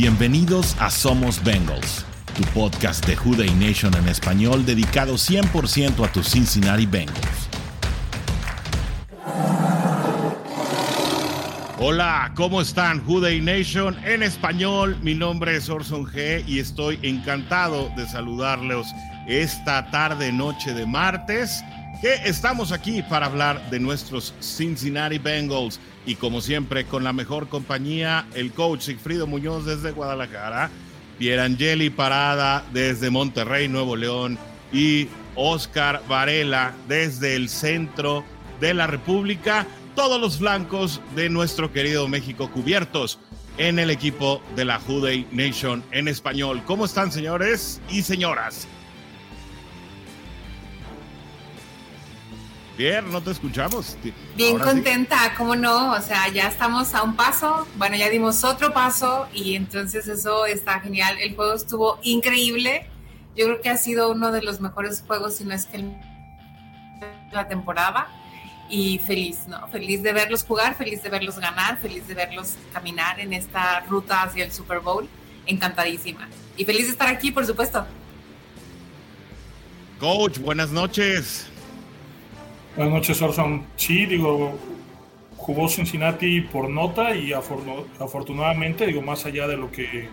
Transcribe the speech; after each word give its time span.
Bienvenidos 0.00 0.76
a 0.78 0.90
Somos 0.90 1.42
Bengals, 1.42 2.06
tu 2.36 2.44
podcast 2.54 3.04
de 3.04 3.16
Juday 3.16 3.50
Nation 3.56 3.92
en 3.94 4.06
español 4.06 4.64
dedicado 4.64 5.14
100% 5.14 6.06
a 6.06 6.12
tus 6.12 6.30
Cincinnati 6.30 6.86
Bengals. 6.86 7.48
Hola, 11.80 12.30
¿cómo 12.36 12.60
están 12.60 13.04
Juday 13.04 13.40
Nation 13.40 13.96
en 14.04 14.22
español? 14.22 14.96
Mi 15.02 15.16
nombre 15.16 15.56
es 15.56 15.68
Orson 15.68 16.06
G 16.06 16.44
y 16.46 16.60
estoy 16.60 17.00
encantado 17.02 17.90
de 17.96 18.06
saludarlos 18.06 18.86
esta 19.26 19.90
tarde, 19.90 20.30
noche 20.30 20.74
de 20.74 20.86
martes, 20.86 21.64
que 22.00 22.14
estamos 22.24 22.70
aquí 22.70 23.02
para 23.02 23.26
hablar 23.26 23.70
de 23.70 23.80
nuestros 23.80 24.32
Cincinnati 24.40 25.18
Bengals 25.18 25.80
y 26.06 26.14
como 26.14 26.40
siempre 26.40 26.84
con 26.84 27.02
la 27.02 27.12
mejor 27.12 27.48
compañía, 27.48 28.26
el 28.34 28.52
coach 28.52 28.82
Sigfrido 28.82 29.26
Muñoz 29.26 29.64
desde 29.64 29.90
Guadalajara, 29.90 30.70
Pierangeli 31.18 31.90
Parada 31.90 32.64
desde 32.72 33.10
Monterrey, 33.10 33.68
Nuevo 33.68 33.96
León 33.96 34.38
y 34.72 35.08
Oscar 35.34 36.02
Varela 36.08 36.72
desde 36.86 37.34
el 37.34 37.48
centro 37.48 38.24
de 38.60 38.74
la 38.74 38.86
República, 38.86 39.66
todos 39.96 40.20
los 40.20 40.38
flancos 40.38 41.00
de 41.16 41.28
nuestro 41.28 41.72
querido 41.72 42.06
México 42.06 42.48
cubiertos 42.50 43.18
en 43.56 43.80
el 43.80 43.90
equipo 43.90 44.40
de 44.54 44.64
la 44.64 44.78
Juday 44.78 45.26
Nation 45.32 45.82
en 45.90 46.06
español. 46.06 46.62
¿Cómo 46.64 46.84
están 46.84 47.10
señores 47.10 47.80
y 47.90 48.02
señoras? 48.02 48.68
Bien, 52.78 53.10
no 53.10 53.20
te 53.20 53.32
escuchamos. 53.32 53.96
Bien 54.36 54.56
contenta, 54.56 55.34
¿cómo 55.36 55.56
no? 55.56 55.94
O 55.94 56.00
sea, 56.00 56.28
ya 56.28 56.46
estamos 56.46 56.94
a 56.94 57.02
un 57.02 57.16
paso, 57.16 57.66
bueno, 57.76 57.96
ya 57.96 58.08
dimos 58.08 58.44
otro 58.44 58.72
paso 58.72 59.26
y 59.34 59.56
entonces 59.56 60.06
eso 60.06 60.46
está 60.46 60.78
genial. 60.78 61.18
El 61.20 61.34
juego 61.34 61.54
estuvo 61.54 61.98
increíble. 62.04 62.86
Yo 63.36 63.46
creo 63.46 63.60
que 63.60 63.68
ha 63.68 63.76
sido 63.76 64.12
uno 64.12 64.30
de 64.30 64.42
los 64.42 64.60
mejores 64.60 65.02
juegos, 65.04 65.38
si 65.38 65.44
no 65.44 65.54
es 65.54 65.66
que 65.66 65.84
la 67.32 67.48
temporada. 67.48 68.06
Y 68.70 69.00
feliz, 69.00 69.48
¿no? 69.48 69.66
Feliz 69.68 70.04
de 70.04 70.12
verlos 70.12 70.44
jugar, 70.44 70.76
feliz 70.76 71.02
de 71.02 71.08
verlos 71.08 71.36
ganar, 71.40 71.80
feliz 71.80 72.06
de 72.06 72.14
verlos 72.14 72.54
caminar 72.72 73.18
en 73.18 73.32
esta 73.32 73.80
ruta 73.88 74.22
hacia 74.22 74.44
el 74.44 74.52
Super 74.52 74.78
Bowl. 74.78 75.08
Encantadísima. 75.46 76.28
Y 76.56 76.64
feliz 76.64 76.86
de 76.86 76.92
estar 76.92 77.08
aquí, 77.08 77.32
por 77.32 77.44
supuesto. 77.44 77.84
Coach, 79.98 80.38
buenas 80.38 80.70
noches. 80.70 81.46
Buenas 82.78 82.94
noches, 82.94 83.20
Orson. 83.20 83.66
Sí, 83.74 84.06
digo, 84.06 84.56
jugó 85.36 85.68
Cincinnati 85.68 86.42
por 86.42 86.70
nota 86.70 87.12
y 87.12 87.32
afortunadamente, 87.32 88.86
digo, 88.86 89.02
más 89.02 89.26
allá 89.26 89.48
de 89.48 89.56
lo 89.56 89.72
que 89.72 90.08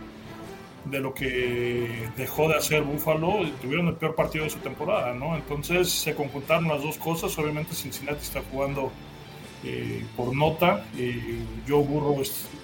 de 0.86 1.00
lo 1.00 1.14
que 1.14 2.10
dejó 2.18 2.48
de 2.50 2.56
hacer 2.56 2.82
Buffalo, 2.82 3.48
tuvieron 3.62 3.90
el 3.90 3.94
peor 3.94 4.16
partido 4.16 4.46
de 4.46 4.50
su 4.50 4.58
temporada, 4.58 5.14
¿no? 5.14 5.36
Entonces 5.36 5.92
se 5.92 6.16
conjuntaron 6.16 6.68
las 6.68 6.82
dos 6.82 6.98
cosas. 6.98 7.38
Obviamente 7.38 7.76
Cincinnati 7.76 8.24
está 8.24 8.42
jugando 8.50 8.92
eh, 9.64 10.04
por 10.18 10.36
nota. 10.36 10.86
Eh, 10.98 11.44
Joe 11.70 11.84
Burrow 11.84 12.20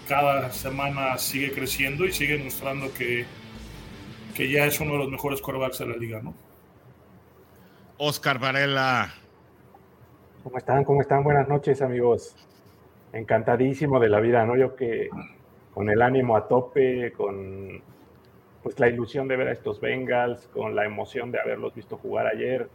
cada 0.08 0.52
semana 0.52 1.20
sigue 1.20 1.52
creciendo 1.52 2.06
y 2.06 2.12
sigue 2.12 2.40
mostrando 2.44 2.92
que, 2.92 3.28
que 4.34 4.52
ya 4.52 4.66
es 4.66 4.80
uno 4.80 4.94
de 4.94 4.98
los 4.98 5.10
mejores 5.10 5.40
quarterbacks 5.42 5.78
de 5.78 5.86
la 5.86 5.96
liga, 5.96 6.22
¿no? 6.24 6.34
Oscar 8.00 8.40
Varela, 8.40 9.14
¿Cómo 10.44 10.58
están? 10.58 10.84
¿Cómo 10.84 11.02
están? 11.02 11.24
Buenas 11.24 11.48
noches, 11.48 11.84
amigos. 11.84 12.36
Encantadísimo 13.14 14.00
de 14.00 14.10
la 14.10 14.20
vida, 14.20 14.44
¿no? 14.44 14.58
Yo 14.58 14.76
que 14.76 15.08
con 15.72 15.88
el 15.92 16.02
ánimo 16.02 16.36
a 16.36 16.48
tope, 16.48 17.14
con 17.14 17.84
pues 18.64 18.80
la 18.80 18.88
ilusión 18.88 19.28
de 19.28 19.36
ver 19.36 19.50
a 19.50 19.52
estos 19.52 19.80
Bengals, 19.80 20.48
con 20.48 20.76
la 20.76 20.84
emoción 20.84 21.32
de 21.32 21.40
haberlos 21.40 21.76
visto 21.76 21.96
jugar 21.98 22.26
ayer. 22.26 22.70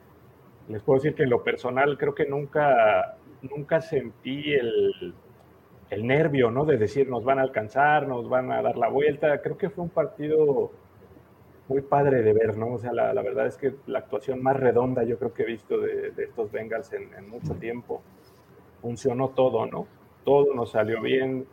Les 0.68 0.80
puedo 0.80 1.00
decir 1.00 1.16
que 1.16 1.24
en 1.24 1.30
lo 1.30 1.42
personal 1.42 1.98
creo 1.98 2.14
que 2.14 2.26
nunca, 2.26 3.16
nunca 3.42 3.80
sentí 3.80 4.52
el, 4.52 5.14
el 5.90 6.06
nervio, 6.06 6.52
¿no? 6.52 6.66
De 6.66 6.76
decir 6.76 7.08
nos 7.08 7.24
van 7.24 7.40
a 7.40 7.42
alcanzar, 7.42 8.06
nos 8.06 8.28
van 8.28 8.52
a 8.52 8.62
dar 8.62 8.76
la 8.76 8.88
vuelta. 8.88 9.42
Creo 9.42 9.58
que 9.58 9.70
fue 9.70 9.82
un 9.82 9.90
partido 9.90 10.70
muy 11.68 11.82
padre 11.82 12.22
de 12.22 12.32
ver, 12.32 12.56
¿no? 12.56 12.74
O 12.74 12.78
sea, 12.78 12.92
la, 12.92 13.22
verdad 13.22 13.46
es 13.46 13.56
que 13.56 13.74
la 13.86 14.00
actuación 14.00 14.42
más 14.42 14.56
redonda 14.56 15.02
yo 15.02 15.18
creo 15.18 15.34
que 15.34 15.42
he 15.42 15.46
visto 15.46 15.78
de, 15.78 16.12
estos 16.16 16.50
Bengals 16.52 16.92
en, 16.92 17.28
mucho 17.28 17.54
tiempo. 17.54 18.02
Funcionó 18.80 19.30
todo, 19.30 19.66
¿no? 19.66 19.86
Todo 20.24 20.54
nos 20.54 20.72
salió 20.72 21.00
bien, 21.02 21.46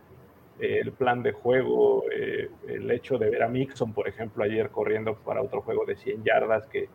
eh, 0.59 0.79
el 0.81 0.91
plan 0.91 1.23
de 1.23 1.31
juego, 1.31 2.03
eh, 2.11 2.49
el 2.67 2.91
hecho 2.91 3.17
de 3.17 3.29
ver 3.29 3.43
a 3.43 3.47
Mixon, 3.47 3.93
por 3.93 4.07
ejemplo, 4.07 4.43
ayer 4.43 4.69
corriendo 4.69 5.15
para 5.15 5.41
otro 5.41 5.61
juego 5.61 5.85
de 5.85 5.95
100 5.95 6.23
yardas, 6.23 6.67
que 6.67 6.89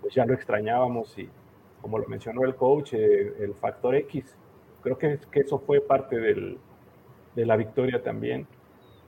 pues 0.00 0.14
ya 0.14 0.24
lo 0.24 0.34
extrañábamos 0.34 1.16
y 1.18 1.28
como 1.80 1.98
lo 1.98 2.06
mencionó 2.06 2.44
el 2.44 2.54
coach, 2.54 2.94
eh, 2.94 3.34
el 3.40 3.54
factor 3.54 3.94
X, 3.94 4.36
creo 4.82 4.96
que, 4.96 5.18
que 5.30 5.40
eso 5.40 5.58
fue 5.58 5.80
parte 5.80 6.16
del, 6.18 6.58
de 7.34 7.46
la 7.46 7.56
victoria 7.56 8.02
también 8.02 8.46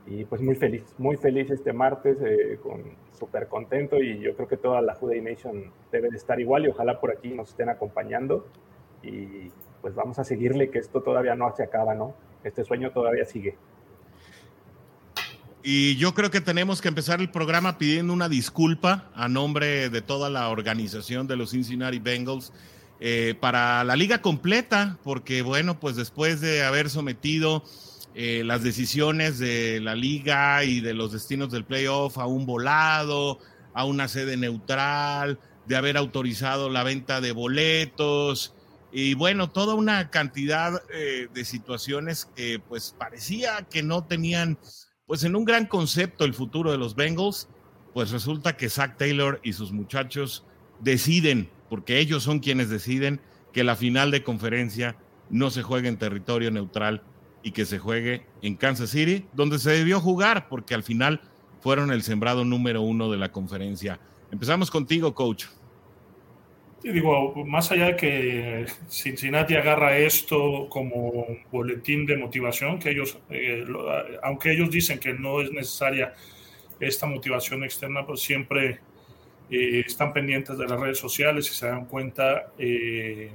y 0.07 0.25
pues 0.25 0.41
muy 0.41 0.55
feliz, 0.55 0.85
muy 0.99 1.17
feliz 1.17 1.51
este 1.51 1.73
martes, 1.73 2.17
eh, 2.21 2.59
con 2.63 2.83
súper 3.19 3.49
contento 3.49 3.97
y 3.99 4.21
yo 4.21 4.37
creo 4.37 4.49
que 4.49 4.57
toda 4.57 4.81
la 4.81 4.95
Juday 4.95 5.21
Nation 5.21 5.73
debe 5.91 6.11
de 6.11 6.17
estar 6.17 6.39
igual 6.39 6.65
y 6.65 6.69
ojalá 6.69 7.01
por 7.01 7.11
aquí 7.11 7.31
nos 7.31 7.49
estén 7.49 7.69
acompañando 7.69 8.47
y 9.03 9.51
pues 9.81 9.95
vamos 9.95 10.19
a 10.19 10.25
seguirle 10.25 10.71
que 10.71 10.79
esto 10.79 11.03
todavía 11.03 11.35
no 11.35 11.55
se 11.57 11.63
acaba, 11.63 11.95
¿no? 11.95 12.15
Este 12.45 12.65
sueño 12.65 12.91
todavía 12.93 13.25
sigue. 13.25 13.57
Y 15.63 15.97
yo 15.97 16.15
creo 16.15 16.31
que 16.31 16.41
tenemos 16.41 16.81
que 16.81 16.87
empezar 16.87 17.21
el 17.21 17.31
programa 17.31 17.77
pidiendo 17.77 18.13
una 18.13 18.29
disculpa 18.29 19.11
a 19.15 19.29
nombre 19.29 19.91
de 19.91 20.01
toda 20.01 20.31
la 20.31 20.49
organización 20.49 21.27
de 21.27 21.37
los 21.37 21.51
Cincinnati 21.51 21.99
Bengals 21.99 22.53
eh, 23.01 23.35
para 23.41 23.83
la 23.83 23.97
liga 23.97 24.23
completa, 24.23 24.99
porque 25.03 25.43
bueno, 25.43 25.81
pues 25.81 25.97
después 25.97 26.41
de 26.41 26.65
haber 26.65 26.89
sometido 26.89 27.65
eh, 28.19 28.45
las 28.45 28.63
decisiones 28.63 29.39
de 29.39 29.79
la 29.79 29.95
liga 29.95 30.65
y 30.65 30.81
de 30.81 30.95
los 30.95 31.13
destinos 31.13 31.53
del 31.53 31.67
playoff 31.67 32.17
a 32.17 32.25
un 32.25 32.47
volado, 32.47 33.41
a 33.75 33.85
una 33.85 34.09
sede 34.09 34.39
neutral, 34.39 35.39
de 35.67 35.77
haber 35.77 35.99
autorizado 35.99 36.71
la 36.71 36.83
venta 36.83 37.21
de 37.21 37.33
boletos. 37.33 38.55
Y 38.91 39.13
bueno, 39.13 39.51
toda 39.51 39.75
una 39.75 40.09
cantidad 40.09 40.81
eh, 40.95 41.29
de 41.35 41.45
situaciones 41.45 42.25
que 42.35 42.59
pues 42.59 42.95
parecía 42.99 43.67
que 43.69 43.83
no 43.83 44.05
tenían 44.05 44.59
pues 45.07 45.23
en 45.25 45.37
un 45.37 45.45
gran 45.45 45.67
concepto 45.67 46.25
el 46.25 46.33
futuro 46.33 46.73
de 46.73 46.79
los 46.79 46.97
Bengals, 46.97 47.51
pues 47.93 48.13
resulta 48.13 48.57
que 48.57 48.71
Zach 48.71 48.97
Taylor 48.97 49.41
y 49.45 49.53
sus 49.53 49.73
muchachos 49.73 50.43
deciden, 50.81 51.51
porque 51.69 51.99
ellos 51.99 52.23
son 52.23 52.39
quienes 52.39 52.71
deciden 52.71 53.21
que 53.53 53.63
la 53.63 53.77
final 53.77 54.11
de 54.11 54.25
conferencia 54.25 54.97
no 55.29 55.51
se 55.51 55.63
juegue 55.63 55.89
en 55.89 55.99
territorio 55.99 56.51
neutral 56.51 57.03
y 57.43 57.53
que 57.53 57.65
se 57.65 57.79
juegue 57.79 58.27
en 58.43 58.57
Kansas 58.57 58.91
City, 58.91 59.27
donde 59.33 59.59
se 59.59 59.71
debió 59.71 60.01
jugar, 60.01 60.49
porque 60.49 60.75
al 60.75 60.83
final 60.83 61.21
fueron 61.61 61.93
el 61.93 62.03
sembrado 62.03 62.45
número 62.45 62.83
uno 62.83 63.11
de 63.11 63.17
la 63.17 63.31
conferencia. 63.31 64.01
Empezamos 64.31 64.71
contigo, 64.71 65.15
coach. 65.15 65.47
Sí, 66.83 66.93
digo, 66.93 67.35
más 67.47 67.73
allá 67.73 67.87
de 67.87 67.97
que 67.97 68.67
Cincinnati 68.89 69.55
agarra 69.55 69.97
esto 69.97 70.69
como 70.69 71.27
boletín 71.51 72.07
de 72.07 72.17
motivación, 72.17 72.79
que 72.79 72.91
ellos, 72.91 73.19
eh, 73.31 73.65
aunque 74.23 74.53
ellos 74.53 74.71
dicen 74.71 74.99
que 74.99 75.13
no 75.13 75.41
es 75.41 75.51
necesaria 75.51 76.15
esta 76.79 77.07
motivación 77.07 77.65
externa, 77.65 78.05
pues 78.07 78.21
siempre 78.21 78.81
eh, 79.51 79.83
están 79.87 80.13
pendientes 80.13 80.59
de 80.59 80.67
las 80.67 80.79
redes 80.79 80.99
sociales 80.99 81.51
y 81.51 81.55
se 81.55 81.67
dan 81.67 81.87
cuenta 81.87 82.53
eh, 82.59 83.33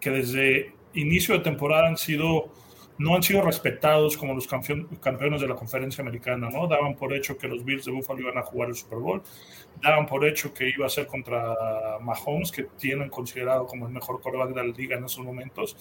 que 0.00 0.10
desde 0.10 0.72
inicio 0.94 1.34
de 1.38 1.40
temporada 1.44 1.88
han 1.88 1.96
sido 1.96 2.52
no 2.98 3.14
han 3.14 3.22
sido 3.22 3.42
respetados 3.42 4.16
como 4.16 4.34
los 4.34 4.46
campeones 4.46 5.40
de 5.40 5.48
la 5.48 5.54
conferencia 5.54 6.02
americana, 6.02 6.50
¿no? 6.50 6.66
Daban 6.66 6.94
por 6.94 7.12
hecho 7.14 7.36
que 7.36 7.48
los 7.48 7.64
Bills 7.64 7.84
de 7.84 7.92
Buffalo 7.92 8.20
iban 8.20 8.38
a 8.38 8.42
jugar 8.42 8.68
el 8.68 8.74
Super 8.74 8.98
Bowl, 8.98 9.22
daban 9.82 10.06
por 10.06 10.26
hecho 10.26 10.52
que 10.52 10.68
iba 10.68 10.86
a 10.86 10.90
ser 10.90 11.06
contra 11.06 11.98
Mahomes, 12.00 12.52
que 12.52 12.64
tienen 12.78 13.08
considerado 13.08 13.66
como 13.66 13.86
el 13.86 13.92
mejor 13.92 14.20
quarterback 14.20 14.50
de 14.50 14.66
la 14.66 14.72
liga 14.76 14.96
en 14.96 15.04
esos 15.04 15.24
momentos, 15.24 15.76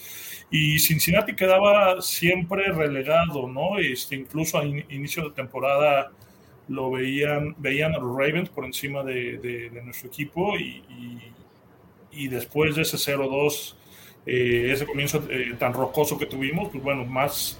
y 0.50 0.80
Cincinnati 0.80 1.36
quedaba 1.36 2.01
siempre 2.01 2.71
relegado, 2.71 3.47
¿no? 3.47 3.77
Este, 3.77 4.15
incluso 4.15 4.57
a 4.57 4.65
inicio 4.65 5.30
de 5.30 5.31
temporada 5.31 6.12
lo 6.68 6.91
veían, 6.91 7.56
veían 7.57 7.94
a 7.94 7.97
los 7.97 8.15
Ravens 8.15 8.50
por 8.50 8.65
encima 8.65 9.03
de, 9.03 9.69
nuestro 9.83 10.07
equipo 10.07 10.57
y, 10.57 10.83
y 12.12 12.27
después 12.30 12.75
de 12.75 12.83
ese 12.83 12.97
0-2 12.97 13.75
eh, 14.25 14.69
ese 14.71 14.85
comienzo 14.85 15.23
eh, 15.29 15.56
tan 15.57 15.73
rocoso 15.73 16.18
que 16.18 16.25
tuvimos, 16.25 16.69
pues 16.69 16.83
bueno, 16.83 17.06
más 17.06 17.57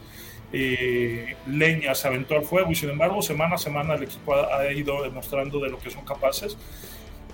eh, 0.54 1.36
leña 1.48 1.96
se 1.96 2.10
aventó 2.10 2.36
al 2.36 2.44
fuego 2.44 2.72
y 2.72 2.76
sin 2.76 2.90
embargo 2.90 3.22
semana 3.22 3.56
a 3.56 3.58
semana 3.58 3.94
el 3.94 4.04
equipo 4.04 4.36
ha, 4.36 4.70
ido 4.74 5.02
demostrando 5.02 5.60
de 5.62 5.70
lo 5.70 5.80
que 5.80 5.90
son 5.90 6.04
capaces 6.04 6.58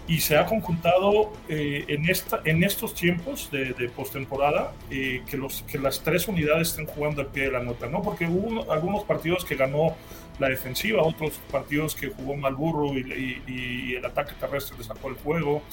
y 0.08 0.20
se 0.20 0.38
ha 0.38 0.46
conjuntado 0.46 1.34
eh, 1.50 1.84
en, 1.88 2.08
esta, 2.10 2.42
en 2.46 2.64
estos 2.64 2.94
tiempos 2.94 3.50
de, 3.52 3.74
de 3.74 3.90
postemporada 3.90 4.72
eh, 4.92 5.24
que, 5.28 5.36
los, 5.36 5.64
que 5.64 5.80
las 5.80 6.02
tres 6.02 6.28
unidades 6.28 6.70
estén 6.70 6.86
jugando 6.86 7.22
al 7.22 7.28
pie 7.28 7.46
de 7.46 7.52
la 7.52 7.64
nota, 7.64 7.88
¿no? 7.88 8.04
Porque 8.04 8.26
hubo 8.26 8.72
algunos 8.72 9.04
partidos 9.04 9.44
que 9.44 9.56
ganó 9.56 9.96
la 10.40 10.50
defensiva, 10.50 11.02
otros 11.02 11.42
partidos 11.52 11.96
que 11.96 12.10
jugó 12.10 12.36
mal 12.36 12.56
burro 12.56 12.98
y, 12.98 13.42
y, 13.48 13.96
el 13.96 14.06
ataque 14.06 14.34
terrestre 14.40 14.78
le 14.78 14.84
sacó 14.84 15.10
el 15.10 15.16
juego, 15.16 15.64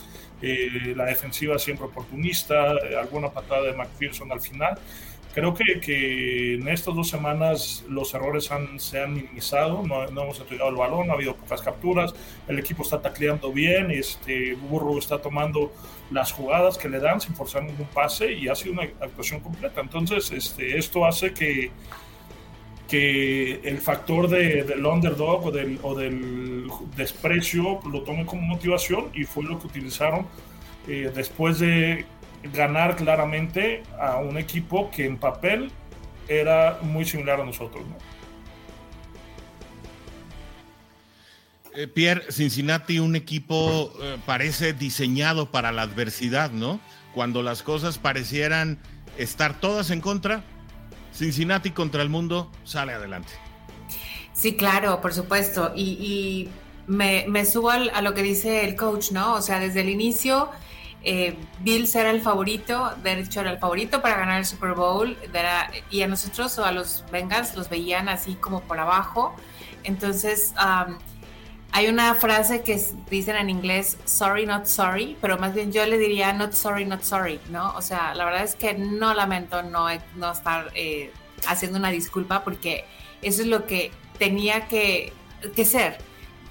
eh, 0.45 0.95
la 0.95 1.07
defensiva 1.07 1.59
siempre 1.59 1.87
oportunista, 1.87 2.73
alguna 3.01 3.31
patada 3.31 3.63
de 3.63 3.73
McPherson 3.73 4.31
al 4.33 4.41
final. 4.41 4.79
Creo 5.35 5.53
que, 5.53 5.81
que, 5.81 6.55
en 6.55 6.69
estas 6.69 6.95
dos 6.95 7.09
semanas 7.09 7.85
los 7.89 8.15
errores 8.15 8.53
han, 8.53 8.79
se 8.79 9.03
han 9.03 9.15
minimizado, 9.15 9.83
no, 9.85 10.07
no, 10.07 10.23
hemos 10.23 10.39
entregado 10.39 10.71
el 10.71 10.77
balón, 10.77 11.11
ha 11.11 11.15
habido 11.15 11.35
pocas 11.35 11.61
capturas, 11.61 12.15
el 12.47 12.57
equipo 12.61 12.85
está 12.85 13.03
tacleando 13.03 13.53
bien, 13.53 13.91
este 13.91 14.55
Burro 14.55 14.97
está 14.97 15.19
tomando 15.19 15.73
las 16.13 16.31
jugadas 16.31 16.79
que 16.79 16.89
le 16.89 17.01
dan 17.01 17.21
sin 17.21 17.35
forzar 17.35 17.65
ningún 17.65 17.87
pase 17.87 18.33
y 18.33 18.47
ha 18.47 18.55
sido 18.55 18.75
una 18.75 18.85
actuación 18.85 19.41
completa. 19.41 19.81
Entonces, 19.81 20.31
este, 20.31 20.79
esto 20.79 21.05
hace 21.05 21.35
que, 21.35 21.73
el 22.95 23.79
factor 23.79 24.29
de, 24.29 24.65
del 24.65 24.85
underdog 24.85 25.47
o 25.47 25.95
del, 25.95 26.69
desprecio 26.97 27.81
lo 27.91 28.03
tome 28.03 28.27
como 28.27 28.43
motivación 28.43 29.11
y 29.15 29.25
fue 29.25 29.45
lo 29.45 29.59
que 29.59 29.67
utilizaron 29.67 30.27
eh, 30.89 31.11
después 31.15 31.59
de 31.59 32.05
ganar 32.53 32.97
claramente 32.97 33.83
a 33.99 34.19
un 34.19 34.37
equipo 34.37 34.91
que 34.91 35.07
en 35.07 35.17
papel 35.17 35.71
era 36.29 36.79
muy 36.83 37.05
similar 37.05 37.41
a 37.41 37.45
nosotros. 37.45 37.85
Eh, 41.75 41.89
Pierre, 41.89 42.31
Cincinnati, 42.31 43.01
un 43.01 43.17
equipo 43.17 43.93
eh, 44.01 44.17
parece 44.27 44.73
diseñado 44.73 45.51
para 45.51 45.73
la 45.73 45.83
adversidad, 45.83 46.51
¿no? 46.51 46.81
Cuando 47.15 47.43
las 47.43 47.63
cosas 47.63 47.99
parecieran 47.99 48.79
estar 49.19 49.61
todas 49.61 49.91
en 49.91 50.01
contra, 50.01 50.45
Cincinnati 51.15 51.71
contra 51.71 52.03
el 52.03 52.09
mundo 52.09 52.51
sale 52.65 52.93
adelante. 52.93 53.33
Sí, 54.33 54.57
claro, 54.57 55.01
por 55.01 55.15
supuesto. 55.15 55.73
Y, 55.77 56.49
me, 56.87 57.47
subo 57.47 57.71
a 57.71 58.03
lo 58.03 58.15
que 58.15 58.23
dice 58.23 58.65
el 58.65 58.77
coach, 58.77 59.13
¿no? 59.13 59.35
O 59.35 59.43
sea, 59.43 59.59
desde 59.59 59.81
el 59.81 59.89
inicio 59.89 60.51
eh, 61.07 61.37
Bills 61.61 61.95
era 61.95 62.11
el 62.11 62.23
favorito, 62.23 62.95
de 63.03 63.21
hecho 63.21 63.41
era 63.41 63.51
el 63.51 63.59
favorito 63.59 64.01
para 64.01 64.17
ganar 64.17 64.39
el 64.39 64.47
Super 64.47 64.73
Bowl, 64.73 65.17
y 65.91 66.01
a 66.01 66.09
nosotros 66.09 66.59
o 66.59 66.65
a 66.65 66.73
los 66.73 67.05
Bengals 67.13 67.55
los 67.55 67.69
veían 67.69 68.09
así 68.09 68.35
como 68.37 68.63
por 68.63 68.81
abajo. 68.81 69.37
Entonces, 69.85 70.55
hay 71.77 71.89
una 71.89 72.15
frase 72.15 72.63
que 72.63 72.81
dicen 73.11 73.35
en 73.35 73.51
inglés, 73.51 73.99
sorry, 74.05 74.47
not 74.47 74.67
sorry, 74.67 75.17
pero 75.21 75.39
más 75.39 75.55
bien 75.55 75.73
yo 75.73 75.85
le 75.85 75.99
diría, 75.99 76.33
not 76.33 76.53
sorry, 76.53 76.85
not 76.85 77.03
sorry, 77.03 77.41
¿no? 77.51 77.75
O 77.75 77.83
sea, 77.83 78.15
la 78.15 78.25
verdad 78.25 78.45
es 78.45 78.55
que 78.55 78.75
no 78.75 79.13
lamento 79.13 79.61
no, 79.65 79.89
no 80.15 80.33
estar 80.33 80.71
eh, 80.77 81.13
haciendo 81.49 81.79
una 81.79 81.91
disculpa 81.91 82.45
porque 82.45 82.85
eso 83.23 83.43
es 83.43 83.49
lo 83.49 83.67
que 83.67 83.91
tenía 84.19 84.69
que, 84.69 85.13
que 85.57 85.65
ser 85.65 85.99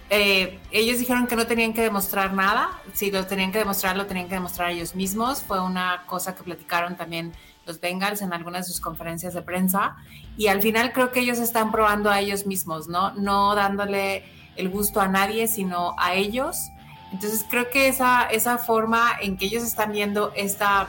eh, 0.10 0.60
ellos 0.72 1.00
dijeron 1.00 1.26
que 1.26 1.36
no 1.36 1.48
tenían 1.48 1.74
que 1.74 1.82
demostrar 1.82 2.34
nada, 2.34 2.70
si 2.94 3.10
lo 3.10 3.26
tenían 3.26 3.52
que 3.52 3.58
demostrar, 3.58 3.96
lo 3.98 4.06
tenían 4.06 4.28
que 4.28 4.36
demostrar 4.36 4.70
ellos 4.70 4.94
mismos. 4.94 5.42
Fue 5.42 5.60
una 5.60 6.04
cosa 6.06 6.36
que 6.36 6.44
platicaron 6.44 6.96
también 6.96 7.34
los 7.66 7.80
Bengals 7.80 8.22
en 8.22 8.34
algunas 8.34 8.68
de 8.68 8.74
sus 8.74 8.82
conferencias 8.82 9.34
de 9.34 9.42
prensa. 9.42 9.96
Y 10.38 10.48
al 10.48 10.62
final 10.62 10.92
creo 10.92 11.12
que 11.12 11.22
ellos 11.22 11.40
están 11.40 11.72
probando 11.72 12.12
a 12.12 12.20
ellos 12.20 12.46
mismos, 12.46 12.88
¿no? 12.88 13.14
No 13.14 13.56
dándole 13.56 14.24
el 14.56 14.70
gusto 14.70 15.02
a 15.02 15.08
nadie, 15.08 15.48
sino 15.48 15.96
a 15.98 16.14
ellos. 16.14 16.72
Entonces 17.12 17.46
creo 17.50 17.70
que 17.70 17.88
esa, 17.88 18.24
esa 18.24 18.58
forma 18.58 19.12
en 19.22 19.38
que 19.38 19.46
ellos 19.46 19.64
están 19.64 19.92
viendo 19.92 20.32
esta 20.36 20.88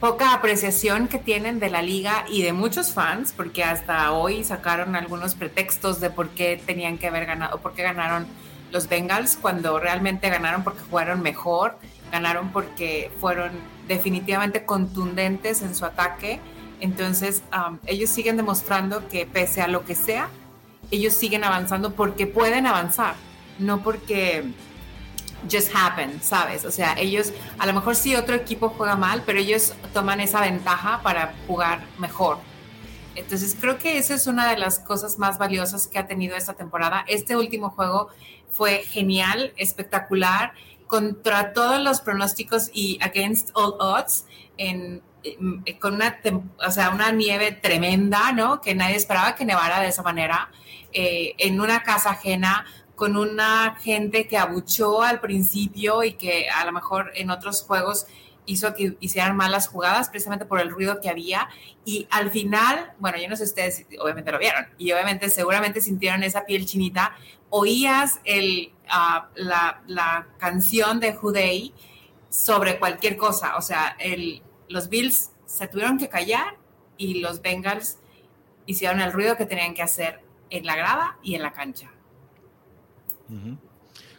poca 0.00 0.34
apreciación 0.34 1.08
que 1.08 1.18
tienen 1.18 1.60
de 1.60 1.70
la 1.70 1.80
liga 1.80 2.24
y 2.28 2.42
de 2.42 2.52
muchos 2.52 2.92
fans, 2.92 3.32
porque 3.36 3.62
hasta 3.62 4.12
hoy 4.12 4.44
sacaron 4.44 4.96
algunos 4.96 5.34
pretextos 5.34 6.00
de 6.00 6.10
por 6.10 6.30
qué 6.30 6.60
tenían 6.64 6.98
que 6.98 7.06
haber 7.06 7.24
ganado, 7.26 7.60
por 7.60 7.72
qué 7.72 7.82
ganaron 7.82 8.26
los 8.72 8.88
Bengals, 8.88 9.36
cuando 9.40 9.78
realmente 9.78 10.28
ganaron 10.28 10.64
porque 10.64 10.80
jugaron 10.90 11.22
mejor, 11.22 11.78
ganaron 12.10 12.50
porque 12.50 13.10
fueron 13.20 13.52
definitivamente 13.86 14.64
contundentes 14.64 15.62
en 15.62 15.74
su 15.74 15.84
ataque. 15.84 16.40
Entonces, 16.80 17.42
ellos 17.86 18.10
siguen 18.10 18.36
demostrando 18.36 19.06
que 19.08 19.24
pese 19.24 19.62
a 19.62 19.68
lo 19.68 19.84
que 19.84 19.94
sea, 19.94 20.28
ellos 20.92 21.14
siguen 21.14 21.42
avanzando 21.42 21.94
porque 21.94 22.28
pueden 22.28 22.66
avanzar, 22.66 23.14
no 23.58 23.82
porque 23.82 24.44
just 25.50 25.74
happen, 25.74 26.22
¿sabes? 26.22 26.64
O 26.64 26.70
sea, 26.70 26.94
ellos, 26.98 27.32
a 27.58 27.66
lo 27.66 27.72
mejor 27.72 27.96
sí 27.96 28.14
otro 28.14 28.36
equipo 28.36 28.68
juega 28.68 28.94
mal, 28.94 29.22
pero 29.26 29.40
ellos 29.40 29.74
toman 29.92 30.20
esa 30.20 30.40
ventaja 30.40 31.00
para 31.02 31.34
jugar 31.48 31.82
mejor. 31.98 32.38
Entonces 33.14 33.56
creo 33.60 33.78
que 33.78 33.98
esa 33.98 34.14
es 34.14 34.26
una 34.26 34.48
de 34.50 34.58
las 34.58 34.78
cosas 34.78 35.18
más 35.18 35.38
valiosas 35.38 35.86
que 35.88 35.98
ha 35.98 36.06
tenido 36.06 36.36
esta 36.36 36.54
temporada. 36.54 37.04
Este 37.08 37.36
último 37.36 37.70
juego 37.70 38.08
fue 38.52 38.82
genial, 38.84 39.52
espectacular, 39.56 40.52
contra 40.86 41.52
todos 41.54 41.80
los 41.80 42.00
pronósticos 42.00 42.70
y 42.72 42.98
against 43.00 43.50
all 43.54 43.74
odds, 43.80 44.26
en, 44.58 45.02
con 45.80 45.94
una, 45.94 46.20
o 46.66 46.70
sea, 46.70 46.90
una 46.90 47.12
nieve 47.12 47.52
tremenda, 47.52 48.32
¿no? 48.32 48.60
Que 48.60 48.74
nadie 48.74 48.96
esperaba 48.96 49.34
que 49.34 49.44
nevara 49.44 49.80
de 49.80 49.88
esa 49.88 50.02
manera, 50.02 50.50
eh, 50.92 51.34
en 51.38 51.60
una 51.60 51.82
casa 51.82 52.10
ajena, 52.10 52.64
con 52.94 53.16
una 53.16 53.76
gente 53.82 54.26
que 54.26 54.38
abuchó 54.38 55.02
al 55.02 55.20
principio 55.20 56.04
y 56.04 56.12
que 56.12 56.48
a 56.48 56.64
lo 56.64 56.72
mejor 56.72 57.10
en 57.14 57.30
otros 57.30 57.62
juegos 57.62 58.06
hizo 58.46 58.74
que 58.74 58.96
hicieran 59.00 59.36
malas 59.36 59.68
jugadas 59.68 60.08
precisamente 60.08 60.46
por 60.46 60.60
el 60.60 60.70
ruido 60.70 61.00
que 61.00 61.08
había. 61.08 61.48
Y 61.84 62.06
al 62.10 62.30
final, 62.30 62.92
bueno, 62.98 63.18
yo 63.18 63.28
no 63.28 63.36
sé 63.36 63.44
ustedes, 63.44 63.86
obviamente 64.00 64.32
lo 64.32 64.38
vieron 64.38 64.66
y 64.78 64.92
obviamente 64.92 65.30
seguramente 65.30 65.80
sintieron 65.80 66.22
esa 66.22 66.44
piel 66.44 66.66
chinita. 66.66 67.16
Oías 67.50 68.20
el, 68.24 68.72
ah, 68.88 69.28
la, 69.34 70.28
canción 70.38 71.00
de 71.00 71.14
Judei 71.14 71.72
sobre 72.30 72.78
cualquier 72.78 73.16
cosa. 73.16 73.56
O 73.56 73.62
sea, 73.62 73.96
el, 73.98 74.42
los 74.68 74.88
Bills 74.88 75.30
se 75.46 75.68
tuvieron 75.68 75.98
que 75.98 76.08
callar 76.08 76.56
y 76.96 77.20
los 77.20 77.42
Bengals 77.42 77.98
hicieron 78.66 79.00
el 79.00 79.12
ruido 79.12 79.36
que 79.36 79.46
tenían 79.46 79.74
que 79.74 79.82
hacer 79.82 80.20
en 80.52 80.66
la 80.66 80.76
grada 80.76 81.16
y 81.22 81.34
en 81.34 81.42
la 81.42 81.52
cancha. 81.52 81.90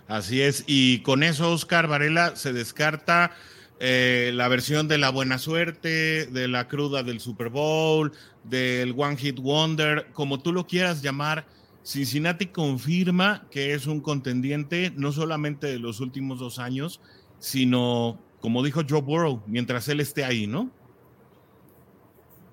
Así 0.07 0.41
es, 0.41 0.63
y 0.65 0.99
con 0.99 1.21
eso, 1.23 1.51
Oscar 1.53 1.87
Varela, 1.87 2.35
se 2.35 2.51
descarta 2.51 3.31
eh, 3.79 4.31
la 4.33 4.47
versión 4.47 4.87
de 4.87 4.97
la 4.97 5.11
buena 5.11 5.37
suerte, 5.37 6.25
de 6.25 6.47
la 6.47 6.67
cruda 6.67 7.03
del 7.03 7.19
Super 7.19 7.49
Bowl, 7.49 8.11
del 8.43 8.95
One 8.97 9.15
Hit 9.17 9.39
Wonder, 9.39 10.07
como 10.13 10.41
tú 10.41 10.51
lo 10.51 10.65
quieras 10.65 11.01
llamar. 11.01 11.45
Cincinnati 11.83 12.47
confirma 12.47 13.45
que 13.51 13.73
es 13.73 13.85
un 13.85 14.01
contendiente 14.01 14.91
no 14.95 15.11
solamente 15.11 15.67
de 15.67 15.79
los 15.79 15.99
últimos 15.99 16.39
dos 16.39 16.57
años, 16.57 16.99
sino, 17.37 18.19
como 18.39 18.63
dijo 18.63 18.81
Joe 18.89 19.01
Burrow, 19.01 19.43
mientras 19.45 19.87
él 19.89 19.99
esté 19.99 20.23
ahí, 20.23 20.47
¿no? 20.47 20.71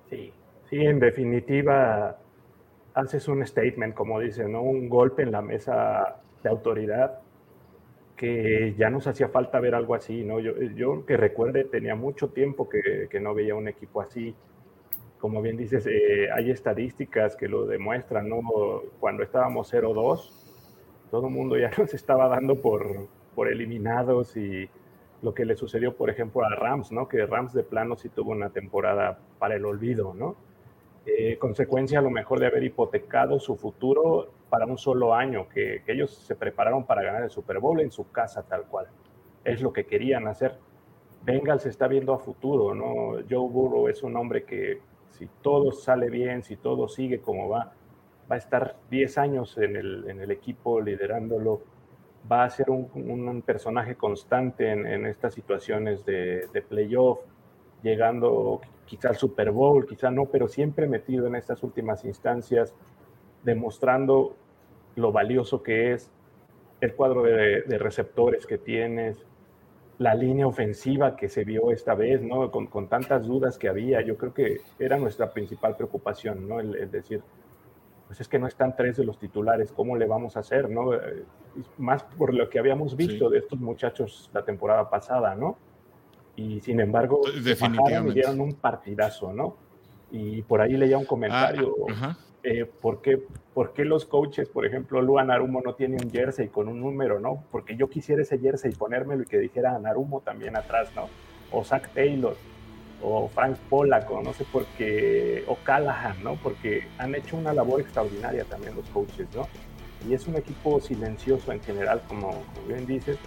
Sí, 0.09 0.31
sí, 0.69 0.75
en 0.75 0.99
definitiva, 0.99 2.17
haces 2.93 3.27
un 3.27 3.45
statement, 3.45 3.93
como 3.93 4.19
dice, 4.19 4.47
¿no? 4.47 4.61
Un 4.61 4.89
golpe 4.89 5.23
en 5.23 5.31
la 5.31 5.41
mesa 5.41 6.17
de 6.43 6.49
autoridad 6.49 7.19
que 8.15 8.75
ya 8.77 8.89
nos 8.91 9.07
hacía 9.07 9.29
falta 9.29 9.59
ver 9.59 9.73
algo 9.73 9.95
así, 9.95 10.23
¿no? 10.23 10.39
Yo, 10.39 10.53
yo 10.75 11.05
que 11.05 11.17
recuerde, 11.17 11.63
tenía 11.63 11.95
mucho 11.95 12.29
tiempo 12.29 12.69
que, 12.69 13.07
que 13.09 13.19
no 13.19 13.33
veía 13.33 13.55
un 13.55 13.67
equipo 13.67 13.99
así. 13.99 14.35
Como 15.19 15.41
bien 15.41 15.57
dices, 15.57 15.87
eh, 15.87 16.29
hay 16.31 16.51
estadísticas 16.51 17.35
que 17.35 17.47
lo 17.47 17.65
demuestran, 17.65 18.29
¿no? 18.29 18.41
Cuando 18.99 19.23
estábamos 19.23 19.73
0-2, 19.73 20.31
todo 21.09 21.27
el 21.27 21.33
mundo 21.33 21.57
ya 21.57 21.71
nos 21.77 21.93
estaba 21.93 22.27
dando 22.27 22.61
por, 22.61 23.07
por 23.33 23.47
eliminados 23.47 24.37
y 24.37 24.69
lo 25.21 25.33
que 25.33 25.45
le 25.45 25.55
sucedió, 25.55 25.95
por 25.95 26.09
ejemplo, 26.09 26.43
a 26.43 26.55
Rams, 26.55 26.91
¿no? 26.91 27.07
Que 27.07 27.25
Rams 27.25 27.53
de 27.53 27.63
plano 27.63 27.95
sí 27.95 28.09
tuvo 28.09 28.31
una 28.31 28.49
temporada 28.51 29.19
para 29.39 29.55
el 29.55 29.65
olvido, 29.65 30.13
¿no? 30.13 30.35
Eh, 31.03 31.37
consecuencia 31.39 31.97
a 31.97 32.01
lo 32.01 32.11
mejor 32.11 32.39
de 32.39 32.45
haber 32.45 32.63
hipotecado 32.63 33.39
su 33.39 33.55
futuro 33.55 34.33
para 34.49 34.67
un 34.67 34.77
solo 34.77 35.15
año, 35.15 35.49
que, 35.49 35.81
ellos 35.87 36.11
se 36.13 36.35
prepararon 36.35 36.85
para 36.85 37.01
ganar 37.01 37.23
el 37.23 37.31
Super 37.31 37.59
Bowl 37.59 37.79
en 37.79 37.91
su 37.91 38.11
casa 38.11 38.43
tal 38.43 38.65
cual. 38.65 38.87
Es 39.43 39.61
lo 39.61 39.73
que 39.73 39.85
querían 39.85 40.27
hacer. 40.27 40.57
Bengals 41.23 41.65
está 41.65 41.87
viendo 41.87 42.13
a 42.13 42.19
futuro, 42.19 42.75
¿no? 42.75 43.21
Joe 43.29 43.49
Burrow 43.49 43.87
es 43.87 44.03
un 44.03 44.15
hombre 44.15 44.43
que 44.43 44.79
si 45.09 45.27
todo 45.41 45.71
sale 45.71 46.09
bien, 46.09 46.43
si 46.43 46.57
todo 46.57 46.87
sigue 46.87 47.19
como 47.19 47.49
va, 47.49 47.73
va 48.31 48.35
a 48.35 48.37
estar 48.37 48.77
10 48.89 49.17
años 49.17 49.57
en 49.57 49.75
el, 49.75 50.09
en 50.09 50.21
el 50.21 50.29
equipo 50.31 50.81
liderándolo, 50.81 51.61
va 52.31 52.43
a 52.43 52.49
ser 52.49 52.69
un, 52.69 53.41
personaje 53.41 53.95
constante 53.95 54.71
en, 54.71 55.05
estas 55.07 55.33
situaciones 55.33 56.05
de, 56.05 56.47
de 56.53 56.61
playoff, 56.61 57.19
llegando 57.81 58.61
quizá 58.91 59.07
al 59.07 59.15
Super 59.15 59.51
Bowl, 59.51 59.85
quizá 59.85 60.11
no, 60.11 60.25
pero 60.25 60.49
siempre 60.49 60.85
metido 60.85 61.25
en 61.25 61.35
estas 61.35 61.63
últimas 61.63 62.03
instancias, 62.03 62.75
demostrando 63.41 64.35
lo 64.97 65.13
valioso 65.13 65.63
que 65.63 65.93
es 65.93 66.11
el 66.81 66.93
cuadro 66.93 67.23
de, 67.23 67.63
receptores 67.77 68.45
que 68.45 68.57
tienes, 68.57 69.15
la 69.97 70.13
línea 70.13 70.45
ofensiva 70.45 71.15
que 71.15 71.29
se 71.29 71.45
vio 71.45 71.71
esta 71.71 71.95
vez, 71.95 72.21
¿no? 72.21 72.51
Con, 72.51 72.67
con, 72.67 72.89
tantas 72.89 73.25
dudas 73.25 73.57
que 73.57 73.69
había, 73.69 74.01
yo 74.01 74.17
creo 74.17 74.33
que 74.33 74.59
era 74.77 74.97
nuestra 74.97 75.31
principal 75.31 75.77
preocupación, 75.77 76.49
¿no? 76.49 76.59
El, 76.59 76.91
decir, 76.91 77.21
pues 78.07 78.19
es 78.19 78.27
que 78.27 78.39
no 78.39 78.47
están 78.47 78.75
tres 78.75 78.97
de 78.97 79.05
los 79.05 79.17
titulares, 79.17 79.71
¿cómo 79.71 79.95
le 79.95 80.05
vamos 80.05 80.35
a 80.35 80.41
hacer, 80.41 80.69
¿no? 80.69 80.93
Eh, 80.93 81.23
más 81.77 82.03
por 82.03 82.33
lo 82.33 82.49
que 82.49 82.59
habíamos 82.59 82.97
visto 82.97 83.29
de 83.29 83.37
estos 83.37 83.57
muchachos 83.57 84.29
la 84.33 84.43
temporada 84.43 84.89
pasada, 84.89 85.33
¿no? 85.33 85.55
Y 86.35 86.61
sin 86.61 86.79
embargo, 86.79 87.21
Definitivamente. 87.43 88.13
dieron 88.13 88.39
un 88.39 88.53
partidazo, 88.53 89.33
¿no? 89.33 89.55
Y 90.11 90.41
por 90.43 90.61
ahí 90.61 90.73
leía 90.73 90.97
un 90.97 91.05
comentario. 91.05 91.75
Ah, 91.89 92.17
eh, 92.43 92.65
¿por, 92.65 93.01
qué, 93.01 93.21
¿por, 93.53 93.73
qué, 93.73 93.85
los 93.85 94.05
coaches, 94.05 94.49
por 94.49 94.65
ejemplo, 94.65 95.01
Luan 95.01 95.27
Narumo 95.27 95.61
no 95.61 95.75
tiene 95.75 95.97
un 96.01 96.09
jersey 96.11 96.47
con 96.47 96.67
un 96.67 96.79
número, 96.79 97.19
¿no? 97.19 97.43
Porque 97.51 97.75
yo 97.75 97.89
quisiera 97.89 98.23
ese 98.23 98.39
jersey 98.39 98.71
ponérmelo 98.71 99.23
y 99.23 99.25
que 99.27 99.37
dijera 99.37 99.77
Narumo 99.77 100.21
también 100.21 100.55
atrás, 100.55 100.89
¿no? 100.95 101.07
O 101.51 101.63
Zach 101.63 101.93
Taylor, 101.93 102.35
o 103.03 103.27
Frank 103.27 103.57
Pollack, 103.69 104.09
o 104.09 104.21
no 104.21 104.33
sé 104.33 104.45
por 104.45 104.65
qué, 104.77 105.43
o 105.47 105.55
Callahan, 105.63 106.23
¿no? 106.23 106.35
Porque 106.35 106.87
han 106.97 107.13
hecho 107.13 107.37
una 107.37 107.53
labor 107.53 107.81
extraordinaria 107.81 108.43
también 108.45 108.75
los 108.75 108.87
coaches, 108.89 109.27
¿no? 109.35 109.47
Y 110.09 110.13
es 110.13 110.27
un 110.27 110.35
equipo 110.35 110.79
silencioso 110.79 111.51
en 111.51 111.61
general, 111.61 112.01
como, 112.07 112.43
bien 112.67 112.87
dices. 112.87 113.17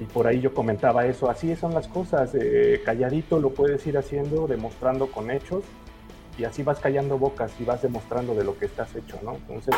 Y 0.00 0.04
por 0.04 0.26
ahí 0.26 0.40
yo 0.40 0.52
comentaba 0.52 1.06
eso, 1.06 1.30
así 1.30 1.54
son 1.54 1.72
las 1.72 1.86
cosas, 1.86 2.32
eh, 2.34 2.82
calladito 2.84 3.38
lo 3.38 3.50
puedes 3.50 3.86
ir 3.86 3.96
haciendo, 3.96 4.46
demostrando 4.48 5.06
con 5.06 5.30
hechos, 5.30 5.62
y 6.36 6.44
así 6.44 6.62
vas 6.64 6.80
callando 6.80 7.16
bocas 7.16 7.52
y 7.60 7.64
vas 7.64 7.82
demostrando 7.82 8.34
de 8.34 8.44
lo 8.44 8.58
que 8.58 8.64
estás 8.66 8.94
hecho, 8.96 9.18
¿no? 9.22 9.36
Entonces, 9.36 9.74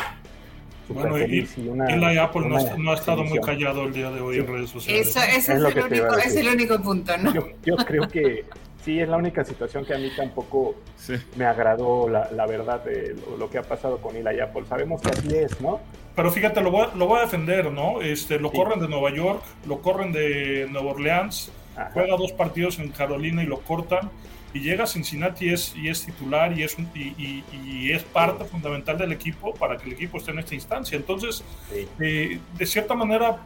bueno, 0.89 1.17
y, 1.19 1.67
una, 1.67 2.23
Apple 2.23 2.47
no, 2.47 2.91
ha 2.91 2.93
estado 2.95 3.23
muy 3.23 3.39
callado 3.41 3.83
el 3.83 3.93
día 3.93 4.09
de 4.09 4.21
hoy 4.21 4.37
en 4.37 4.47
redes 4.47 4.69
sociales. 4.69 5.07
Eso, 5.07 5.19
ese 5.19 5.37
es, 5.37 5.49
el 5.49 5.65
único, 5.65 6.17
es, 6.17 6.35
el 6.35 6.47
único, 6.47 6.81
punto, 6.81 7.17
¿no? 7.17 7.33
Yo, 7.33 7.75
creo 7.75 8.07
que 8.07 8.45
sí, 8.87 9.01
es 9.01 9.09
la 9.09 9.17
única 9.17 9.43
situación 9.43 9.83
que 9.83 9.93
a 9.93 9.97
mí 9.97 10.09
tampoco 10.15 10.75
me 11.35 11.43
agradó 11.43 12.07
la, 12.07 12.31
la 12.31 12.47
verdad 12.47 12.81
de 12.85 13.17
lo, 13.37 13.49
que 13.49 13.57
ha 13.57 13.61
pasado 13.61 13.97
con 13.97 14.15
Eli 14.15 14.39
Apple. 14.39 14.63
Sabemos 14.65 15.01
que 15.01 15.09
así 15.09 15.27
es, 15.35 15.59
¿no? 15.59 15.81
Pero 16.15 16.31
fíjate, 16.31 16.61
lo 16.61 16.71
voy, 16.71 16.87
lo 16.95 17.05
voy 17.05 17.19
a 17.19 17.23
defender, 17.23 17.69
¿no? 17.69 18.01
Este, 18.01 18.39
lo 18.39 18.49
corren 18.49 18.79
de 18.79 18.87
Nueva 18.87 19.13
York, 19.13 19.43
lo 19.65 19.81
corren 19.81 20.13
de 20.13 20.69
Nueva 20.71 20.91
Orleans, 20.91 21.51
juega 21.93 22.15
dos 22.15 22.31
partidos 22.31 22.79
en 22.79 22.87
Carolina 22.89 23.43
y 23.43 23.45
lo 23.45 23.59
cortan 23.59 24.09
y 24.53 24.61
llega 24.61 24.85
a 24.85 24.87
Cincinnati 24.87 25.47
y 25.47 25.53
es, 25.53 25.75
y 25.75 25.89
es 25.89 26.05
titular 26.05 26.57
y 26.57 26.63
es, 26.63 26.77
y, 26.95 27.43
y, 27.51 27.91
es 27.91 28.03
parte 28.03 28.45
fundamental 28.45 28.97
del 28.97 29.11
equipo 29.11 29.53
para 29.53 29.75
que 29.75 29.87
el 29.89 29.95
equipo 29.95 30.17
esté 30.17 30.31
en 30.31 30.39
esta 30.39 30.55
instancia. 30.55 30.95
Entonces, 30.95 31.43
eh, 31.99 32.39
de 32.57 32.65
cierta 32.65 32.95
manera, 32.95 33.37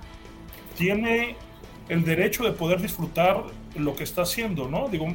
tiene 0.77 1.35
el 1.89 2.05
derecho 2.05 2.43
de 2.43 2.51
poder 2.51 2.79
disfrutar 2.79 3.43
lo 3.75 3.95
que 3.95 4.03
está 4.03 4.23
haciendo, 4.23 4.67
¿no? 4.67 4.87
Digo, 4.89 5.07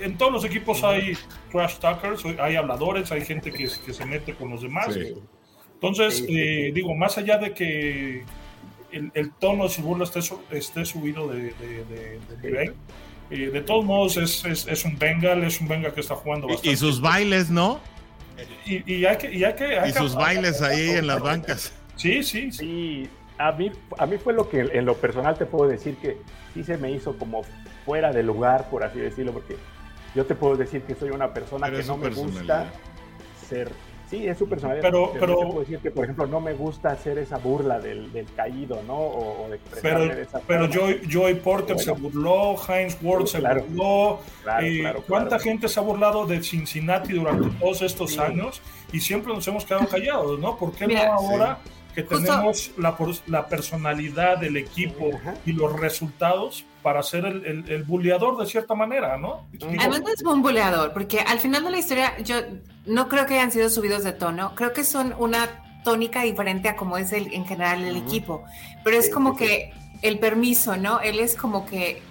en 0.00 0.18
todos 0.18 0.32
los 0.32 0.44
equipos 0.44 0.82
hay 0.84 1.16
trash 1.50 1.76
talkers, 1.76 2.22
hay 2.38 2.56
habladores, 2.56 3.10
hay 3.12 3.24
gente 3.24 3.50
que, 3.50 3.68
que 3.84 3.92
se 3.92 4.04
mete 4.04 4.34
con 4.34 4.50
los 4.50 4.62
demás. 4.62 4.96
Entonces, 5.74 6.24
eh, 6.28 6.70
digo, 6.74 6.94
más 6.94 7.18
allá 7.18 7.38
de 7.38 7.52
que 7.52 8.24
el, 8.92 9.32
tono 9.38 9.64
de 9.64 9.70
su 9.70 9.82
burla 9.82 10.04
esté, 10.04 10.20
esté 10.50 10.84
subido 10.84 11.28
de, 11.28 11.54
de, 11.54 11.84
de, 11.88 12.20
de 12.36 12.42
nivel, 12.42 12.74
de 13.30 13.60
todos 13.62 13.84
modos, 13.84 14.16
es, 14.16 14.44
es, 14.44 14.66
es, 14.66 14.84
un 14.84 14.98
Bengal, 14.98 15.42
es 15.44 15.60
un 15.60 15.68
Bengal 15.68 15.94
que 15.94 16.00
está 16.00 16.14
jugando 16.14 16.46
bastante. 16.46 16.70
Y, 16.70 16.76
sus 16.76 17.00
bailes, 17.00 17.48
¿no? 17.48 17.80
Y, 18.66 18.92
y 18.92 19.06
hay 19.06 19.16
que. 19.16 19.32
Y, 19.32 19.44
hay 19.44 19.54
que, 19.54 19.78
y 19.88 19.92
sus 19.92 20.14
bailes 20.14 20.60
ahí 20.60 20.90
en 20.90 21.06
las 21.06 21.20
bancas. 21.20 21.72
Sí, 21.96 22.22
sí, 22.22 22.52
sí. 22.52 23.08
a 23.38 23.52
mí, 23.52 23.70
a 23.98 24.06
mí 24.06 24.18
fue 24.18 24.34
lo 24.34 24.48
que 24.48 24.60
en 24.60 24.84
lo 24.84 24.96
personal 24.96 25.36
te 25.36 25.46
puedo 25.46 25.68
decir 25.68 25.96
que 25.96 26.18
sí 26.52 26.62
se 26.62 26.76
me 26.76 26.90
hizo 26.90 27.16
como 27.16 27.42
fuera 27.84 28.12
de 28.12 28.22
lugar, 28.22 28.68
por 28.70 28.84
así 28.84 28.98
decirlo, 28.98 29.32
porque 29.32 29.56
yo 30.14 30.26
te 30.26 30.34
puedo 30.34 30.56
decir 30.56 30.82
que 30.82 30.94
soy 30.94 31.10
una 31.10 31.32
persona 31.32 31.70
que 31.70 31.82
no 31.84 31.96
me 31.96 32.10
gusta 32.10 32.70
ser 33.48 33.70
Sí, 34.12 34.28
es 34.28 34.36
su 34.36 34.46
personalidad. 34.46 34.82
Pero, 34.82 35.10
pero, 35.18 35.36
puedo 35.36 35.60
decir 35.60 35.78
que, 35.78 35.90
por 35.90 36.04
ejemplo, 36.04 36.26
no 36.26 36.38
me 36.38 36.52
gusta 36.52 36.90
hacer 36.90 37.16
esa 37.16 37.38
burla 37.38 37.80
del, 37.80 38.12
del 38.12 38.26
caído, 38.34 38.82
¿no? 38.86 38.98
O, 38.98 39.48
de 39.48 39.58
pero, 39.80 40.00
de 40.00 40.20
esa 40.20 40.38
pero 40.46 40.66
Joy, 40.66 41.00
Joy 41.08 41.36
Porter 41.36 41.78
se 41.78 41.92
burló, 41.92 42.54
Heinz 42.68 42.98
Ward 43.00 43.26
se 43.26 43.40
burló. 43.40 44.20
Eh, 44.60 44.92
¿Cuánta 45.08 45.38
gente 45.38 45.66
se 45.66 45.80
ha 45.80 45.82
burlado 45.82 46.26
de 46.26 46.42
Cincinnati 46.42 47.14
durante 47.14 47.48
todos 47.58 47.80
estos 47.80 48.18
años? 48.18 48.60
Y 48.92 49.00
siempre 49.00 49.32
nos 49.32 49.48
hemos 49.48 49.64
quedado 49.64 49.86
callados, 49.90 50.38
¿no? 50.38 50.58
¿Por 50.58 50.72
qué 50.72 50.88
no 50.88 51.00
ahora? 51.00 51.58
Que 51.94 52.02
tenemos 52.02 52.72
la, 52.78 52.96
la, 53.26 53.46
personalidad 53.48 54.38
del 54.38 54.56
equipo 54.56 55.10
y 55.44 55.52
los 55.52 55.78
resultados 55.78 56.64
para 56.82 57.02
ser 57.02 57.26
el, 57.26 57.44
el, 57.44 57.70
el 57.70 57.82
bulleador 57.84 58.38
de 58.38 58.46
cierta 58.46 58.74
manera, 58.74 59.16
¿no? 59.18 59.46
Además 59.78 60.00
no 60.00 60.08
es 60.08 60.22
un 60.22 60.42
bulleador, 60.42 60.92
porque 60.92 61.20
al 61.20 61.38
final 61.38 61.64
de 61.64 61.70
la 61.70 61.78
historia 61.78 62.18
yo 62.22 62.36
no 62.86 63.08
creo 63.08 63.26
que 63.26 63.34
hayan 63.34 63.52
sido 63.52 63.68
subidos 63.68 64.04
de 64.04 64.12
tono, 64.12 64.54
creo 64.54 64.72
que 64.72 64.84
son 64.84 65.14
una 65.18 65.80
tónica 65.84 66.22
diferente 66.22 66.68
a 66.68 66.76
como 66.76 66.96
es 66.96 67.12
el, 67.12 67.32
en 67.32 67.44
general 67.44 67.82
el 67.82 67.96
equipo, 67.96 68.44
pero 68.84 68.96
es 68.96 69.10
como 69.10 69.36
que 69.36 69.72
el 70.02 70.18
permiso, 70.18 70.76
¿no? 70.76 71.00
Él 71.00 71.20
es 71.20 71.36
como 71.36 71.66
que 71.66 72.02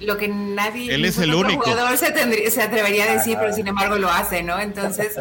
lo 0.00 0.16
que 0.16 0.28
nadie... 0.28 0.94
Él 0.94 1.04
es 1.04 1.18
el 1.18 1.34
único. 1.34 1.62
jugador 1.62 1.96
se, 1.96 2.12
tendría, 2.12 2.50
se 2.50 2.62
atrevería 2.62 3.04
a 3.04 3.14
decir, 3.14 3.36
pero 3.38 3.52
sin 3.52 3.66
embargo 3.66 3.96
lo 3.96 4.08
hace, 4.08 4.42
¿no? 4.42 4.58
Entonces... 4.58 5.18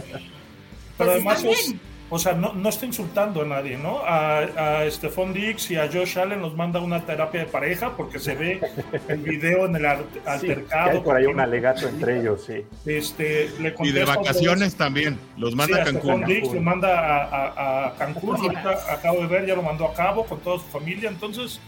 Pero 0.97 1.11
pues 1.11 1.25
además 1.27 1.43
es, 1.43 1.75
o 2.09 2.17
sea, 2.19 2.33
no, 2.33 2.53
no 2.53 2.69
está 2.69 2.85
insultando 2.85 3.41
a 3.41 3.45
nadie, 3.45 3.77
¿no? 3.77 3.99
A, 3.99 4.39
a 4.83 4.91
Stephon 4.91 5.33
Dix 5.33 5.71
y 5.71 5.75
a 5.75 5.89
Josh 5.91 6.17
Allen 6.17 6.41
nos 6.41 6.55
manda 6.55 6.79
una 6.79 7.05
terapia 7.05 7.41
de 7.41 7.47
pareja 7.47 7.97
porque 7.97 8.17
se 8.17 8.33
ve 8.35 8.61
el 9.09 9.17
video 9.17 9.65
en 9.65 9.75
el 9.75 9.85
altercado. 9.85 10.91
hay 10.91 10.99
por 11.01 11.15
ahí 11.15 11.25
un 11.25 11.39
alegato 11.39 11.87
entre 11.87 12.19
ellos, 12.19 12.45
sí. 12.45 12.63
Este, 12.85 13.49
le 13.59 13.75
y 13.79 13.91
de 13.91 14.05
vacaciones 14.05 14.75
también, 14.75 15.19
los 15.37 15.53
manda 15.53 15.81
a 15.81 15.83
Cancún. 15.83 16.01
Stephon 16.01 16.25
Dix 16.25 16.53
lo 16.53 16.61
manda 16.61 17.25
a, 17.25 17.87
a, 17.87 17.95
Cancún, 17.95 18.37
ahorita 18.37 18.93
acabo 18.93 19.21
de 19.21 19.27
ver, 19.27 19.45
ya 19.45 19.55
lo 19.55 19.63
mandó 19.63 19.85
a 19.85 19.93
cabo 19.93 20.25
con 20.25 20.39
toda 20.39 20.59
su 20.59 20.65
familia, 20.65 21.09
entonces... 21.09 21.59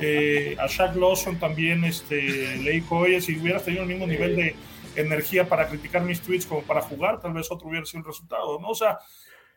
Eh, 0.00 0.56
a 0.58 0.66
Shaq 0.66 0.96
Lawson 0.96 1.38
también 1.38 1.84
este, 1.84 2.56
le 2.56 2.72
dijo, 2.72 2.96
oye, 2.96 3.20
si 3.20 3.38
hubieras 3.38 3.64
tenido 3.64 3.84
el 3.84 3.88
mismo 3.88 4.08
nivel 4.08 4.34
de 4.34 4.56
energía 4.96 5.48
para 5.48 5.68
criticar 5.68 6.02
mis 6.02 6.20
tweets 6.20 6.46
como 6.46 6.62
para 6.62 6.80
jugar, 6.80 7.20
tal 7.20 7.32
vez 7.32 7.50
otro 7.50 7.68
hubiera 7.68 7.86
sido 7.86 8.00
el 8.00 8.06
resultado, 8.06 8.58
¿no? 8.60 8.70
O 8.70 8.74
sea, 8.74 8.98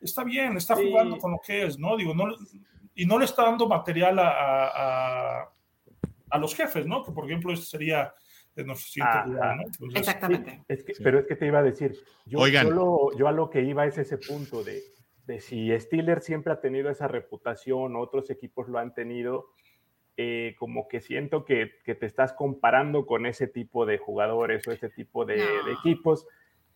está 0.01 0.23
bien, 0.23 0.57
está 0.57 0.75
jugando 0.75 1.17
con 1.17 1.31
lo 1.31 1.39
que 1.39 1.65
es, 1.65 1.77
¿no? 1.77 1.97
Digo, 1.97 2.13
no, 2.13 2.25
y 2.95 3.05
no 3.05 3.19
le 3.19 3.25
está 3.25 3.43
dando 3.43 3.67
material 3.67 4.19
a, 4.19 5.49
a, 6.29 6.37
los 6.39 6.55
jefes, 6.55 6.85
¿no? 6.85 7.03
Que 7.03 7.11
por 7.11 7.25
ejemplo, 7.25 7.53
este 7.53 7.65
sería 7.65 8.13
nuestro 8.65 8.89
siguiente 8.89 9.29
lugar, 9.29 9.57
¿no? 9.57 9.63
Exactamente. 9.95 10.63
pero 11.03 11.19
es 11.19 11.27
que 11.27 11.35
te 11.35 11.47
iba 11.47 11.59
a 11.59 11.63
decir, 11.63 11.95
yo, 12.25 12.47
yo, 12.47 13.27
a 13.27 13.31
lo 13.31 13.49
que 13.49 13.61
iba 13.61 13.85
es 13.85 13.97
ese 13.97 14.17
punto 14.17 14.63
de, 14.63 14.81
de 15.25 15.39
si 15.39 15.69
Steelers 15.79 16.25
siempre 16.25 16.53
ha 16.53 16.59
tenido 16.59 16.89
esa 16.89 17.07
reputación, 17.07 17.95
otros 17.95 18.29
equipos 18.29 18.67
lo 18.67 18.79
han 18.79 18.93
tenido, 18.93 19.49
eh, 20.15 20.55
como 20.57 20.87
que 20.87 20.99
siento 20.99 21.45
que, 21.45 21.73
que, 21.85 21.93
te 21.93 22.07
estás 22.07 22.33
comparando 22.33 23.05
con 23.05 23.27
ese 23.27 23.45
tipo 23.45 23.85
de 23.85 23.99
jugadores 23.99 24.67
o 24.67 24.71
ese 24.71 24.89
tipo 24.89 25.25
de, 25.25 25.35
de 25.35 25.73
equipos 25.79 26.25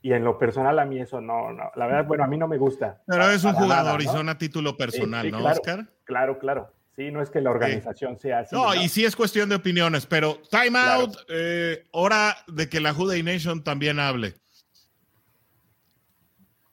y 0.02 0.14
en 0.14 0.24
lo 0.24 0.38
personal 0.38 0.80
a 0.80 0.86
mí 0.86 1.00
eso 1.00 1.22
no, 1.22 1.52
no, 1.52 1.72
la 1.76 1.86
verdad, 1.86 2.06
bueno, 2.06 2.24
a 2.24 2.28
mí 2.28 2.38
no 2.38 2.48
me 2.48 2.58
gusta. 2.58 3.02
Pero 3.06 3.30
es 3.30 3.44
un 3.44 3.54
jugador 3.54 4.02
y 4.02 4.06
son 4.06 4.30
a 4.30 4.38
título 4.38 4.76
personal, 4.76 5.30
¿no, 5.30 5.40
claro, 5.40 5.56
Oscar? 5.56 5.88
Claro, 6.04 6.40
claro. 6.40 6.74
Sí, 6.96 7.10
no 7.10 7.22
es 7.22 7.30
que 7.30 7.40
la 7.40 7.52
organización 7.52 8.18
sea 8.18 8.40
así. 8.40 8.54
No, 8.54 8.76
y 8.76 8.90
sí 8.90 9.06
es 9.06 9.16
cuestión 9.16 9.48
de 9.48 9.56
opiniones, 9.56 10.06
pero 10.06 10.42
time 10.50 10.78
out, 10.78 11.16
eh, 11.30 11.86
hora 11.92 12.36
de 12.48 12.68
que 12.68 12.82
la 12.82 12.94
Juday 12.94 13.24
Nation 13.24 13.64
también 13.64 14.00
hable. 14.00 14.34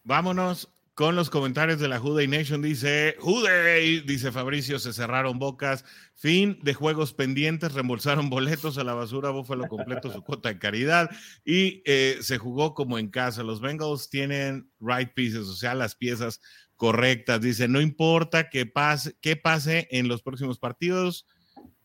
Vámonos 0.03 0.69
con 0.99 1.15
los 1.15 1.31
comentarios 1.31 1.79
de 1.79 1.87
la 1.87 2.01
Juday 2.01 2.27
Nation. 2.27 2.61
Dice, 2.61 3.15
Juday, 3.21 4.01
dice 4.01 4.33
Fabricio, 4.33 4.81
se 4.81 4.93
cerraron 4.93 5.39
bocas. 5.39 5.85
Fin 6.17 6.59
de 6.65 6.75
juegos 6.75 7.15
pendientes, 7.15 7.73
reembolsaron 7.73 8.29
boletos 8.31 8.79
a 8.79 8.83
la 8.83 8.95
basura, 8.95 9.31
Búfalo 9.31 9.69
completo 9.69 10.13
su 10.13 10.25
cuota 10.25 10.49
de 10.49 10.59
caridad 10.59 11.09
y 11.45 11.83
eh, 11.85 12.19
se 12.21 12.39
jugó 12.39 12.75
como 12.75 12.99
en 12.99 13.11
casa. 13.11 13.45
Los 13.45 13.61
Bengals 13.61 14.11
tienen 14.11 14.73
right 14.81 15.11
pieces, 15.15 15.47
o 15.47 15.55
sea, 15.55 15.77
las 15.77 15.95
piezas 15.95 16.41
correctas. 16.75 17.41
Dice, 17.41 17.69
no 17.69 17.81
importa 17.81 18.51
qué 18.51 18.67
pase, 18.67 19.17
qué 19.21 19.37
pase 19.37 19.87
en 19.93 20.09
los 20.09 20.23
próximos 20.23 20.59
partidos. 20.59 21.27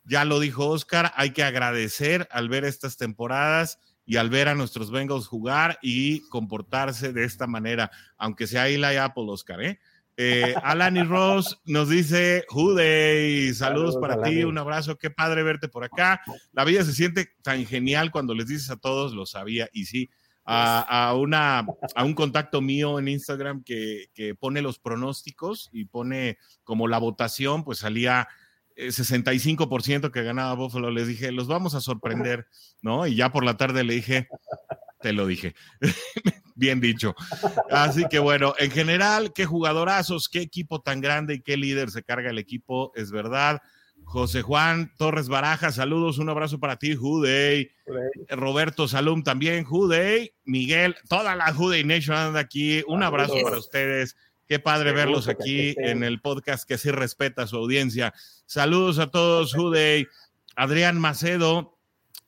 Ya 0.06 0.26
lo 0.26 0.40
dijo 0.40 0.70
Oscar, 0.70 1.14
hay 1.16 1.34
que 1.34 1.44
agradecer 1.44 2.28
al 2.32 2.50
ver 2.50 2.66
estas 2.66 2.98
temporadas 2.98 3.78
y 4.06 4.18
al 4.18 4.30
ver 4.30 4.48
a 4.48 4.56
nuestros 4.56 4.92
Bengals 4.92 5.28
jugar 5.28 5.80
y 5.82 6.28
comportarse 6.30 7.14
de 7.14 7.24
esta 7.24 7.48
manera, 7.48 7.92
aunque 8.18 8.48
sea 8.48 8.68
Eli 8.68 8.98
Apple, 8.98 9.26
Oscar, 9.28 9.62
¿eh? 9.62 9.80
eh 10.18 10.54
Alani 10.64 11.04
Ross 11.04 11.62
nos 11.66 11.90
dice, 11.90 12.46
Jude, 12.50 13.54
saludos, 13.54 13.98
para 13.98 14.22
ti, 14.22 14.44
un 14.44 14.58
abrazo, 14.58 14.98
qué 14.98 15.10
padre 15.10 15.44
verte 15.44 15.68
por 15.68 15.84
acá. 15.84 16.22
La 16.52 16.66
vida 16.66 16.84
se 16.84 16.94
siente 16.94 17.30
tan 17.42 17.66
genial 17.66 18.12
cuando 18.12 18.34
les 18.34 18.48
dices 18.48 18.70
a 18.70 18.78
todos, 18.78 19.14
lo 19.14 19.26
sabía, 19.26 19.70
y 19.72 19.86
sí, 19.86 20.10
a, 20.46 21.14
una, 21.16 21.66
a 21.96 22.04
un 22.04 22.14
contacto 22.14 22.62
mío 22.62 23.00
en 23.00 23.08
Instagram 23.08 23.64
que, 23.64 24.08
que, 24.14 24.36
pone 24.36 24.62
los 24.62 24.78
pronósticos 24.80 25.70
y 25.72 25.86
pone 25.86 26.38
como 26.66 26.88
la 26.88 26.98
votación, 26.98 27.64
pues 27.64 27.80
salía 27.80 28.28
65% 28.76 30.12
que 30.12 30.24
ganaba 30.24 30.54
Buffalo, 30.56 30.92
les 30.92 31.08
dije, 31.08 31.32
los 31.32 31.48
vamos 31.48 31.76
a 31.76 31.82
sorprender, 31.82 32.48
¿no? 32.82 33.08
Y 33.08 33.16
ya 33.16 33.32
por 33.32 33.46
la 33.46 33.58
tarde 33.58 33.84
le 33.84 33.96
dije, 33.96 34.28
te 35.02 35.14
lo 35.14 35.28
dije. 35.28 35.56
Bien 36.56 36.80
dicho. 36.80 37.16
Así 37.72 38.06
que 38.10 38.20
bueno, 38.20 38.54
en 38.60 38.72
general, 38.72 39.34
qué 39.34 39.46
jugadorazos, 39.46 40.30
qué 40.30 40.40
equipo 40.40 40.82
tan 40.82 41.02
grande 41.02 41.36
y 41.36 41.42
qué 41.42 41.58
líder 41.58 41.90
se 41.90 42.04
carga 42.04 42.30
el 42.30 42.38
equipo, 42.38 42.92
es 42.96 43.12
verdad. 43.12 43.62
José 44.06 44.42
Juan 44.42 44.92
Torres 44.98 45.30
Baraja, 45.30 45.72
saludos, 45.72 46.18
un 46.18 46.30
abrazo 46.30 46.60
para 46.60 46.78
ti, 46.78 46.96
Juday. 46.96 47.72
Roberto 48.30 48.88
Salum 48.88 49.24
también, 49.24 49.64
Juday. 49.64 50.34
Miguel, 50.44 50.96
toda 51.10 51.36
la 51.36 51.54
Juday 51.54 51.84
Nation 51.84 52.16
anda 52.16 52.40
aquí, 52.40 52.84
un 52.88 53.02
abrazo 53.02 53.36
para 53.44 53.58
ustedes. 53.58 54.16
Qué 54.48 54.60
padre 54.60 54.92
verlos 54.92 55.28
aquí 55.28 55.76
en 55.78 56.04
el 56.04 56.22
podcast 56.22 56.68
que 56.68 56.78
sí 56.78 56.92
respeta 56.92 57.44
a 57.44 57.48
su 57.48 57.58
audiencia. 57.58 58.14
Saludos 58.46 59.00
a 59.00 59.08
todos, 59.08 59.54
Juday. 59.54 60.08
Adrián 60.56 61.00
Macedo 61.00 61.78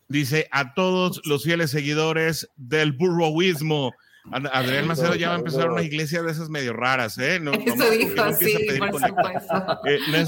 dice 0.08 0.48
a 0.52 0.74
todos 0.74 1.22
los 1.26 1.44
fieles 1.44 1.72
seguidores 1.72 2.50
del 2.56 2.94
burroísmo. 2.94 3.94
Adrián 4.32 4.88
Macedo 4.88 5.16
ya 5.16 5.30
va 5.30 5.36
a 5.36 5.40
empezar 5.40 5.70
una 5.70 5.84
iglesia 5.84 6.24
de 6.24 6.32
esas 6.32 6.50
medio 6.50 6.74
raras, 6.74 7.18
¿eh? 7.18 7.40
No, 7.40 7.52
Eso 7.52 7.92
dijo, 7.92 8.34
sí, 8.34 8.58
por 8.80 9.02
supuesto. 9.02 9.82
Eh, 9.86 10.26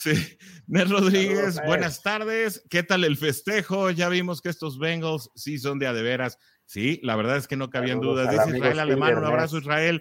Sí. 0.00 0.38
Nes 0.66 0.88
Rodríguez, 0.88 1.60
buenas 1.66 2.02
tardes. 2.02 2.64
¿Qué 2.70 2.82
tal 2.82 3.04
el 3.04 3.18
festejo? 3.18 3.90
Ya 3.90 4.08
vimos 4.08 4.40
que 4.40 4.48
estos 4.48 4.78
Bengals 4.78 5.30
sí 5.34 5.58
son 5.58 5.78
de 5.78 5.86
a 5.86 5.92
de 5.92 6.02
veras. 6.02 6.38
Sí, 6.64 7.00
la 7.02 7.16
verdad 7.16 7.36
es 7.36 7.46
que 7.46 7.56
no 7.56 7.68
cabían 7.68 8.00
dudas. 8.00 8.30
Dice 8.30 8.56
Israel 8.56 8.78
Alemán, 8.78 9.18
un 9.18 9.26
abrazo 9.26 9.58
Israel. 9.58 10.00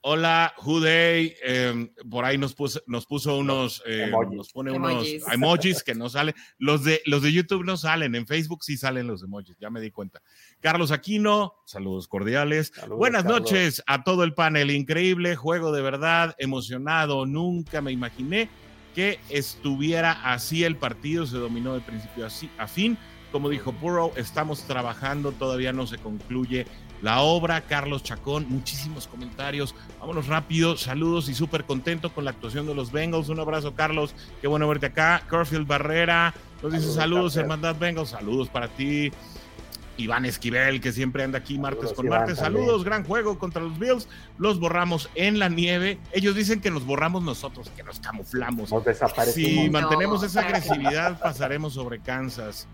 Hola, 0.00 0.54
Juday. 0.56 1.34
Em, 1.42 1.90
por 2.08 2.24
ahí 2.24 2.38
nos 2.38 2.54
puso, 2.54 2.80
nos 2.86 3.04
puso 3.04 3.36
unos, 3.36 3.82
eh, 3.84 4.10
nos 4.30 4.52
pone 4.52 4.70
unos 4.70 5.06
emojis. 5.32 5.82
que 5.84 5.94
no 5.94 6.08
salen. 6.08 6.34
Los 6.56 6.84
de, 6.84 7.02
los 7.04 7.22
de 7.22 7.32
YouTube 7.32 7.64
no 7.64 7.76
salen, 7.76 8.14
en 8.14 8.26
Facebook 8.26 8.62
sí 8.62 8.76
salen 8.76 9.08
los 9.08 9.24
emojis, 9.24 9.56
ya 9.58 9.70
me 9.70 9.80
di 9.80 9.90
cuenta. 9.90 10.22
Carlos 10.60 10.92
Aquino, 10.92 11.54
saludos 11.66 12.06
cordiales. 12.06 12.72
Buenas 12.88 13.24
noches 13.24 13.82
a 13.86 14.04
todo 14.04 14.22
el 14.22 14.34
panel. 14.34 14.70
Increíble 14.70 15.34
juego 15.34 15.72
de 15.72 15.82
verdad, 15.82 16.36
emocionado. 16.38 17.26
Nunca 17.26 17.80
me 17.80 17.90
imaginé 17.90 18.48
que 18.94 19.18
estuviera 19.30 20.12
así 20.32 20.62
el 20.62 20.76
partido, 20.76 21.26
se 21.26 21.38
dominó 21.38 21.74
de 21.74 21.80
principio 21.80 22.26
a 22.58 22.66
fin. 22.68 22.96
Como 23.32 23.50
dijo 23.50 23.72
Burrow, 23.72 24.12
estamos 24.16 24.62
trabajando, 24.62 25.32
todavía 25.32 25.72
no 25.72 25.86
se 25.86 25.98
concluye 25.98 26.66
la 27.02 27.20
obra. 27.20 27.60
Carlos 27.62 28.02
Chacón, 28.02 28.46
muchísimos 28.48 29.06
comentarios. 29.06 29.74
Vámonos 30.00 30.26
rápido, 30.26 30.76
saludos 30.76 31.28
y 31.28 31.34
súper 31.34 31.64
contento 31.64 32.12
con 32.12 32.24
la 32.24 32.30
actuación 32.30 32.66
de 32.66 32.74
los 32.74 32.92
Bengals. 32.92 33.28
Un 33.28 33.40
abrazo, 33.40 33.74
Carlos, 33.74 34.14
qué 34.40 34.48
bueno 34.48 34.68
verte 34.68 34.86
acá. 34.86 35.22
Curfield 35.28 35.66
Barrera 35.66 36.34
nos 36.62 36.72
dice 36.72 36.92
saludos, 36.92 37.36
Hermandad 37.36 37.76
Bengals, 37.76 38.10
saludos 38.10 38.48
para 38.48 38.68
ti. 38.68 39.12
Iván 39.98 40.24
Esquivel, 40.24 40.80
que 40.80 40.92
siempre 40.92 41.24
anda 41.24 41.38
aquí 41.38 41.58
martes 41.58 41.92
con 41.92 42.08
martes. 42.08 42.38
Saludos, 42.38 42.84
gran 42.84 43.04
juego 43.04 43.38
contra 43.38 43.60
los 43.60 43.78
Bills. 43.78 44.08
Los 44.38 44.60
borramos 44.60 45.10
en 45.16 45.40
la 45.40 45.48
nieve. 45.48 45.98
Ellos 46.12 46.36
dicen 46.36 46.60
que 46.60 46.70
nos 46.70 46.86
borramos 46.86 47.22
nosotros, 47.24 47.68
que 47.76 47.82
nos 47.82 47.98
camuflamos. 47.98 48.70
Nos 48.70 48.84
desaparecemos. 48.84 49.50
Si 49.64 49.70
mantenemos 49.70 50.22
esa 50.22 50.42
agresividad, 50.42 51.18
pasaremos 51.20 51.74
sobre 51.74 51.98
Kansas. 51.98 52.68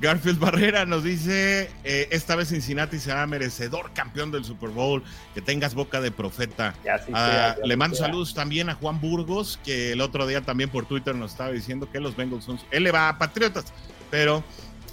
Garfield 0.00 0.38
Barrera 0.38 0.86
nos 0.86 1.02
dice, 1.02 1.70
eh, 1.82 2.08
esta 2.10 2.36
vez 2.36 2.48
Cincinnati 2.48 2.98
será 2.98 3.26
merecedor 3.26 3.92
campeón 3.92 4.30
del 4.30 4.44
Super 4.44 4.70
Bowl, 4.70 5.02
que 5.34 5.40
tengas 5.40 5.74
boca 5.74 6.00
de 6.00 6.12
profeta. 6.12 6.74
Ah, 7.12 7.56
le 7.64 7.76
mando 7.76 7.96
saludos 7.96 8.32
también 8.32 8.68
a 8.70 8.74
Juan 8.74 9.00
Burgos, 9.00 9.58
que 9.64 9.92
el 9.92 10.00
otro 10.00 10.26
día 10.26 10.40
también 10.42 10.70
por 10.70 10.86
Twitter 10.86 11.14
nos 11.16 11.32
estaba 11.32 11.50
diciendo 11.50 11.90
que 11.90 11.98
los 11.98 12.16
Bengals 12.16 12.44
son, 12.44 12.60
él 12.70 12.84
le 12.84 12.92
va 12.92 13.08
a 13.08 13.18
Patriotas, 13.18 13.72
pero 14.10 14.44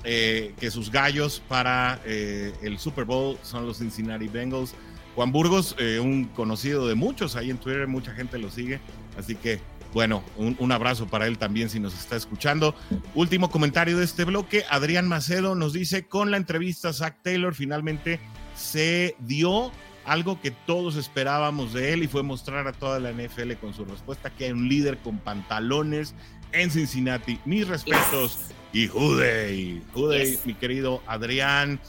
eh, 0.03 0.53
que 0.59 0.71
sus 0.71 0.91
gallos 0.91 1.41
para 1.47 1.99
eh, 2.05 2.53
el 2.63 2.79
Super 2.79 3.05
Bowl 3.05 3.37
son 3.43 3.67
los 3.67 3.77
Cincinnati 3.77 4.27
Bengals. 4.27 4.73
Juan 5.13 5.31
Burgos, 5.31 5.77
un 6.01 6.25
conocido 6.25 6.89
de 6.89 6.95
muchos 6.95 7.37
ahí 7.37 7.49
en 7.49 7.57
Twitter, 7.57 7.87
mucha 7.87 8.13
gente 8.13 8.37
lo 8.37 8.51
sigue, 8.51 8.81
así 9.17 9.35
que 9.35 9.61
bueno, 9.95 10.25
un, 10.35 10.71
abrazo 10.73 11.07
para 11.07 11.25
él 11.25 11.37
también 11.37 11.69
si 11.69 11.79
nos 11.79 11.97
está 11.97 12.17
escuchando. 12.17 12.75
Último 13.13 13.49
comentario 13.49 13.97
de 13.97 14.03
este 14.03 14.25
bloque, 14.25 14.65
Adrián 14.69 15.07
Macedo 15.07 15.55
nos 15.55 15.71
dice, 15.71 16.05
con 16.05 16.31
la 16.31 16.37
entrevista 16.37 16.89
a 16.89 16.93
Zach 16.93 17.15
Taylor 17.23 17.55
finalmente 17.55 18.19
se 18.57 19.15
dio 19.19 19.71
algo 20.03 20.41
que 20.41 20.51
todos 20.51 20.97
esperábamos 20.97 21.71
de 21.71 21.93
él 21.93 22.03
y 22.03 22.07
fue 22.09 22.23
mostrar 22.23 22.67
a 22.67 22.73
toda 22.73 22.99
la 22.99 23.13
NFL 23.13 23.53
con 23.53 23.73
su 23.73 23.85
respuesta 23.85 24.29
que 24.31 24.43
hay 24.43 24.51
un 24.51 24.67
líder 24.67 24.97
con 24.97 25.17
pantalones 25.17 26.13
en 26.51 26.71
Cincinnati. 26.71 27.39
Mis 27.45 27.65
respetos 27.65 28.47
y 28.73 28.87
Juday, 28.87 29.81
Juday, 29.93 30.37
mi 30.43 30.55
querido 30.55 31.03
Adrián. 31.07 31.79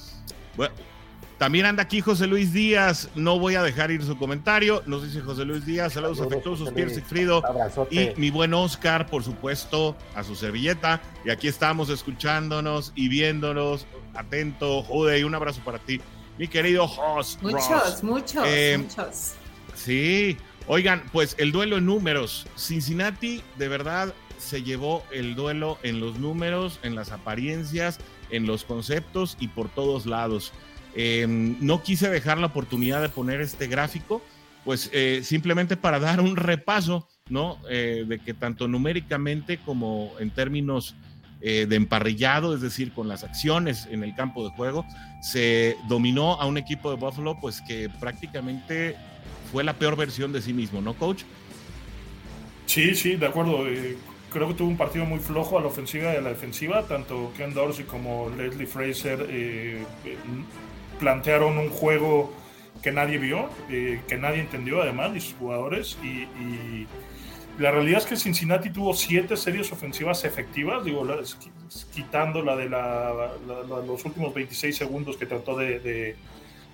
Bueno, 0.56 0.76
también 1.38 1.66
anda 1.66 1.82
aquí 1.82 2.00
José 2.00 2.26
Luis 2.26 2.52
Díaz, 2.54 3.10
no 3.14 3.38
voy 3.38 3.56
a 3.56 3.62
dejar 3.62 3.90
ir 3.90 4.02
su 4.02 4.16
comentario. 4.16 4.82
Nos 4.86 5.02
dice 5.02 5.20
José 5.20 5.44
Luis 5.44 5.66
Díaz, 5.66 5.92
saludos, 5.92 6.20
afectuosos, 6.20 6.72
Pierre 6.72 6.94
Sigfrido 6.94 7.42
y 7.90 8.10
mi 8.16 8.30
buen 8.30 8.54
Oscar, 8.54 9.06
por 9.06 9.22
supuesto, 9.22 9.94
a 10.14 10.24
su 10.24 10.34
servilleta. 10.34 11.02
Y 11.26 11.30
aquí 11.30 11.46
estamos 11.46 11.90
escuchándonos 11.90 12.92
y 12.94 13.08
viéndonos. 13.08 13.86
Atento, 14.14 14.82
Jude, 14.82 15.20
y 15.20 15.24
un 15.24 15.34
abrazo 15.34 15.60
para 15.62 15.78
ti, 15.78 16.00
mi 16.38 16.48
querido 16.48 16.84
host. 16.84 17.42
Muchos, 17.42 18.02
muchos, 18.02 18.44
eh, 18.46 18.78
muchos. 18.78 19.34
Sí, 19.74 20.38
oigan, 20.66 21.02
pues 21.12 21.34
el 21.38 21.52
duelo 21.52 21.76
en 21.76 21.84
números. 21.84 22.46
Cincinnati, 22.56 23.42
de 23.58 23.68
verdad, 23.68 24.14
se 24.38 24.62
llevó 24.62 25.04
el 25.12 25.34
duelo 25.34 25.78
en 25.82 26.00
los 26.00 26.18
números, 26.18 26.80
en 26.82 26.94
las 26.94 27.12
apariencias, 27.12 27.98
en 28.30 28.46
los 28.46 28.64
conceptos 28.64 29.36
y 29.38 29.48
por 29.48 29.68
todos 29.68 30.06
lados. 30.06 30.54
Em, 30.98 31.56
no 31.60 31.82
quise 31.82 32.08
dejar 32.08 32.38
la 32.38 32.46
oportunidad 32.46 33.02
de 33.02 33.10
poner 33.10 33.42
este 33.42 33.66
gráfico, 33.66 34.22
pues 34.64 34.88
eh, 34.94 35.20
simplemente 35.22 35.76
para 35.76 36.00
dar 36.00 36.22
un 36.22 36.36
repaso, 36.36 37.06
¿no? 37.28 37.58
Eh, 37.68 38.06
de 38.08 38.18
que 38.18 38.32
tanto 38.32 38.66
numéricamente 38.66 39.58
como 39.58 40.12
en 40.18 40.30
términos 40.30 40.96
eh, 41.42 41.66
de 41.68 41.76
emparrillado, 41.76 42.54
es 42.54 42.62
decir, 42.62 42.92
con 42.92 43.08
las 43.08 43.24
acciones 43.24 43.86
en 43.90 44.04
el 44.04 44.14
campo 44.14 44.42
de 44.42 44.56
juego, 44.56 44.86
se 45.20 45.76
dominó 45.86 46.40
a 46.40 46.46
un 46.46 46.56
equipo 46.56 46.88
de 46.90 46.96
Buffalo, 46.96 47.36
pues 47.42 47.60
que 47.60 47.90
prácticamente 48.00 48.96
fue 49.52 49.64
la 49.64 49.74
peor 49.74 49.96
versión 49.96 50.32
de 50.32 50.40
sí 50.40 50.54
mismo, 50.54 50.80
¿no, 50.80 50.94
coach? 50.94 51.24
Sí, 52.64 52.94
sí, 52.94 53.16
de 53.16 53.26
acuerdo. 53.26 53.64
creo 54.32 54.48
que 54.48 54.54
tuvo 54.54 54.68
un 54.68 54.78
partido 54.78 55.04
muy 55.04 55.18
flojo 55.18 55.58
a 55.58 55.60
la 55.60 55.66
ofensiva 55.66 56.14
y 56.14 56.16
a 56.16 56.22
la 56.22 56.30
defensiva, 56.30 56.84
tanto 56.88 57.34
Ken 57.36 57.52
Dorsey 57.52 57.84
como 57.84 58.30
Leslie 58.30 58.66
Fraser 58.66 59.26
plantearon 60.98 61.58
un 61.58 61.70
juego 61.70 62.32
que 62.82 62.92
nadie 62.92 63.18
vio, 63.18 63.48
eh, 63.70 64.00
que 64.06 64.16
nadie 64.16 64.40
entendió 64.40 64.82
además, 64.82 65.12
ni 65.12 65.20
sus 65.20 65.34
jugadores. 65.34 65.98
Y, 66.02 66.86
la 67.58 67.70
realidad 67.70 68.00
es 68.00 68.06
que 68.06 68.16
Cincinnati 68.16 68.68
tuvo 68.68 68.92
siete 68.92 69.34
series 69.34 69.72
ofensivas 69.72 70.24
efectivas, 70.24 70.84
digo, 70.84 71.06
quitando 71.94 72.42
la 72.42 72.54
de 72.54 72.68
los 72.68 74.04
últimos 74.04 74.34
26 74.34 74.76
segundos 74.76 75.16
que 75.16 75.24
trató 75.24 75.56
de, 75.56 76.16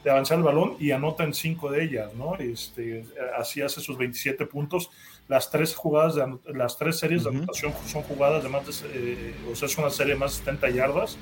avanzar 0.05 0.39
el 0.39 0.43
balón 0.43 0.75
y 0.81 0.91
anota 0.91 1.23
en 1.23 1.35
cinco 1.35 1.71
de 1.71 1.85
ellas, 1.85 2.13
¿no? 2.15 2.35
Este, 2.35 3.05
así 3.39 3.63
hace 3.63 3.81
sus 3.81 3.97
27 3.97 4.45
puntos. 4.47 4.91
Las 5.29 5.51
tres 5.51 5.77
jugadas, 5.77 6.17
de, 6.17 6.27
las 6.53 6.77
tres 6.77 6.99
series 6.99 7.23
de 7.23 7.31
anotación 7.31 7.73
son 7.87 8.03
jugadas 8.03 8.43
de 8.43 8.49
más 8.49 8.67
de, 8.67 8.73
eh, 8.93 9.35
o 9.53 9.55
sea, 9.55 9.67
es 9.67 9.79
una 9.79 9.89
serie 9.89 10.15
de 10.15 10.19
más 10.19 10.33
de 10.33 10.39
70 10.39 10.71
yardas 10.71 11.17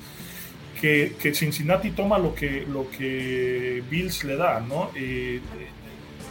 que, 0.81 1.33
Cincinnati 1.35 1.91
toma 1.91 2.17
lo 2.17 2.33
que, 2.33 2.65
lo 2.67 2.89
que 2.89 3.83
Bills 3.89 4.23
le 4.23 4.35
da, 4.35 4.59
¿no? 4.59 4.89
Eh, 4.95 5.39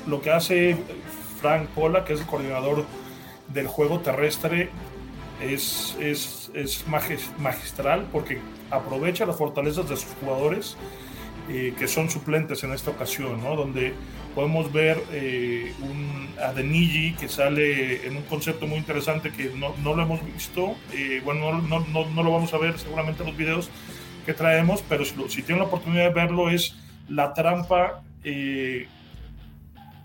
lo 0.09 0.21
que 0.21 0.31
hace 0.31 0.77
Frank 1.41 1.69
Pola, 1.69 2.05
que 2.05 2.15
es 2.15 2.21
el 2.21 2.27
coordinador 2.27 2.85
del 3.49 3.69
juego 3.69 4.01
terrestre, 4.01 4.71
es, 5.41 5.97
es, 6.01 6.51
es 6.55 6.85
magistral 7.39 8.09
porque 8.13 8.39
aprovecha 8.71 9.25
las 9.25 9.37
fortalezas 9.37 9.89
de 9.89 9.97
sus 9.97 10.13
jugadores 10.21 10.77
eh, 11.49 11.73
que 11.79 11.89
son 11.89 12.11
suplentes 12.11 12.63
en 12.65 12.73
esta 12.73 12.91
ocasión, 12.91 13.43
¿no? 13.43 13.57
Donde 13.57 13.95
podemos 14.35 14.73
ver 14.73 15.03
eh, 15.13 15.73
un 15.81 16.29
Adeniji 16.43 17.15
que 17.15 17.29
sale 17.29 18.07
en 18.07 18.17
un 18.17 18.23
concepto 18.25 18.67
muy 18.67 18.79
interesante 18.79 19.31
que 19.31 19.51
no, 19.57 19.75
no 19.83 19.95
lo 19.95 20.03
hemos 20.03 20.25
visto, 20.25 20.75
bueno, 21.25 21.61
no, 21.61 21.81
no, 21.81 22.11
no, 22.11 22.23
lo 22.23 22.33
vamos 22.33 22.53
a 22.53 22.59
ver 22.59 22.79
seguramente 22.79 23.23
en 23.23 23.29
los 23.29 23.37
videos, 23.37 23.71
que 24.21 24.35
traemos, 24.35 24.83
pero 24.89 25.05
si, 25.05 25.15
si 25.29 25.43
tienen 25.43 25.59
la 25.59 25.69
oportunidad 25.69 26.05
de 26.05 26.15
verlo 26.15 26.51
es 26.51 26.77
la 27.09 27.35
trampa 27.35 28.03
eh, 28.25 28.87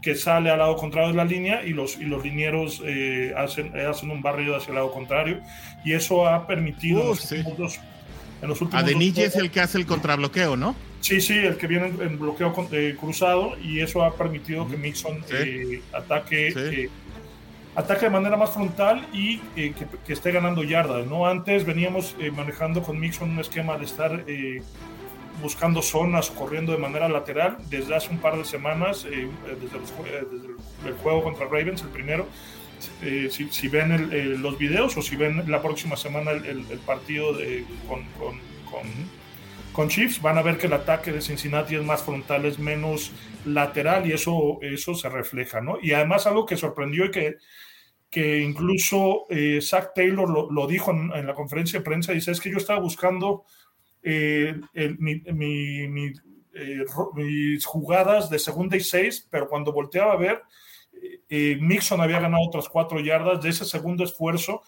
que 0.02 0.16
sale 0.16 0.52
al 0.52 0.60
lado 0.60 0.76
contrario 0.76 1.10
de 1.10 1.16
la 1.16 1.26
línea 1.26 1.66
y 1.66 1.70
los, 1.70 1.98
y 1.98 2.04
los 2.04 2.24
linieros 2.24 2.82
eh, 2.86 3.34
hacen, 3.36 3.78
hacen 3.80 4.12
un 4.12 4.22
barrido 4.22 4.56
hacia 4.56 4.70
el 4.70 4.76
lado 4.76 4.92
contrario. 4.92 5.42
Y 5.84 5.94
eso 5.94 6.28
ha 6.28 6.46
permitido 6.46 7.02
en, 7.32 8.48
los 8.48 8.62
últimos, 8.62 9.18
es 9.18 9.36
el 9.36 9.50
que 9.50 9.62
hace 9.62 9.80
el 9.80 9.88
contrabloqueo, 9.88 10.56
¿no? 10.56 10.76
Sí, 11.00 11.22
sí, 11.22 11.34
el 11.34 11.58
que 11.58 11.68
viene 11.68 11.88
en 11.88 12.20
bloqueo 12.20 12.54
eh, 12.72 12.96
cruzado 13.00 13.54
y 13.60 13.80
eso 13.80 14.04
ha 14.04 14.16
permitido 14.16 14.68
que 14.68 14.78
Mixon 14.78 15.24
ataque 15.94 16.90
ataque 17.76 18.06
de 18.06 18.12
manera 18.12 18.38
más 18.38 18.52
frontal 18.52 19.06
y 19.12 19.40
que, 19.40 19.74
que, 20.06 20.14
esté 20.14 20.32
ganando 20.32 20.64
yardas. 20.64 21.06
¿no? 21.08 21.28
Antes 21.28 21.66
veníamos 21.66 22.16
manejando 22.36 22.82
con 22.82 23.00
Mixon 23.00 23.32
un 23.32 23.40
esquema 23.40 23.78
de 23.78 23.86
estar 23.86 24.24
buscando 25.42 25.82
zonas 25.82 26.30
o 26.30 26.36
corriendo 26.36 26.72
de 26.72 26.78
manera 26.78 27.10
lateral 27.10 27.58
desde 27.70 27.96
hace 27.96 28.10
un 28.10 28.20
par 28.20 28.38
de 28.38 28.46
semanas, 28.46 29.06
eh, 29.06 29.28
desde, 29.62 29.78
el, 30.88 30.94
juego 30.96 31.24
contra 31.24 31.46
Ravens, 31.46 31.82
el 31.82 31.90
primero. 31.90 32.28
Eh, 33.02 33.30
si, 33.32 33.68
ven 33.68 34.42
los 34.42 34.58
videos 34.58 34.96
o 34.98 35.02
si 35.02 35.16
ven 35.16 35.50
la 35.50 35.62
próxima 35.62 35.96
semana 35.96 36.32
el, 36.32 36.66
partido 36.86 37.34
de, 37.34 37.66
con, 37.88 38.04
con, 38.20 38.40
Chiefs, 39.90 40.22
van 40.22 40.38
a 40.38 40.42
ver 40.42 40.58
que 40.58 40.68
el 40.68 40.74
ataque 40.74 41.12
de 41.12 41.22
Cincinnati 41.22 41.76
es 41.76 41.84
más 41.84 42.04
frontal, 42.04 42.46
es 42.46 42.58
menos 42.60 43.12
lateral 43.46 44.08
y 44.08 44.14
eso, 44.14 44.60
eso 44.62 44.96
se 44.96 45.10
refleja. 45.10 45.62
¿no? 45.62 45.78
Y 45.82 45.92
además 45.92 46.26
algo 46.28 46.46
que 46.46 46.58
sorprendió 46.58 47.06
y 47.06 47.12
que, 47.12 47.36
que 48.10 48.42
incluso 48.42 49.26
eh, 49.30 49.60
Zach 49.62 49.92
Taylor 49.94 50.30
lo, 50.30 50.50
lo 50.50 50.68
dijo 50.68 50.92
en, 50.92 51.28
la 51.28 51.34
conferencia 51.34 51.80
de 51.80 51.86
prensa, 51.86 52.14
dice, 52.14 52.32
es 52.32 52.40
que 52.40 52.50
yo 52.50 52.58
estaba 52.58 52.80
buscando 52.80 53.44
eh, 54.02 54.56
eh, 54.74 54.96
mis 57.14 57.66
jugadas 57.66 58.30
de 58.30 58.40
segunda 58.40 58.78
y 58.78 58.82
seis, 58.82 59.28
pero 59.30 59.50
cuando 59.50 59.74
volteaba 59.74 60.14
a 60.14 60.18
ver, 60.18 60.42
Mixon 61.30 62.00
había 62.00 62.22
ganado 62.22 62.44
otras 62.48 62.70
cuatro 62.70 63.00
yardas 63.02 63.42
de 63.42 63.50
ese 63.50 63.66
segundo 63.66 64.06
esfuerzo 64.06 64.62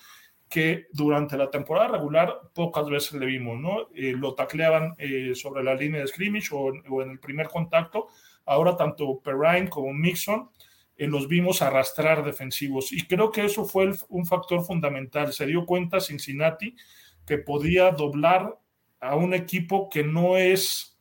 que 0.49 0.87
durante 0.93 1.37
la 1.37 1.49
temporada 1.49 1.89
regular 1.89 2.39
pocas 2.53 2.89
veces 2.89 3.13
le 3.13 3.25
vimos, 3.25 3.59
¿no? 3.59 3.89
lo 3.93 4.33
tacleaban 4.33 4.95
sobre 5.33 5.63
la 5.63 5.75
línea 5.75 6.01
de 6.01 6.07
scrimmage 6.07 6.49
o, 6.51 7.01
en 7.01 7.11
el 7.11 7.19
primer 7.19 7.47
contacto. 7.47 8.07
Ahora 8.45 8.77
tanto 8.77 9.19
Perrine 9.19 9.69
como 9.69 9.93
Mixon 9.93 10.49
los 10.97 11.27
vimos 11.27 11.61
arrastrar 11.61 12.23
defensivos 12.23 12.91
y 12.91 13.05
creo 13.05 13.31
que 13.31 13.45
eso 13.45 13.65
fue 13.65 13.91
un 14.09 14.25
factor 14.25 14.63
fundamental. 14.63 15.33
Se 15.33 15.45
dio 15.45 15.65
cuenta 15.65 15.99
Cincinnati 15.99 16.75
que 17.25 17.37
podía 17.37 17.91
doblar 17.91 18.57
a 18.99 19.15
un 19.15 19.33
equipo 19.33 19.89
que 19.89 20.03
no 20.03 20.37
es 20.37 20.97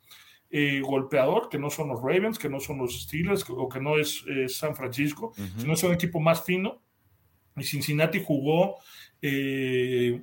eh, 0.49 0.81
golpeador, 0.81 1.49
que 1.49 1.57
no 1.57 1.69
son 1.69 1.89
los 1.89 2.01
Ravens, 2.01 2.37
que 2.37 2.49
no 2.49 2.59
son 2.59 2.77
los 2.77 3.01
Steelers 3.01 3.45
o 3.49 3.67
que 3.67 3.79
no 3.79 3.97
es 3.97 4.23
eh, 4.27 4.47
San 4.47 4.75
Francisco, 4.75 5.33
sino 5.57 5.73
es 5.73 5.83
un 5.83 5.93
equipo 5.93 6.19
más 6.19 6.43
fino. 6.43 6.81
Y 7.55 7.63
Cincinnati 7.63 8.23
jugó 8.23 8.75
eh, 9.21 10.21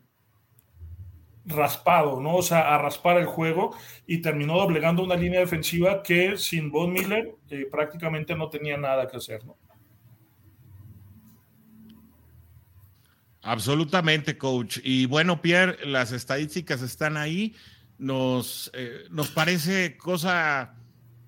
raspado, 1.47 2.21
¿no? 2.21 2.37
O 2.37 2.43
sea, 2.43 2.75
a 2.75 2.79
raspar 2.79 3.19
el 3.19 3.27
juego 3.27 3.77
y 4.07 4.19
terminó 4.19 4.57
doblegando 4.57 5.03
una 5.03 5.17
línea 5.17 5.41
defensiva 5.41 6.03
que 6.03 6.37
sin 6.37 6.71
Von 6.71 6.93
Miller 6.93 7.35
prácticamente 7.71 8.35
no 8.35 8.49
tenía 8.49 8.77
nada 8.77 9.07
que 9.09 9.17
hacer, 9.17 9.45
¿no? 9.45 9.57
Absolutamente, 13.45 14.39
coach. 14.39 14.79
Y 14.83 15.05
bueno, 15.05 15.43
Pierre, 15.43 15.85
las 15.85 16.13
estadísticas 16.13 16.81
están 16.81 17.19
ahí. 17.19 17.55
Nos, 17.99 18.71
eh, 18.75 19.05
nos 19.11 19.29
parece 19.29 19.99
cosa, 19.99 20.75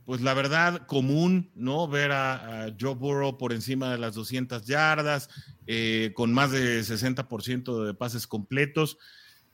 pues 0.06 0.20
la 0.20 0.34
verdad, 0.34 0.86
común, 0.86 1.50
¿no? 1.56 1.88
Ver 1.88 2.12
a, 2.12 2.72
Joe 2.80 2.94
Burrow 2.94 3.36
por 3.36 3.52
encima 3.52 3.90
de 3.90 3.98
las 3.98 4.14
200 4.14 4.64
yardas, 4.64 5.28
eh, 5.66 6.12
con 6.14 6.32
más 6.32 6.52
de 6.52 6.80
60% 6.84 7.84
de 7.84 7.92
pases 7.92 8.28
completos. 8.28 8.98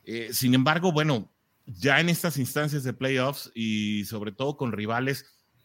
Eh, 0.04 0.28
sin 0.32 0.52
embargo, 0.52 0.92
bueno, 0.92 1.32
ya 1.64 2.00
en 2.00 2.10
estas 2.10 2.36
instancias 2.36 2.84
de 2.84 2.92
playoffs 2.92 3.50
y 3.54 4.04
sobre 4.04 4.30
todo 4.30 4.58
con 4.58 4.72
rivales, 4.72 5.24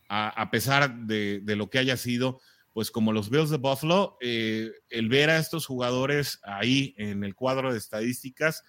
a, 0.09 0.49
pesar 0.51 0.99
de, 1.05 1.43
lo 1.45 1.69
que 1.69 1.79
haya 1.79 1.97
sido, 1.97 2.39
pues 2.71 2.89
como 2.89 3.11
los 3.11 3.29
Bills 3.29 3.49
de 3.49 3.57
Buffalo, 3.57 4.17
eh, 4.21 4.71
el 4.89 5.09
ver 5.09 5.29
a 5.29 5.37
estos 5.37 5.65
jugadores 5.65 6.39
ahí 6.43 6.95
en 6.97 7.25
el 7.25 7.35
cuadro 7.35 7.73
de 7.73 7.77
estadísticas, 7.77 8.63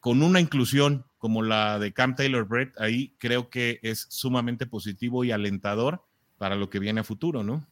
con 0.00 0.22
una 0.22 0.40
inclusión 0.40 1.06
como 1.26 1.42
la 1.42 1.80
de 1.80 1.92
Cam 1.92 2.14
Taylor 2.14 2.46
Brett, 2.46 2.80
ahí 2.80 3.12
creo 3.18 3.50
que 3.50 3.80
es 3.82 4.06
sumamente 4.10 4.64
positivo 4.64 5.24
y 5.24 5.32
alentador 5.32 6.04
para 6.38 6.54
lo 6.54 6.70
que 6.70 6.78
viene 6.78 7.00
a 7.00 7.02
futuro, 7.02 7.42
¿no? 7.42 7.66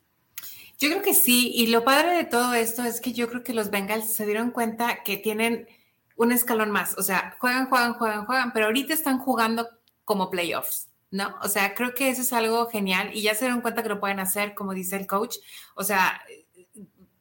Yo 0.81 0.91
creo 0.91 1.03
que 1.03 1.15
sí, 1.15 1.53
y 1.55 1.69
lo 1.69 1.85
padre 1.85 2.17
de 2.17 2.25
todo 2.25 2.53
esto 2.55 2.83
es 2.83 3.01
que 3.01 3.13
yo 3.13 3.29
creo 3.29 3.45
que 3.45 3.55
los 3.55 3.71
Bengals 3.71 4.13
se 4.13 4.27
dieron 4.27 4.51
cuenta 4.51 5.05
que 5.05 5.19
tienen 5.19 5.69
un 6.17 6.33
escalón 6.33 6.73
más, 6.73 6.99
o 6.99 7.05
sea, 7.05 7.37
juegan, 7.39 7.69
juegan, 7.69 7.95
juegan, 7.95 8.27
juegan, 8.27 8.53
pero 8.53 8.67
ahorita 8.67 8.93
están 8.93 9.19
jugando 9.21 9.69
como 10.05 10.33
playoffs. 10.33 10.89
¿no? 11.13 11.37
O 11.45 11.49
sea, 11.49 11.77
creo 11.77 11.95
que 11.95 12.09
eso 12.09 12.23
es 12.23 12.33
algo 12.33 12.67
genial 12.67 13.11
y 13.15 13.23
ya 13.23 13.37
se 13.37 13.45
dieron 13.45 13.61
cuenta 13.61 13.85
que 13.85 13.89
lo 13.89 14.01
pueden 14.01 14.19
hacer, 14.19 14.53
como 14.53 14.75
dice 14.75 14.97
el 14.97 15.07
coach. 15.07 15.37
O 15.77 15.85
sea, 15.85 16.21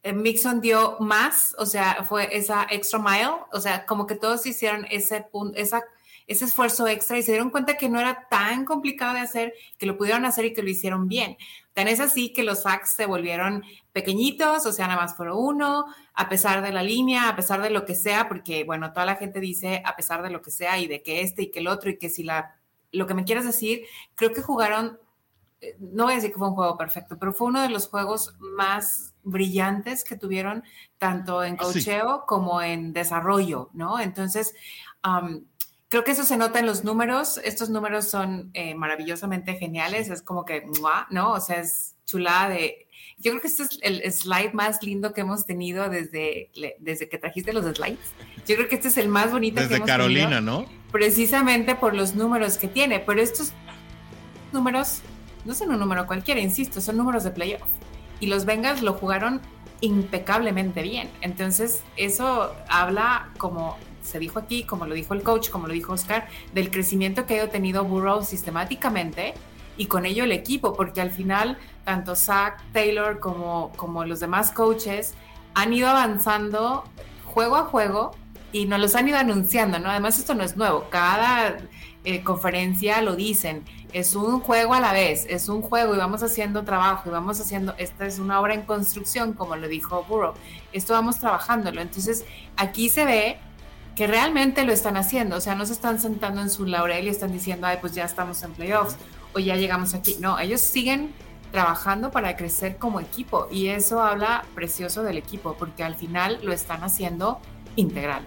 eh, 0.02 0.14
Mixon 0.14 0.62
dio 0.62 0.98
más, 1.00 1.56
o 1.60 1.68
sea, 1.68 2.04
fue 2.04 2.36
esa 2.36 2.66
extra 2.72 2.98
mile, 2.98 3.36
o 3.52 3.60
sea, 3.60 3.86
como 3.86 4.08
que 4.08 4.16
todos 4.16 4.48
hicieron 4.48 4.88
ese 4.90 5.22
punto, 5.22 5.58
esa, 5.60 5.84
ese 6.28 6.46
esfuerzo 6.46 6.88
extra 6.88 7.18
y 7.18 7.24
se 7.24 7.32
dieron 7.32 7.50
cuenta 7.50 7.78
que 7.78 7.90
no 7.90 8.00
era 8.00 8.28
tan 8.30 8.66
complicado 8.66 9.16
de 9.16 9.22
hacer, 9.22 9.54
que 9.78 9.86
lo 9.86 9.98
pudieron 9.98 10.26
hacer 10.26 10.46
y 10.46 10.54
que 10.54 10.64
lo 10.64 10.70
hicieron 10.70 11.08
bien. 11.08 11.38
Tan 11.74 11.88
es 11.88 12.00
así 12.00 12.34
que 12.34 12.44
los 12.44 12.64
sacks 12.64 12.96
se 12.96 13.06
volvieron 13.06 13.64
pequeñitos, 13.92 14.66
o 14.66 14.72
sea, 14.72 14.88
nada 14.88 15.02
más 15.02 15.16
por 15.16 15.30
uno, 15.30 15.86
a 16.14 16.30
pesar 16.30 16.62
de 16.62 16.72
la 16.72 16.84
línea, 16.84 17.30
a 17.30 17.36
pesar 17.36 17.62
de 17.62 17.70
lo 17.70 17.86
que 17.86 17.96
sea, 17.96 18.28
porque, 18.28 18.64
bueno, 18.64 18.94
toda 18.94 19.06
la 19.06 19.16
gente 19.16 19.40
dice 19.40 19.82
a 19.86 19.96
pesar 19.96 20.22
de 20.24 20.30
lo 20.30 20.42
que 20.42 20.52
sea 20.52 20.80
y 20.80 20.88
de 20.88 21.02
que 21.02 21.22
este 21.22 21.44
y 21.44 21.52
que 21.52 21.60
el 21.60 21.68
otro 21.68 21.90
y 21.90 21.98
que 21.98 22.10
si 22.10 22.24
la 22.24 22.60
lo 22.94 23.08
que 23.08 23.14
me 23.14 23.26
quieras 23.26 23.46
decir, 23.46 23.86
creo 24.16 24.32
que 24.32 24.42
jugaron, 24.42 25.00
eh, 25.60 25.76
no 25.80 26.04
voy 26.06 26.14
a 26.14 26.16
decir 26.16 26.32
que 26.32 26.38
fue 26.38 26.48
un 26.48 26.56
juego 26.56 26.78
perfecto, 26.78 27.18
pero 27.20 27.34
fue 27.34 27.48
uno 27.48 27.62
de 27.62 27.70
los 27.70 27.88
juegos 27.88 28.36
más 28.40 29.14
brillantes 29.24 30.04
que 30.04 30.16
tuvieron 30.16 30.64
tanto 30.98 31.44
en 31.44 31.56
ah, 31.56 31.58
cocheo 31.58 32.24
como 32.26 32.62
en 32.62 32.94
desarrollo, 32.94 33.70
¿no? 33.74 34.00
Entonces, 34.00 34.54
creo 35.94 36.04
que 36.04 36.10
eso 36.10 36.24
se 36.24 36.38
nota 36.38 36.58
en 36.58 36.66
los 36.66 36.84
números. 36.84 37.40
Estos 37.44 37.70
números 37.70 38.10
son 38.10 38.50
eh, 38.56 38.74
maravillosamente 38.74 39.54
geniales. 39.54 40.10
Es 40.10 40.24
como 40.24 40.44
que, 40.44 40.64
¿no? 41.12 41.34
O 41.34 41.40
sea, 41.40 41.62
es 41.62 41.94
chulada 42.08 42.50
de... 42.50 42.88
Yo 43.20 43.30
creo 43.30 43.42
que 43.42 43.48
este 43.48 43.62
es 43.62 43.78
el 43.84 44.12
slide 44.12 44.54
más 44.54 44.82
lindo 44.82 45.14
que 45.14 45.22
hemos 45.22 45.46
tenido 45.46 45.90
desde, 45.90 46.50
desde 46.80 47.08
que 47.08 47.20
trajiste 47.20 47.54
los 47.54 47.64
slides. 47.76 48.00
Yo 48.48 48.56
creo 48.56 48.68
que 48.68 48.74
este 48.74 48.88
es 48.88 48.98
el 48.98 49.08
más 49.08 49.32
bonito 49.32 49.58
desde 49.58 49.70
que 49.70 49.76
hemos 49.76 49.88
Carolina, 49.88 50.42
¿no? 50.42 50.66
Precisamente 50.92 51.76
por 51.76 51.94
los 51.94 52.16
números 52.16 52.58
que 52.58 52.68
tiene. 52.68 53.00
Pero 53.00 53.22
estos 53.22 53.54
números 54.52 55.02
no 55.46 55.54
son 55.54 55.70
un 55.70 55.80
número 55.80 56.08
cualquiera, 56.08 56.42
insisto, 56.42 56.82
son 56.82 56.98
números 56.98 57.24
de 57.24 57.30
playoff. 57.30 57.70
Y 58.20 58.26
los 58.26 58.46
Bengals 58.46 58.82
lo 58.82 58.94
jugaron 58.94 59.42
impecablemente 59.82 60.82
bien. 60.82 61.12
Entonces, 61.22 61.84
eso 61.98 62.56
habla 62.68 63.30
como 63.38 63.78
se 64.04 64.20
dijo 64.20 64.40
aquí, 64.40 64.64
como 64.64 64.86
lo 64.86 64.94
dijo 64.94 65.14
el 65.14 65.24
coach, 65.24 65.50
como 65.50 65.68
lo 65.68 65.74
dijo 65.74 65.94
Oscar, 65.94 66.28
del 66.54 66.70
crecimiento 66.70 67.26
que 67.26 67.40
ha 67.42 67.50
tenido 67.50 67.84
Burrow 67.84 68.24
sistemáticamente 68.24 69.34
y 69.78 69.88
con 69.88 70.06
ello 70.06 70.24
el 70.24 70.32
equipo, 70.32 70.74
porque 70.74 71.02
al 71.02 71.10
final 71.10 71.58
tanto 71.84 72.16
Zach 72.16 72.62
Taylor 72.72 73.20
como, 73.20 73.72
como 73.76 74.06
los 74.06 74.20
demás 74.20 74.52
coaches 74.52 75.14
han 75.56 75.74
ido 75.74 75.88
avanzando 75.88 76.84
juego 77.26 77.56
a 77.56 77.64
juego 77.64 78.12
y 78.52 78.66
nos 78.66 78.80
los 78.80 78.96
han 78.96 79.08
ido 79.08 79.18
anunciando, 79.18 79.80
¿no? 79.80 79.90
Además 79.90 80.20
esto 80.20 80.36
no 80.36 80.44
es 80.44 80.56
nuevo, 80.56 80.86
cada 80.90 81.58
eh, 82.04 82.24
conferencia 82.24 83.02
lo 83.02 83.16
dicen, 83.16 83.64
es 83.94 84.16
un 84.16 84.40
juego 84.40 84.76
a 84.76 84.80
la 84.80 84.94
vez, 84.94 85.26
es 85.28 85.50
un 85.50 85.62
juego 85.62 85.96
y 85.96 85.98
vamos 85.98 86.22
haciendo 86.22 86.64
trabajo 86.64 87.10
y 87.10 87.12
vamos 87.12 87.40
haciendo, 87.40 87.74
esta 87.78 88.06
es 88.06 88.20
una 88.20 88.40
obra 88.40 88.54
en 88.54 88.62
construcción, 88.62 89.34
como 89.34 89.56
lo 89.56 89.68
dijo 89.68 90.06
Burrow, 90.08 90.34
esto 90.72 90.94
vamos 90.94 91.20
trabajándolo, 91.20 91.82
entonces 91.82 92.26
aquí 92.56 92.90
se 92.90 93.06
ve 93.06 93.40
que 93.96 94.08
realmente 94.08 94.66
lo 94.66 94.74
están 94.74 94.98
haciendo, 94.98 95.38
o 95.38 95.42
sea, 95.42 95.56
no 95.56 95.66
se 95.66 95.74
están 95.74 96.00
sentando 96.00 96.42
en 96.42 96.50
su 96.50 96.66
laurel 96.66 97.06
y 97.06 97.10
están 97.10 97.32
diciendo, 97.32 97.68
ay, 97.68 97.78
pues 97.80 97.94
ya 97.94 98.06
estamos 98.06 98.42
en 98.44 98.54
playoffs 98.54 98.98
o 99.34 99.40
ya 99.40 99.56
llegamos 99.56 99.94
aquí. 99.94 100.18
No, 100.20 100.40
ellos 100.40 100.62
siguen 100.62 101.14
trabajando 101.52 102.10
para 102.10 102.36
crecer 102.36 102.78
como 102.78 103.00
equipo 103.00 103.48
y 103.52 103.68
eso 103.68 104.02
habla 104.02 104.44
precioso 104.56 105.04
del 105.04 105.18
equipo 105.18 105.56
porque 105.58 105.84
al 105.84 105.96
final 105.96 106.40
lo 106.44 106.52
están 106.52 106.84
haciendo 106.84 107.40
integral. 107.76 108.24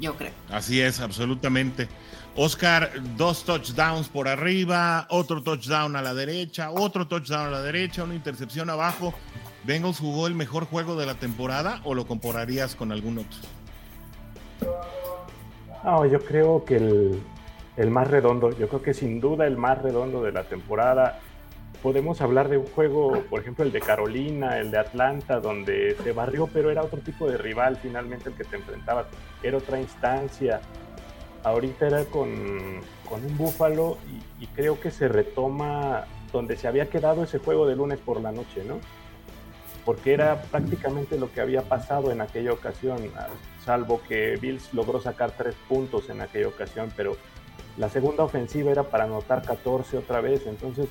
Yo 0.00 0.16
creo. 0.16 0.32
Así 0.50 0.80
es, 0.80 1.00
absolutamente. 1.00 1.88
Oscar, 2.34 2.92
dos 3.16 3.44
touchdowns 3.44 4.08
por 4.08 4.28
arriba, 4.28 5.06
otro 5.10 5.42
touchdown 5.42 5.96
a 5.96 6.02
la 6.02 6.14
derecha, 6.14 6.70
otro 6.70 7.06
touchdown 7.06 7.46
a 7.46 7.50
la 7.50 7.62
derecha, 7.62 8.04
una 8.04 8.14
intercepción 8.14 8.70
abajo. 8.70 9.14
¿Bengals 9.64 9.98
jugó 9.98 10.28
el 10.28 10.34
mejor 10.34 10.64
juego 10.64 10.96
de 10.96 11.04
la 11.04 11.14
temporada 11.14 11.80
o 11.84 11.94
lo 11.94 12.06
compararías 12.06 12.76
con 12.76 12.92
algún 12.92 13.18
otro? 13.18 13.57
No, 15.84 16.04
yo 16.06 16.20
creo 16.20 16.64
que 16.64 16.76
el, 16.76 17.22
el 17.78 17.90
más 17.90 18.10
redondo, 18.10 18.50
yo 18.50 18.68
creo 18.68 18.82
que 18.82 18.92
sin 18.92 19.20
duda 19.20 19.46
el 19.46 19.56
más 19.56 19.80
redondo 19.80 20.22
de 20.22 20.32
la 20.32 20.42
temporada. 20.42 21.20
Podemos 21.80 22.20
hablar 22.20 22.48
de 22.48 22.58
un 22.58 22.66
juego, 22.66 23.22
por 23.30 23.40
ejemplo, 23.40 23.64
el 23.64 23.70
de 23.70 23.80
Carolina, 23.80 24.58
el 24.58 24.72
de 24.72 24.78
Atlanta, 24.78 25.38
donde 25.38 25.96
se 26.02 26.10
barrió, 26.10 26.48
pero 26.52 26.72
era 26.72 26.82
otro 26.82 26.98
tipo 26.98 27.30
de 27.30 27.38
rival 27.38 27.76
finalmente 27.76 28.30
el 28.30 28.34
que 28.34 28.42
te 28.42 28.56
enfrentabas. 28.56 29.06
Era 29.44 29.58
otra 29.58 29.80
instancia. 29.80 30.60
Ahorita 31.44 31.86
era 31.86 32.04
con, 32.06 32.28
un 32.28 33.36
búfalo 33.38 33.96
y, 34.40 34.46
creo 34.48 34.80
que 34.80 34.90
se 34.90 35.06
retoma 35.06 36.04
donde 36.32 36.56
se 36.56 36.66
había 36.66 36.90
quedado 36.90 37.22
ese 37.22 37.38
juego 37.38 37.64
de 37.64 37.76
lunes 37.76 38.00
por 38.00 38.20
la 38.20 38.32
noche, 38.32 38.64
¿no? 38.66 38.80
porque 39.84 40.12
era 40.12 40.42
prácticamente 40.42 41.16
lo 41.16 41.32
que 41.32 41.40
había 41.40 41.62
pasado 41.62 42.10
en 42.10 42.20
aquella 42.20 42.52
ocasión, 42.52 42.98
salvo 43.68 44.00
que 44.08 44.36
Bills 44.40 44.72
logró 44.72 44.98
sacar 44.98 45.32
tres 45.32 45.54
puntos 45.68 46.08
en 46.08 46.22
aquella 46.22 46.48
ocasión, 46.48 46.90
pero 46.96 47.18
la 47.76 47.90
segunda 47.90 48.24
ofensiva 48.24 48.70
era 48.70 48.84
para 48.84 49.04
anotar 49.04 49.42
14 49.42 49.98
otra 49.98 50.22
vez, 50.22 50.46
entonces 50.46 50.88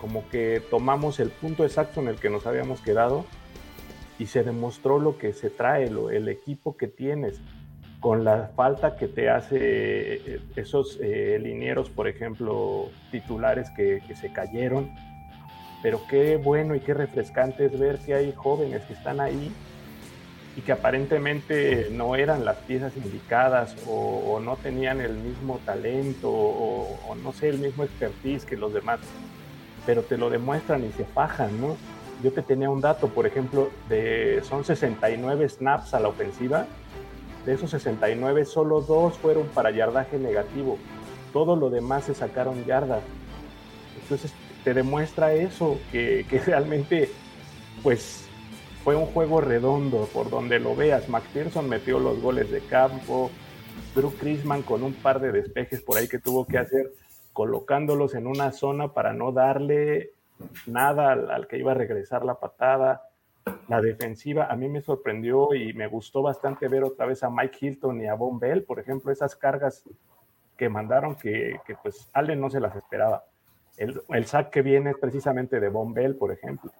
como 0.00 0.28
que 0.28 0.60
tomamos 0.68 1.20
el 1.20 1.30
punto 1.30 1.64
exacto 1.64 2.00
en 2.00 2.08
el 2.08 2.16
que 2.16 2.28
nos 2.28 2.44
habíamos 2.48 2.80
quedado 2.80 3.24
y 4.18 4.26
se 4.26 4.42
demostró 4.42 4.98
lo 4.98 5.18
que 5.18 5.32
se 5.34 5.50
trae, 5.50 5.88
lo, 5.88 6.10
el 6.10 6.28
equipo 6.28 6.76
que 6.76 6.88
tienes, 6.88 7.40
con 8.00 8.24
la 8.24 8.50
falta 8.56 8.96
que 8.96 9.06
te 9.06 9.30
hace 9.30 9.56
eh, 9.60 10.40
esos 10.56 10.98
eh, 11.00 11.38
linieros, 11.40 11.90
por 11.90 12.08
ejemplo, 12.08 12.88
titulares 13.12 13.70
que, 13.70 14.02
que, 14.04 14.16
se 14.16 14.32
cayeron. 14.32 14.90
Pero 15.80 16.00
qué 16.10 16.38
bueno 16.38 16.74
y 16.74 16.80
qué 16.80 16.92
refrescante 16.92 17.66
es 17.66 17.78
ver 17.78 17.98
que 17.98 18.14
hay 18.14 18.32
jóvenes 18.32 18.82
que 18.82 18.94
están 18.94 19.20
ahí 19.20 19.52
y 20.56 20.62
que 20.62 20.72
aparentemente 20.72 21.88
no 21.92 22.16
eran 22.16 22.46
las 22.46 22.56
piezas 22.56 22.96
indicadas 22.96 23.76
o, 23.86 24.40
no 24.40 24.56
tenían 24.56 25.00
el 25.00 25.14
mismo 25.14 25.60
talento 25.64 26.30
o, 26.30 26.98
o, 27.08 27.14
no 27.14 27.32
sé, 27.32 27.50
el 27.50 27.58
mismo 27.58 27.84
expertise 27.84 28.44
que 28.44 28.56
los 28.56 28.72
demás, 28.72 29.00
pero 29.84 30.02
te 30.02 30.16
lo 30.16 30.30
demuestran 30.30 30.84
y 30.84 30.92
se 30.92 31.04
fajan, 31.04 31.60
¿no? 31.60 31.76
Yo 32.22 32.32
te 32.32 32.42
tenía 32.42 32.70
un 32.70 32.80
dato, 32.80 33.08
por 33.08 33.26
ejemplo, 33.26 33.70
de 33.88 34.42
son 34.48 34.64
69 34.64 35.48
snaps 35.48 35.92
a 35.92 36.00
la 36.00 36.08
ofensiva. 36.08 36.66
De 37.44 37.54
esos 37.54 37.70
69, 37.70 38.44
solo 38.46 38.80
dos 38.80 39.18
fueron 39.18 39.46
para 39.48 39.70
yardaje 39.70 40.18
negativo. 40.18 40.78
Todo 41.32 41.54
lo 41.54 41.68
demás 41.68 42.04
se 42.04 42.14
sacaron 42.14 42.64
yardas. 42.64 43.02
Entonces 44.02 44.32
te 44.64 44.72
demuestra 44.72 45.34
eso, 45.34 45.78
que, 45.92 46.24
que 46.28 46.38
realmente, 46.46 47.10
pues, 47.82 48.25
fue 48.86 48.94
un 48.94 49.06
juego 49.06 49.40
redondo 49.40 50.08
por 50.14 50.30
donde 50.30 50.60
lo 50.60 50.76
veas. 50.76 51.08
McPherson 51.08 51.68
metió 51.68 51.98
los 51.98 52.22
goles 52.22 52.52
de 52.52 52.60
campo. 52.60 53.32
Drew 53.96 54.12
Chrisman 54.12 54.62
con 54.62 54.84
un 54.84 54.94
par 54.94 55.18
de 55.18 55.32
despejes 55.32 55.82
por 55.82 55.96
ahí 55.96 56.06
que 56.06 56.20
tuvo 56.20 56.46
que 56.46 56.56
hacer, 56.56 56.92
colocándolos 57.32 58.14
en 58.14 58.28
una 58.28 58.52
zona 58.52 58.94
para 58.94 59.12
no 59.12 59.32
darle 59.32 60.12
nada 60.66 61.14
al, 61.14 61.48
que 61.48 61.58
iba 61.58 61.72
a 61.72 61.74
regresar 61.74 62.24
la 62.24 62.38
patada. 62.38 63.08
La 63.66 63.80
defensiva 63.80 64.46
a 64.46 64.54
mí 64.54 64.68
me 64.68 64.82
sorprendió 64.82 65.52
y 65.52 65.72
me 65.72 65.88
gustó 65.88 66.22
bastante 66.22 66.68
ver 66.68 66.84
otra 66.84 67.06
vez 67.06 67.24
a 67.24 67.28
Mike 67.28 67.58
Hilton 67.60 68.00
y 68.02 68.06
a 68.06 68.14
Von 68.14 68.38
Bell, 68.38 68.62
por 68.62 68.78
ejemplo, 68.78 69.10
esas 69.10 69.34
cargas 69.34 69.82
que 70.56 70.68
mandaron 70.68 71.16
que, 71.16 71.58
pues 71.82 72.08
Allen 72.12 72.40
no 72.40 72.50
se 72.50 72.60
las 72.60 72.76
esperaba. 72.76 73.24
El, 73.78 74.00
el 74.10 74.26
que 74.52 74.62
viene 74.62 74.90
es 74.90 74.96
precisamente 74.96 75.58
de 75.58 75.70
Von 75.70 75.92
Bell, 75.92 76.14
por 76.14 76.30
ejemplo. 76.30 76.70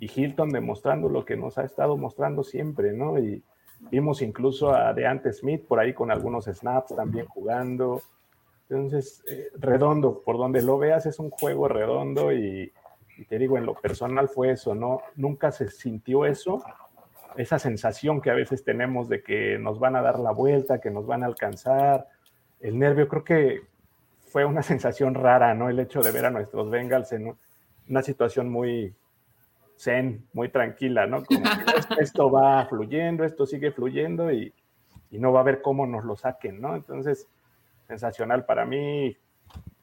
Y 0.00 0.10
Hilton 0.12 0.50
demostrando 0.50 1.08
lo 1.08 1.24
que 1.24 1.36
nos 1.36 1.58
ha 1.58 1.64
estado 1.64 1.96
mostrando 1.96 2.42
siempre, 2.42 2.92
¿no? 2.92 3.18
Y 3.18 3.42
vimos 3.90 4.22
incluso 4.22 4.74
a 4.74 4.92
Deante 4.92 5.32
Smith 5.32 5.64
por 5.66 5.78
ahí 5.78 5.94
con 5.94 6.10
algunos 6.10 6.46
snaps 6.46 6.96
también 6.96 7.26
jugando. 7.26 8.02
Entonces, 8.68 9.22
eh, 9.30 9.48
redondo, 9.58 10.22
por 10.24 10.38
donde 10.38 10.62
lo 10.62 10.78
veas 10.78 11.06
es 11.06 11.18
un 11.18 11.30
juego 11.30 11.68
redondo 11.68 12.32
y, 12.32 12.72
y 13.18 13.24
te 13.26 13.38
digo, 13.38 13.58
en 13.58 13.66
lo 13.66 13.74
personal 13.74 14.28
fue 14.28 14.52
eso, 14.52 14.74
¿no? 14.74 15.02
Nunca 15.16 15.52
se 15.52 15.70
sintió 15.70 16.24
eso, 16.24 16.62
esa 17.36 17.58
sensación 17.58 18.20
que 18.20 18.30
a 18.30 18.34
veces 18.34 18.64
tenemos 18.64 19.08
de 19.08 19.22
que 19.22 19.58
nos 19.58 19.78
van 19.78 19.96
a 19.96 20.02
dar 20.02 20.18
la 20.18 20.30
vuelta, 20.30 20.80
que 20.80 20.90
nos 20.90 21.06
van 21.06 21.22
a 21.22 21.26
alcanzar. 21.26 22.08
El 22.60 22.78
nervio, 22.78 23.08
creo 23.08 23.24
que 23.24 23.60
fue 24.30 24.44
una 24.44 24.62
sensación 24.62 25.14
rara, 25.14 25.54
¿no? 25.54 25.68
El 25.68 25.78
hecho 25.78 26.00
de 26.00 26.12
ver 26.12 26.24
a 26.24 26.30
nuestros 26.30 26.70
Bengals 26.70 27.12
en 27.12 27.36
una 27.88 28.02
situación 28.02 28.48
muy 28.48 28.94
zen, 29.80 30.26
muy 30.32 30.50
tranquila, 30.50 31.06
¿no? 31.06 31.24
Como 31.24 31.42
que 31.42 32.02
esto 32.02 32.30
va 32.30 32.66
fluyendo, 32.66 33.24
esto 33.24 33.46
sigue 33.46 33.72
fluyendo 33.72 34.30
y, 34.30 34.52
y 35.10 35.18
no 35.18 35.32
va 35.32 35.40
a 35.40 35.44
ver 35.44 35.62
cómo 35.62 35.86
nos 35.86 36.04
lo 36.04 36.16
saquen, 36.16 36.60
¿no? 36.60 36.76
Entonces, 36.76 37.26
sensacional 37.88 38.44
para 38.44 38.66
mí, 38.66 39.16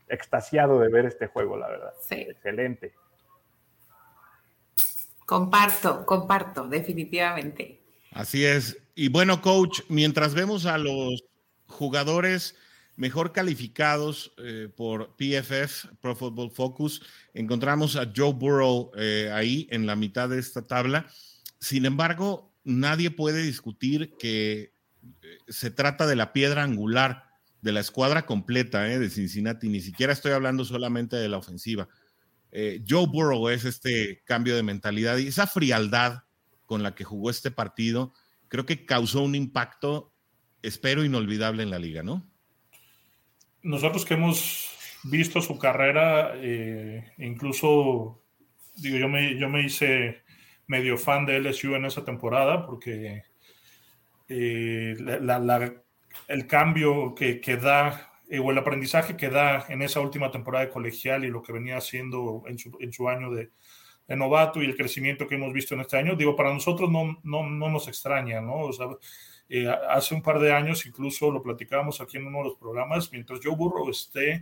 extasiado 0.08 0.80
de 0.80 0.90
ver 0.90 1.06
este 1.06 1.28
juego, 1.28 1.58
la 1.58 1.68
verdad. 1.68 1.94
Sí. 2.02 2.16
Excelente. 2.16 2.94
Comparto, 5.26 6.06
comparto, 6.06 6.68
definitivamente. 6.68 7.82
Así 8.12 8.46
es. 8.46 8.78
Y 8.96 9.10
bueno, 9.10 9.42
coach, 9.42 9.82
mientras 9.90 10.34
vemos 10.34 10.66
a 10.66 10.78
los 10.78 11.26
jugadores 11.68 12.56
mejor 12.98 13.32
calificados 13.32 14.34
eh, 14.38 14.70
por 14.76 15.16
PFF, 15.16 15.88
Pro 16.02 16.16
Football 16.16 16.52
Focus, 16.52 17.02
encontramos 17.34 17.96
a 17.96 18.12
Joe 18.14 18.34
Burrow 18.34 18.92
eh, 18.98 19.32
ahí 19.34 19.68
en 19.72 19.86
la 19.86 19.96
mitad 19.96 20.28
de 20.28 20.40
esta 20.40 20.64
tabla. 20.64 21.08
Sin 21.60 21.86
embargo, 21.86 22.54
nadie 22.64 23.12
puede 23.12 23.44
discutir 23.44 24.16
que 24.20 24.74
eh, 25.22 25.38
se 25.48 25.70
trata 25.70 26.08
de 26.08 26.16
la 26.16 26.34
piedra 26.34 26.64
angular 26.64 27.26
de 27.62 27.72
la 27.72 27.80
escuadra 27.80 28.26
completa 28.26 28.82
de 28.82 29.10
Cincinnati. 29.10 29.70
Ni 29.70 29.80
siquiera 29.80 30.12
estoy 30.12 30.32
hablando 30.32 30.66
solamente 30.66 31.16
de 31.16 31.30
la 31.30 31.38
ofensiva. 31.38 31.88
Joe 32.90 33.06
Burrow 33.06 33.50
es 33.50 33.66
este 33.66 34.24
cambio 34.26 34.56
de 34.56 34.64
mentalidad 34.64 35.18
y 35.18 35.28
esa 35.28 35.46
frialdad 35.46 36.24
con 36.66 36.82
la 36.82 36.96
que 36.96 37.04
jugó 37.04 37.30
este 37.30 37.52
partido, 37.52 38.14
creo 38.48 38.66
que 38.66 38.86
causó 38.86 39.22
un 39.22 39.36
impacto, 39.36 40.14
espero, 40.64 41.04
inolvidable 41.04 41.62
en 41.62 41.70
la 41.70 41.78
liga, 41.78 42.02
¿no? 42.02 42.28
Nosotros 43.68 44.06
que 44.06 44.14
hemos 44.14 44.72
visto 45.04 45.42
su 45.42 45.60
carrera, 45.60 46.32
eh, 46.36 47.12
incluso, 47.18 48.24
digo, 48.78 48.98
yo 48.98 49.10
me, 49.10 49.38
yo 49.38 49.50
me 49.50 49.66
hice 49.66 50.22
medio 50.68 50.98
fan 50.98 51.26
de 51.26 51.42
LSU 51.42 51.76
en 51.76 51.84
esa 51.84 52.06
temporada 52.06 52.66
porque 52.66 53.24
eh, 54.30 54.96
el 56.30 56.48
cambio 56.48 57.14
que, 57.14 57.42
que 57.42 57.58
da 57.58 58.14
eh, 58.30 58.40
o 58.40 58.52
el 58.52 58.58
aprendizaje 58.58 59.18
que 59.18 59.30
da 59.30 59.66
en 59.68 59.82
esa 59.82 60.00
última 60.00 60.32
temporada 60.32 60.64
de 60.64 60.72
colegial 60.72 61.26
y 61.26 61.30
lo 61.30 61.42
que 61.42 61.52
venía 61.52 61.76
haciendo 61.76 62.44
en 62.48 62.58
su, 62.58 62.72
en 62.80 62.94
su 62.94 63.10
año 63.10 63.32
de, 63.32 63.52
de, 64.08 64.16
novato 64.16 64.62
y 64.62 64.66
el 64.66 64.78
crecimiento 64.78 65.28
que 65.28 65.36
hemos 65.36 65.52
visto 65.52 65.76
en 65.76 65.82
este 65.82 65.98
año, 65.98 66.16
digo, 66.16 66.38
para 66.38 66.54
nosotros 66.54 66.90
no, 66.90 67.20
no, 67.24 67.50
no 67.50 67.70
nos 67.70 67.90
extraña, 67.90 68.40
¿no? 68.40 68.60
O 68.60 68.72
sea, 68.72 68.88
eh, 69.50 69.68
hace 69.90 70.14
un 70.14 70.22
par 70.22 70.40
de 70.40 70.52
años 70.52 70.86
incluso 70.86 71.32
lo 71.32 71.42
platicábamos 71.42 72.02
aquí 72.02 72.18
en 72.18 72.28
uno 72.28 72.40
de 72.40 72.44
los 72.46 72.56
programas, 72.56 73.12
mientras 73.12 73.40
Joe 73.44 73.56
Burrow 73.56 73.90
esté 73.90 74.42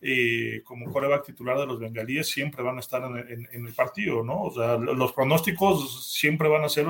eh, 0.00 0.62
como 0.64 0.92
coreback 0.92 1.24
titular 1.24 1.58
de 1.58 1.66
los 1.66 1.80
bengalíes, 1.80 2.28
siempre 2.28 2.62
van 2.62 2.76
a 2.76 2.80
estar 2.80 3.02
en, 3.02 3.16
en, 3.16 3.48
en, 3.50 3.66
el 3.66 3.72
partido, 3.72 4.22
¿no? 4.22 4.42
O 4.42 4.52
sea, 4.52 4.76
los 4.76 5.12
pronósticos 5.12 6.12
siempre 6.12 6.48
van 6.48 6.64
a 6.64 6.68
ser 6.68 6.86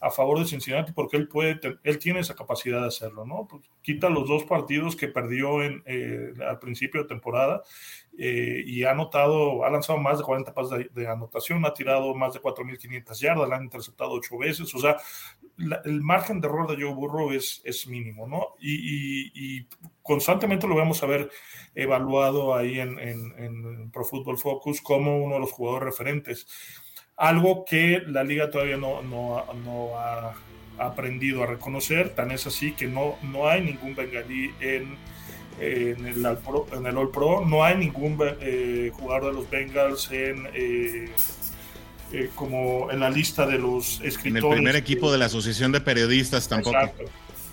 a 0.00 0.10
favor 0.10 0.38
de 0.38 0.46
Cincinnati 0.46 0.92
porque 0.92 1.16
él 1.16 1.28
puede, 1.28 1.58
él 1.82 1.98
tiene 1.98 2.20
esa 2.20 2.34
capacidad 2.34 2.82
de 2.82 2.88
hacerlo, 2.88 3.24
¿no? 3.24 3.46
Pues 3.48 3.62
quita 3.82 4.10
los 4.10 4.28
dos 4.28 4.44
partidos 4.44 4.94
que 4.94 5.08
perdió 5.08 5.62
en, 5.62 5.82
eh, 5.86 6.32
al 6.46 6.58
principio 6.58 7.02
de 7.02 7.08
temporada 7.08 7.62
eh, 8.18 8.62
y 8.66 8.84
ha 8.84 8.90
anotado, 8.90 9.64
ha 9.64 9.70
lanzado 9.70 9.98
más 9.98 10.18
de 10.18 10.24
40 10.24 10.52
pases 10.52 10.78
de, 10.78 10.90
de 10.92 11.08
anotación, 11.08 11.64
ha 11.64 11.72
tirado 11.72 12.14
más 12.14 12.34
de 12.34 12.40
4.500 12.40 13.20
yardas, 13.20 13.48
la 13.48 13.56
han 13.56 13.64
interceptado 13.64 14.12
ocho 14.12 14.36
veces, 14.36 14.74
o 14.74 14.78
sea, 14.78 14.96
la, 15.56 15.80
el 15.84 16.02
margen 16.02 16.40
de 16.40 16.48
error 16.48 16.68
de 16.68 16.82
Joe 16.82 16.94
Burrow 16.94 17.32
es, 17.32 17.60
es 17.64 17.86
mínimo, 17.86 18.26
¿no? 18.26 18.54
Y, 18.60 19.66
constantemente 20.02 20.68
lo 20.68 20.76
vamos 20.76 21.02
a 21.02 21.06
ver 21.06 21.30
evaluado 21.74 22.54
ahí 22.54 22.78
en, 22.78 23.90
Pro 23.90 24.04
Football 24.04 24.38
Focus 24.38 24.80
como 24.80 25.18
uno 25.18 25.34
de 25.34 25.40
los 25.40 25.50
jugadores 25.50 25.86
referentes 25.86 26.46
algo 27.16 27.64
que 27.64 28.02
la 28.06 28.22
liga 28.22 28.50
todavía 28.50 28.76
no, 28.76 29.02
no, 29.02 29.44
no 29.64 29.98
ha 29.98 30.34
aprendido 30.78 31.42
a 31.42 31.46
reconocer, 31.46 32.10
tan 32.10 32.30
es 32.30 32.46
así 32.46 32.72
que 32.72 32.86
no, 32.86 33.16
no 33.22 33.48
hay 33.48 33.62
ningún 33.62 33.94
bengalí 33.94 34.52
en, 34.60 34.96
en, 35.58 36.06
el, 36.06 36.24
All 36.26 36.38
Pro, 36.38 36.66
en 36.72 36.86
el 36.86 36.96
All 36.96 37.10
Pro, 37.10 37.44
no 37.44 37.64
hay 37.64 37.76
ningún 37.76 38.18
eh, 38.40 38.90
jugador 38.92 39.26
de 39.26 39.32
los 39.32 39.50
Bengals 39.50 40.10
en... 40.12 40.48
Eh, 40.54 41.10
eh, 42.12 42.30
como 42.34 42.90
en 42.90 43.00
la 43.00 43.10
lista 43.10 43.46
de 43.46 43.58
los 43.58 44.00
escritores. 44.00 44.26
En 44.26 44.36
el 44.36 44.54
primer 44.56 44.76
equipo 44.76 45.10
de 45.10 45.18
la 45.18 45.26
Asociación 45.26 45.72
de 45.72 45.80
Periodistas 45.80 46.48
tampoco. 46.48 46.76
Exacto. 46.76 47.04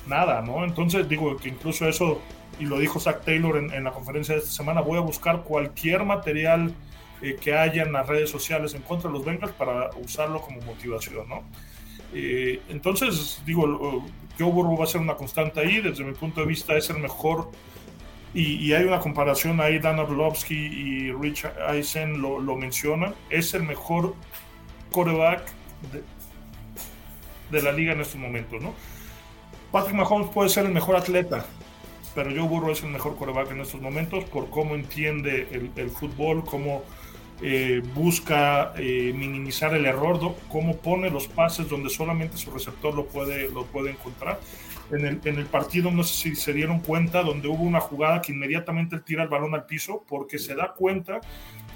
Nada, 0.08 0.42
¿no? 0.42 0.64
Entonces 0.64 1.08
digo 1.08 1.38
que 1.38 1.50
incluso 1.50 1.88
eso, 1.88 2.22
y 2.60 2.66
lo 2.66 2.78
dijo 2.80 3.00
Zach 3.00 3.24
Taylor 3.24 3.58
en, 3.58 3.72
en 3.72 3.84
la 3.86 3.92
conferencia 3.92 4.36
de 4.36 4.42
esta 4.42 4.52
semana, 4.52 4.82
voy 4.82 4.98
a 4.98 5.02
buscar 5.02 5.44
cualquier 5.44 6.04
material 6.04 6.74
eh, 7.22 7.38
que 7.40 7.56
haya 7.56 7.84
en 7.84 7.94
las 7.94 8.06
redes 8.06 8.30
sociales 8.30 8.74
en 8.74 8.82
contra 8.82 9.10
de 9.10 9.18
los 9.18 9.26
Bengals 9.26 9.54
para 9.54 9.90
usarlo 10.04 10.42
como 10.42 10.62
motivación, 10.62 11.28
¿no? 11.30 11.44
Eh, 12.14 12.60
entonces, 12.70 13.42
digo, 13.46 14.06
Joe 14.38 14.52
Burrow 14.52 14.78
va 14.78 14.84
a 14.84 14.88
ser 14.88 15.02
una 15.02 15.16
constante 15.16 15.62
ahí, 15.62 15.82
desde 15.82 16.04
mi 16.04 16.14
punto 16.14 16.42
de 16.42 16.48
vista 16.48 16.76
es 16.76 16.90
el 16.90 17.00
mejor, 17.00 17.50
y, 18.34 18.56
y 18.56 18.74
hay 18.74 18.84
una 18.84 19.00
comparación 19.00 19.62
ahí, 19.62 19.80
Dan 19.80 20.00
Orlovsky 20.00 20.56
y 20.56 21.12
Rich 21.12 21.46
Eisen 21.70 22.22
lo, 22.22 22.40
lo 22.40 22.56
mencionan, 22.56 23.16
es 23.30 23.54
el 23.54 23.64
mejor 23.64 24.16
coreback 24.94 25.44
de, 27.52 27.62
la 27.62 27.72
liga 27.72 27.92
en 27.92 28.02
estos 28.02 28.16
momentos, 28.16 28.62
¿no? 28.62 28.74
Patrick 29.72 29.96
Mahomes 29.96 30.30
puede 30.30 30.50
ser 30.50 30.66
el 30.66 30.72
mejor 30.72 30.96
atleta, 30.96 31.46
pero 32.16 32.30
Joe 32.30 32.48
Burrow 32.48 32.72
es 32.72 32.84
el 32.84 32.90
mejor 32.90 33.16
coreback 33.18 33.52
en 33.52 33.62
estos 33.62 33.82
momentos 33.82 34.24
por 34.26 34.50
cómo 34.50 34.76
entiende 34.76 35.72
el, 35.76 35.90
fútbol, 35.90 36.46
cómo 36.46 36.84
eh, 37.42 37.82
busca 37.94 38.74
eh, 38.78 39.12
minimizar 39.16 39.74
el 39.74 39.86
error, 39.86 40.36
cómo 40.50 40.78
pone 40.78 41.10
los 41.10 41.28
pases 41.28 41.68
donde 41.68 41.90
solamente 41.90 42.38
su 42.38 42.52
receptor 42.52 42.94
lo 42.96 43.06
puede, 43.06 43.50
lo 43.50 43.66
puede 43.66 43.92
encontrar. 43.92 44.40
En 44.92 45.38
el, 45.38 45.46
partido, 45.48 45.90
no 45.90 46.04
sé 46.04 46.14
si 46.14 46.36
se 46.36 46.54
dieron 46.54 46.80
cuenta, 46.80 47.24
donde 47.24 47.48
hubo 47.48 47.64
una 47.64 47.80
jugada 47.80 48.22
que 48.22 48.32
inmediatamente 48.32 49.00
tira 49.00 49.24
el 49.24 49.30
balón 49.30 49.56
al 49.56 49.66
piso 49.66 50.04
porque 50.08 50.38
se 50.38 50.54
da 50.54 50.74
cuenta 50.74 51.20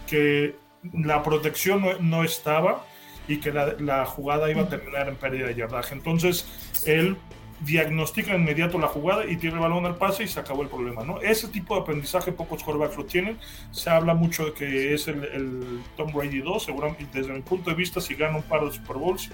que 0.08 0.56
la 0.94 1.24
protección 1.24 1.84
no 2.02 2.24
estaba 2.24 2.86
y 3.28 3.38
que 3.38 3.52
la, 3.52 3.76
la, 3.80 4.06
jugada 4.06 4.50
iba 4.50 4.64
a 4.64 4.70
terminar 4.70 5.08
en 5.10 5.16
pérdida 5.16 5.48
de 5.48 5.56
yardaje. 5.56 5.94
Entonces, 5.94 6.48
él 6.86 7.18
diagnostica 7.60 8.32
de 8.32 8.38
inmediato 8.38 8.78
la 8.78 8.88
jugada 8.88 9.26
y 9.26 9.36
tira 9.38 9.54
el 9.54 9.60
balón 9.60 9.86
al 9.86 9.96
pase 9.96 10.24
y 10.24 10.28
se 10.28 10.40
acabó 10.40 10.62
el 10.62 10.70
problema. 10.70 11.04
¿no? 11.04 11.20
Ese 11.22 11.48
tipo 11.48 11.76
de 11.76 11.82
aprendizaje 11.82 12.32
pocos 12.32 12.64
quarterbacks 12.64 12.98
lo 12.98 13.06
tienen. 13.06 13.38
Se 13.72 13.90
habla 13.90 14.14
mucho 14.14 14.46
de 14.46 14.54
que 14.54 14.94
es 14.94 15.08
el, 15.08 15.24
el 15.24 15.82
Tom 15.96 16.12
Brady 16.14 16.42
2. 16.42 16.64
Seguramente, 16.64 17.06
desde 17.12 17.34
mi 17.34 17.42
punto 17.42 17.70
de 17.70 17.76
vista, 17.76 18.00
si 18.00 18.16
gana 18.16 18.38
un 18.38 18.44
par 18.44 18.64
de 18.64 18.72
Super 18.72 18.98
Bowls, 18.98 19.30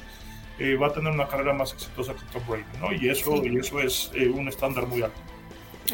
eh, 0.59 0.75
va 0.75 0.87
a 0.87 0.93
tener 0.93 1.11
una 1.11 1.27
carrera 1.27 1.53
más 1.53 1.73
exitosa 1.73 2.13
que 2.13 2.21
Tom 2.31 2.43
Brady. 2.47 2.63
¿no? 2.79 2.93
Y, 2.93 3.09
eso, 3.09 3.41
sí. 3.41 3.49
y 3.51 3.57
eso 3.57 3.79
es 3.81 4.11
eh, 4.13 4.29
un 4.29 4.47
estándar 4.47 4.87
muy 4.87 5.01
alto. 5.01 5.19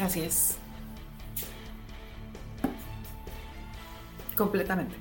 Así 0.00 0.20
es. 0.20 0.56
Completamente. 4.36 4.94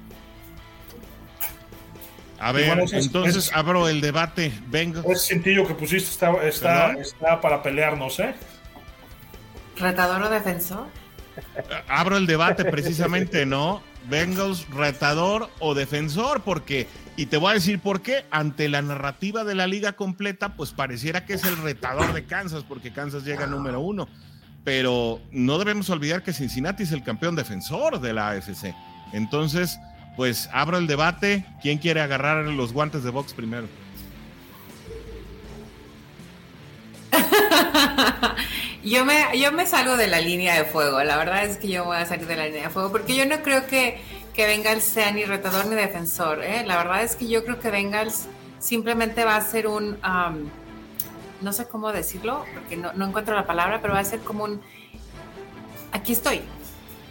A 2.39 2.51
ver, 2.51 2.67
bueno, 2.67 2.83
es, 2.83 2.93
entonces 2.93 3.47
es, 3.47 3.53
abro 3.53 3.87
el 3.89 4.01
debate. 4.01 4.51
Venga. 4.67 5.03
Ese 5.09 5.33
cintillo 5.33 5.67
que 5.67 5.73
pusiste 5.73 6.09
está, 6.09 6.31
está, 6.43 6.93
está 6.93 7.41
para 7.41 7.61
pelearnos, 7.61 8.19
¿eh? 8.19 8.33
¿Retador 9.77 10.23
o 10.23 10.29
defensor? 10.29 10.87
Abro 11.87 12.17
el 12.17 12.27
debate 12.27 12.65
precisamente, 12.65 13.45
¿no? 13.45 13.81
Bengals, 14.09 14.67
retador 14.69 15.49
o 15.59 15.75
defensor, 15.75 16.41
porque, 16.41 16.87
y 17.15 17.27
te 17.27 17.37
voy 17.37 17.51
a 17.51 17.53
decir 17.53 17.79
por 17.79 18.01
qué, 18.01 18.25
ante 18.31 18.69
la 18.69 18.81
narrativa 18.81 19.43
de 19.43 19.55
la 19.55 19.67
liga 19.67 19.93
completa, 19.93 20.55
pues 20.55 20.71
pareciera 20.71 21.25
que 21.25 21.33
es 21.33 21.43
el 21.43 21.57
retador 21.57 22.13
de 22.13 22.25
Kansas, 22.25 22.63
porque 22.67 22.91
Kansas 22.91 23.23
llega 23.23 23.47
número 23.47 23.79
uno. 23.79 24.07
Pero 24.63 25.21
no 25.31 25.57
debemos 25.57 25.89
olvidar 25.89 26.23
que 26.23 26.33
Cincinnati 26.33 26.83
es 26.83 26.91
el 26.91 27.03
campeón 27.03 27.35
defensor 27.35 27.99
de 27.99 28.13
la 28.13 28.29
AFC. 28.29 28.73
Entonces, 29.13 29.79
pues 30.19 30.49
abro 30.51 30.77
el 30.77 30.85
debate. 30.85 31.45
¿Quién 31.61 31.77
quiere 31.77 32.01
agarrar 32.01 32.43
los 32.43 32.73
guantes 32.73 33.05
de 33.05 33.09
box 33.09 33.31
primero? 33.33 33.69
yo, 38.83 39.05
me, 39.05 39.39
yo 39.39 39.53
me 39.53 39.65
salgo 39.65 39.95
de 39.95 40.07
la 40.07 40.19
línea 40.19 40.55
de 40.55 40.65
fuego. 40.65 41.01
La 41.05 41.15
verdad 41.15 41.45
es 41.45 41.55
que 41.55 41.69
yo 41.69 41.85
voy 41.85 41.95
a 41.95 42.05
salir 42.05 42.27
de 42.27 42.35
la 42.35 42.47
línea 42.47 42.63
de 42.63 42.69
fuego 42.69 42.91
porque 42.91 43.15
yo 43.15 43.25
no 43.25 43.41
creo 43.43 43.65
que, 43.65 44.01
que 44.33 44.45
Bengals 44.45 44.83
sea 44.83 45.09
ni 45.11 45.23
retador 45.23 45.67
ni 45.67 45.75
defensor. 45.75 46.43
¿eh? 46.43 46.65
La 46.65 46.75
verdad 46.75 47.01
es 47.01 47.15
que 47.15 47.29
yo 47.29 47.45
creo 47.45 47.61
que 47.61 47.71
Bengals 47.71 48.25
simplemente 48.59 49.23
va 49.23 49.37
a 49.37 49.41
ser 49.41 49.67
un. 49.67 49.99
Um, 50.03 50.49
no 51.39 51.53
sé 51.53 51.65
cómo 51.69 51.93
decirlo 51.93 52.43
porque 52.53 52.75
no, 52.75 52.91
no 52.91 53.07
encuentro 53.07 53.35
la 53.35 53.47
palabra, 53.47 53.79
pero 53.81 53.93
va 53.93 54.01
a 54.01 54.03
ser 54.03 54.19
como 54.19 54.43
un. 54.43 54.59
Aquí 55.93 56.11
estoy, 56.11 56.41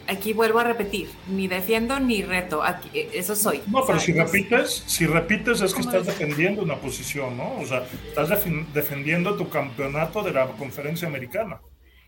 aquí 0.09 0.33
vuelvo 0.33 0.59
a 0.59 0.65
repetir, 0.65 1.11
ni 1.29 1.47
defiendo 1.47 2.01
ni 2.01 2.23
reto, 2.23 2.63
aquí, 2.63 2.91
eso 3.13 3.37
soy. 3.37 3.63
No, 3.67 3.85
pero 3.87 4.01
si 4.01 4.13
repites, 4.13 4.83
si 4.87 5.07
repites 5.07 5.61
es 5.61 5.75
que 5.75 5.83
estás 5.83 6.07
defendiendo 6.07 6.63
una 6.63 6.77
posición, 6.77 7.37
¿no? 7.37 7.59
O 7.59 7.67
sea, 7.67 7.85
estás 8.09 8.31
defendiendo 8.73 9.37
tu 9.37 9.49
campeonato 9.49 10.23
de 10.23 10.33
la 10.33 10.47
conferencia 10.53 11.07
americana. 11.07 11.61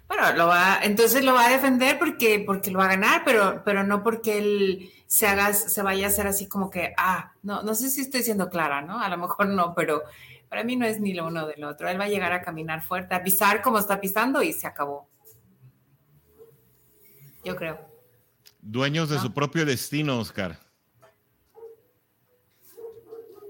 Bueno, 0.09 0.33
lo 0.33 0.49
va, 0.49 0.81
entonces 0.83 1.23
lo 1.23 1.35
va 1.35 1.47
a 1.47 1.51
defender 1.51 1.97
porque, 1.99 2.43
porque 2.45 2.73
lo 2.73 2.81
va 2.81 2.87
a 2.87 2.97
ganar, 2.97 3.23
pero, 3.25 3.63
pero 3.65 3.85
no 3.85 4.03
porque 4.03 4.39
él 4.39 4.91
se 5.07 5.29
haga, 5.29 5.53
se 5.53 5.83
vaya 5.83 6.07
a 6.07 6.09
hacer 6.09 6.27
así 6.27 6.49
como 6.49 6.69
que, 6.69 6.95
ah, 6.97 7.33
no, 7.43 7.63
no 7.63 7.75
sé 7.77 7.91
si 7.91 8.01
estoy 8.01 8.23
siendo 8.23 8.49
clara, 8.51 8.81
¿no? 8.81 9.01
A 9.01 9.09
lo 9.09 9.19
mejor 9.19 9.47
no, 9.47 9.73
pero 9.75 10.03
para 10.49 10.65
mí 10.65 10.75
no 10.75 10.85
es 10.85 11.01
ni 11.01 11.15
lo 11.15 11.29
uno 11.29 11.47
del 11.47 11.63
otro. 11.63 11.89
Él 11.89 12.01
va 12.01 12.05
a 12.05 12.09
llegar 12.09 12.33
a 12.33 12.43
caminar 12.43 12.83
fuerte, 12.83 13.15
a 13.15 13.23
pisar 13.23 13.63
como 13.63 13.79
está 13.79 14.01
pisando 14.01 14.43
y 14.43 14.53
se 14.53 14.67
acabó. 14.67 15.09
Yo 17.45 17.55
creo. 17.55 17.90
Dueños 18.63 19.09
de 19.09 19.19
su 19.19 19.33
propio 19.33 19.65
destino, 19.65 20.19
Oscar. 20.19 20.59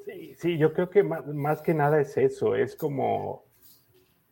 Sí, 0.07 0.35
sí, 0.39 0.59
yo 0.59 0.73
creo 0.73 0.91
que 0.91 1.03
más, 1.03 1.27
más 1.27 1.63
que 1.63 1.75
nada 1.75 2.01
es 2.01 2.17
eso, 2.17 2.55
es 2.55 2.77
como 2.77 3.45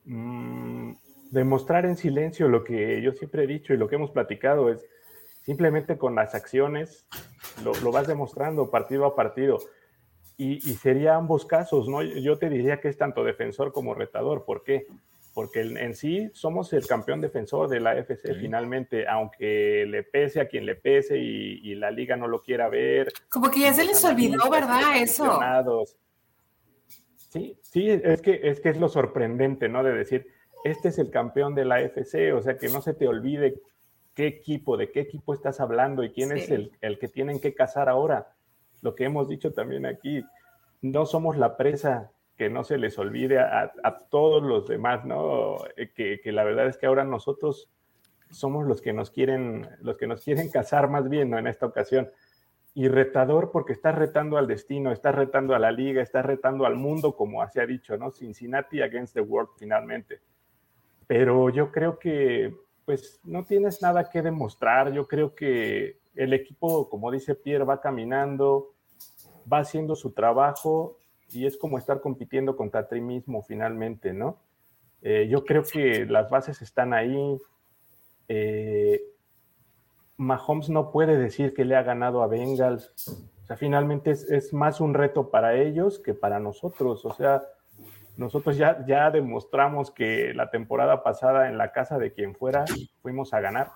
mmm, 0.04 0.92
demostrar 1.30 1.84
en 1.84 1.96
silencio 1.96 2.48
lo 2.48 2.64
que 2.64 3.02
yo 3.02 3.12
siempre 3.12 3.44
he 3.44 3.46
dicho 3.46 3.74
y 3.74 3.76
lo 3.76 3.88
que 3.88 3.96
hemos 3.96 4.10
platicado, 4.10 4.70
es 4.70 4.84
simplemente 5.42 5.98
con 5.98 6.14
las 6.14 6.34
acciones 6.34 7.06
lo, 7.64 7.72
lo 7.82 7.92
vas 7.92 8.06
demostrando 8.06 8.70
partido 8.70 9.04
a 9.06 9.16
partido. 9.16 9.58
Y, 10.36 10.56
y, 10.70 10.74
sería 10.74 11.16
ambos 11.16 11.44
casos, 11.44 11.88
¿no? 11.88 12.00
Yo 12.00 12.38
te 12.38 12.48
diría 12.48 12.80
que 12.80 12.88
es 12.88 12.96
tanto 12.96 13.24
defensor 13.24 13.72
como 13.72 13.92
retador. 13.94 14.44
¿Por 14.44 14.62
qué? 14.62 14.86
Porque 15.38 15.60
en 15.60 15.94
sí 15.94 16.28
somos 16.34 16.72
el 16.72 16.84
campeón 16.84 17.20
defensor 17.20 17.68
de 17.68 17.78
la 17.78 17.96
FC 17.96 18.34
sí. 18.34 18.40
finalmente, 18.40 19.06
aunque 19.06 19.86
le 19.86 20.02
pese 20.02 20.40
a 20.40 20.48
quien 20.48 20.66
le 20.66 20.74
pese 20.74 21.16
y, 21.16 21.60
y, 21.62 21.76
la 21.76 21.92
liga 21.92 22.16
no 22.16 22.26
lo 22.26 22.42
quiera 22.42 22.68
ver. 22.68 23.12
Como 23.28 23.48
que 23.48 23.60
ya 23.60 23.72
se 23.72 23.84
les 23.84 24.04
olvidó, 24.04 24.50
¿verdad? 24.50 25.00
Eso. 25.00 25.38
Sí, 27.14 27.56
sí, 27.62 27.88
es 27.88 28.20
que, 28.20 28.40
es 28.42 28.58
que 28.58 28.70
es 28.70 28.80
lo 28.80 28.88
sorprendente, 28.88 29.68
¿no? 29.68 29.84
De 29.84 29.92
decir, 29.92 30.26
este 30.64 30.88
es 30.88 30.98
el 30.98 31.12
campeón 31.12 31.54
de 31.54 31.66
la 31.66 31.82
FC, 31.82 32.32
o 32.32 32.42
sea, 32.42 32.58
que 32.58 32.68
no 32.68 32.82
se 32.82 32.94
te 32.94 33.06
olvide 33.06 33.62
qué 34.14 34.26
equipo, 34.26 34.76
de 34.76 34.90
qué 34.90 35.02
equipo 35.02 35.34
estás 35.34 35.60
hablando 35.60 36.02
y 36.02 36.10
quién 36.10 36.30
sí. 36.30 36.34
es 36.34 36.50
el, 36.50 36.72
el 36.80 36.98
que 36.98 37.06
tienen 37.06 37.38
que 37.38 37.54
cazar 37.54 37.88
ahora. 37.88 38.34
Lo 38.82 38.96
que 38.96 39.04
hemos 39.04 39.28
dicho 39.28 39.52
también 39.52 39.86
aquí, 39.86 40.20
no 40.82 41.06
somos 41.06 41.36
la 41.36 41.56
presa 41.56 42.10
que 42.38 42.48
no 42.48 42.62
se 42.62 42.78
les 42.78 42.96
olvide 43.00 43.40
a, 43.40 43.72
todos 44.10 44.44
los 44.44 44.68
demás, 44.68 45.04
¿no? 45.04 45.56
Que, 45.96 46.20
que, 46.22 46.32
la 46.32 46.44
verdad 46.44 46.68
es 46.68 46.78
que 46.78 46.86
ahora 46.86 47.02
nosotros 47.02 47.68
somos 48.30 48.64
los 48.64 48.80
que 48.80 48.92
nos 48.92 49.10
quieren, 49.10 49.68
los 49.80 49.96
que 49.96 50.06
nos 50.06 50.22
quieren 50.22 50.48
casar 50.48 50.88
más 50.88 51.08
bien, 51.08 51.30
¿no? 51.30 51.38
En 51.38 51.48
esta 51.48 51.66
ocasión. 51.66 52.08
Y 52.74 52.86
retador 52.86 53.50
porque 53.50 53.72
estás 53.72 53.96
retando 53.96 54.38
al 54.38 54.46
destino, 54.46 54.92
estás 54.92 55.16
retando 55.16 55.52
a 55.56 55.58
la 55.58 55.72
liga, 55.72 56.00
estás 56.00 56.24
retando 56.24 56.64
al 56.64 56.76
mundo, 56.76 57.16
como 57.16 57.46
se 57.48 57.60
ha 57.60 57.66
dicho, 57.66 57.96
¿no? 57.96 58.12
Cincinnati 58.12 58.82
against 58.82 59.14
the 59.14 59.20
world 59.20 59.50
finalmente. 59.58 60.20
Pero 61.08 61.50
yo 61.50 61.72
creo 61.72 61.98
que, 61.98 62.54
pues, 62.84 63.20
no 63.24 63.44
tienes 63.44 63.82
nada 63.82 64.08
que 64.08 64.22
demostrar. 64.22 64.92
Yo 64.92 65.08
creo 65.08 65.34
que 65.34 65.98
el 66.14 66.32
equipo, 66.32 66.88
como 66.88 67.10
dice 67.10 67.34
Pierre, 67.34 67.64
va 67.64 67.80
caminando, 67.80 68.74
va 69.52 69.58
haciendo 69.58 69.96
su 69.96 70.12
trabajo 70.12 70.98
y 71.30 71.46
es 71.46 71.56
como 71.56 71.78
estar 71.78 72.00
compitiendo 72.00 72.56
contra 72.56 72.88
ti 72.88 73.00
mismo 73.00 73.42
finalmente, 73.42 74.12
¿no? 74.12 74.38
Eh, 75.02 75.28
yo 75.30 75.44
creo 75.44 75.62
que 75.62 76.06
las 76.06 76.30
bases 76.30 76.62
están 76.62 76.92
ahí. 76.92 77.38
Eh, 78.28 79.00
Mahomes 80.16 80.68
no 80.68 80.90
puede 80.90 81.16
decir 81.16 81.54
que 81.54 81.64
le 81.64 81.76
ha 81.76 81.82
ganado 81.82 82.22
a 82.22 82.26
Bengals. 82.26 82.92
O 83.42 83.46
sea, 83.46 83.56
finalmente 83.56 84.10
es, 84.10 84.28
es, 84.30 84.52
más 84.52 84.80
un 84.80 84.94
reto 84.94 85.30
para 85.30 85.54
ellos 85.54 86.00
que 86.00 86.14
para 86.14 86.40
nosotros. 86.40 87.04
O 87.04 87.14
sea, 87.14 87.44
nosotros 88.16 88.56
ya, 88.56 88.84
ya 88.86 89.10
demostramos 89.10 89.90
que 89.90 90.34
la 90.34 90.50
temporada 90.50 91.02
pasada 91.02 91.48
en 91.48 91.56
la 91.56 91.70
casa 91.72 91.98
de 91.98 92.12
quien 92.12 92.34
fuera 92.34 92.64
fuimos 93.00 93.32
a 93.32 93.40
ganar. 93.40 93.70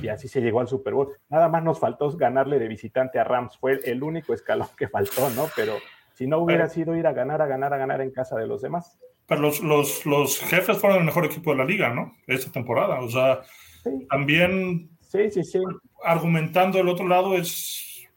Y 0.00 0.08
así 0.08 0.28
se 0.28 0.40
llegó 0.40 0.60
al 0.60 0.68
Super 0.68 0.94
Bowl. 0.94 1.12
Nada 1.28 1.48
más 1.48 1.64
nos 1.64 1.80
faltó 1.80 2.16
ganarle 2.16 2.60
de 2.60 2.68
visitante 2.68 3.18
a 3.18 3.24
Rams. 3.24 3.58
Fue 3.58 3.80
el 3.84 4.04
único 4.04 4.32
escalón 4.32 4.68
que 4.76 4.86
faltó, 4.86 5.28
¿no? 5.30 5.46
Pero 5.56 5.74
si 6.16 6.26
no 6.26 6.38
hubiera 6.38 6.68
sido 6.68 6.96
ir 6.96 7.06
a 7.06 7.12
ganar, 7.12 7.42
a 7.42 7.46
ganar, 7.46 7.74
a 7.74 7.76
ganar 7.76 8.00
en 8.00 8.10
casa 8.10 8.36
de 8.36 8.46
los 8.46 8.62
demás. 8.62 8.98
Pero 9.26 9.42
los, 9.42 9.60
los, 9.60 10.06
los 10.06 10.40
jefes 10.40 10.78
fueron 10.78 11.00
el 11.00 11.04
mejor 11.04 11.26
equipo 11.26 11.50
de 11.50 11.58
la 11.58 11.64
liga, 11.66 11.92
¿no? 11.92 12.16
Esta 12.26 12.50
temporada. 12.50 13.00
O 13.00 13.10
sea, 13.10 13.42
sí. 13.84 14.06
también 14.08 14.88
sí, 15.02 15.30
sí, 15.30 15.44
sí. 15.44 15.60
argumentando 16.02 16.78
el 16.78 16.88
otro 16.88 17.06
lado 17.06 17.34
es 17.34 18.08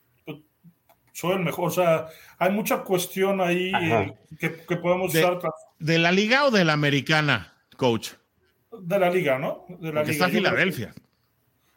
soy 1.11 1.33
el 1.33 1.43
mejor. 1.43 1.67
O 1.67 1.71
sea, 1.71 2.07
hay 2.37 2.51
mucha 2.51 2.83
cuestión 2.83 3.41
ahí 3.41 3.73
eh, 3.75 4.13
que, 4.39 4.53
que, 4.65 4.77
podemos 4.77 5.11
de, 5.11 5.19
usar. 5.19 5.41
¿De 5.77 5.99
la 5.99 6.13
liga 6.13 6.45
o 6.45 6.51
de 6.51 6.63
la 6.63 6.71
americana, 6.71 7.53
coach? 7.75 8.11
De 8.71 8.97
la 8.97 9.09
liga, 9.09 9.37
¿no? 9.37 9.65
De 9.67 9.91
la 9.91 10.01
Porque 10.01 10.13
liga. 10.13 10.25
está 10.25 10.29
Filadelfia. 10.29 10.93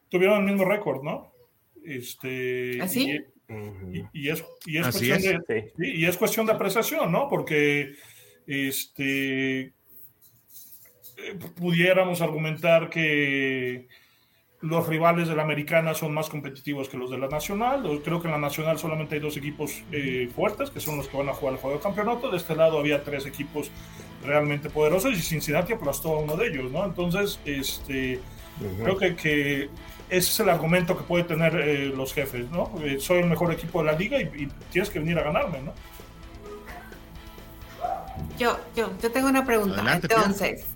Tuvieron 0.09 0.39
el 0.39 0.45
mismo 0.45 0.64
récord, 0.64 1.03
¿no? 1.03 1.33
Este, 1.85 2.81
¿Así? 2.81 3.18
Y, 3.49 3.99
y, 3.99 4.09
y, 4.12 4.28
es, 4.30 4.45
y, 4.66 4.78
es 4.78 4.82
cuestión 4.84 5.18
es. 5.18 5.24
De, 5.47 5.72
sí. 5.76 5.84
y 5.95 6.07
es 6.07 6.16
cuestión 6.16 6.47
de 6.47 6.53
apreciación, 6.53 7.12
¿no? 7.12 7.28
Porque 7.28 7.93
este, 8.47 9.72
pudiéramos 11.57 12.20
argumentar 12.20 12.88
que 12.88 13.88
los 14.62 14.86
rivales 14.86 15.28
de 15.28 15.34
la 15.34 15.43
americana 15.43 15.93
son 15.93 16.14
más 16.14 16.28
competitivos 16.28 16.88
que 16.88 16.97
los 16.97 17.11
de 17.11 17.18
la 17.18 17.28
nacional. 17.28 18.01
Creo 18.05 18.20
que 18.20 18.28
en 18.28 18.32
la 18.32 18.38
nacional 18.38 18.78
solamente 18.78 19.16
hay 19.16 19.20
dos 19.20 19.36
equipos 19.36 19.82
eh, 19.90 20.30
fuertes, 20.34 20.70
que 20.70 20.80
son 20.80 20.97
los 20.97 21.09
que 21.09 21.16
van 21.16 21.28
a 21.28 21.34
jugar 21.34 21.55
el 21.55 21.61
juego 21.61 21.76
de 21.76 21.82
campeonato. 21.82 22.30
De 22.30 22.36
este 22.36 22.55
lado 22.55 22.78
había 22.78 23.03
tres 23.03 23.26
equipos 23.26 23.70
realmente 24.24 24.70
poderosos 24.70 25.12
y 25.18 25.20
Cincinnati 25.20 25.72
aplastó 25.72 26.16
a 26.16 26.20
uno 26.20 26.36
de 26.36 26.47
ellos, 26.47 26.70
¿no? 26.70 26.84
Entonces, 26.84 27.40
este, 27.45 28.20
uh 28.61 28.64
-huh. 28.64 28.82
creo 28.84 28.97
que, 28.97 29.16
que 29.16 29.68
ese 30.13 30.31
es 30.31 30.41
el 30.41 30.51
argumento 30.51 30.97
que 30.97 31.05
puede 31.05 31.25
tener 31.25 31.57
eh, 31.57 31.87
los 31.87 32.13
jefes, 32.13 32.51
¿no? 32.51 32.71
Eh, 32.85 32.99
soy 33.01 33.21
el 33.21 33.27
mejor 33.29 33.51
equipo 33.51 33.83
de 33.83 33.93
la 33.93 33.99
liga 33.99 34.21
y, 34.21 34.47
tienes 34.71 34.91
que 34.91 34.99
venir 34.99 35.19
a 35.19 35.23
ganarme, 35.23 35.63
¿no? 35.63 35.73
Yo, 38.39 38.59
yo, 38.77 38.91
yo 39.03 39.11
tengo 39.11 39.29
una 39.29 39.45
pregunta. 39.45 39.83
Entonces, 39.95 40.67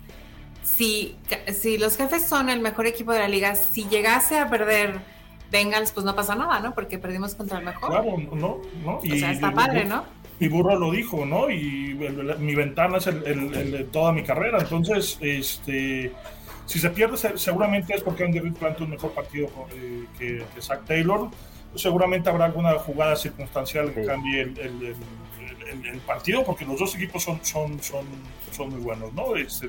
si, 0.63 1.15
si 1.53 1.77
los 1.77 1.97
jefes 1.97 2.27
son 2.27 2.49
el 2.49 2.61
mejor 2.61 2.87
equipo 2.87 3.13
de 3.13 3.19
la 3.19 3.27
liga, 3.27 3.55
si 3.55 3.87
llegase 3.87 4.39
a 4.39 4.49
perder 4.49 4.99
Bengals, 5.51 5.91
pues 5.91 6.05
no 6.05 6.15
pasa 6.15 6.35
nada, 6.35 6.59
¿no? 6.59 6.73
Porque 6.73 6.97
perdimos 6.97 7.35
contra 7.35 7.59
el 7.59 7.65
mejor. 7.65 7.89
Claro, 7.89 8.17
no, 8.17 8.61
no. 8.83 8.99
Y, 9.03 9.13
o 9.13 9.15
sea, 9.17 9.31
está 9.31 9.51
padre, 9.53 9.85
¿no? 9.85 10.03
Mi 10.39 10.47
burro 10.47 10.77
lo 10.77 10.91
dijo, 10.91 11.25
¿no? 11.25 11.49
Y 11.49 11.93
mi 12.39 12.55
ventana 12.55 12.97
es 12.97 13.07
el, 13.07 13.71
de 13.71 13.83
toda 13.85 14.11
mi 14.11 14.23
carrera. 14.23 14.59
Entonces, 14.59 15.17
este, 15.21 16.11
si 16.67 16.79
se 16.79 16.89
pierde, 16.89 17.17
seguramente 17.37 17.95
es 17.95 18.03
porque 18.03 18.25
Andy 18.25 18.39
Reid 18.39 18.53
plantea 18.53 18.83
un 18.83 18.91
mejor 18.91 19.11
partido 19.13 19.47
eh, 19.73 20.03
que, 20.19 20.43
que, 20.53 20.61
Zach 20.61 20.85
Taylor. 20.85 21.29
Seguramente 21.75 22.29
habrá 22.29 22.45
alguna 22.45 22.73
jugada 22.73 23.15
circunstancial 23.15 23.93
que 23.93 24.05
cambie 24.05 24.41
el, 24.41 24.95
partido, 26.05 26.43
porque 26.43 26.65
los 26.65 26.79
dos 26.79 26.95
equipos 26.95 27.23
son, 27.23 27.39
son, 27.43 27.81
son, 27.81 28.05
son 28.51 28.69
muy 28.69 28.79
buenos, 28.79 29.13
¿no? 29.13 29.35
Este, 29.35 29.67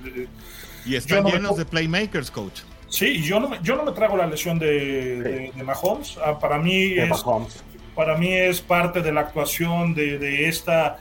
y 0.84 0.94
están 0.94 1.24
llenos 1.24 1.56
de 1.56 1.64
playmakers, 1.64 2.30
coach. 2.30 2.60
Sí, 2.88 3.22
yo 3.22 3.38
no 3.38 3.48
me, 3.48 3.58
yo 3.62 3.76
no 3.76 3.84
me 3.84 3.92
trago 3.92 4.16
la 4.16 4.26
lesión 4.26 4.58
de, 4.58 5.52
Mahomes. 5.64 6.18
Ah, 6.24 6.38
para 6.38 6.58
mí 6.58 6.94
es, 6.96 7.24
para 7.94 8.16
mí 8.16 8.32
es 8.32 8.60
parte 8.60 9.02
de 9.02 9.12
la 9.12 9.22
actuación 9.22 9.94
de, 9.94 10.48
esta 10.48 10.98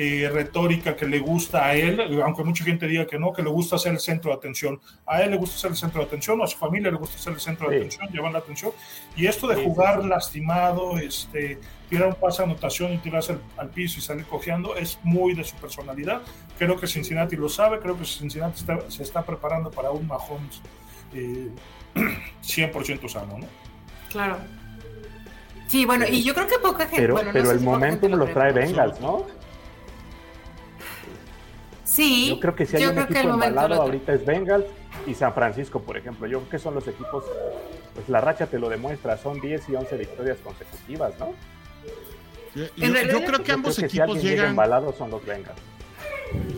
eh, 0.00 0.30
retórica 0.32 0.94
que 0.94 1.06
le 1.06 1.18
gusta 1.18 1.66
a 1.66 1.74
él, 1.74 2.00
aunque 2.22 2.44
mucha 2.44 2.62
gente 2.62 2.86
diga 2.86 3.04
que 3.04 3.18
no, 3.18 3.32
que 3.32 3.42
le 3.42 3.50
gusta 3.50 3.76
ser 3.78 3.94
el 3.94 3.98
centro 3.98 4.30
de 4.30 4.36
atención. 4.36 4.80
A 5.04 5.22
él 5.22 5.32
le 5.32 5.36
gusta 5.36 5.58
ser 5.58 5.72
el 5.72 5.76
centro 5.76 6.00
de 6.00 6.06
atención, 6.06 6.40
a 6.40 6.46
su 6.46 6.56
familia 6.56 6.92
le 6.92 6.98
gusta 6.98 7.18
ser 7.18 7.32
el 7.32 7.40
centro 7.40 7.68
de 7.68 7.78
atención, 7.78 8.08
llevar 8.12 8.30
la 8.30 8.38
atención. 8.38 8.70
Y 9.16 9.26
esto 9.26 9.48
de 9.48 9.56
jugar 9.56 10.04
lastimado, 10.04 10.98
este, 10.98 11.58
tirar 11.90 12.10
un 12.10 12.14
pase 12.14 12.42
de 12.42 12.50
anotación 12.50 12.92
y 12.92 12.98
tirarse 12.98 13.36
al, 13.56 13.70
piso 13.70 13.98
y 13.98 14.02
salir 14.02 14.24
cojeando 14.26 14.76
es 14.76 15.00
muy 15.02 15.34
de 15.34 15.42
su 15.42 15.56
personalidad. 15.56 16.22
Creo 16.58 16.76
que 16.76 16.86
Cincinnati 16.86 17.34
lo 17.34 17.48
sabe, 17.48 17.80
creo 17.80 17.98
que 17.98 18.04
Cincinnati 18.04 18.62
se 18.86 19.02
está 19.02 19.22
preparando 19.24 19.68
para 19.68 19.90
un 19.90 20.06
Mahomes 20.06 20.62
100% 21.12 21.50
eh, 21.96 23.08
sano, 23.08 23.38
¿no? 23.38 23.46
Claro. 24.10 24.36
Sí, 25.66 25.84
bueno, 25.84 26.06
y 26.08 26.22
yo 26.22 26.34
creo 26.34 26.46
que 26.46 26.58
poca 26.58 26.86
gente. 26.86 27.02
Pero, 27.02 27.14
bueno, 27.14 27.30
pero 27.32 27.50
el 27.50 27.60
momento 27.60 28.08
lo, 28.08 28.26
trae 28.26 28.52
Bengals, 28.52 29.00
¿no? 29.00 29.26
Sí. 31.98 32.28
Yo 32.28 32.38
creo 32.38 32.54
que 32.54 32.64
si 32.64 32.76
hay 32.76 32.86
un 32.86 32.96
equipo 32.96 33.18
embalado 33.18 33.74
ahorita 33.82 34.12
es 34.12 34.24
Bengals 34.24 34.66
y 35.04 35.14
San 35.14 35.34
Francisco, 35.34 35.82
por 35.82 35.96
ejemplo. 35.96 36.28
Yo 36.28 36.38
creo 36.38 36.50
que 36.50 36.58
son 36.60 36.76
los 36.76 36.86
equipos, 36.86 37.24
pues 37.92 38.08
la 38.08 38.20
racha 38.20 38.46
te 38.46 38.56
lo 38.60 38.68
demuestra, 38.68 39.16
son 39.16 39.40
10 39.40 39.68
y 39.68 39.74
11 39.74 39.96
victorias 39.96 40.38
consecutivas, 40.44 41.18
¿no? 41.18 41.34
yo, 42.54 43.24
creo 43.24 43.42
que 43.42 43.50
ambos 43.50 43.80
equipos 43.80 44.22
llegan. 44.22 44.50
embalados 44.50 44.94
son 44.94 45.10
los 45.10 45.26
Bengals. 45.26 45.58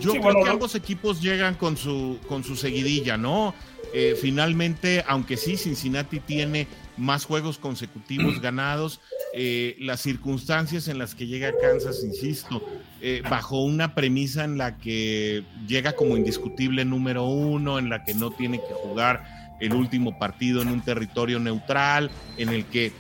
Yo 0.01 0.13
creo 0.13 0.45
que 0.45 0.51
ambos 0.51 0.75
equipos 0.75 1.21
llegan 1.21 1.55
con 1.55 1.77
su, 1.77 2.19
con 2.27 2.43
su 2.45 2.57
seguidilla, 2.57 3.17
¿no? 3.17 3.55
Eh, 3.93 4.17
finalmente, 4.21 5.05
aunque 5.07 5.37
sí, 5.37 5.57
Cincinnati 5.57 6.21
tiene 6.21 6.67
más 6.97 7.25
juegos 7.25 7.59
consecutivos 7.59 8.41
ganados, 8.43 9.01
eh, 9.35 9.77
las 9.81 10.01
circunstancias 10.01 10.89
en 10.89 10.99
las 10.99 11.15
que 11.15 11.27
llega 11.27 11.53
Kansas, 11.61 12.03
insisto, 12.05 12.63
eh, 13.01 13.23
bajo 13.29 13.63
una 13.63 13.95
premisa 13.95 14.45
en 14.45 14.59
la 14.59 14.79
que 14.79 15.45
llega 15.67 15.93
como 15.93 16.17
indiscutible 16.17 16.85
número 16.85 17.25
uno, 17.25 17.79
en 17.79 17.89
la 17.89 18.05
que 18.05 18.15
no 18.15 18.31
tiene 18.31 18.59
que 18.59 18.75
jugar 18.75 19.57
el 19.61 19.75
último 19.75 20.19
partido 20.19 20.63
en 20.63 20.69
un 20.69 20.81
territorio 20.81 21.39
neutral, 21.39 22.11
en 22.39 22.49
el 22.49 22.65
que 22.67 22.93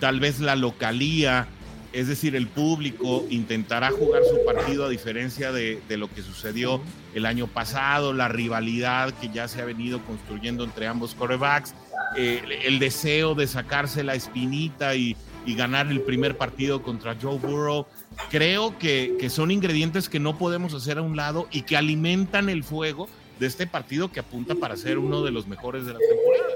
tal 0.00 0.20
vez 0.20 0.40
la 0.40 0.56
localía 0.56 1.48
es 1.92 2.08
decir, 2.08 2.34
el 2.34 2.46
público 2.46 3.26
intentará 3.28 3.90
jugar 3.90 4.22
su 4.24 4.44
partido 4.44 4.86
a 4.86 4.88
diferencia 4.88 5.52
de, 5.52 5.80
lo 5.90 6.08
que 6.08 6.22
sucedió 6.22 6.80
el 7.14 7.26
año 7.26 7.46
pasado, 7.46 8.12
la 8.12 8.28
rivalidad 8.28 9.12
que 9.14 9.28
ya 9.28 9.46
se 9.46 9.60
ha 9.60 9.64
venido 9.64 10.02
construyendo 10.04 10.64
entre 10.64 10.86
ambos 10.86 11.14
corebacks, 11.14 11.74
eh, 12.16 12.42
el 12.64 12.78
deseo 12.78 13.34
de 13.34 13.46
sacarse 13.46 14.02
la 14.02 14.14
espinita 14.14 14.94
y, 14.94 15.16
ganar 15.44 15.88
el 15.88 16.00
primer 16.00 16.38
partido 16.38 16.82
contra 16.82 17.16
Joe 17.20 17.36
Burrow. 17.36 17.86
Creo 18.30 18.78
que, 18.78 19.16
que 19.18 19.28
son 19.28 19.50
ingredientes 19.50 20.08
que 20.08 20.20
no 20.20 20.38
podemos 20.38 20.72
hacer 20.72 20.98
a 20.98 21.02
un 21.02 21.16
lado 21.16 21.48
y 21.50 21.62
que 21.62 21.76
alimentan 21.76 22.48
el 22.48 22.62
fuego 22.62 23.08
de 23.40 23.48
este 23.48 23.66
partido 23.66 24.10
que 24.10 24.20
apunta 24.20 24.54
para 24.54 24.76
ser 24.76 24.98
uno 24.98 25.22
de 25.24 25.32
los 25.32 25.48
mejores 25.48 25.84
de 25.84 25.94
la 25.94 25.98
temporada 25.98 26.51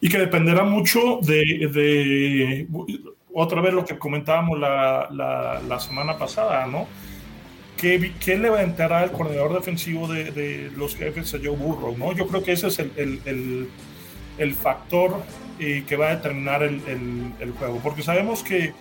y 0.00 0.08
que 0.08 0.18
dependerá 0.18 0.64
mucho 0.64 1.20
de, 1.22 2.66
otra 3.32 3.60
vez 3.60 3.74
lo 3.74 3.84
que 3.84 3.98
comentábamos 3.98 4.58
la, 4.58 5.08
la, 5.10 5.80
semana 5.80 6.18
pasada, 6.18 6.66
¿no? 6.66 6.86
¿Qué, 7.76 8.12
¿Qué, 8.18 8.38
levantará 8.38 9.04
el 9.04 9.10
coordinador 9.12 9.54
defensivo 9.54 10.08
de, 10.08 10.30
de, 10.30 10.70
los 10.76 10.96
jefes 10.96 11.34
a 11.34 11.38
Joe 11.38 11.50
Burrow? 11.50 11.96
¿no? 11.98 12.12
Yo 12.14 12.26
creo 12.26 12.42
que 12.42 12.52
ese 12.52 12.68
es 12.68 12.78
el, 12.78 12.90
el, 12.96 13.68
el, 14.38 14.54
factor 14.54 15.22
eh, 15.58 15.84
que 15.86 15.96
va 15.96 16.08
a 16.08 16.16
determinar 16.16 16.62
el, 16.62 17.52
juego, 17.58 17.80
porque 17.82 18.02
sabemos 18.02 18.42
que 18.42 18.72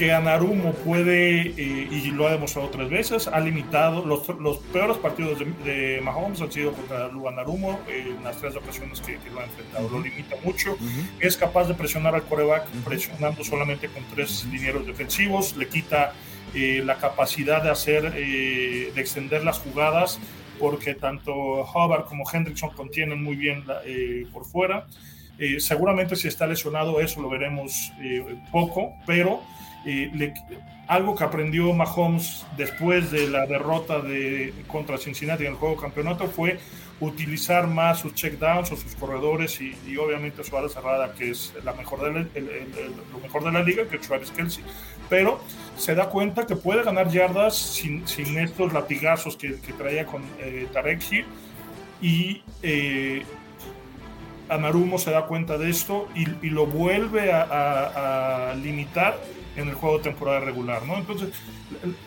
que 0.00 0.12
Anarumo 0.12 0.72
puede, 0.72 1.42
eh, 1.42 1.88
y 1.90 2.10
lo 2.10 2.26
ha 2.26 2.30
demostrado 2.30 2.70
tres 2.70 2.88
veces, 2.88 3.28
ha 3.28 3.38
limitado 3.38 4.02
los, 4.06 4.26
los 4.40 4.56
peores 4.72 4.96
partidos 4.96 5.40
de, 5.62 6.00
Mahomes 6.02 6.40
han 6.40 6.50
sido 6.50 6.72
contra 6.72 7.04
Anarumo 7.04 7.78
en 7.86 8.24
las 8.24 8.38
tres 8.38 8.56
ocasiones 8.56 9.02
que, 9.02 9.18
lo 9.30 9.40
ha 9.40 9.44
enfrentado. 9.44 9.90
Lo 9.90 10.00
limita 10.00 10.36
mucho. 10.42 10.78
Es 11.18 11.36
capaz 11.36 11.68
de 11.68 11.74
presionar 11.74 12.14
al 12.14 12.22
coreback 12.22 12.66
presionando 12.82 13.44
solamente 13.44 13.88
con 13.88 14.02
tres 14.14 14.46
linieros 14.50 14.86
defensivos. 14.86 15.54
Le 15.54 15.68
quita 15.68 16.14
eh, 16.54 16.80
la 16.82 16.96
capacidad 16.96 17.62
de 17.62 17.68
hacer, 17.68 18.14
eh, 18.16 18.92
de 18.94 19.00
extender 19.02 19.44
las 19.44 19.58
jugadas, 19.58 20.18
porque 20.58 20.94
tanto 20.94 21.34
Hubbard 21.34 22.06
como 22.06 22.24
Hendrickson 22.26 22.70
contienen 22.70 23.22
muy 23.22 23.36
bien 23.36 23.64
por 24.32 24.46
fuera. 24.46 24.86
seguramente 25.58 26.16
si 26.16 26.28
está 26.28 26.46
lesionado 26.46 27.00
eso 27.00 27.20
lo 27.20 27.28
veremos 27.28 27.92
poco, 28.50 28.94
pero 29.06 29.42
algo 30.86 31.14
que 31.14 31.24
aprendió 31.24 31.72
Mahomes 31.72 32.44
después 32.56 33.10
de 33.10 33.28
la 33.28 33.46
derrota 33.46 34.00
de, 34.00 34.52
contra 34.66 34.98
Cincinnati 34.98 35.44
en 35.44 35.52
el 35.52 35.56
juego 35.56 35.76
campeonato 35.76 36.26
fue 36.26 36.58
utilizar 37.00 37.66
más 37.66 38.00
sus 38.00 38.14
checkdowns 38.14 38.72
o 38.72 38.76
sus 38.76 38.94
corredores 38.94 39.58
y, 39.60 39.96
obviamente 39.96 40.44
su 40.44 40.56
ala 40.56 40.68
cerrada, 40.68 41.14
que 41.14 41.30
es 41.30 41.54
la 41.64 41.72
mejor 41.72 42.00
de 42.02 42.10
lo 43.12 43.18
mejor 43.20 43.44
de 43.44 43.52
la 43.52 43.62
liga, 43.62 43.84
que 43.88 43.96
es 43.96 44.02
Travis 44.02 44.30
Kelsey. 44.30 44.62
Pero 45.08 45.40
se 45.76 45.94
da 45.94 46.08
cuenta 46.10 46.46
que 46.46 46.56
puede 46.56 46.82
ganar 46.82 47.08
yardas 47.08 47.56
sin, 47.56 48.06
sin 48.06 48.38
estos 48.38 48.72
latigazos 48.72 49.36
que, 49.36 49.60
que 49.60 49.72
traía 49.72 50.04
con 50.04 50.22
eh, 50.40 50.68
Tarek 50.72 51.00
Hill. 51.10 51.24
Y 52.02 52.42
eh, 52.62 53.22
se 54.98 55.10
da 55.10 55.26
cuenta 55.26 55.56
de 55.56 55.70
esto 55.70 56.08
y, 56.14 56.26
y 56.46 56.50
lo 56.50 56.66
vuelve 56.66 57.32
a, 57.32 58.50
a 58.50 58.54
limitar 58.54 59.18
en 59.56 59.68
el 59.68 59.74
juego 59.74 59.98
de 59.98 60.04
temporada 60.04 60.40
regular, 60.40 60.84
¿no? 60.86 60.96
Entonces, 60.96 61.30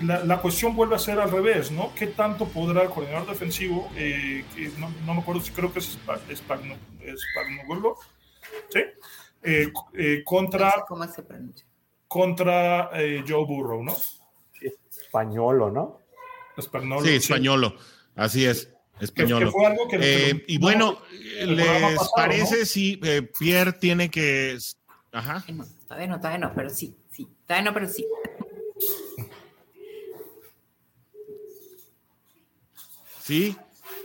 la, 0.02 0.42
cuestión 0.42 0.76
vuelve 0.76 0.96
a 0.96 1.00
ser 1.00 1.20
al 1.20 1.32
revés, 1.32 1.72
¿no? 1.72 1.94
¿Qué 1.96 2.08
tanto 2.08 2.48
podrá 2.48 2.84
el 2.84 2.90
coordinador 2.90 3.28
defensivo, 3.28 3.90
eh, 3.96 4.46
que 4.56 4.72
no, 4.78 5.14
me 5.14 5.22
acuerdo 5.22 5.42
si 5.42 5.52
creo 5.52 5.72
que 5.72 5.80
es 5.80 5.98
Spagnuolo, 6.36 7.98
¿sí? 8.70 8.80
Eh, 9.44 9.72
eh, 9.94 10.22
contra... 10.24 10.86
¿Cómo 10.88 11.06
se 11.08 11.24
pronuncia? 11.24 11.66
Contra 12.08 12.92
Joe 13.28 13.46
Burrow, 13.46 13.84
¿no? 13.84 13.96
Españolo, 14.90 15.72
¿no? 15.72 16.00
Españolo, 16.56 17.04
sí, 17.04 17.16
españolo, 17.16 17.76
así 18.16 18.46
es. 18.46 18.70
Españolo. 19.00 19.52
y 20.48 20.58
bueno, 20.60 21.00
¿les 21.46 22.10
parece 22.16 22.66
si 22.66 23.02
Pierre 23.38 23.74
tiene 23.74 24.10
que... 24.10 24.58
Ajá. 25.12 25.44
No, 25.52 25.66
todavía 25.88 26.08
no, 26.08 26.18
todavía 26.18 26.40
no, 26.40 26.54
pero 26.56 26.70
sí. 26.70 26.96
Todavía 27.48 27.70
no, 27.70 27.74
pero 27.74 27.90
sí. 27.90 28.06
Sí, 33.22 33.56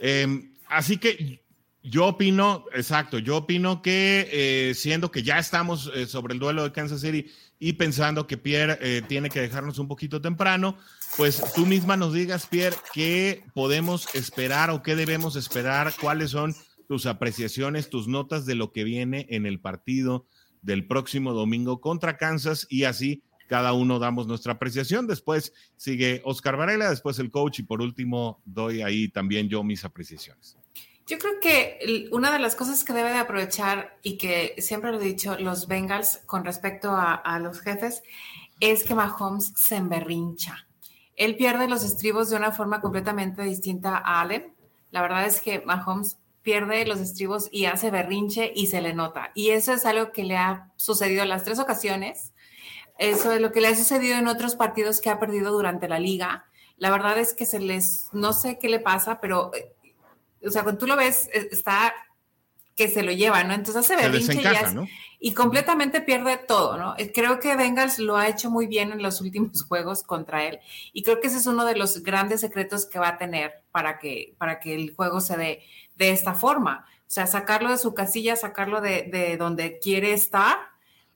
em, 0.01 0.55
así 0.69 0.99
que 0.99 1.43
yo 1.83 2.07
opino, 2.07 2.65
exacto, 2.73 3.19
yo 3.19 3.39
opino 3.39 3.83
que 3.83 4.29
eh, 4.31 4.75
siendo 4.75 5.11
que 5.11 5.23
ya 5.23 5.39
estamos 5.39 5.91
eh, 5.95 6.07
sobre 6.07 6.35
el 6.35 6.41
duelo 6.41 6.63
de 6.63 6.73
Kansas 6.73 7.01
City 7.01 7.27
y 7.59 7.73
pensando 7.73 8.27
que 8.27 8.37
Pierre 8.37 8.79
eh, 8.81 9.03
tiene 9.09 9.31
que 9.31 9.41
dejarnos 9.41 9.79
un 9.79 9.89
poquito 9.89 10.21
temprano, 10.21 10.77
pues 11.17 11.43
tú 11.55 11.67
misma 11.67 11.97
nos 11.97 12.13
digas, 12.13 12.47
Pierre, 12.47 12.77
qué 12.93 13.43
podemos 13.55 14.15
esperar 14.15 14.71
o 14.71 14.83
qué 14.83 14.95
debemos 14.95 15.35
esperar, 15.35 15.93
cuáles 16.01 16.31
son 16.31 16.55
tus 16.87 17.07
apreciaciones, 17.07 17.91
tus 17.91 18.07
notas 18.07 18.47
de 18.47 18.55
lo 18.55 18.71
que 18.73 18.85
viene 18.85 19.27
en 19.31 19.47
el 19.47 19.61
partido 19.61 20.27
del 20.63 20.87
próximo 20.87 21.33
domingo 21.33 21.81
contra 21.81 22.17
Kansas 22.17 22.67
y 22.71 22.85
así 22.85 23.23
cada 23.49 23.73
uno 23.73 23.99
damos 23.99 24.29
nuestra 24.29 24.53
apreciación. 24.53 25.09
Después 25.09 25.53
sigue 25.77 26.23
Oscar 26.25 26.57
Varela, 26.57 26.91
después 26.91 27.19
el 27.19 27.33
coach 27.33 27.61
y 27.61 27.63
por 27.65 27.81
último 27.81 28.41
doy 28.45 28.83
ahí 28.83 29.09
también 29.09 29.49
yo 29.49 29.65
mis 29.65 29.85
apreciaciones. 29.85 30.57
Yo 31.09 31.19
creo 31.19 31.41
que 31.41 32.09
una 32.13 32.31
de 32.31 32.39
las 32.39 32.55
cosas 32.55 32.85
que 32.85 32.93
debe 32.93 33.09
de 33.09 33.17
aprovechar 33.17 33.97
y 34.03 34.19
que 34.19 34.55
siempre 34.59 34.93
lo 34.93 35.01
he 35.01 35.05
dicho 35.05 35.39
los 35.39 35.67
Bengals 35.67 36.21
con 36.27 36.45
respecto 36.45 36.91
a, 36.93 37.39
los 37.39 37.61
jefes 37.61 38.03
es 38.61 38.85
que 38.85 38.95
Mahomes 38.95 39.55
se 39.57 39.77
emberrincha. 39.77 40.67
Él 41.17 41.37
pierde 41.37 41.67
los 41.67 41.83
estribos 41.83 42.29
de 42.29 42.37
una 42.37 42.53
forma 42.53 42.83
completamente 42.83 43.43
distinta 43.43 43.97
a 43.97 44.21
Allen. 44.21 44.53
La 44.91 45.01
verdad 45.01 45.25
es 45.25 45.41
que 45.41 45.61
Mahomes 45.61 46.19
pierde 46.43 46.85
los 46.85 47.01
estribos 47.01 47.49
y 47.51 47.65
hace 47.65 47.91
berrinche 47.91 48.53
y 48.55 48.67
se 48.67 48.83
le 48.83 48.93
nota. 48.93 49.33
Y 49.35 49.51
eso 49.51 49.73
es 49.73 49.87
algo 49.87 50.13
que 50.13 50.25
le 50.25 50.37
ha 50.37 50.71
sucedido 50.77 51.25
las 51.25 51.43
tres 51.43 51.59
ocasiones. 51.59 52.33
Eso 52.99 53.33
es 53.33 53.41
lo 53.41 53.53
que 53.53 53.61
le 53.61 53.69
ha 53.69 53.77
sucedido 53.77 54.19
en 54.19 54.29
otros 54.29 54.57
partidos 54.57 55.01
que 55.01 55.09
ha 55.09 55.19
perdido 55.19 55.53
durante 55.53 55.89
la 55.89 55.99
liga. 55.99 56.47
La 56.77 56.91
verdad 56.91 57.19
es 57.19 57.33
que 57.33 57.47
se 57.47 57.61
les, 57.61 58.09
no 58.13 58.33
sé 58.33 58.59
qué 58.59 58.69
le 58.69 58.81
pasa, 58.81 59.21
pero 59.21 59.53
eh, 59.55 59.73
o 60.45 60.51
sea, 60.51 60.63
cuando 60.63 60.81
tú 60.81 60.87
lo 60.87 60.97
ves, 60.97 61.29
e, 61.33 61.49
está 61.51 61.95
que 62.77 62.89
se 62.89 63.03
lo 63.03 63.11
lleva, 63.11 63.43
¿no? 63.43 63.55
Entonces 63.55 63.77
hace 63.85 63.97
berrinche 63.97 64.41
y, 64.41 65.31
y 65.31 65.35
completamente 65.35 66.01
pierde 66.01 66.37
todo, 66.37 66.77
¿no? 66.77 66.95
Eh, 66.97 67.11
creo 67.13 67.41
que 67.41 67.57
Bengals 67.57 67.99
lo 67.99 68.17
ha 68.17 68.29
hecho 68.29 68.51
muy 68.51 68.69
bien 68.69 68.93
en 68.93 69.03
los 69.03 69.21
últimos 69.21 69.63
juegos 69.69 70.05
contra 70.05 70.45
él 70.45 70.61
y 70.93 71.03
creo 71.03 71.21
que 71.21 71.27
ese 71.27 71.39
es 71.39 71.47
uno 71.47 71.65
de 71.65 71.75
los 71.75 72.05
grandes 72.05 72.41
secretos 72.41 72.87
que 72.87 73.01
va 73.01 73.09
a 73.09 73.19
tener 73.19 73.53
para 73.73 73.99
que, 73.99 74.35
para 74.39 74.61
que 74.61 74.77
el 74.77 74.95
juego 74.95 75.21
se 75.21 75.37
dé 75.37 75.63
de 75.97 76.11
esta 76.11 76.35
forma. 76.35 76.87
O 77.01 77.11
sea, 77.11 77.27
sacarlo 77.27 77.71
de 77.71 77.79
su 77.79 77.95
casilla, 77.95 78.37
sacarlo 78.37 78.81
de, 78.81 79.09
de 79.11 79.37
donde 79.37 79.81
quiere 79.81 80.13
estar 80.13 80.59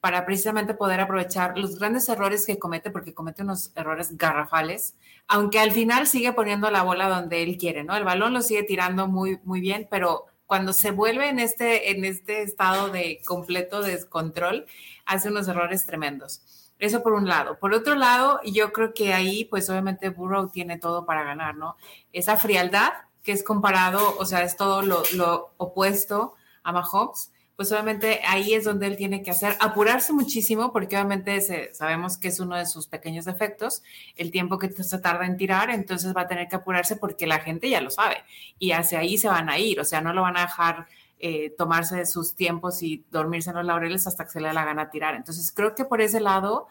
para 0.03 0.25
precisamente 0.25 0.73
poder 0.73 0.99
aprovechar 0.99 1.57
los 1.57 1.79
grandes 1.79 2.09
errores 2.09 2.45
que 2.45 2.59
comete, 2.59 2.91
porque 2.91 3.13
comete 3.13 3.41
unos 3.41 3.71
errores 3.73 4.17
garrafales, 4.17 4.95
aunque 5.29 5.61
al 5.61 5.71
final 5.71 6.07
sigue 6.07 6.33
poniendo 6.33 6.69
la 6.69 6.83
bola 6.83 7.07
donde 7.07 7.41
él 7.41 7.57
quiere, 7.57 7.85
¿no? 7.85 7.95
El 7.95 8.03
balón 8.03 8.33
lo 8.33 8.41
sigue 8.41 8.63
tirando 8.63 9.07
muy, 9.07 9.39
muy 9.45 9.61
bien, 9.61 9.87
pero 9.89 10.25
cuando 10.45 10.73
se 10.73 10.91
vuelve 10.91 11.29
en 11.29 11.39
este, 11.39 11.91
en 11.91 12.03
este 12.03 12.41
estado 12.41 12.89
de 12.89 13.21
completo 13.25 13.81
descontrol, 13.81 14.65
hace 15.05 15.29
unos 15.29 15.47
errores 15.47 15.85
tremendos. 15.85 16.73
Eso 16.79 17.01
por 17.01 17.13
un 17.13 17.29
lado. 17.29 17.57
Por 17.57 17.73
otro 17.73 17.95
lado, 17.95 18.41
yo 18.43 18.73
creo 18.73 18.93
que 18.93 19.13
ahí, 19.13 19.45
pues 19.45 19.69
obviamente 19.69 20.09
Burrow 20.09 20.49
tiene 20.49 20.77
todo 20.77 21.05
para 21.05 21.23
ganar, 21.23 21.55
¿no? 21.55 21.77
Esa 22.11 22.35
frialdad 22.35 22.91
que 23.23 23.31
es 23.31 23.41
comparado, 23.41 24.17
o 24.19 24.25
sea, 24.25 24.41
es 24.41 24.57
todo 24.57 24.81
lo, 24.81 25.03
lo 25.13 25.53
opuesto 25.55 26.33
a 26.61 26.73
Mahomes 26.73 27.31
pues 27.55 27.71
obviamente 27.71 28.21
ahí 28.25 28.53
es 28.53 28.63
donde 28.63 28.87
él 28.87 28.97
tiene 28.97 29.21
que 29.21 29.31
hacer, 29.31 29.55
apurarse 29.59 30.11
muchísimo, 30.11 30.73
porque 30.73 30.95
obviamente 30.95 31.73
sabemos 31.73 32.17
que 32.17 32.29
es 32.29 32.39
uno 32.39 32.55
de 32.55 32.65
sus 32.65 32.87
pequeños 32.87 33.25
defectos, 33.25 33.83
el 34.15 34.31
tiempo 34.31 34.57
que 34.57 34.71
se 34.71 34.97
tarda 34.99 35.25
en 35.25 35.37
tirar, 35.37 35.69
entonces 35.69 36.15
va 36.15 36.21
a 36.21 36.27
tener 36.27 36.47
que 36.47 36.55
apurarse 36.55 36.95
porque 36.95 37.27
la 37.27 37.39
gente 37.39 37.69
ya 37.69 37.81
lo 37.81 37.91
sabe 37.91 38.23
y 38.57 38.71
hacia 38.71 38.99
ahí 38.99 39.17
se 39.17 39.27
van 39.27 39.49
a 39.49 39.59
ir, 39.59 39.79
o 39.79 39.85
sea, 39.85 40.01
no 40.01 40.13
lo 40.13 40.23
van 40.23 40.37
a 40.37 40.41
dejar 40.41 40.87
eh, 41.19 41.51
tomarse 41.57 42.05
sus 42.05 42.35
tiempos 42.35 42.81
y 42.81 43.03
dormirse 43.11 43.51
en 43.51 43.57
los 43.57 43.65
laureles 43.65 44.07
hasta 44.07 44.25
que 44.25 44.31
se 44.31 44.41
le 44.41 44.47
dé 44.49 44.53
la 44.53 44.65
gana 44.65 44.89
tirar. 44.89 45.15
Entonces 45.15 45.53
creo 45.55 45.73
que 45.75 45.85
por 45.85 46.01
ese 46.01 46.19
lado 46.19 46.67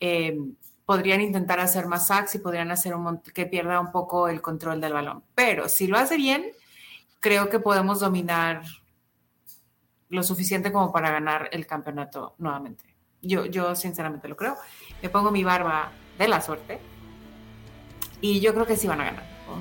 eh, 0.00 0.38
podrían 0.84 1.22
intentar 1.22 1.60
hacer 1.60 1.86
más 1.86 2.08
sacks 2.08 2.34
y 2.34 2.38
podrían 2.38 2.70
hacer 2.70 2.94
un 2.94 3.18
que 3.18 3.46
pierda 3.46 3.80
un 3.80 3.90
poco 3.90 4.28
el 4.28 4.42
control 4.42 4.80
del 4.82 4.92
balón, 4.92 5.24
pero 5.34 5.68
si 5.70 5.86
lo 5.86 5.96
hace 5.96 6.18
bien, 6.18 6.44
creo 7.20 7.48
que 7.48 7.58
podemos 7.58 8.00
dominar 8.00 8.62
lo 10.08 10.22
suficiente 10.22 10.72
como 10.72 10.92
para 10.92 11.10
ganar 11.10 11.48
el 11.52 11.66
campeonato 11.66 12.34
nuevamente. 12.38 12.84
Yo, 13.22 13.46
yo 13.46 13.74
sinceramente 13.74 14.28
lo 14.28 14.36
creo. 14.36 14.56
Me 15.02 15.08
pongo 15.08 15.30
mi 15.30 15.44
barba 15.44 15.90
de 16.18 16.28
la 16.28 16.40
suerte 16.40 16.78
y 18.20 18.40
yo 18.40 18.54
creo 18.54 18.66
que 18.66 18.76
sí 18.76 18.86
van 18.86 19.00
a 19.00 19.04
ganar. 19.04 19.24
Oh, 19.48 19.58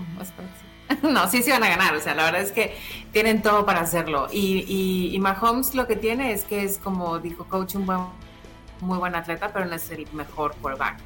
no, 1.07 1.27
sí, 1.29 1.41
sí 1.41 1.51
van 1.51 1.63
a 1.63 1.69
ganar. 1.69 1.95
O 1.95 1.99
sea, 1.99 2.15
la 2.15 2.25
verdad 2.25 2.41
es 2.41 2.51
que 2.51 2.75
tienen 3.11 3.41
todo 3.41 3.65
para 3.65 3.81
hacerlo. 3.81 4.27
Y, 4.31 5.11
y, 5.13 5.19
Mahomes 5.19 5.73
lo 5.73 5.87
que 5.87 5.95
tiene 5.95 6.31
es 6.31 6.43
que 6.43 6.63
es, 6.63 6.77
como 6.77 7.19
dijo 7.19 7.45
Coach, 7.45 7.75
un 7.75 7.85
buen, 7.85 8.01
muy 8.81 8.97
buen 8.97 9.15
atleta, 9.15 9.51
pero 9.51 9.65
no 9.65 9.75
es 9.75 9.89
el 9.91 10.07
mejor 10.13 10.55
quarterback. 10.61 10.99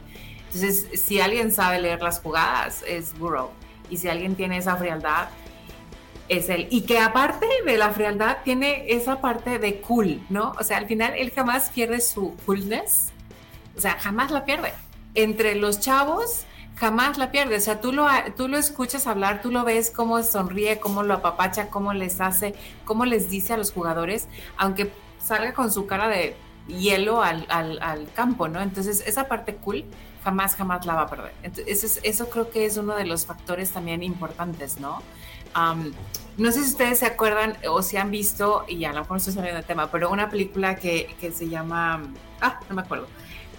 Entonces, 0.45 0.87
si 0.93 1.21
alguien 1.21 1.51
sabe 1.51 1.79
leer 1.79 2.01
las 2.01 2.19
jugadas, 2.19 2.83
es 2.87 3.17
Burrow. 3.17 3.51
Y 3.89 3.97
si 3.97 4.09
alguien 4.09 4.35
tiene 4.35 4.57
esa 4.57 4.75
frialdad, 4.75 5.29
es 6.29 6.49
él. 6.49 6.67
Y 6.69 6.81
que 6.81 6.99
aparte 6.99 7.47
de 7.65 7.77
la 7.77 7.89
frialdad, 7.89 8.37
tiene 8.43 8.85
esa 8.87 9.19
parte 9.19 9.59
de 9.59 9.81
cool, 9.81 10.21
¿no? 10.29 10.53
O 10.59 10.63
sea, 10.63 10.77
al 10.77 10.85
final 10.85 11.13
él 11.17 11.31
jamás 11.35 11.69
pierde 11.71 11.99
su 11.99 12.35
coolness. 12.45 13.09
O 13.75 13.81
sea, 13.81 13.99
jamás 13.99 14.31
la 14.31 14.45
pierde. 14.45 14.73
Entre 15.15 15.55
los 15.55 15.79
chavos, 15.79 16.45
jamás 16.75 17.17
la 17.17 17.31
pierde. 17.31 17.57
O 17.57 17.59
sea, 17.59 17.81
tú 17.81 17.91
lo, 17.91 18.07
tú 18.37 18.47
lo 18.47 18.57
escuchas 18.57 19.07
hablar, 19.07 19.41
tú 19.41 19.51
lo 19.51 19.63
ves 19.63 19.91
cómo 19.91 20.21
sonríe, 20.23 20.79
cómo 20.79 21.03
lo 21.03 21.15
apapacha, 21.15 21.69
cómo 21.69 21.93
les 21.93 22.21
hace, 22.21 22.55
cómo 22.85 23.05
les 23.05 23.29
dice 23.29 23.53
a 23.53 23.57
los 23.57 23.71
jugadores, 23.71 24.27
aunque 24.57 24.91
salga 25.19 25.53
con 25.53 25.71
su 25.71 25.85
cara 25.85 26.07
de 26.07 26.35
hielo 26.67 27.21
al, 27.21 28.09
campo, 28.13 28.47
¿no? 28.47 28.61
Entonces, 28.61 29.03
esa 29.05 29.27
parte 29.27 29.55
cool 29.55 29.85
jamás, 30.23 30.55
jamás 30.55 30.85
la 30.85 30.95
va 30.95 31.01
a 31.01 31.07
perder. 31.07 31.33
Entonces, 31.43 31.99
eso 32.03 32.29
creo 32.29 32.49
que 32.49 32.65
es 32.65 32.77
uno 32.77 32.95
de 32.95 33.05
los 33.05 33.25
factores 33.25 33.71
también 33.71 34.03
importantes, 34.03 34.79
¿no? 34.79 35.01
No 35.53 36.51
sé 36.51 36.63
si 36.63 36.69
ustedes 36.69 36.99
se 36.99 37.05
acuerdan 37.05 37.57
o 37.69 37.81
si 37.81 37.97
han 37.97 38.11
visto, 38.11 38.65
y 38.67 38.85
a 38.85 38.93
lo 38.93 39.01
mejor 39.01 39.17
estoy 39.17 39.33
saliendo 39.33 39.61
de 39.61 39.67
tema, 39.67 39.91
pero 39.91 40.09
una 40.09 40.29
película 40.29 40.75
que, 40.75 41.15
que 41.19 41.31
se 41.31 41.49
llama, 41.49 42.01
ah, 42.41 42.59
no 42.69 42.75
me 42.75 42.81
acuerdo, 42.81 43.07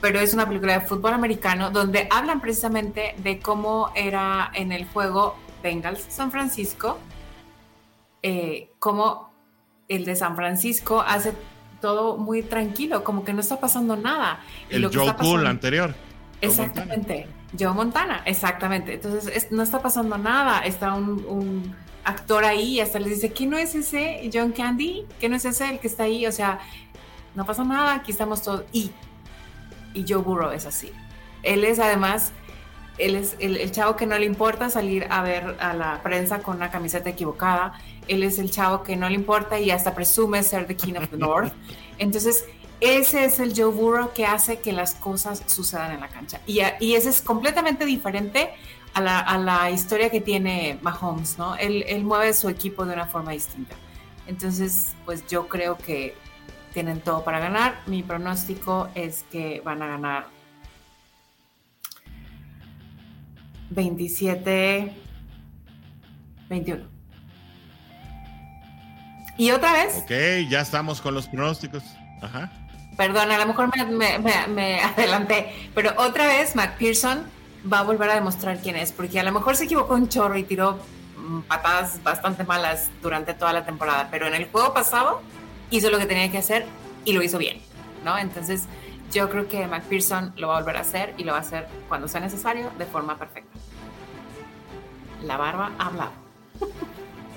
pero 0.01 0.18
es 0.18 0.32
una 0.32 0.47
película 0.47 0.78
de 0.78 0.86
fútbol 0.86 1.12
americano 1.12 1.70
donde 1.70 2.09
hablan 2.11 2.41
precisamente 2.41 3.14
de 3.18 3.38
cómo 3.38 3.91
era 3.95 4.51
en 4.55 4.72
el 4.72 4.86
juego 4.86 5.36
Bengals 5.62 6.07
San 6.09 6.30
Francisco, 6.30 6.99
eh, 8.22 8.70
cómo 8.78 9.30
el 9.88 10.05
de 10.05 10.16
San 10.16 10.36
Francisco 10.36 11.01
hace 11.07 11.34
todo 11.80 12.16
muy 12.16 12.43
tranquilo, 12.43 13.05
como 13.05 13.24
que 13.24 13.32
no 13.32 13.41
está 13.41 13.61
pasando 13.61 13.97
nada. 13.97 14.41
El 14.68 14.88
Joe 14.95 15.14
Cool 15.16 15.47
anterior. 15.47 15.95
Exactamente. 16.41 17.26
Joe 17.59 17.72
Montana, 17.72 18.22
exactamente. 18.26 18.94
Entonces 18.94 19.51
no 19.51 19.62
está 19.62 19.80
pasando 19.82 20.16
nada. 20.18 20.61
Está 20.61 20.94
un, 20.94 21.74
actor 22.03 22.44
ahí 22.44 22.76
y 22.76 22.80
hasta 22.80 22.98
les 22.98 23.11
dice, 23.11 23.30
¿quién 23.30 23.51
no 23.51 23.59
es 23.59 23.74
ese 23.74 24.30
John 24.32 24.53
Candy? 24.53 25.05
¿Qué 25.20 25.28
no 25.28 25.36
es 25.36 25.44
ese 25.44 25.68
el 25.68 25.78
que 25.80 25.86
está 25.86 26.05
ahí? 26.05 26.26
O 26.26 26.32
sea, 26.32 26.59
no 27.34 27.44
pasa 27.44 27.62
nada, 27.62 27.94
aquí 27.94 28.11
estamos 28.11 28.42
todos. 28.42 28.64
Y, 28.72 28.90
y 29.92 30.05
Joe 30.09 30.22
Burrow 30.22 30.51
es 30.51 30.64
así. 30.64 30.90
Él 31.42 31.62
es 31.62 31.78
además, 31.78 32.32
él 32.96 33.16
es 33.16 33.36
el, 33.38 33.59
el, 33.59 33.70
chavo 33.70 33.96
que 33.96 34.07
no 34.07 34.18
le 34.18 34.24
importa 34.24 34.70
salir 34.70 35.07
a 35.11 35.22
ver 35.22 35.57
a 35.61 35.74
la 35.74 36.03
prensa 36.03 36.40
con 36.40 36.57
una 36.57 36.70
camiseta 36.70 37.11
equivocada. 37.11 37.74
Él 38.09 38.22
es 38.22 38.38
el 38.38 38.51
chavo 38.51 38.82
que 38.82 38.96
no 38.96 39.09
le 39.09 39.14
importa 39.14 39.61
y 39.61 39.70
hasta 39.70 39.94
presume 39.94 40.42
ser 40.42 40.66
the 40.66 40.76
King 40.76 40.94
of 40.94 41.09
the 41.09 41.16
North. 41.18 41.53
Entonces, 41.98 42.46
ese 42.80 43.24
es 43.24 43.40
el 43.40 43.52
Joe 43.54 43.72
Burrow 43.72 44.12
que 44.12 44.26
hace 44.26 44.60
que 44.60 44.72
las 44.72 44.94
cosas 44.94 45.42
sucedan 45.46 45.92
en 45.92 46.00
la 46.00 46.08
cancha. 46.08 46.40
Y, 46.46 46.60
ese 46.60 47.10
es 47.10 47.20
completamente 47.20 47.84
diferente 47.84 48.50
a 48.94 49.00
la, 49.00 49.20
a 49.20 49.38
la, 49.38 49.70
historia 49.70 50.10
que 50.10 50.20
tiene 50.20 50.78
Mahomes, 50.82 51.38
¿no? 51.38 51.56
Él, 51.56 51.84
él 51.86 52.04
mueve 52.04 52.32
su 52.32 52.48
equipo 52.48 52.84
de 52.84 52.94
una 52.94 53.06
forma 53.06 53.32
distinta. 53.32 53.76
Entonces, 54.26 54.94
pues 55.04 55.26
yo 55.26 55.48
creo 55.48 55.76
que 55.76 56.14
tienen 56.72 57.00
todo 57.00 57.24
para 57.24 57.40
ganar. 57.40 57.80
Mi 57.86 58.02
pronóstico 58.02 58.88
es 58.94 59.24
que 59.30 59.60
van 59.64 59.82
a 59.82 59.86
ganar 59.86 60.26
27, 63.70 64.92
21. 66.48 66.84
Y 69.38 69.50
otra 69.52 69.72
vez. 69.72 69.96
Ok, 70.02 70.50
ya 70.50 70.60
estamos 70.60 71.00
con 71.00 71.14
los 71.14 71.26
pronósticos. 71.28 71.82
Ajá. 72.20 72.59
Perdón, 73.01 73.32
a 73.32 73.38
lo 73.38 73.46
mejor 73.46 73.70
me, 73.88 74.80
adelanté, 74.82 75.70
pero 75.74 75.94
otra 75.96 76.26
vez 76.26 76.55
McPherson 76.55 77.24
va 77.72 77.78
a 77.78 77.82
volver 77.82 78.11
a 78.11 78.14
demostrar 78.14 78.61
quién 78.61 78.76
es, 78.76 78.92
porque 78.92 79.18
a 79.18 79.22
lo 79.22 79.32
mejor 79.32 79.57
se 79.57 79.64
equivocó 79.64 79.94
un 79.94 80.11
chorro 80.11 80.36
y 80.36 80.42
tiró 80.42 80.78
mm, 81.16 81.40
patadas 81.48 82.03
bastante 82.03 82.44
malas 82.44 82.90
durante 83.01 83.32
toda 83.32 83.55
la 83.55 83.64
temporada, 83.64 84.09
pero 84.11 84.26
en 84.26 84.34
el 84.34 84.51
juego 84.51 84.74
pasado 84.74 85.22
hizo 85.70 85.88
lo 85.88 85.96
que 85.96 86.05
tenía 86.05 86.30
que 86.30 86.36
hacer 86.36 86.66
y 87.07 87.14
lo 87.14 87.22
hizo 87.22 87.38
bien, 87.38 87.62
¿no? 88.05 88.18
Entonces 88.18 88.64
yo 89.11 89.30
creo 89.30 89.48
que 89.48 89.66
McPherson 89.66 90.34
lo 90.36 90.48
va 90.48 90.59
a 90.59 90.61
volver 90.61 90.76
a 90.76 90.80
hacer 90.80 91.14
y 91.16 91.24
lo 91.24 91.32
va 91.32 91.38
a 91.38 91.40
hacer 91.40 91.68
cuando 91.88 92.07
sea 92.07 92.20
necesario 92.20 92.70
de 92.76 92.84
forma 92.84 93.16
perfecta. 93.16 93.59
La 95.22 95.38
barba 95.38 95.72
ha 95.78 95.86
hablado. 95.86 96.12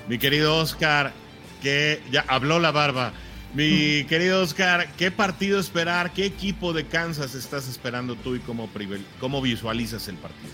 Mi 0.08 0.18
querido 0.18 0.58
Oscar, 0.58 1.14
que 1.62 2.02
ya 2.10 2.22
habló 2.28 2.58
la 2.58 2.70
barba. 2.70 3.14
Mi 3.54 4.04
querido 4.08 4.42
Oscar, 4.42 4.88
¿qué 4.98 5.12
partido 5.12 5.60
esperar? 5.60 6.12
¿Qué 6.12 6.26
equipo 6.26 6.72
de 6.72 6.86
Kansas 6.86 7.36
estás 7.36 7.68
esperando 7.68 8.16
tú 8.16 8.34
y 8.34 8.40
cómo, 8.40 8.68
cómo 9.20 9.40
visualizas 9.40 10.08
el 10.08 10.16
partido? 10.16 10.52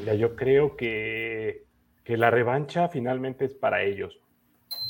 Mira, 0.00 0.14
yo 0.14 0.34
creo 0.34 0.76
que, 0.76 1.62
la 2.04 2.32
revancha 2.32 2.88
finalmente 2.88 3.44
es 3.44 3.54
para 3.54 3.84
ellos. 3.84 4.18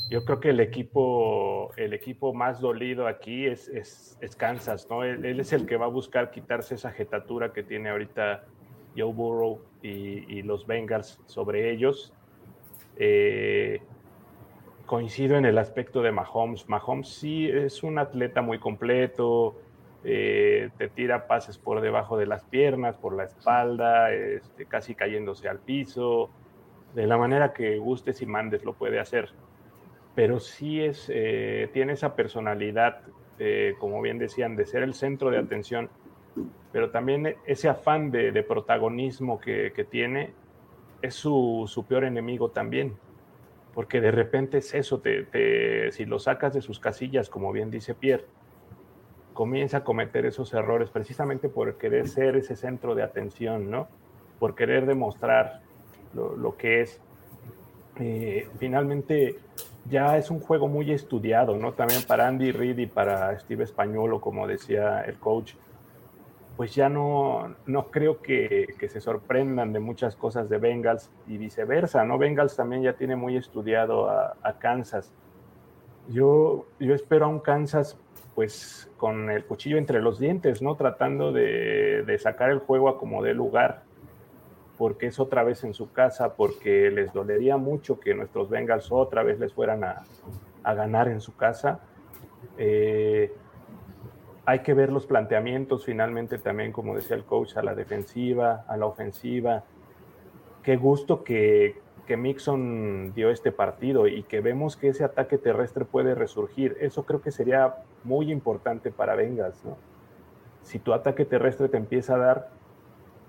Yo 0.09 0.25
creo 0.25 0.39
que 0.39 0.49
el 0.49 0.59
equipo, 0.61 1.71
el 1.77 1.93
equipo 1.93 2.33
más 2.33 2.59
dolido 2.59 3.05
aquí 3.05 3.45
es, 3.45 3.67
es, 3.67 4.35
Kansas, 4.35 4.87
¿no? 4.89 5.03
Él, 5.03 5.39
es 5.39 5.53
el 5.53 5.67
que 5.67 5.77
va 5.77 5.85
a 5.85 5.89
buscar 5.89 6.31
quitarse 6.31 6.73
esa 6.73 6.91
jetatura 6.91 7.53
que 7.53 7.61
tiene 7.61 7.89
ahorita 7.89 8.45
Joe 8.97 9.13
Burrow 9.13 9.61
y, 9.83 10.25
y 10.27 10.41
los 10.41 10.65
Bengals 10.65 11.19
sobre 11.27 11.71
ellos 11.71 12.11
Eh, 12.97 13.81
coincido 14.85 15.37
en 15.37 15.45
el 15.45 15.57
aspecto 15.57 16.01
de 16.01 16.11
Mahomes. 16.11 16.69
Mahomes 16.69 17.09
sí 17.09 17.47
es 17.47 17.83
un 17.83 17.97
atleta 17.97 18.41
muy 18.41 18.59
completo, 18.59 19.55
eh, 20.03 20.69
te 20.77 20.87
tira 20.87 21.27
pases 21.27 21.57
por 21.57 21.81
debajo 21.81 22.17
de 22.17 22.27
las 22.27 22.43
piernas, 22.43 22.95
por 22.95 23.15
la 23.15 23.23
espalda, 23.23 24.13
este, 24.13 24.65
casi 24.65 24.93
cayéndose 24.93 25.49
al 25.49 25.59
piso, 25.59 26.29
de 26.93 27.07
la 27.07 27.17
manera 27.17 27.53
que 27.53 27.79
gustes 27.79 28.21
y 28.21 28.25
mandes 28.25 28.63
lo 28.63 28.73
puede 28.73 28.99
hacer. 28.99 29.29
Pero 30.13 30.39
sí 30.39 30.81
es, 30.81 31.11
eh, 31.13 31.69
tiene 31.73 31.93
esa 31.93 32.15
personalidad, 32.15 33.01
eh, 33.39 33.73
como 33.79 34.01
bien 34.01 34.19
decían, 34.19 34.55
de 34.55 34.65
ser 34.65 34.83
el 34.83 34.93
centro 34.93 35.31
de 35.31 35.39
atención, 35.39 35.89
pero 36.71 36.91
también 36.91 37.35
ese 37.47 37.67
afán 37.67 38.11
de, 38.11 38.43
protagonismo 38.43 39.39
que, 39.39 39.87
tiene 39.89 40.33
es 41.01 41.15
su, 41.15 41.65
su, 41.67 41.85
peor 41.85 42.03
enemigo 42.03 42.49
también, 42.49 42.95
porque 43.75 43.99
de 43.99 44.09
repente 44.09 44.59
es 44.59 44.73
eso, 44.73 45.01
te, 45.01 45.91
si 45.91 46.05
lo 46.05 46.17
sacas 46.17 46.53
de 46.53 46.61
sus 46.61 46.79
casillas, 46.79 47.29
como 47.29 47.51
bien 47.51 47.69
dice 47.69 47.93
Pierre, 47.93 48.25
comienza 49.33 49.77
a 49.77 49.83
cometer 49.83 50.25
esos 50.25 50.53
errores 50.53 50.89
precisamente 50.89 51.49
por 51.49 51.77
querer 51.77 52.07
ser 52.07 52.37
ese 52.37 52.55
centro 52.55 52.95
de 52.95 53.03
atención, 53.03 53.69
¿no? 53.69 53.89
Por 54.39 54.55
querer 54.55 54.85
demostrar 54.85 55.61
lo, 56.13 56.55
que 56.55 56.81
es. 56.81 57.01
Eh, 57.99 58.47
finalmente, 58.57 59.39
ya 59.89 60.17
es 60.17 60.31
un 60.31 60.39
juego 60.39 60.69
muy 60.69 60.91
estudiado, 60.91 61.57
¿no? 61.57 61.73
También 61.73 62.03
para 62.03 62.29
Andy 62.29 62.53
Reid 62.53 62.77
y 62.77 62.87
para 62.87 63.37
Steve 63.37 63.65
Españolo, 63.65 64.21
como 64.21 64.47
decía 64.47 65.01
el 65.01 65.19
coach, 65.19 65.53
pues 66.57 66.73
ya 66.73 66.89
no, 66.89 67.55
no 67.65 67.87
creo 67.87 68.21
que, 68.21 68.75
se 68.89 69.01
sorprendan 69.01 69.73
de 69.73 69.79
muchas 69.79 70.15
cosas 70.15 70.49
de 70.49 70.57
Bengals 70.57 71.09
y 71.27 71.37
viceversa, 71.37 72.05
¿no? 72.05 72.17
Bengals 72.17 72.55
también 72.55 72.81
ya 72.81 72.93
tiene 72.93 73.15
muy 73.15 73.35
estudiado 73.35 74.09
a, 74.09 74.35
a 74.41 74.53
Kansas. 74.59 75.11
Yo, 76.09 76.65
yo 76.79 76.93
espero 76.93 77.25
a 77.25 77.27
un 77.29 77.39
Kansas 77.39 77.97
pues 78.35 78.91
con 78.97 79.31
el 79.31 79.45
cuchillo 79.45 79.77
entre 79.77 80.01
los 80.01 80.19
dientes, 80.19 80.61
¿no? 80.61 80.75
Tratando 80.75 81.31
de, 81.31 82.17
sacar 82.19 82.51
el 82.51 82.59
juego 82.59 82.89
a 82.89 82.99
como 82.99 83.23
dé 83.23 83.33
lugar, 83.33 83.83
porque 84.77 85.07
es 85.07 85.19
otra 85.19 85.43
vez 85.43 85.63
en 85.63 85.73
su 85.73 85.91
casa, 85.93 86.33
porque 86.35 86.91
les 86.91 87.13
dolería 87.13 87.55
mucho 87.55 87.99
que 87.99 88.13
nuestros 88.13 88.49
Bengals 88.49 88.91
otra 88.91 89.23
vez 89.23 89.39
les 89.39 89.53
fueran 89.53 89.85
a, 89.85 90.03
ganar 90.65 91.07
en 91.07 91.21
su 91.21 91.35
casa. 91.35 91.79
Eh, 92.57 93.33
hay 94.45 94.59
que 94.59 94.73
ver 94.73 94.91
los 94.91 95.05
planteamientos 95.05 95.85
finalmente 95.85 96.37
también, 96.37 96.71
como 96.71 96.95
decía 96.95 97.15
el 97.15 97.23
coach, 97.23 97.57
a 97.57 97.63
la 97.63 97.73
defensiva, 97.73 98.65
a 98.67 98.77
la 98.77 98.85
ofensiva. 98.85 99.63
Qué 100.61 100.77
gusto 100.77 101.23
que, 101.23 101.81
que 102.05 102.17
Mixon 102.17 103.13
dio 103.13 103.29
este 103.29 103.51
partido 103.51 104.07
y 104.07 104.23
que 104.23 104.41
vemos 104.41 104.77
que 104.77 104.89
ese 104.89 105.03
ataque 105.03 105.37
terrestre 105.37 105.85
puede 105.85 106.15
resurgir. 106.15 106.77
Eso 106.79 107.05
creo 107.05 107.21
que 107.21 107.31
sería 107.31 107.75
muy 108.03 108.31
importante 108.31 108.91
para 108.91 109.15
Bengals, 109.15 109.63
¿no? 109.65 109.77
Si 110.61 110.79
tu 110.79 110.93
ataque 110.93 111.25
terrestre 111.25 111.69
te 111.69 111.77
empieza 111.77 112.15
a 112.15 112.17
dar, 112.17 112.49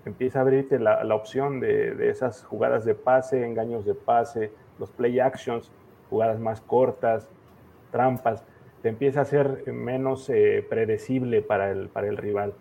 empieza 0.07 0.39
a 0.39 0.43
abrirte 0.43 0.79
la, 0.79 1.15
opción 1.15 1.61
de, 1.61 2.09
esas 2.09 2.45
jugadas 2.45 2.85
de 2.85 2.95
pase, 2.95 3.45
engaños 3.45 3.85
de 3.85 3.95
pase, 3.95 4.53
los 4.79 4.91
play 4.91 5.21
actions, 5.21 5.71
jugadas 6.09 6.39
más 6.39 6.61
cortas, 6.63 7.29
trampas, 7.91 8.43
te 8.87 8.91
empieza 8.91 9.23
a 9.23 9.25
ser 9.25 9.67
menos 9.73 10.31
eh, 10.31 10.65
predecible 10.71 11.43
para 11.43 11.73
el, 11.73 11.89
para 11.89 12.07
el 12.07 12.17
rival. 12.17 12.55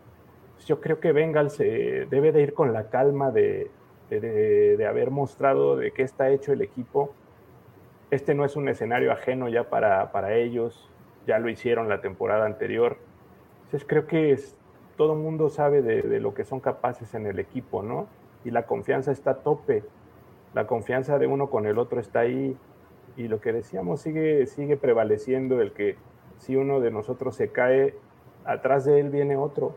Yo 0.65 0.81
creo 0.81 0.99
que 0.99 1.11
Bengals 1.11 1.59
eh, 1.59 2.07
debe 2.09 2.31
de 2.31 2.41
ir 2.41 2.55
con 2.55 2.73
la 2.73 2.89
calma 2.89 3.29
de, 3.29 3.69
de, 4.09 4.87
haber 4.87 5.11
mostrado 5.11 5.75
de 5.75 5.91
qué 5.91 6.01
está 6.01 6.31
hecho 6.31 6.51
el 6.51 6.63
equipo. 6.63 7.13
Este 8.09 8.33
no 8.33 8.43
es 8.43 8.55
un 8.55 8.69
escenario 8.69 9.11
ajeno 9.11 9.49
ya 9.49 9.69
para, 9.69 10.11
para 10.11 10.33
ellos, 10.33 10.89
ya 11.27 11.37
lo 11.37 11.47
hicieron 11.47 11.89
la 11.89 12.01
temporada 12.01 12.47
anterior. 12.47 12.97
Entonces 13.65 13.87
creo 13.87 14.07
que 14.07 14.31
es, 14.31 14.57
todo 14.97 15.13
el 15.13 15.19
mundo 15.19 15.51
sabe 15.51 15.83
de, 15.83 16.01
de, 16.01 16.19
lo 16.19 16.33
que 16.33 16.43
son 16.43 16.59
capaces 16.59 17.13
en 17.13 17.27
el 17.27 17.37
equipo, 17.37 17.83
¿no? 17.83 18.07
Y 18.43 18.49
la 18.49 18.65
confianza 18.65 19.11
está 19.11 19.29
a 19.29 19.35
tope, 19.43 19.83
la 20.55 20.65
confianza 20.65 21.19
de 21.19 21.27
uno 21.27 21.51
con 21.51 21.67
el 21.67 21.77
otro 21.77 21.99
está 21.99 22.21
ahí 22.21 22.57
y 23.15 23.27
lo 23.27 23.39
que 23.41 23.53
decíamos 23.53 24.01
sigue, 24.01 24.47
sigue 24.47 24.75
prevaleciendo 24.75 25.61
el 25.61 25.71
que 25.71 25.97
si 26.39 26.55
uno 26.55 26.79
de 26.79 26.91
nosotros 26.91 27.35
se 27.35 27.51
cae, 27.51 27.95
atrás 28.45 28.85
de 28.85 28.99
él 28.99 29.09
viene 29.09 29.35
otro 29.37 29.75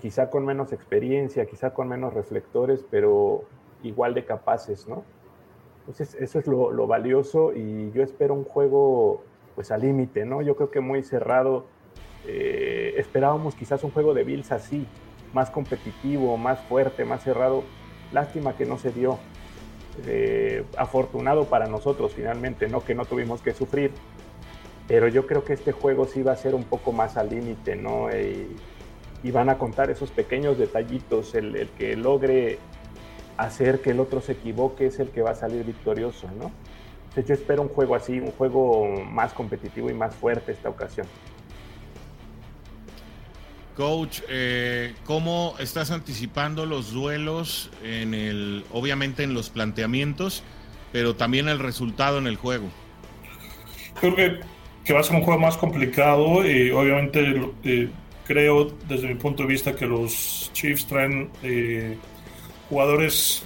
quizá 0.00 0.30
con 0.30 0.44
menos 0.44 0.72
experiencia, 0.72 1.46
quizá 1.46 1.70
con 1.70 1.88
menos 1.88 2.14
reflectores, 2.14 2.84
pero 2.90 3.44
igual 3.82 4.14
de 4.14 4.24
capaces, 4.24 4.86
¿no? 4.88 5.04
Entonces, 5.80 6.14
eso 6.20 6.38
es 6.38 6.46
lo, 6.46 6.86
valioso 6.86 7.52
y 7.54 7.90
yo 7.92 8.02
espero 8.02 8.34
un 8.34 8.44
juego 8.44 9.22
pues 9.54 9.70
al 9.70 9.80
límite, 9.80 10.24
¿no? 10.24 10.42
Yo 10.42 10.54
creo 10.54 10.70
que 10.70 10.80
muy 10.80 11.02
cerrado. 11.02 11.64
Eh, 12.26 12.94
esperábamos 12.98 13.54
quizás 13.54 13.82
un 13.84 13.90
juego 13.90 14.12
de 14.12 14.22
Bills 14.22 14.52
así, 14.52 14.86
más 15.32 15.50
competitivo, 15.50 16.36
más 16.36 16.60
fuerte, 16.60 17.04
más 17.04 17.24
cerrado. 17.24 17.64
Lástima 18.12 18.56
que 18.56 18.66
no 18.66 18.78
se 18.78 18.92
dio. 18.92 19.18
Eh, 20.06 20.64
afortunado 20.76 21.46
para 21.46 21.66
nosotros 21.66 22.14
finalmente, 22.14 22.68
¿no? 22.68 22.84
Que 22.84 22.94
no 22.94 23.04
tuvimos 23.04 23.42
que 23.42 23.52
sufrir. 23.52 23.90
Pero 24.88 25.06
yo 25.06 25.26
creo 25.26 25.44
que 25.44 25.52
este 25.52 25.70
juego 25.70 26.06
sí 26.06 26.22
va 26.22 26.32
a 26.32 26.36
ser 26.36 26.54
un 26.56 26.64
poco 26.64 26.90
más 26.90 27.16
al 27.16 27.28
límite, 27.30 27.76
¿no? 27.76 28.08
y 29.22 29.30
van 29.30 29.48
a 29.48 29.58
contar 29.58 29.90
esos 29.90 30.10
pequeños 30.10 30.58
detallitos. 30.58 31.34
El, 31.34 31.68
que 31.78 31.96
logre 31.96 32.58
hacer 33.36 33.80
que 33.80 33.90
el 33.90 34.00
otro 34.00 34.20
se 34.20 34.32
equivoque 34.32 34.86
es 34.86 34.98
el 34.98 35.10
que 35.10 35.22
va 35.22 35.30
a 35.30 35.34
salir 35.34 35.64
victorioso, 35.64 36.28
¿no? 36.38 36.50
Entonces 37.08 37.26
yo 37.26 37.34
espero 37.34 37.62
un 37.62 37.68
juego 37.68 37.94
así, 37.94 38.20
un 38.20 38.32
juego 38.32 38.86
más 39.04 39.32
competitivo 39.32 39.90
y 39.90 39.94
más 39.94 40.14
fuerte 40.14 40.52
esta 40.52 40.68
ocasión. 40.68 41.06
Coach, 43.76 44.22
eh, 44.28 44.94
¿cómo 45.04 45.54
estás 45.60 45.92
anticipando 45.92 46.66
los 46.66 46.92
duelos 46.92 47.70
en 47.84 48.12
el, 48.12 48.64
obviamente 48.72 49.22
en 49.22 49.34
los 49.34 49.50
planteamientos, 49.50 50.42
pero 50.90 51.14
también 51.14 51.48
el 51.48 51.60
resultado 51.60 52.18
en 52.18 52.26
el 52.26 52.36
juego? 52.36 52.66
Creo 54.00 54.16
que, 54.16 54.40
que 54.88 54.94
va 54.94 55.00
a 55.00 55.02
ser 55.02 55.16
un 55.16 55.22
juego 55.22 55.38
más 55.38 55.58
complicado 55.58 56.50
y 56.50 56.70
obviamente 56.70 57.52
eh, 57.62 57.90
creo 58.26 58.72
desde 58.88 59.06
mi 59.06 59.16
punto 59.16 59.42
de 59.42 59.48
vista 59.50 59.76
que 59.76 59.84
los 59.84 60.50
Chiefs 60.54 60.86
traen 60.86 61.28
eh, 61.42 61.98
jugadores 62.70 63.44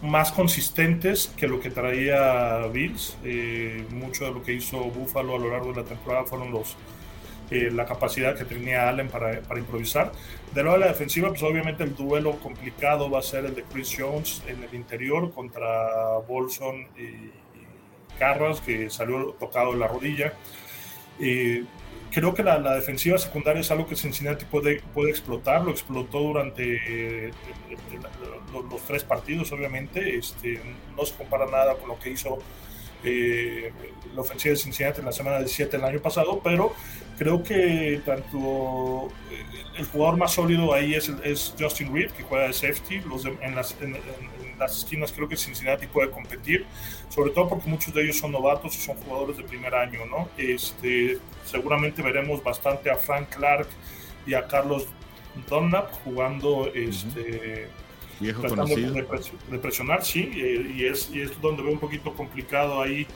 más 0.00 0.30
consistentes 0.30 1.26
que 1.36 1.48
lo 1.48 1.58
que 1.58 1.70
traía 1.70 2.68
Bills. 2.72 3.16
Eh, 3.24 3.84
mucho 3.90 4.26
de 4.26 4.30
lo 4.30 4.44
que 4.44 4.52
hizo 4.52 4.78
Buffalo 4.78 5.34
a 5.34 5.38
lo 5.40 5.50
largo 5.50 5.72
de 5.72 5.82
la 5.82 5.88
temporada 5.88 6.22
fueron 6.22 6.52
los 6.52 6.76
eh, 7.50 7.68
la 7.72 7.84
capacidad 7.84 8.36
que 8.36 8.44
tenía 8.44 8.88
Allen 8.88 9.08
para, 9.08 9.40
para, 9.40 9.58
improvisar. 9.58 10.12
De 10.54 10.62
lado 10.62 10.78
de 10.78 10.84
la 10.84 10.88
defensiva, 10.92 11.30
pues 11.30 11.42
obviamente 11.42 11.82
el 11.82 11.96
duelo 11.96 12.38
complicado 12.38 13.10
va 13.10 13.18
a 13.18 13.22
ser 13.22 13.44
el 13.44 13.56
de 13.56 13.64
Chris 13.64 13.92
Jones 13.98 14.40
en 14.46 14.62
el 14.62 14.72
interior 14.72 15.32
contra 15.32 16.18
Bolson 16.28 16.86
y, 16.96 17.32
Carras, 18.20 18.60
que 18.60 18.88
salió 18.88 19.34
tocado 19.40 19.72
en 19.72 19.80
la 19.80 19.88
rodilla 19.88 20.32
creo 22.16 22.32
que 22.34 22.42
la, 22.42 22.58
defensiva 22.74 23.18
secundaria 23.18 23.60
es 23.60 23.70
algo 23.70 23.86
que 23.86 23.94
Cincinnati 23.94 24.46
puede, 24.46 24.80
puede 24.94 25.10
explotar, 25.10 25.62
lo 25.62 25.70
explotó 25.70 26.20
durante 26.20 27.26
eh, 27.26 27.30
los, 28.52 28.82
tres 28.86 29.04
partidos, 29.04 29.52
obviamente, 29.52 30.16
este, 30.16 30.60
no 30.96 31.04
se 31.04 31.14
compara 31.14 31.44
nada 31.44 31.74
con 31.74 31.88
lo 31.88 31.98
que 31.98 32.10
hizo 32.10 32.38
eh, 33.04 33.70
la 34.14 34.22
ofensiva 34.22 34.52
de 34.52 34.56
Cincinnati 34.56 35.00
en 35.00 35.06
la 35.06 35.12
semana 35.12 35.38
17 35.40 35.76
del 35.76 35.84
año 35.84 36.00
pasado, 36.00 36.40
pero 36.42 36.72
creo 37.18 37.42
que 37.42 38.00
tanto 38.04 39.08
eh, 39.30 39.44
el 39.78 39.84
jugador 39.84 40.16
más 40.16 40.32
sólido 40.32 40.72
ahí 40.72 40.94
es, 40.94 41.12
es 41.22 41.54
Justin 41.58 41.94
Reed, 41.94 42.12
que 42.12 42.22
juega 42.22 42.46
de 42.46 42.52
safety, 42.54 43.02
en, 43.42 43.54
las, 43.54 43.76
las 44.58 44.78
esquinas 44.78 45.12
creo 45.12 45.28
que 45.28 45.36
Cincinnati 45.36 45.86
puede 45.86 46.10
competir, 46.10 46.66
sobre 47.08 47.30
todo 47.30 47.48
porque 47.48 47.68
muchos 47.68 47.92
de 47.94 48.02
ellos 48.02 48.18
son 48.18 48.32
novatos 48.32 48.76
y 48.76 48.80
son 48.80 48.96
jugadores 48.96 49.36
de 49.36 49.44
primer 49.44 49.74
año, 49.74 50.06
¿no? 50.06 50.28
Este, 50.36 51.18
seguramente 51.44 52.02
veremos 52.02 52.42
bastante 52.42 52.90
a 52.90 52.96
Frank 52.96 53.28
Clark 53.30 53.68
y 54.26 54.34
a 54.34 54.46
Carlos 54.46 54.86
Dunlap 55.48 55.92
jugando 56.04 56.70
este, 56.74 57.68
Viejo 58.18 58.42
conocido. 58.44 58.92
De, 58.92 59.58
presionar, 59.58 60.04
sí, 60.04 60.30
eh, 60.34 60.72
y, 60.74 60.84
es, 60.86 61.10
y 61.10 61.20
es 61.20 61.40
donde 61.40 61.62
veo 61.62 61.72
un 61.72 61.78
poquito 61.78 62.14
complicado 62.14 62.80
ahí 62.80 63.06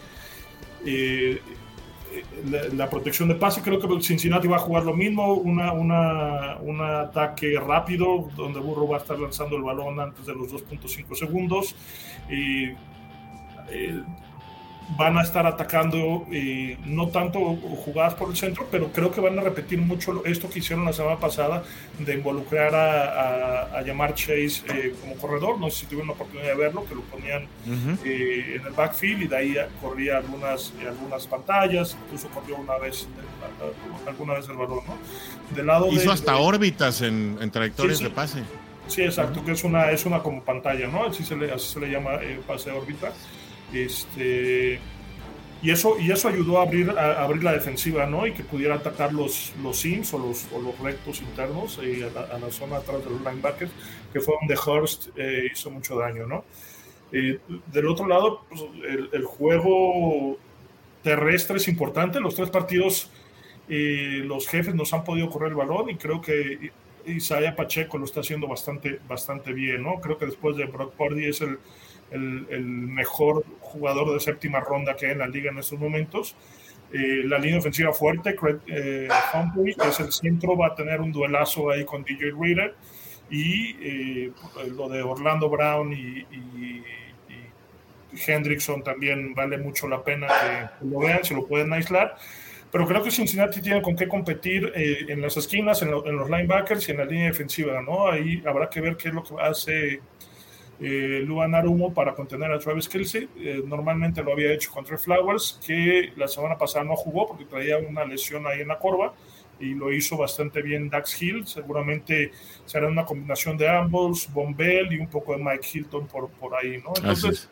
eh, 0.84 1.40
la, 2.74 2.88
protección 2.88 3.28
de 3.28 3.34
pase. 3.34 3.62
Creo 3.62 3.78
que 3.78 4.02
Cincinnati 4.02 4.48
va 4.48 4.56
a 4.56 4.60
jugar 4.60 4.84
lo 4.84 4.94
mismo, 4.94 5.34
una, 5.34 5.72
una, 5.72 6.56
un 6.58 6.80
ataque 6.80 7.58
rápido, 7.58 8.28
donde 8.36 8.60
Burro 8.60 8.88
va 8.88 8.96
a 8.96 9.00
estar 9.00 9.18
lanzando 9.18 9.56
el 9.56 9.62
balón 9.62 10.00
antes 10.00 10.26
de 10.26 10.34
los 10.34 10.52
2.5 10.52 11.14
segundos. 11.14 11.74
Y, 12.28 12.70
eh, 13.70 14.02
van 14.96 15.18
a 15.18 15.22
estar 15.22 15.46
atacando 15.46 16.26
eh, 16.32 16.76
no 16.84 17.08
tanto 17.08 17.38
jugadas 17.84 18.14
por 18.14 18.30
el 18.30 18.36
centro, 18.36 18.66
pero 18.70 18.92
creo 18.92 19.10
que 19.10 19.20
van 19.20 19.38
a 19.38 19.42
repetir 19.42 19.78
mucho 19.78 20.24
esto 20.24 20.48
que 20.48 20.58
hicieron 20.58 20.84
la 20.84 20.92
semana 20.92 21.18
pasada 21.18 21.62
de 21.98 22.14
involucrar 22.14 22.74
a, 22.74 23.78
a, 23.78 23.82
llamar 23.82 24.14
Chase 24.14 24.62
eh, 24.68 24.94
como 25.00 25.14
corredor. 25.16 25.58
No 25.58 25.70
sé 25.70 25.80
si 25.80 25.86
tuvieron 25.86 26.08
la 26.08 26.14
oportunidad 26.14 26.48
de 26.48 26.54
verlo, 26.54 26.84
que 26.86 26.94
lo 26.94 27.02
ponían 27.02 27.46
eh, 28.04 28.56
en 28.56 28.66
el 28.66 28.72
backfield 28.72 29.22
y 29.22 29.28
de 29.28 29.36
ahí 29.36 29.56
corría 29.80 30.18
algunas, 30.18 30.72
algunas 30.86 31.26
pantallas, 31.26 31.96
incluso 32.06 32.28
corrió 32.28 32.56
una 32.56 32.76
vez, 32.78 33.06
alguna 34.06 34.34
vez 34.34 34.48
el 34.48 34.56
balón. 34.56 34.80
¿no? 34.86 35.56
Del 35.56 35.66
lado 35.66 35.88
Hizo 35.88 36.12
hasta 36.12 36.36
órbitas 36.36 37.02
en, 37.02 37.38
en 37.40 37.50
trayectorias 37.50 38.00
de 38.00 38.10
pase. 38.10 38.42
Sí, 38.88 39.02
exacto, 39.02 39.44
que 39.44 39.52
es 39.52 39.62
una, 39.62 39.90
es 39.92 40.04
una 40.04 40.18
como 40.20 40.42
pantalla, 40.42 40.88
¿no? 40.88 41.04
Así 41.04 41.24
se 41.24 41.36
le, 41.36 41.52
así 41.52 41.74
se 41.74 41.78
le 41.78 41.90
llama 41.90 42.18
pase 42.46 42.70
de 42.70 42.76
órbita. 42.76 43.12
Este, 43.72 44.80
y 45.62 45.70
eso, 45.70 45.98
y 45.98 46.10
eso 46.10 46.28
ayudó 46.28 46.58
a 46.58 46.62
abrir, 46.62 46.90
a, 46.90 47.22
abrir 47.22 47.44
la 47.44 47.52
defensiva, 47.52 48.06
¿no? 48.06 48.26
Y 48.26 48.32
que 48.32 48.42
pudiera 48.42 48.76
atacar 48.76 49.12
los, 49.12 49.52
los 49.62 49.76
sims 49.78 50.14
o 50.14 50.18
los, 50.18 50.46
o 50.52 50.60
los 50.60 50.78
rectos 50.78 51.20
internos 51.20 51.78
eh, 51.82 52.10
a, 52.16 52.38
la, 52.38 52.50
zona 52.50 52.78
atrás 52.78 53.04
de 53.04 53.10
los 53.10 53.20
linebackers, 53.20 53.70
que 54.12 54.20
fue 54.20 54.34
donde 54.40 54.54
Hurst 54.54 55.08
eh, 55.16 55.50
hizo 55.52 55.70
mucho 55.70 55.96
daño, 55.96 56.26
¿no? 56.26 56.44
Eh, 57.12 57.38
del 57.66 57.88
otro 57.88 58.06
lado, 58.06 58.44
pues, 58.48 58.62
el, 59.12 59.24
juego 59.24 60.38
terrestre 61.02 61.58
es 61.58 61.68
importante. 61.68 62.20
Los 62.20 62.36
tres 62.36 62.48
partidos, 62.48 63.10
los 63.68 64.48
jefes 64.48 64.74
nos 64.74 64.94
han 64.94 65.04
podido 65.04 65.28
correr 65.28 65.50
el 65.50 65.56
balón 65.56 65.90
y 65.90 65.96
creo 65.96 66.20
que 66.20 66.72
Isaiah 67.06 67.54
Pacheco 67.54 67.98
lo 67.98 68.04
está 68.04 68.20
haciendo 68.20 68.48
bastante, 68.48 68.98
bastante 69.08 69.52
bien, 69.52 69.82
¿no? 69.82 70.00
Creo 70.00 70.18
que 70.18 70.26
después 70.26 70.56
de 70.56 70.64
Brock 70.64 70.94
Purdy 70.94 71.26
es 71.26 71.40
el 71.40 71.58
el, 72.10 72.64
mejor 72.64 73.44
jugador 73.60 74.12
de 74.12 74.20
séptima 74.20 74.60
ronda 74.60 74.96
que 74.96 75.06
hay 75.06 75.12
en 75.12 75.18
la 75.18 75.26
liga 75.26 75.50
en 75.50 75.58
estos 75.58 75.78
momentos. 75.78 76.34
Eh, 76.92 77.22
la 77.24 77.38
línea 77.38 77.58
ofensiva 77.58 77.92
fuerte, 77.92 78.34
Craig 78.34 78.58
eh, 78.66 79.08
Humphrey, 79.32 79.74
que 79.74 79.88
es 79.88 80.00
el 80.00 80.12
centro, 80.12 80.56
va 80.56 80.68
a 80.68 80.74
tener 80.74 81.00
un 81.00 81.12
duelazo 81.12 81.70
ahí 81.70 81.84
con 81.84 82.02
DJ 82.02 82.32
Reader. 82.38 82.74
Y 83.30 83.76
eh, 83.80 84.32
lo 84.76 84.88
de 84.88 85.02
Orlando 85.02 85.48
Brown 85.48 85.92
y, 85.92 86.26
Hendrickson 88.26 88.82
también 88.82 89.34
vale 89.34 89.56
mucho 89.56 89.86
la 89.86 90.02
pena 90.02 90.26
que 90.26 90.86
lo 90.86 90.98
vean, 90.98 91.22
se 91.22 91.32
lo 91.32 91.46
pueden 91.46 91.72
aislar. 91.72 92.16
Pero 92.72 92.84
creo 92.84 93.04
que 93.04 93.10
Cincinnati 93.12 93.62
tiene 93.62 93.80
con 93.82 93.94
qué 93.94 94.08
competir 94.08 94.72
en 94.74 95.20
las 95.20 95.36
esquinas, 95.36 95.80
en, 95.82 95.90
en, 95.90 96.16
los 96.16 96.28
linebackers 96.28 96.88
y 96.88 96.90
en 96.90 96.98
la 96.98 97.04
línea 97.04 97.26
defensiva, 97.26 97.80
¿no? 97.82 98.08
Ahí 98.08 98.42
habrá 98.44 98.68
que 98.68 98.80
ver 98.80 98.96
qué 98.96 99.08
es 99.08 99.14
lo 99.14 99.22
que 99.22 99.34
hace 99.40 100.00
eh, 100.80 101.22
Luan 101.26 101.54
Arumo 101.54 101.92
para 101.92 102.14
contener 102.14 102.50
a 102.52 102.58
Travis 102.58 102.88
Kelsey. 102.88 103.28
Eh, 103.36 103.62
normalmente 103.66 104.22
lo 104.22 104.32
había 104.32 104.52
hecho 104.52 104.70
contra 104.70 104.96
Flowers, 104.96 105.60
que 105.66 106.12
la 106.16 106.26
semana 106.26 106.56
pasada 106.56 106.84
no 106.84 106.96
jugó 106.96 107.28
porque 107.28 107.44
traía 107.44 107.78
una 107.78 108.04
lesión 108.04 108.46
ahí 108.46 108.60
en 108.60 108.68
la 108.68 108.78
corva 108.78 109.14
y 109.60 109.74
lo 109.74 109.92
hizo 109.92 110.16
bastante 110.16 110.62
bien 110.62 110.88
Dax 110.88 111.20
Hill. 111.22 111.46
Seguramente 111.46 112.32
será 112.64 112.88
una 112.88 113.04
combinación 113.04 113.56
de 113.56 113.68
ambos, 113.68 114.32
Bombell 114.32 114.92
y 114.92 114.98
un 114.98 115.08
poco 115.08 115.36
de 115.36 115.44
Mike 115.44 115.68
Hilton 115.72 116.06
por, 116.06 116.30
por 116.30 116.54
ahí, 116.54 116.78
¿no? 116.78 116.92
Entonces, 116.96 117.48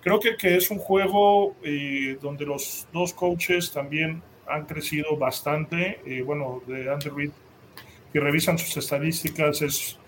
creo 0.00 0.18
que, 0.18 0.36
que, 0.36 0.56
es 0.56 0.70
un 0.70 0.78
juego 0.78 1.54
eh, 1.62 2.16
donde 2.20 2.46
los 2.46 2.88
dos 2.92 3.12
coaches 3.12 3.70
también 3.70 4.22
han 4.48 4.64
crecido 4.64 5.16
bastante. 5.16 6.00
Eh, 6.06 6.22
bueno, 6.22 6.62
de 6.66 6.90
Andrew 6.90 7.14
Reid, 7.14 7.30
que 8.12 8.20
revisan 8.20 8.58
sus 8.58 8.76
estadísticas, 8.76 9.62
es 9.62 9.99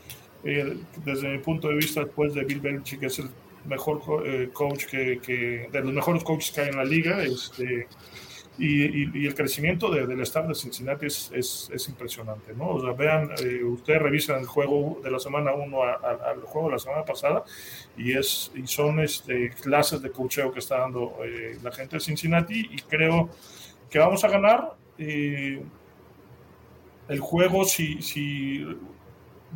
eh, 0.44 0.76
desde 1.04 1.28
mi 1.28 1.38
punto 1.38 1.68
de 1.68 1.74
vista, 1.76 2.00
después 2.00 2.34
de 2.34 2.44
Bill 2.44 2.60
Belichick, 2.60 3.02
es 3.04 3.20
el 3.20 3.30
mejor 3.64 4.02
eh, 4.26 4.50
coach 4.52 4.86
que, 4.86 5.68
de 5.70 5.80
los 5.80 5.92
mejores 5.92 6.24
coaches 6.24 6.50
que 6.50 6.62
hay 6.62 6.68
en 6.68 6.76
la 6.76 6.84
liga. 6.84 7.22
Este, 7.22 7.86
y, 8.58 9.26
el 9.26 9.34
crecimiento 9.34 9.90
del 9.90 10.20
staff 10.20 10.46
de 10.46 10.54
Cincinnati 10.54 11.06
es, 11.06 11.30
es, 11.32 11.88
impresionante, 11.88 12.52
¿no? 12.54 12.76
Vean, 12.94 13.30
eh, 13.42 13.64
ustedes 13.64 14.02
revisan 14.02 14.40
el 14.40 14.46
juego 14.46 15.00
de 15.02 15.10
la 15.10 15.18
semana 15.18 15.54
1 15.54 15.82
al 15.82 16.40
juego 16.42 16.68
de 16.68 16.74
la 16.74 16.78
semana 16.78 17.04
pasada 17.04 17.44
y, 17.96 18.12
es, 18.12 18.52
y 18.54 18.66
son 18.66 19.00
este, 19.00 19.50
clases 19.50 20.02
de 20.02 20.10
coacheo 20.10 20.52
que 20.52 20.58
está 20.58 20.80
dando 20.80 21.16
la 21.62 21.72
gente 21.72 21.96
de 21.96 22.00
Cincinnati 22.00 22.68
y 22.70 22.76
creo 22.82 23.30
que 23.88 23.98
vamos 23.98 24.22
a 24.22 24.28
ganar. 24.28 24.74
el 24.98 25.62
juego, 27.20 27.64
si 27.64 28.02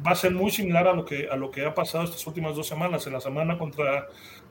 va 0.05 0.13
a 0.13 0.15
ser 0.15 0.33
muy 0.33 0.51
similar 0.51 0.87
a 0.89 0.93
lo 0.93 1.05
que, 1.05 1.29
a 1.29 1.37
lo 1.37 1.51
que 1.51 1.65
ha 1.65 1.75
pasado 1.75 2.05
estas 2.05 2.27
últimas 2.27 2.57
dos 2.57 2.67
semanas. 2.67 3.07
En 3.07 3.13
la 3.13 3.21
semana 3.21 3.59
contra 3.59 4.07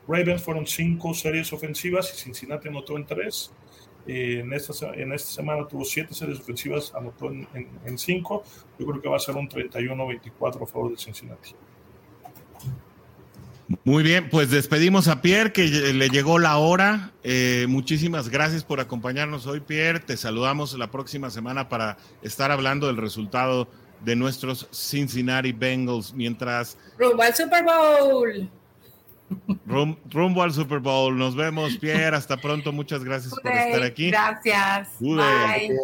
Ravens 0.08 0.42
fueron 0.42 0.66
cinco 0.66 1.14
series 1.14 1.52
ofensivas 1.52 2.12
y 2.12 2.16
Cincinnati 2.16 2.68
anotó 2.68 2.96
en 2.96 3.06
tres. 3.06 3.52
En, 4.08 4.52
esta, 4.52 4.94
en 4.94 5.12
esta 5.12 5.30
semana 5.30 5.66
tuvo 5.66 5.84
siete 5.84 6.14
series 6.14 6.38
ofensivas, 6.38 6.94
anotó 6.94 7.26
en, 7.26 7.48
en, 7.84 7.98
cinco. 7.98 8.44
Yo 8.78 8.86
creo 8.86 9.02
que 9.02 9.08
va 9.08 9.16
a 9.16 9.20
ser 9.20 9.34
un 9.34 9.48
31-24 9.48 10.62
a 10.62 10.66
favor 10.66 10.90
de 10.92 10.96
Cincinnati. 10.96 11.54
Muy 13.82 14.04
bien, 14.04 14.28
pues 14.30 14.50
despedimos 14.50 15.08
a 15.08 15.22
Pierre, 15.22 15.52
que 15.52 15.66
le 15.66 16.08
llegó 16.08 16.38
la 16.38 16.56
hora. 16.56 17.12
Eh, 17.24 17.66
muchísimas 17.68 18.28
gracias 18.28 18.62
por 18.62 18.78
acompañarnos 18.78 19.48
hoy, 19.48 19.58
Pierre. 19.58 19.98
Te 19.98 20.16
saludamos 20.16 20.78
la 20.78 20.92
próxima 20.92 21.30
semana 21.30 21.68
para 21.68 21.96
estar 22.22 22.52
hablando 22.52 22.86
del 22.86 22.96
resultado 22.96 23.68
de 24.00 24.16
nuestros 24.16 24.68
Cincinnati 24.72 25.52
Bengals 25.52 26.12
mientras... 26.12 26.78
Rumbo 26.98 27.22
al 27.22 27.34
Super 27.34 27.64
Bowl. 27.64 28.50
rumbo 30.10 30.42
al 30.42 30.52
Super 30.52 30.78
Bowl. 30.78 31.16
Nos 31.16 31.34
vemos, 31.34 31.76
Pierre. 31.78 32.16
Hasta 32.16 32.36
pronto. 32.36 32.72
Muchas 32.72 33.04
gracias 33.04 33.34
por 33.34 33.50
estar 33.50 33.82
aquí. 33.82 34.10
Gracias. 34.10 34.90
Bye. 35.00 35.76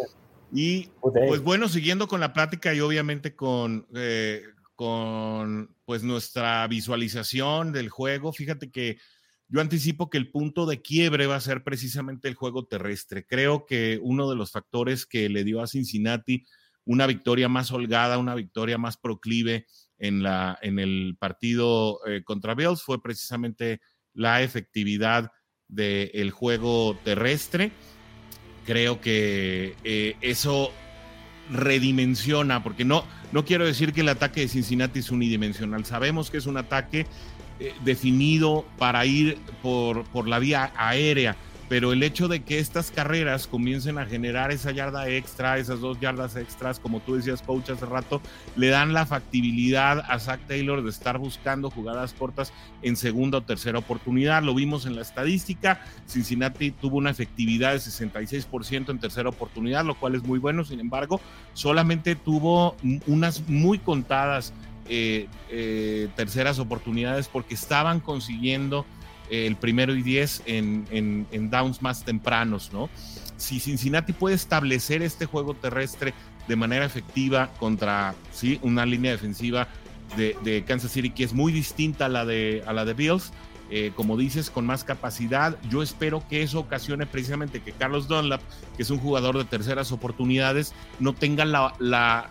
Y 0.51 0.89
pues 1.01 1.41
bueno, 1.41 1.67
siguiendo 1.67 2.07
con 2.07 2.19
la 2.19 2.31
plática 2.31 2.73
y 2.73 2.79
obviamente 2.79 3.35
con, 3.35 3.87
eh, 3.95 4.43
con 4.75 5.75
pues 5.85 6.03
nuestra 6.03 6.67
visualización 6.67 7.71
del 7.71 7.89
juego, 7.89 8.31
fíjate 8.31 8.69
que 8.69 8.99
yo 9.49 9.61
anticipo 9.61 10.09
que 10.11 10.17
el 10.19 10.29
punto 10.29 10.65
de 10.67 10.81
quiebre 10.81 11.25
va 11.25 11.37
a 11.37 11.41
ser 11.41 11.63
precisamente 11.63 12.27
el 12.27 12.35
juego 12.35 12.65
terrestre. 12.65 13.25
Creo 13.25 13.65
que 13.65 13.99
uno 14.01 14.29
de 14.29 14.35
los 14.35 14.51
factores 14.51 15.05
que 15.07 15.27
le 15.27 15.43
dio 15.43 15.61
a 15.61 15.67
Cincinnati 15.67 16.45
una 16.85 17.07
victoria 17.07 17.49
más 17.49 17.71
holgada, 17.71 18.17
una 18.17 18.35
victoria 18.35 18.77
más 18.77 18.97
proclive 18.97 19.65
en, 19.97 20.23
la, 20.23 20.57
en 20.61 20.79
el 20.79 21.15
partido 21.19 21.99
eh, 22.05 22.23
contra 22.23 22.55
Bills 22.55 22.81
fue 22.81 23.01
precisamente 23.01 23.79
la 24.13 24.41
efectividad 24.41 25.31
del 25.67 26.31
juego 26.31 26.97
terrestre. 27.03 27.71
Creo 28.65 29.01
que 29.01 29.75
eh, 29.83 30.15
eso 30.21 30.71
redimensiona, 31.51 32.63
porque 32.63 32.85
no, 32.85 33.05
no 33.31 33.45
quiero 33.45 33.65
decir 33.65 33.93
que 33.93 34.01
el 34.01 34.09
ataque 34.09 34.41
de 34.41 34.47
Cincinnati 34.47 34.99
es 34.99 35.11
unidimensional. 35.11 35.85
Sabemos 35.85 36.29
que 36.29 36.37
es 36.37 36.45
un 36.45 36.57
ataque 36.57 37.07
eh, 37.59 37.73
definido 37.83 38.65
para 38.77 39.05
ir 39.05 39.37
por, 39.61 40.05
por 40.05 40.27
la 40.27 40.39
vía 40.39 40.71
aérea 40.75 41.35
pero 41.73 41.91
el 41.91 42.03
hecho 42.03 42.27
de 42.27 42.43
que 42.43 42.59
estas 42.59 42.91
carreras 42.91 43.47
comiencen 43.47 43.97
a 43.97 44.05
generar 44.05 44.51
esa 44.51 44.69
yarda 44.69 45.09
extra, 45.09 45.57
esas 45.57 45.79
dos 45.79 45.99
yardas 45.99 46.35
extras, 46.35 46.79
como 46.79 46.99
tú 46.99 47.15
decías, 47.15 47.41
coach, 47.41 47.71
hace 47.71 47.87
rato, 47.87 48.21
le 48.55 48.67
dan 48.67 48.93
la 48.93 49.07
factibilidad 49.07 50.05
a 50.07 50.19
Zach 50.19 50.39
Taylor 50.47 50.83
de 50.83 50.91
estar 50.91 51.17
buscando 51.17 51.71
jugadas 51.71 52.13
cortas 52.13 52.53
en 52.83 52.95
segunda 52.95 53.39
o 53.39 53.41
tercera 53.41 53.79
oportunidad. 53.79 54.43
Lo 54.43 54.53
vimos 54.53 54.85
en 54.85 54.95
la 54.95 55.01
estadística, 55.01 55.81
Cincinnati 56.07 56.69
tuvo 56.69 56.97
una 56.97 57.09
efectividad 57.09 57.71
de 57.71 57.79
66% 57.79 58.91
en 58.91 58.99
tercera 58.99 59.29
oportunidad, 59.29 59.83
lo 59.83 59.95
cual 59.95 60.13
es 60.13 60.21
muy 60.21 60.37
bueno, 60.37 60.63
sin 60.65 60.79
embargo, 60.79 61.21
solamente 61.53 62.15
tuvo 62.15 62.75
unas 63.07 63.49
muy 63.49 63.79
contadas 63.79 64.53
eh, 64.89 65.27
eh, 65.49 66.07
terceras 66.15 66.59
oportunidades 66.59 67.29
porque 67.29 67.55
estaban 67.55 67.99
consiguiendo 67.99 68.85
el 69.29 69.55
primero 69.55 69.95
y 69.95 70.01
diez 70.01 70.41
en, 70.45 71.49
downs 71.49 71.81
más 71.81 72.03
tempranos, 72.03 72.71
¿no? 72.73 72.89
Si 73.37 73.59
Cincinnati 73.59 74.13
puede 74.13 74.35
establecer 74.35 75.01
este 75.01 75.25
juego 75.25 75.53
terrestre 75.53 76.13
de 76.47 76.55
manera 76.55 76.85
efectiva 76.85 77.49
contra 77.59 78.15
¿sí? 78.31 78.59
una 78.61 78.85
línea 78.85 79.11
defensiva 79.11 79.67
de, 80.15 80.63
Kansas 80.67 80.91
City 80.91 81.09
que 81.09 81.23
es 81.23 81.33
muy 81.33 81.51
distinta 81.51 82.05
a 82.05 82.09
la 82.09 82.25
de, 82.25 82.63
a 82.67 82.73
la 82.73 82.85
de 82.85 82.93
Bills, 82.93 83.31
eh, 83.69 83.91
como 83.95 84.17
dices, 84.17 84.49
con 84.51 84.65
más 84.65 84.83
capacidad. 84.83 85.57
Yo 85.69 85.81
espero 85.81 86.23
que 86.29 86.43
eso 86.43 86.59
ocasione 86.59 87.05
precisamente 87.05 87.61
que 87.61 87.71
Carlos 87.71 88.07
Dunlap, 88.07 88.41
que 88.77 88.83
es 88.83 88.89
un 88.91 88.99
jugador 88.99 89.37
de 89.37 89.45
terceras 89.45 89.91
oportunidades, 89.91 90.73
no 90.99 91.13
tenga 91.13 91.45
la, 91.45 92.29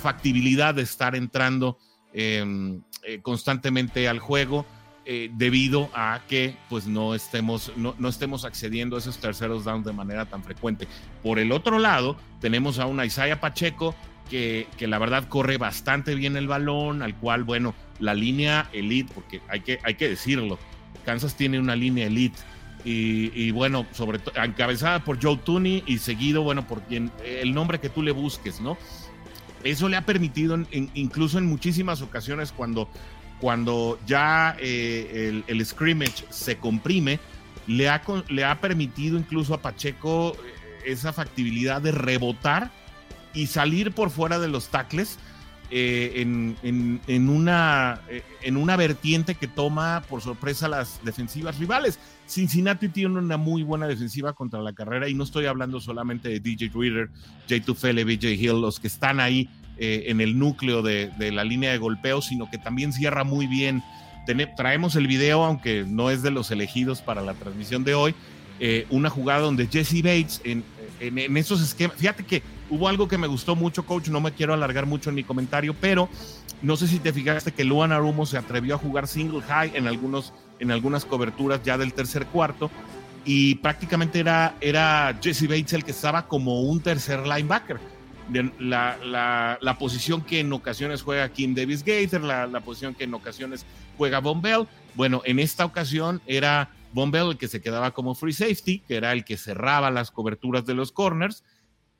factibilidad 0.00 0.74
de 0.74 0.82
estar 0.82 1.14
entrando 1.14 1.78
em, 2.12 2.82
eh, 3.04 3.20
constantemente 3.22 4.08
al 4.08 4.18
juego 4.18 4.66
eh, 5.04 5.30
debido 5.32 5.90
a 5.94 6.20
que 6.28 6.56
pues 6.68 6.86
no 6.86 7.14
estemos, 7.14 7.72
no, 7.76 7.94
no, 7.98 8.08
estemos 8.08 8.44
accediendo 8.44 8.96
a 8.96 8.98
esos 8.98 9.18
terceros 9.18 9.64
downs 9.64 9.84
de 9.84 9.92
manera 9.92 10.26
tan 10.26 10.42
frecuente. 10.42 10.86
Por 11.22 11.38
el 11.38 11.52
otro 11.52 11.78
lado, 11.78 12.16
tenemos 12.40 12.78
a 12.78 12.86
una 12.86 13.06
Isaiah 13.06 13.40
Pacheco 13.40 13.94
que, 14.28 14.68
que, 14.76 14.86
la 14.86 14.98
verdad 14.98 15.28
corre 15.28 15.56
bastante 15.58 16.14
bien 16.14 16.36
el 16.36 16.46
balón, 16.46 17.02
al 17.02 17.16
cual, 17.16 17.44
bueno, 17.44 17.74
la 17.98 18.14
línea 18.14 18.68
elite, 18.72 19.12
porque 19.14 19.40
hay 19.48 19.60
que, 19.60 19.78
hay 19.82 19.94
que 19.94 20.08
decirlo, 20.08 20.58
Kansas 21.04 21.34
tiene 21.34 21.58
una 21.58 21.76
línea 21.76 22.06
elite 22.06 22.38
Y, 22.84 23.50
bueno, 23.50 23.86
sobre 23.92 24.18
todo 24.18 24.34
encabezada 24.42 25.04
por 25.04 25.22
Joe 25.22 25.36
Tooney 25.36 25.82
y 25.86 25.98
seguido, 25.98 26.42
bueno, 26.42 26.66
por 26.66 26.82
quien 26.82 27.10
el 27.24 27.52
nombre 27.52 27.78
que 27.78 27.88
tú 27.88 28.02
le 28.02 28.12
busques, 28.12 28.60
¿no? 28.60 28.78
Eso 29.64 29.88
le 29.88 29.96
ha 29.96 30.06
permitido, 30.06 30.58
incluso 30.94 31.36
en 31.36 31.44
muchísimas 31.44 32.00
ocasiones, 32.00 32.52
cuando, 32.52 32.88
cuando 33.40 33.98
ya 34.06 34.56
eh, 34.60 35.42
el, 35.46 35.66
scrimmage 35.66 36.24
se 36.28 36.58
comprime, 36.58 37.18
le 37.66 37.88
ha, 37.88 38.02
le 38.28 38.44
ha 38.44 38.60
permitido 38.60 39.18
incluso 39.18 39.54
a 39.54 39.62
Pacheco 39.62 40.34
eh, 40.34 40.92
esa 40.92 41.12
factibilidad 41.12 41.80
de 41.80 41.92
rebotar 41.92 42.70
y 43.32 43.46
salir 43.46 43.92
por 43.92 44.10
fuera 44.10 44.38
de 44.38 44.48
los 44.48 44.68
tackles 44.68 45.18
eh, 45.70 46.14
en, 46.16 47.28
una, 47.28 48.00
en 48.42 48.56
una 48.56 48.76
vertiente 48.76 49.36
que 49.36 49.46
toma 49.46 50.02
por 50.08 50.20
sorpresa 50.20 50.68
las 50.68 51.00
defensivas 51.04 51.58
rivales. 51.58 51.98
Cincinnati 52.26 52.88
tiene 52.88 53.18
una 53.18 53.36
muy 53.36 53.62
buena 53.62 53.86
defensiva 53.86 54.32
contra 54.32 54.60
la 54.60 54.72
carrera 54.72 55.08
y 55.08 55.14
no 55.14 55.24
estoy 55.24 55.46
hablando 55.46 55.80
solamente 55.80 56.28
de 56.28 56.40
DJ 56.40 56.72
Reader, 56.74 57.10
Jay 57.48 57.60
Tufele, 57.60 58.04
BJ 58.04 58.32
Hill, 58.34 58.60
los 58.60 58.80
que 58.80 58.88
están 58.88 59.20
ahí 59.20 59.48
eh, 59.80 60.04
en 60.10 60.20
el 60.20 60.38
núcleo 60.38 60.82
de, 60.82 61.10
la 61.32 61.42
línea 61.42 61.72
de 61.72 61.78
golpeo, 61.78 62.22
sino 62.22 62.50
que 62.50 62.58
también 62.58 62.92
cierra 62.92 63.24
muy 63.24 63.46
bien. 63.46 63.82
traemos 64.56 64.94
el 64.94 65.06
video, 65.06 65.42
aunque 65.42 65.84
no 65.88 66.10
es 66.10 66.22
de 66.22 66.30
los 66.30 66.50
elegidos 66.50 67.00
para 67.00 67.22
la 67.22 67.34
transmisión 67.34 67.82
de 67.82 67.94
hoy, 67.94 68.14
eh, 68.60 68.86
una 68.90 69.10
jugada 69.10 69.40
donde 69.40 69.66
Jesse 69.66 70.02
Bates 70.02 70.40
en, 70.44 70.62
en, 71.00 71.36
esos 71.36 71.62
esquemas, 71.62 71.96
fíjate 71.96 72.24
que 72.24 72.42
hubo 72.68 72.88
algo 72.88 73.08
que 73.08 73.18
me 73.18 73.26
gustó 73.26 73.56
mucho, 73.56 73.86
coach, 73.86 74.08
no 74.08 74.20
me 74.20 74.32
quiero 74.32 74.54
alargar 74.54 74.86
mucho 74.86 75.08
en 75.08 75.16
mi 75.16 75.24
comentario, 75.24 75.74
pero 75.80 76.08
no 76.62 76.76
sé 76.76 76.86
si 76.86 76.98
te 76.98 77.12
fijaste 77.12 77.52
que 77.52 77.64
Luan 77.64 77.90
Arumo 77.90 78.26
se 78.26 78.36
atrevió 78.36 78.74
a 78.74 78.78
jugar 78.78 79.08
single 79.08 79.40
high 79.42 79.72
en 79.74 79.86
algunos 79.86 80.34
en 80.60 80.70
algunas 80.70 81.06
coberturas 81.06 81.62
ya 81.64 81.78
del 81.78 81.94
tercer 81.94 82.26
cuarto 82.26 82.70
y 83.24 83.56
prácticamente 83.56 84.20
era, 84.20 84.54
era 84.60 85.18
Jesse 85.20 85.48
Bates 85.48 85.72
el 85.72 85.84
que 85.84 85.90
estaba 85.90 86.26
como 86.26 86.62
un 86.62 86.80
tercer 86.80 87.26
linebacker. 87.26 87.78
La, 88.58 89.58
la, 89.60 89.78
posición 89.78 90.22
que 90.22 90.40
en 90.40 90.52
ocasiones 90.52 91.02
juega 91.02 91.28
Kim 91.30 91.54
Davis 91.54 91.84
Gator, 91.84 92.22
la, 92.22 92.46
la 92.46 92.60
posición 92.60 92.94
que 92.94 93.04
en 93.04 93.14
ocasiones 93.14 93.66
juega 93.96 94.20
Von 94.20 94.40
Bell. 94.40 94.66
Bueno, 94.94 95.22
en 95.24 95.38
esta 95.38 95.64
ocasión 95.64 96.20
era 96.26 96.70
Von 96.92 97.10
Bell 97.10 97.30
el 97.30 97.38
que 97.38 97.48
se 97.48 97.60
quedaba 97.60 97.92
como 97.92 98.14
free 98.14 98.32
safety, 98.32 98.80
que 98.80 98.96
era 98.96 99.12
el 99.12 99.24
que 99.24 99.36
cerraba 99.36 99.90
las 99.90 100.10
coberturas 100.10 100.66
de 100.66 100.74
los 100.74 100.92
corners, 100.92 101.44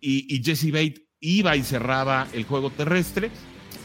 y, 0.00 0.42
Jesse 0.42 0.72
Bates 0.72 1.02
iba 1.20 1.56
y 1.56 1.62
cerraba 1.62 2.26
el 2.32 2.44
juego 2.44 2.70
terrestre, 2.70 3.30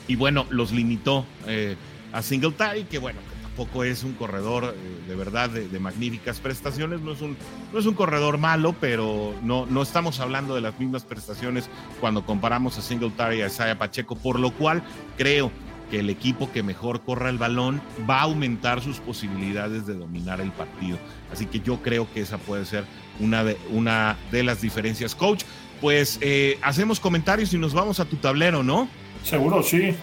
y 0.07 0.15
bueno, 0.15 0.45
los 0.49 0.71
limitó 0.71 1.25
eh, 1.47 1.75
a 2.13 2.21
Singletary, 2.21 2.83
que 2.83 2.97
bueno, 2.97 3.19
tampoco 3.56 3.86
es 3.86 4.03
un 4.03 4.14
corredor 4.14 4.76
eh, 4.76 5.08
de 5.08 5.16
verdad 5.16 5.49
de, 5.49 5.80
magníficas 5.80 6.41
prestaciones, 6.41 6.99
no 6.99 7.14
es, 7.14 7.22
un, 7.22 7.38
no 7.72 7.80
es 7.80 7.86
un 7.86 7.93
corredor 7.93 8.38
malo, 8.38 8.76
pero 8.82 9.34
no, 9.43 9.66
no 9.66 9.82
estamos 9.82 10.20
hablando 10.20 10.56
de 10.56 10.62
las 10.62 10.78
mismas 10.78 11.03
prestaciones 11.03 11.70
cuando 12.01 12.26
comparamos 12.26 12.78
a 12.78 12.82
Singletary 12.82 13.38
y 13.38 13.41
a 13.43 13.47
Isaiah 13.47 13.78
Pacheco, 13.78 14.18
por 14.18 14.41
lo 14.41 14.51
cual 14.51 14.84
creo 15.18 15.51
que 15.89 15.99
el 15.99 16.10
equipo 16.10 16.51
que 16.51 16.64
mejor 16.64 17.01
corra 17.01 17.30
el 17.30 17.38
balón 17.38 17.82
va 18.10 18.20
a 18.20 18.24
aumentar 18.24 18.82
sus 18.82 18.99
posibilidades 18.99 19.88
de 19.88 19.93
dominar 19.93 20.41
el 20.41 20.51
partido. 20.51 20.97
Así 21.32 21.45
que 21.45 21.62
yo 21.62 21.82
creo 21.82 22.12
que 22.14 22.22
esa 22.22 22.38
puede 22.38 22.66
ser 22.66 22.84
una 23.22 23.45
de, 23.45 23.58
una 23.72 24.18
de 24.32 24.43
las 24.43 24.60
diferencias. 24.60 25.16
Coach, 25.16 25.43
pues 25.80 26.18
eh, 26.22 26.60
hacemos 26.62 26.99
comentarios 26.99 27.53
y 27.53 27.58
nos 27.58 27.74
vamos 27.74 28.01
a 28.01 28.06
tu 28.06 28.18
tablero, 28.18 28.64
¿no? 28.64 28.89
Seguro, 29.24 29.64
sí. 29.64 29.95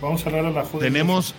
Vamos 0.00 0.24
a 0.24 0.30
hablar 0.30 0.46
a 0.46 0.50
la 0.50 0.62
Tenemos 0.64 1.34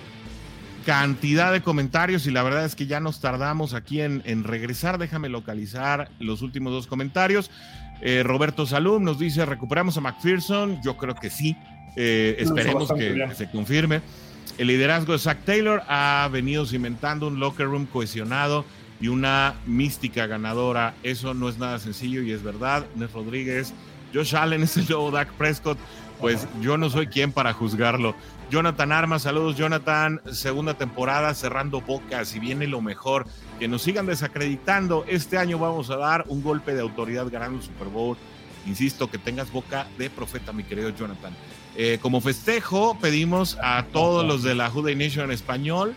cantidad 0.86 1.52
de 1.52 1.62
comentarios 1.62 2.28
y 2.28 2.32
la 2.32 2.44
verdad 2.44 2.64
es 2.64 2.76
que 2.76 2.86
ya 2.86 3.00
nos 3.00 3.20
tardamos 3.20 3.74
aquí 3.74 4.02
en, 4.02 4.44
regresar. 4.44 4.98
Déjame 4.98 5.30
localizar 5.30 6.10
los 6.20 6.42
últimos 6.42 6.72
dos 6.72 6.88
comentarios. 6.88 7.50
Eh, 8.02 8.24
Roberto 8.24 8.66
Salum 8.66 9.04
nos 9.04 9.18
dice, 9.18 9.46
¿recuperamos 9.46 9.98
a 9.98 10.02
McPherson? 10.02 10.80
Yo 10.84 10.96
creo 10.96 11.16
que 11.16 11.30
sí. 11.30 11.58
Eh, 11.96 12.36
esperemos 12.40 12.92
que, 12.94 13.28
se 13.36 13.50
confirme. 13.50 14.02
El 14.58 14.68
liderazgo 14.68 15.14
de 15.14 15.20
Zach 15.20 15.40
Taylor 15.44 15.82
ha 15.88 16.30
venido 16.32 16.66
cimentando 16.66 17.28
un 17.28 17.40
locker 17.40 17.66
room 17.66 17.88
cohesionado 17.88 18.64
y 19.02 19.08
una 19.08 19.56
mística 19.66 20.28
ganadora. 20.28 20.94
Eso 21.04 21.34
no 21.34 21.50
es 21.50 21.58
nada 21.58 21.80
sencillo 21.80 22.22
y 22.22 22.32
es 22.32 22.44
verdad. 22.44 22.86
Nes 22.96 23.12
Rodríguez, 23.12 23.74
Josh 24.14 24.36
Allen 24.36 24.64
es 24.64 24.78
el 24.78 24.86
nuevo 24.88 25.12
Dak 25.12 25.34
Prescott. 25.34 25.78
Pues 26.20 26.48
yo 26.62 26.78
no 26.78 26.90
soy 26.90 27.08
quien 27.08 27.32
para 27.32 27.54
juzgarlo. 27.54 28.16
Jonathan 28.50 28.92
Armas, 28.92 29.24
saludos 29.24 29.58
Jonathan, 29.58 30.22
segunda 30.32 30.76
temporada 30.76 31.34
cerrando 31.34 31.82
bocas 31.82 32.36
y 32.36 32.40
viene 32.40 32.68
lo 32.68 32.80
mejor, 32.80 33.26
que 33.60 33.68
nos 33.68 33.82
sigan 33.82 34.06
desacreditando, 34.06 35.04
este 35.08 35.38
año 35.38 35.58
vamos 35.58 35.90
a 35.90 35.98
dar 35.98 36.26
un 36.28 36.44
golpe 36.44 36.74
de 36.74 36.82
autoridad 36.82 37.28
ganando 37.30 37.58
el 37.58 37.64
Super 37.64 37.88
Bowl, 37.88 38.18
insisto, 38.68 39.10
que 39.10 39.18
tengas 39.18 39.52
boca 39.52 39.88
de 39.98 40.10
profeta, 40.12 40.54
mi 40.54 40.64
querido 40.64 40.90
Jonathan. 40.90 41.36
Eh, 41.76 41.98
como 42.02 42.22
festejo, 42.22 42.98
pedimos 43.00 43.58
a 43.62 43.84
todos 43.92 44.26
los 44.26 44.44
de 44.44 44.54
la 44.54 44.70
Juday 44.70 44.96
Nation 44.96 45.26
en 45.26 45.32
español 45.32 45.96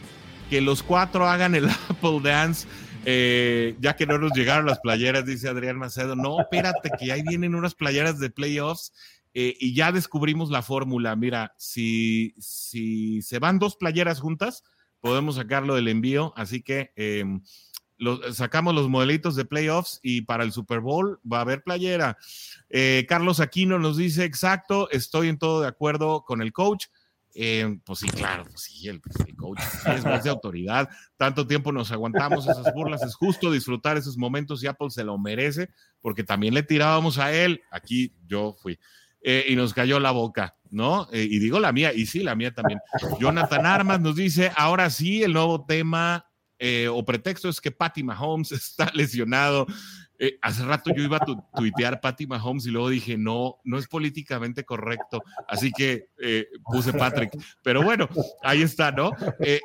que 0.49 0.61
los 0.61 0.83
cuatro 0.83 1.29
hagan 1.29 1.55
el 1.55 1.69
Apple 1.91 2.21
Dance. 2.23 2.67
Eh, 3.05 3.77
ya 3.81 3.97
que 3.97 4.07
no 4.07 4.19
nos 4.19 4.33
llegaron 4.33 4.67
las 4.67 4.81
playeras, 4.81 5.25
dice 5.25 5.49
Adrián 5.49 5.79
Macedo. 5.79 6.17
No, 6.17 6.41
espérate, 6.41 6.91
que 6.99 7.13
ahí 7.13 7.23
vienen 7.23 7.55
unas 7.55 7.75
playeras 7.75 8.19
de 8.19 8.29
playoffs 8.29 8.93
eh, 9.35 9.57
y 9.59 9.75
ya 9.75 9.93
descubrimos 9.93 10.51
la 10.51 10.63
fórmula. 10.63 11.17
Mira, 11.17 11.55
si, 11.57 12.35
si 12.39 13.23
se 13.23 13.39
van 13.39 13.59
dos 13.59 13.77
playeras 13.77 14.21
juntas, 14.21 14.65
podemos 15.01 15.37
sacarlo 15.37 15.75
del 15.75 15.89
envío. 15.89 16.33
Así 16.37 16.63
que 16.63 16.93
em, 16.97 17.43
sacamos 18.33 18.75
los 18.75 18.89
modelitos 18.89 19.37
de 19.37 19.45
playoffs 19.45 20.01
y 20.03 20.23
para 20.23 20.45
el 20.45 20.53
Super 20.53 20.81
Bowl 20.81 21.21
va 21.31 21.39
a 21.39 21.43
haber 21.43 21.63
playera. 21.63 22.17
Eh, 22.69 23.07
Carlos 23.09 23.41
Aquino 23.41 23.79
nos 23.79 23.97
dice, 23.97 24.25
exacto, 24.25 24.91
estoy 24.91 25.29
en 25.29 25.39
todo 25.39 25.63
de 25.63 25.69
acuerdo 25.69 26.25
con 26.25 26.43
el 26.43 26.53
coach. 26.53 26.87
Em, 27.35 27.79
pues 27.81 28.01
sí, 28.01 28.09
claro, 28.09 28.45
pues 28.45 28.63
sí, 28.63 28.89
el, 28.89 29.01
coach 29.37 29.61
es 29.87 30.05
más 30.05 30.25
de 30.25 30.31
autoridad. 30.31 30.89
Tanto 31.17 31.47
tiempo 31.47 31.71
nos 31.71 31.93
aguantamos 31.93 32.47
esas 32.47 32.73
burlas, 32.75 33.03
es 33.03 33.15
justo 33.15 33.53
disfrutar 33.53 33.97
esos 33.97 34.17
momentos 34.17 34.63
y 34.63 34.67
Apple 34.67 34.91
se 34.91 35.05
lo 35.05 35.19
merece 35.19 35.69
porque 36.01 36.25
también 36.25 36.55
le 36.55 36.63
tirábamos 36.63 37.19
a 37.19 37.33
él. 37.33 37.63
Aquí 37.71 38.13
yo 38.27 38.57
fui. 38.61 38.79
Eh, 39.21 39.47
y 39.49 39.57
nos 39.57 39.75
cayó 39.75 39.99
la 39.99 40.13
boca, 40.13 40.57
¿no? 40.71 41.09
Eh, 41.13 41.27
y 41.29 41.39
digo 41.41 41.59
la 41.59 41.73
mía, 41.73 41.93
y 41.93 42.07
sí, 42.07 42.21
la 42.21 42.37
mía 42.37 42.55
también. 42.55 42.79
Jonathan 43.19 43.67
Armas 43.67 44.01
nos 44.01 44.15
dice, 44.15 44.53
ahora 44.57 44.91
sí, 44.91 45.25
el 45.25 45.33
nuevo 45.33 45.65
tema 45.65 46.27
eh, 46.59 46.89
o 46.89 47.05
pretexto 47.05 47.49
es 47.49 47.61
que 47.61 47.73
Patty 47.73 48.05
Mahomes 48.05 48.53
está 48.53 48.91
lesionado. 48.95 49.67
hace 50.41 50.65
rato 50.65 50.93
yo 50.95 51.03
iba 51.03 51.17
a 51.17 51.27
tuitear 51.57 52.01
Patty 52.01 52.29
Mahomes 52.29 52.67
y 52.67 52.71
luego 52.71 52.91
dije, 52.91 53.19
no, 53.19 53.57
no 53.65 53.77
es 53.77 53.89
políticamente 53.89 54.65
correcto, 54.65 55.23
así 55.49 55.73
que 55.73 56.09
puse 56.65 56.93
Patrick. 56.93 57.33
Pero 57.63 57.83
bueno, 57.83 58.09
ahí 58.43 58.63
está, 58.63 58.93
¿no? 58.93 59.13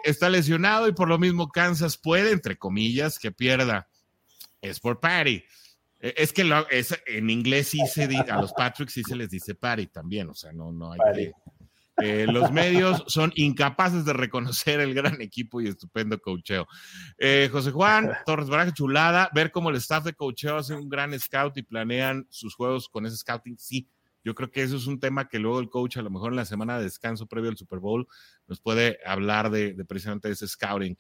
está 0.04 0.30
lesionado 0.30 0.88
y 0.88 0.94
por 0.94 1.08
lo 1.08 1.20
mismo 1.20 1.50
Kansas 1.50 1.98
puede, 1.98 2.32
entre 2.32 2.58
comillas, 2.58 3.20
que 3.20 3.32
pierda. 3.32 3.88
Es 4.62 4.80
por 4.80 5.00
Patty. 5.00 5.44
Eh, 6.04 6.14
es 6.18 6.34
que 6.34 6.44
es, 6.70 7.02
en 7.08 7.30
inglés 7.30 7.70
sí 7.70 7.80
se 7.88 8.04
a 8.30 8.42
los 8.42 8.52
Patrick 8.54 8.90
sí 8.90 9.04
se 9.04 9.16
les 9.16 9.30
dice 9.30 9.56
party 9.56 9.88
también, 9.88 10.30
o 10.30 10.34
sea, 10.34 10.52
no, 10.52 10.72
no 10.72 10.92
hay 10.92 11.00
que... 11.16 11.32
Eh, 12.02 12.26
los 12.28 12.52
medios 12.52 13.04
son 13.06 13.32
incapaces 13.36 14.04
de 14.04 14.14
reconocer 14.14 14.80
el 14.80 14.96
gran 14.96 15.22
equipo 15.22 15.62
y 15.62 15.68
estupendo 15.68 16.20
cocheo. 16.20 16.68
Eh, 17.20 17.50
José 17.52 17.72
Juan 17.72 18.12
Torres 18.26 18.50
Baraja, 18.50 18.74
chulada, 18.74 19.30
ver 19.34 19.52
cómo 19.52 19.70
el 19.70 19.76
staff 19.76 20.04
de 20.04 20.14
cocheo 20.14 20.58
hace 20.58 20.74
un 20.74 20.90
gran 20.90 21.18
scout 21.18 21.56
y 21.56 21.62
planean 21.62 22.26
sus 22.30 22.56
juegos 22.56 22.90
con 22.90 23.06
ese 23.06 23.16
scouting, 23.16 23.58
sí. 23.58 23.88
Yo 24.26 24.34
creo 24.34 24.50
que 24.50 24.64
eso 24.64 24.78
es 24.78 24.88
un 24.88 25.00
tema 25.00 25.28
que 25.28 25.38
luego 25.38 25.60
el 25.60 25.70
coach, 25.70 25.98
a 25.98 26.02
lo 26.02 26.10
mejor 26.10 26.32
en 26.32 26.38
la 26.38 26.46
semana 26.46 26.78
de 26.78 26.86
descanso 26.86 27.28
previo 27.28 27.52
al 27.52 27.58
Super 27.58 27.80
Bowl, 27.80 28.08
nos 28.48 28.60
puede 28.60 28.98
hablar 29.06 29.52
de, 29.52 29.74
de 29.74 29.86
precisamente 29.86 30.30
ese 30.30 30.48
scouting. 30.48 30.98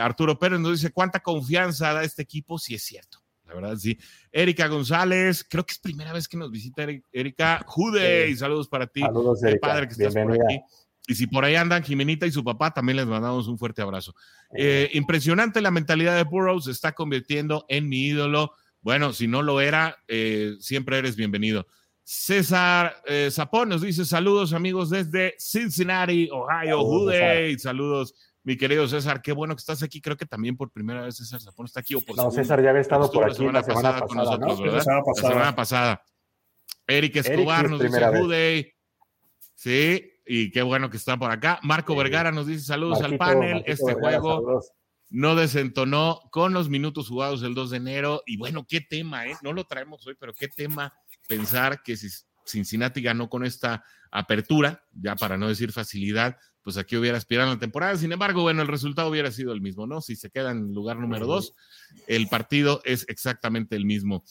Arturo 0.00 0.38
Pérez 0.38 0.58
nos 0.60 0.72
dice, 0.72 0.92
¿cuánta 0.92 1.20
confianza 1.20 1.92
da 1.92 2.02
este 2.02 2.22
equipo? 2.22 2.58
Sí, 2.58 2.74
es 2.74 2.82
cierto 2.82 3.23
la 3.54 3.68
verdad 3.68 3.76
sí. 3.76 3.98
Erika 4.32 4.66
González, 4.68 5.44
creo 5.48 5.64
que 5.64 5.72
es 5.72 5.78
primera 5.78 6.12
vez 6.12 6.28
que 6.28 6.36
nos 6.36 6.50
visita 6.50 6.86
Erika. 7.12 7.64
Jude, 7.66 8.28
y 8.28 8.36
saludos 8.36 8.68
para 8.68 8.86
ti. 8.86 9.00
Saludos, 9.00 9.40
Qué 9.42 9.56
padre 9.56 9.86
que 9.86 9.92
estás 9.92 10.14
por 10.14 10.32
aquí. 10.32 10.60
Y 11.06 11.14
si 11.14 11.26
por 11.26 11.44
ahí 11.44 11.54
andan 11.54 11.82
Jimenita 11.82 12.26
y 12.26 12.30
su 12.30 12.42
papá, 12.42 12.72
también 12.72 12.96
les 12.96 13.06
mandamos 13.06 13.46
un 13.46 13.58
fuerte 13.58 13.82
abrazo. 13.82 14.14
Eh, 14.56 14.90
impresionante 14.94 15.60
la 15.60 15.70
mentalidad 15.70 16.16
de 16.16 16.24
Burroughs, 16.24 16.64
se 16.64 16.70
está 16.70 16.92
convirtiendo 16.92 17.66
en 17.68 17.88
mi 17.88 18.06
ídolo. 18.06 18.52
Bueno, 18.80 19.12
si 19.12 19.28
no 19.28 19.42
lo 19.42 19.60
era, 19.60 19.98
eh, 20.08 20.54
siempre 20.60 20.98
eres 20.98 21.16
bienvenido. 21.16 21.66
César 22.02 22.96
eh, 23.06 23.30
Zapón 23.30 23.70
nos 23.70 23.80
dice 23.80 24.04
saludos 24.04 24.52
amigos 24.52 24.90
desde 24.90 25.34
Cincinnati, 25.38 26.28
Ohio. 26.30 26.84
Jude, 26.84 27.58
saludos 27.58 28.14
mi 28.44 28.56
querido 28.58 28.86
César, 28.86 29.22
qué 29.22 29.32
bueno 29.32 29.56
que 29.56 29.60
estás 29.60 29.82
aquí. 29.82 30.00
Creo 30.00 30.16
que 30.16 30.26
también 30.26 30.56
por 30.56 30.70
primera 30.70 31.00
vez 31.00 31.16
César 31.16 31.40
Zapón 31.40 31.66
está 31.66 31.80
aquí. 31.80 31.94
O 31.94 32.00
por 32.02 32.16
no, 32.16 32.30
César 32.30 32.62
ya 32.62 32.70
había 32.70 32.82
estado 32.82 33.10
por 33.10 33.24
aquí 33.24 33.44
la 33.46 33.62
semana, 33.62 33.90
pasada, 33.90 34.06
con 34.06 34.16
nosotros, 34.18 34.60
¿verdad? 34.60 34.84
La 34.86 35.28
semana 35.28 35.56
pasada. 35.56 36.02
Eric 36.86 37.16
Escobar 37.16 37.70
nos 37.70 37.80
dice 37.80 38.06
Jude. 38.06 38.76
Sí, 39.54 40.12
y 40.26 40.50
qué 40.50 40.62
bueno 40.62 40.90
que 40.90 40.98
está 40.98 41.16
por 41.16 41.30
acá. 41.30 41.58
Marco 41.62 41.96
Vergara 41.96 42.30
nos 42.32 42.46
dice 42.46 42.66
saludos 42.66 43.00
al 43.00 43.16
panel. 43.16 43.64
este 43.66 43.94
juego 43.94 44.60
no 45.08 45.36
desentonó 45.36 46.20
con 46.30 46.52
los 46.52 46.68
minutos 46.68 47.08
jugados 47.08 47.42
el 47.42 47.54
2 47.54 47.70
de 47.70 47.76
enero. 47.78 48.22
Y 48.26 48.36
bueno, 48.36 48.66
qué 48.68 48.82
tema, 48.82 49.26
¿eh? 49.26 49.36
No 49.42 49.54
lo 49.54 49.64
traemos 49.64 50.06
hoy, 50.06 50.16
pero 50.20 50.34
qué 50.34 50.48
tema 50.48 50.92
pensar 51.26 51.82
que 51.82 51.96
si 51.96 52.08
Cincinnati 52.44 53.00
ganó 53.00 53.30
con 53.30 53.44
esta 53.44 53.82
apertura, 54.10 54.84
ya 54.92 55.16
para 55.16 55.38
no 55.38 55.48
decir 55.48 55.72
facilidad, 55.72 56.36
pues 56.64 56.78
aquí 56.78 56.96
hubiera 56.96 57.18
aspirado 57.18 57.50
a 57.50 57.54
la 57.54 57.60
temporada. 57.60 57.96
Sin 57.96 58.10
embargo, 58.10 58.42
bueno, 58.42 58.62
el 58.62 58.68
resultado 58.68 59.10
hubiera 59.10 59.30
sido 59.30 59.52
el 59.52 59.60
mismo, 59.60 59.86
¿no? 59.86 60.00
Si 60.00 60.16
se 60.16 60.30
queda 60.30 60.50
en 60.50 60.72
lugar 60.72 60.96
número 60.96 61.26
dos, 61.26 61.52
el 62.08 62.26
partido 62.28 62.80
es 62.84 63.04
exactamente 63.08 63.76
el 63.76 63.84
mismo. 63.84 64.24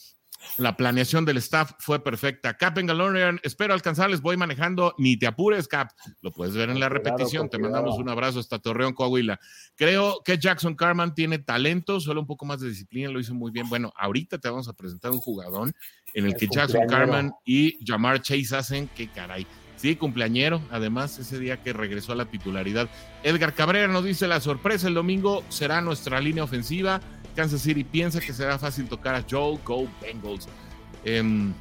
La 0.58 0.76
planeación 0.76 1.24
del 1.24 1.38
staff 1.38 1.72
fue 1.78 2.02
perfecta. 2.02 2.56
Cap 2.56 2.76
en 2.78 2.86
Galorian, 2.86 3.40
espero 3.42 3.72
alcanzarles, 3.72 4.20
voy 4.20 4.36
manejando, 4.36 4.94
ni 4.98 5.16
te 5.16 5.26
apures, 5.26 5.68
Cap. 5.68 5.90
Lo 6.20 6.32
puedes 6.32 6.54
ver 6.54 6.70
en 6.70 6.80
la 6.80 6.88
repetición. 6.88 7.48
Te 7.48 7.58
mandamos 7.58 7.98
un 7.98 8.08
abrazo 8.08 8.40
hasta 8.40 8.58
Torreón, 8.58 8.92
Coahuila. 8.92 9.40
Creo 9.76 10.20
que 10.24 10.36
Jackson 10.36 10.74
Carman 10.74 11.14
tiene 11.14 11.38
talento, 11.38 11.98
solo 12.00 12.20
un 12.20 12.26
poco 12.26 12.44
más 12.44 12.60
de 12.60 12.68
disciplina, 12.68 13.10
lo 13.10 13.20
hizo 13.20 13.34
muy 13.34 13.52
bien. 13.52 13.68
Bueno, 13.68 13.92
ahorita 13.96 14.38
te 14.38 14.50
vamos 14.50 14.68
a 14.68 14.74
presentar 14.74 15.12
un 15.12 15.18
jugadón 15.18 15.72
en 16.14 16.26
el, 16.26 16.34
que 16.34 16.46
Jackson 16.46 16.86
Carman 16.88 17.32
y 17.44 17.78
Jamar 17.84 18.20
Chase 18.20 18.56
hacen 18.56 18.88
que 18.88 19.08
caray. 19.08 19.46
Sí, 19.84 19.96
cumpleañero, 19.96 20.62
además, 20.70 21.18
ese 21.18 21.38
día 21.38 21.62
que 21.62 21.74
regresó 21.74 22.12
a 22.12 22.16
la 22.16 22.24
titularidad. 22.24 22.88
Edgar 23.22 23.52
Cabrera 23.52 23.86
nos 23.86 24.02
dice 24.02 24.26
la 24.26 24.40
sorpresa 24.40 24.88
el 24.88 24.94
domingo 24.94 25.44
será 25.50 25.82
nuestra 25.82 26.22
línea 26.22 26.42
ofensiva. 26.42 27.02
Kansas 27.36 27.60
City 27.60 27.84
piensa 27.84 28.18
que 28.18 28.32
será 28.32 28.58
fácil 28.58 28.88
tocar 28.88 29.14
a 29.14 29.22
Joe, 29.30 29.58
Go 29.62 29.86
Bengals. 30.00 30.48
Em, 31.04 31.52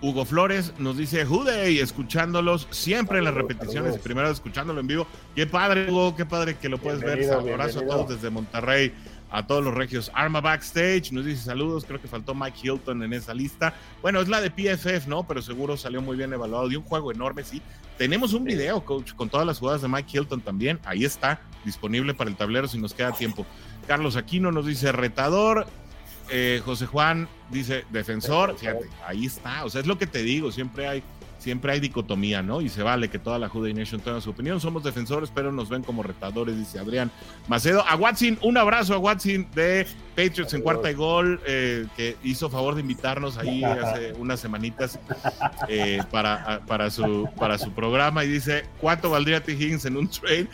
Hugo 0.00 0.24
Flores 0.24 0.72
nos 0.78 0.96
dice 0.98 1.24
Juday, 1.24 1.80
escuchándolos 1.80 2.68
siempre 2.70 3.18
en 3.18 3.24
las 3.24 3.34
repeticiones 3.34 3.96
y 3.96 3.98
primero 3.98 4.30
escuchándolo 4.30 4.78
en 4.78 4.86
vivo. 4.86 5.08
Qué 5.34 5.48
padre, 5.48 5.90
Hugo, 5.90 6.14
qué 6.14 6.26
padre 6.26 6.58
que 6.58 6.68
lo 6.68 6.78
puedes 6.78 7.00
ver. 7.00 7.28
Abrazo 7.28 7.80
a 7.80 7.86
todos 7.86 8.08
desde 8.10 8.30
Monterrey, 8.30 8.94
a 9.30 9.46
todos 9.46 9.62
los 9.62 9.74
regios. 9.74 10.10
Arma 10.14 10.40
Backstage 10.40 11.12
nos 11.12 11.24
dice 11.24 11.42
saludos. 11.42 11.84
Creo 11.84 12.00
que 12.00 12.08
faltó 12.08 12.34
Mike 12.34 12.58
Hilton 12.62 13.02
en 13.02 13.12
esa 13.12 13.34
lista. 13.34 13.74
Bueno, 14.02 14.20
es 14.20 14.28
la 14.28 14.40
de 14.40 14.50
PFF, 14.50 15.06
¿no? 15.06 15.26
Pero 15.26 15.42
seguro 15.42 15.76
salió 15.76 16.00
muy 16.02 16.16
bien 16.16 16.32
evaluado. 16.32 16.68
De 16.68 16.76
un 16.76 16.84
juego 16.84 17.12
enorme, 17.12 17.44
sí. 17.44 17.62
Tenemos 17.96 18.32
un 18.32 18.44
video, 18.44 18.84
coach, 18.84 19.12
con 19.14 19.28
todas 19.28 19.46
las 19.46 19.58
jugadas 19.58 19.82
de 19.82 19.88
Mike 19.88 20.18
Hilton 20.18 20.40
también. 20.40 20.78
Ahí 20.84 21.04
está, 21.04 21.40
disponible 21.64 22.14
para 22.14 22.30
el 22.30 22.36
tablero 22.36 22.68
si 22.68 22.78
nos 22.78 22.94
queda 22.94 23.12
tiempo. 23.12 23.44
Carlos 23.86 24.16
Aquino 24.16 24.52
nos 24.52 24.66
dice 24.66 24.92
retador. 24.92 25.66
Eh, 26.30 26.60
José 26.64 26.86
Juan 26.86 27.28
dice 27.50 27.84
defensor. 27.90 28.56
Fíjate, 28.56 28.86
ahí 29.06 29.26
está. 29.26 29.64
O 29.64 29.70
sea, 29.70 29.80
es 29.80 29.86
lo 29.86 29.98
que 29.98 30.06
te 30.06 30.22
digo. 30.22 30.52
Siempre 30.52 30.86
hay 30.86 31.02
siempre 31.38 31.72
hay 31.72 31.80
dicotomía, 31.80 32.42
¿no? 32.42 32.60
Y 32.60 32.68
se 32.68 32.82
vale 32.82 33.08
que 33.08 33.18
toda 33.18 33.38
la 33.38 33.48
Juday 33.48 33.74
Nation 33.74 34.00
tenga 34.00 34.20
su 34.20 34.30
opinión. 34.30 34.60
Somos 34.60 34.82
defensores, 34.84 35.30
pero 35.34 35.52
nos 35.52 35.68
ven 35.68 35.82
como 35.82 36.02
retadores, 36.02 36.56
dice 36.56 36.78
Adrián 36.78 37.10
Macedo. 37.46 37.84
A 37.86 37.96
Watson, 37.96 38.38
un 38.42 38.56
abrazo 38.56 38.94
a 38.94 38.98
Watson 38.98 39.46
de 39.54 39.86
Patriots 40.16 40.52
en 40.54 40.62
cuarta 40.62 40.90
y 40.90 40.94
gol, 40.94 41.40
eh, 41.46 41.86
que 41.96 42.16
hizo 42.22 42.50
favor 42.50 42.74
de 42.74 42.80
invitarnos 42.80 43.38
ahí 43.38 43.62
hace 43.64 44.12
unas 44.18 44.40
semanitas 44.40 44.98
eh, 45.68 46.02
para, 46.10 46.60
para, 46.66 46.90
su, 46.90 47.28
para 47.38 47.58
su 47.58 47.72
programa 47.72 48.24
y 48.24 48.28
dice, 48.28 48.64
¿cuánto 48.80 49.10
valdría 49.10 49.42
T. 49.42 49.52
Higgins 49.52 49.84
en 49.84 49.96
un 49.96 50.08
trade? 50.08 50.48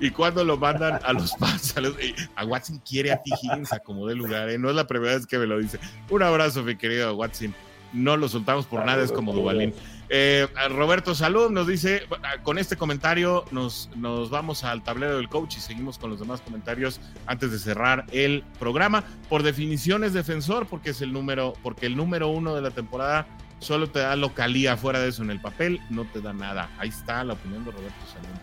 ¿Y 0.00 0.10
cuándo 0.10 0.44
lo 0.44 0.56
mandan 0.56 1.00
a 1.04 1.12
los 1.12 1.32
Pats? 1.34 1.74
A, 2.36 2.44
Watson 2.44 2.80
quiere 2.86 3.12
a 3.12 3.22
T. 3.22 3.30
Higgins 3.42 3.72
a 3.72 3.78
como 3.78 4.06
de 4.06 4.14
lugar, 4.14 4.48
¿eh? 4.50 4.58
no 4.58 4.70
es 4.70 4.76
la 4.76 4.86
primera 4.86 5.14
vez 5.14 5.26
que 5.26 5.38
me 5.38 5.46
lo 5.46 5.58
dice. 5.58 5.78
Un 6.08 6.22
abrazo, 6.22 6.62
mi 6.62 6.76
querido 6.76 7.14
Watson. 7.14 7.54
No 7.92 8.16
lo 8.16 8.28
soltamos 8.28 8.66
por 8.66 8.84
nada, 8.84 9.02
es 9.02 9.12
como 9.12 9.32
Duvalín. 9.32 9.74
Eh, 10.12 10.48
Roberto 10.70 11.14
Salud 11.14 11.50
nos 11.50 11.68
dice, 11.68 12.02
con 12.42 12.58
este 12.58 12.76
comentario 12.76 13.44
nos, 13.52 13.88
nos 13.94 14.28
vamos 14.28 14.64
al 14.64 14.82
tablero 14.82 15.16
del 15.16 15.28
coach 15.28 15.58
y 15.58 15.60
seguimos 15.60 15.98
con 15.98 16.10
los 16.10 16.18
demás 16.18 16.40
comentarios 16.40 17.00
antes 17.26 17.52
de 17.52 17.58
cerrar 17.60 18.04
el 18.10 18.42
programa. 18.58 19.04
Por 19.28 19.44
definición 19.44 20.02
es 20.02 20.12
defensor 20.12 20.66
porque 20.66 20.90
es 20.90 21.00
el 21.00 21.12
número, 21.12 21.52
porque 21.62 21.86
el 21.86 21.96
número 21.96 22.26
uno 22.26 22.56
de 22.56 22.62
la 22.62 22.72
temporada 22.72 23.28
solo 23.60 23.88
te 23.88 24.00
da 24.00 24.16
localía, 24.16 24.76
fuera 24.76 24.98
de 24.98 25.10
eso 25.10 25.22
en 25.22 25.30
el 25.30 25.40
papel 25.40 25.80
no 25.90 26.04
te 26.06 26.20
da 26.20 26.32
nada. 26.32 26.70
Ahí 26.78 26.88
está 26.88 27.22
la 27.22 27.34
opinión 27.34 27.64
de 27.64 27.70
Roberto 27.70 28.06
Salud. 28.12 28.36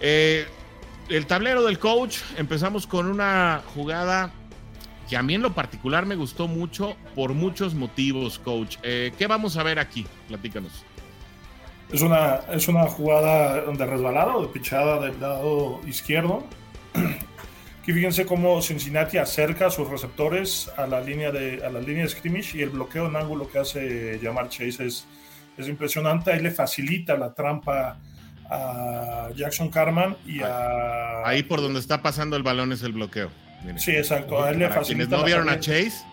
Eh, 0.00 0.46
el 1.08 1.26
tablero 1.26 1.62
del 1.62 1.78
coach, 1.78 2.18
empezamos 2.36 2.86
con 2.86 3.06
una 3.06 3.62
jugada 3.74 4.32
que 5.08 5.16
a 5.16 5.22
mí 5.22 5.34
en 5.34 5.42
lo 5.42 5.52
particular 5.52 6.06
me 6.06 6.16
gustó 6.16 6.48
mucho 6.48 6.96
por 7.14 7.34
muchos 7.34 7.74
motivos, 7.74 8.38
coach. 8.38 8.76
Eh, 8.82 9.12
¿Qué 9.18 9.26
vamos 9.26 9.56
a 9.56 9.62
ver 9.62 9.78
aquí? 9.78 10.06
Platícanos. 10.28 10.84
Es 11.92 12.00
una, 12.00 12.40
es 12.50 12.66
una 12.68 12.86
jugada 12.86 13.60
de 13.60 13.86
resbalado, 13.86 14.42
de 14.42 14.48
pichada 14.48 15.00
del 15.00 15.20
lado 15.20 15.80
izquierdo. 15.86 16.44
Aquí 17.82 17.92
fíjense 17.92 18.24
cómo 18.24 18.62
Cincinnati 18.62 19.18
acerca 19.18 19.66
a 19.66 19.70
sus 19.70 19.90
receptores 19.90 20.72
a 20.78 20.86
la 20.86 21.02
línea 21.02 21.30
de, 21.30 21.62
a 21.64 21.68
la 21.68 21.80
línea 21.80 22.04
de 22.04 22.08
scrimmage 22.08 22.56
y 22.56 22.62
el 22.62 22.70
bloqueo 22.70 23.08
en 23.08 23.16
ángulo 23.16 23.46
que 23.46 23.58
hace 23.58 24.18
llamar 24.22 24.48
Chase 24.48 24.86
es, 24.86 25.06
es 25.58 25.68
impresionante. 25.68 26.32
Ahí 26.32 26.40
le 26.40 26.50
facilita 26.50 27.14
la 27.18 27.34
trampa 27.34 27.98
a 28.48 29.28
Jackson 29.36 29.68
Carman 29.68 30.16
y 30.24 30.40
a... 30.40 31.26
Ahí 31.26 31.42
por 31.42 31.60
donde 31.60 31.78
está 31.78 32.00
pasando 32.00 32.36
el 32.36 32.42
balón 32.42 32.72
es 32.72 32.82
el 32.82 32.92
bloqueo. 32.92 33.30
Sí, 33.76 33.92
exacto. 33.92 34.42
A 34.42 34.50
él 34.50 34.58
le 34.58 34.68
quienes 34.68 35.08
no 35.08 35.24
vieron 35.24 35.48
a 35.48 35.58
Chase. 35.58 36.04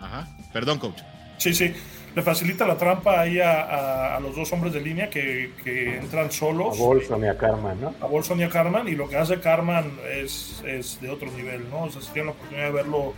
Ajá. 0.00 0.26
Perdón, 0.52 0.78
coach. 0.78 1.00
Sí, 1.38 1.54
sí. 1.54 1.74
Le 2.14 2.22
facilita 2.22 2.64
la 2.64 2.76
trampa 2.76 3.20
ahí 3.20 3.40
a, 3.40 4.18
los 4.22 4.36
dos 4.36 4.52
hombres 4.52 4.72
de 4.72 4.80
línea 4.80 5.10
que, 5.10 5.98
entran 6.00 6.30
solos. 6.30 6.78
A 6.78 6.82
Bolson 6.82 7.24
y 7.24 7.26
a 7.26 7.36
Carman, 7.36 7.80
¿no? 7.80 7.94
A 8.00 8.06
Bolson 8.06 8.38
y 8.40 8.44
a 8.44 8.48
Carman. 8.48 8.86
Y 8.86 8.92
lo 8.92 9.08
que 9.08 9.16
hace 9.16 9.40
Carman 9.40 9.98
es, 10.12 10.62
es 10.64 11.00
de 11.00 11.10
otro 11.10 11.30
nivel, 11.32 11.68
¿no? 11.70 11.84
O 11.84 11.90
sea, 11.90 12.00
si 12.00 12.12
tienen 12.12 12.26
la 12.26 12.32
oportunidad 12.32 12.66
de 12.66 12.72
verlo 12.72 13.14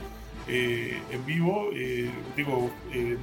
eh, 0.48 0.98
en 1.10 1.26
vivo, 1.26 1.68
eh, 1.74 2.10
digo, 2.36 2.70
en, 2.90 3.18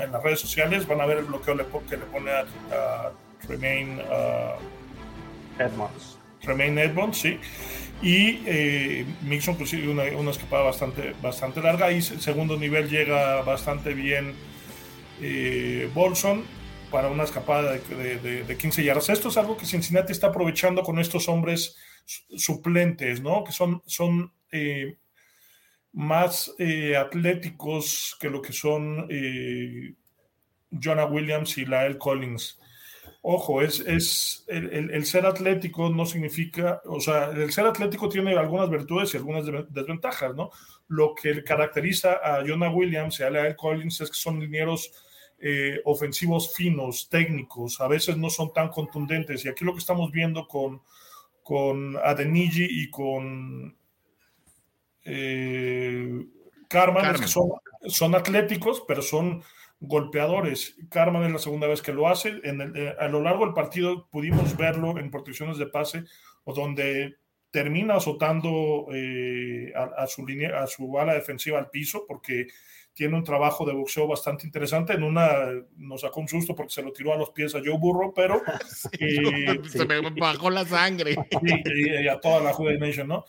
en, 0.00 0.12
las 0.12 0.22
redes 0.22 0.40
sociales 0.40 0.86
van 0.86 1.00
a 1.02 1.06
ver 1.06 1.18
el 1.18 1.24
bloqueo 1.24 1.56
que 1.88 1.96
le 1.96 2.04
pone 2.04 2.30
a, 2.30 2.40
a 2.40 3.12
Tremaine 3.46 4.00
Edmonds. 5.58 6.18
Tremaine 6.40 6.82
Edmonds, 6.82 7.18
sí 7.18 7.38
y 8.02 8.42
eh, 8.46 9.06
Mixon 9.22 9.56
consigue 9.56 9.88
una, 9.88 10.04
una, 10.16 10.30
escapada 10.30 10.64
bastante, 10.64 11.14
bastante 11.22 11.62
larga 11.62 11.90
y 11.92 12.02
segundo 12.02 12.56
nivel 12.58 12.88
llega 12.90 13.42
bastante 13.42 13.94
bien 13.94 14.34
eh, 15.20 15.90
Bolson 15.94 16.44
para 16.90 17.08
una 17.08 17.24
escapada 17.24 17.72
de, 17.72 18.44
de, 18.44 18.56
15 18.56 18.84
yardas. 18.84 19.08
Esto 19.08 19.28
es 19.28 19.36
algo 19.36 19.56
que 19.56 19.66
Cincinnati 19.66 20.12
está 20.12 20.28
aprovechando 20.28 20.82
con 20.82 20.98
estos 20.98 21.28
hombres 21.28 21.76
suplentes, 22.36 23.20
¿no? 23.20 23.42
Que 23.42 23.52
son, 23.52 23.82
son 23.86 24.32
eh, 24.52 24.98
más 25.92 26.54
eh, 26.58 26.96
atléticos 26.96 28.16
que 28.20 28.30
lo 28.30 28.40
que 28.40 28.52
son 28.52 29.08
Jonah 30.70 31.06
Williams 31.06 31.58
y 31.58 31.64
Lael 31.64 31.98
Collins 31.98 32.58
ojo, 33.28 33.60
es, 33.60 33.80
es 33.80 34.44
el, 34.46 35.04
ser 35.04 35.26
atlético 35.26 35.90
no 35.90 36.06
significa, 36.06 36.80
o 36.84 37.00
sea, 37.00 37.30
el 37.30 37.52
ser 37.52 37.66
atlético 37.66 38.08
tiene 38.08 38.36
algunas 38.36 38.70
virtudes 38.70 39.12
y 39.12 39.16
algunas 39.16 39.44
desventajas, 39.68 40.32
¿no? 40.36 40.50
Lo 40.86 41.12
que 41.12 41.42
caracteriza 41.42 42.20
a 42.22 42.44
Jonah 42.46 42.70
Williams 42.70 43.18
y 43.18 43.24
a 43.24 43.30
Lyle 43.30 43.56
Collins 43.56 44.00
es 44.00 44.10
que 44.10 44.16
son 44.16 44.38
linieros 44.38 44.92
eh, 45.40 45.80
ofensivos 45.86 46.54
finos, 46.54 47.08
técnicos, 47.08 47.80
a 47.80 47.88
veces 47.88 48.16
no 48.16 48.30
son 48.30 48.52
tan 48.52 48.68
contundentes. 48.68 49.44
Y 49.44 49.48
aquí 49.48 49.64
lo 49.64 49.72
que 49.72 49.80
estamos 49.80 50.12
viendo 50.12 50.46
con, 50.46 50.82
con 51.42 51.96
Adeniji 51.96 52.68
y 52.70 52.90
con 52.90 53.76
eh, 55.02 56.26
Carmen, 56.68 57.06
es 57.06 57.20
que 57.22 57.26
son, 57.26 57.50
son 57.88 58.14
atléticos, 58.14 58.84
pero 58.86 59.02
son 59.02 59.42
golpeadores. 59.80 60.76
Carman 60.90 61.24
es 61.24 61.32
la 61.32 61.38
segunda 61.38 61.66
vez 61.66 61.82
que 61.82 61.92
lo 61.92 62.08
hace. 62.08 62.40
En 62.44 62.60
eh, 62.74 62.94
a 62.98 63.08
lo 63.08 63.22
largo 63.22 63.44
del 63.44 63.54
partido 63.54 64.08
pudimos 64.10 64.56
verlo 64.56 64.98
en 64.98 65.10
protecciones 65.10 65.58
de 65.58 65.66
pase, 65.66 66.04
o 66.44 66.54
donde 66.54 67.16
termina 67.50 67.94
azotando 67.94 68.88
eh, 68.92 69.72
a, 69.74 70.06
su 70.06 70.26
línea, 70.26 70.62
a 70.62 70.66
su 70.66 70.90
bala 70.90 71.14
defensiva 71.14 71.58
al 71.58 71.70
piso, 71.70 72.04
porque 72.06 72.48
tiene 72.92 73.14
un 73.14 73.24
trabajo 73.24 73.66
de 73.66 73.74
boxeo 73.74 74.06
bastante 74.06 74.46
interesante. 74.46 74.94
En 74.94 75.02
una 75.02 75.52
nos 75.76 76.00
sacó 76.00 76.20
un 76.20 76.28
susto 76.28 76.54
porque 76.54 76.72
se 76.72 76.82
lo 76.82 76.92
tiró 76.92 77.12
a 77.12 77.16
los 77.16 77.30
pies 77.30 77.54
a 77.54 77.60
Joe 77.64 77.78
Burro, 77.78 78.12
pero 78.14 78.42
eh, 79.00 79.60
se 79.68 79.84
me 79.84 80.00
bajó 80.10 80.50
la 80.50 80.64
sangre. 80.64 81.16
Y, 81.76 82.08
a 82.08 82.18
toda 82.18 82.40
la 82.40 82.52
Jude 82.52 82.78
Nation, 82.78 83.08
¿no? 83.08 83.24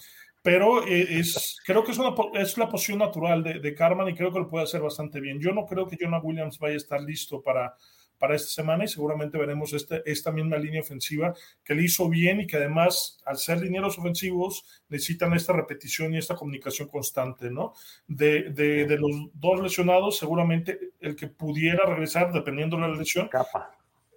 Pero 0.48 0.88
eh, 0.88 1.20
es, 1.20 1.58
creo 1.66 1.84
que 1.84 1.92
es, 1.92 1.98
una, 1.98 2.16
es 2.36 2.58
la 2.58 2.70
posición 2.70 3.00
natural 3.00 3.44
de, 3.44 3.60
de, 3.60 3.76
Carman 3.76 4.08
y 4.08 4.16
creo 4.16 4.32
que 4.32 4.40
lo 4.40 4.48
puede 4.48 4.64
hacer 4.64 4.80
bastante 4.80 5.20
bien. 5.20 5.42
Yo 5.42 5.52
no 5.52 5.66
creo 5.66 5.86
que 5.86 5.98
Jonah 6.00 6.22
Williams 6.22 6.58
vaya 6.58 6.76
a 6.76 6.78
estar 6.78 7.02
listo 7.02 7.42
para, 7.42 7.76
para 8.18 8.34
esta 8.34 8.48
semana 8.48 8.86
y 8.86 8.88
seguramente 8.88 9.38
veremos 9.38 9.74
este, 9.74 10.10
esta 10.10 10.32
misma 10.32 10.56
línea 10.56 10.80
ofensiva 10.80 11.34
que 11.66 11.76
le 11.76 11.84
hizo 11.84 12.08
bien 12.08 12.40
y 12.40 12.48
que 12.48 12.56
además, 12.56 13.18
al 13.26 13.36
ser 13.36 13.60
linieros 13.60 14.00
ofensivos, 14.00 14.64
necesitan 14.88 15.34
esta 15.34 15.52
repetición 15.52 16.14
y 16.14 16.18
esta 16.18 16.36
comunicación 16.36 16.88
constante, 16.88 17.52
¿no? 17.52 17.74
De, 18.08 18.44
de, 18.44 18.86
de 18.86 18.98
los 18.98 19.12
dos 19.34 19.62
lesionados, 19.62 20.18
seguramente 20.18 20.92
el 21.02 21.18
que 21.18 21.28
pudiera 21.28 21.86
regresar, 21.86 22.32
dependiendo 22.32 22.78
de 22.78 22.84
la 22.84 22.96
lesión, 22.96 23.30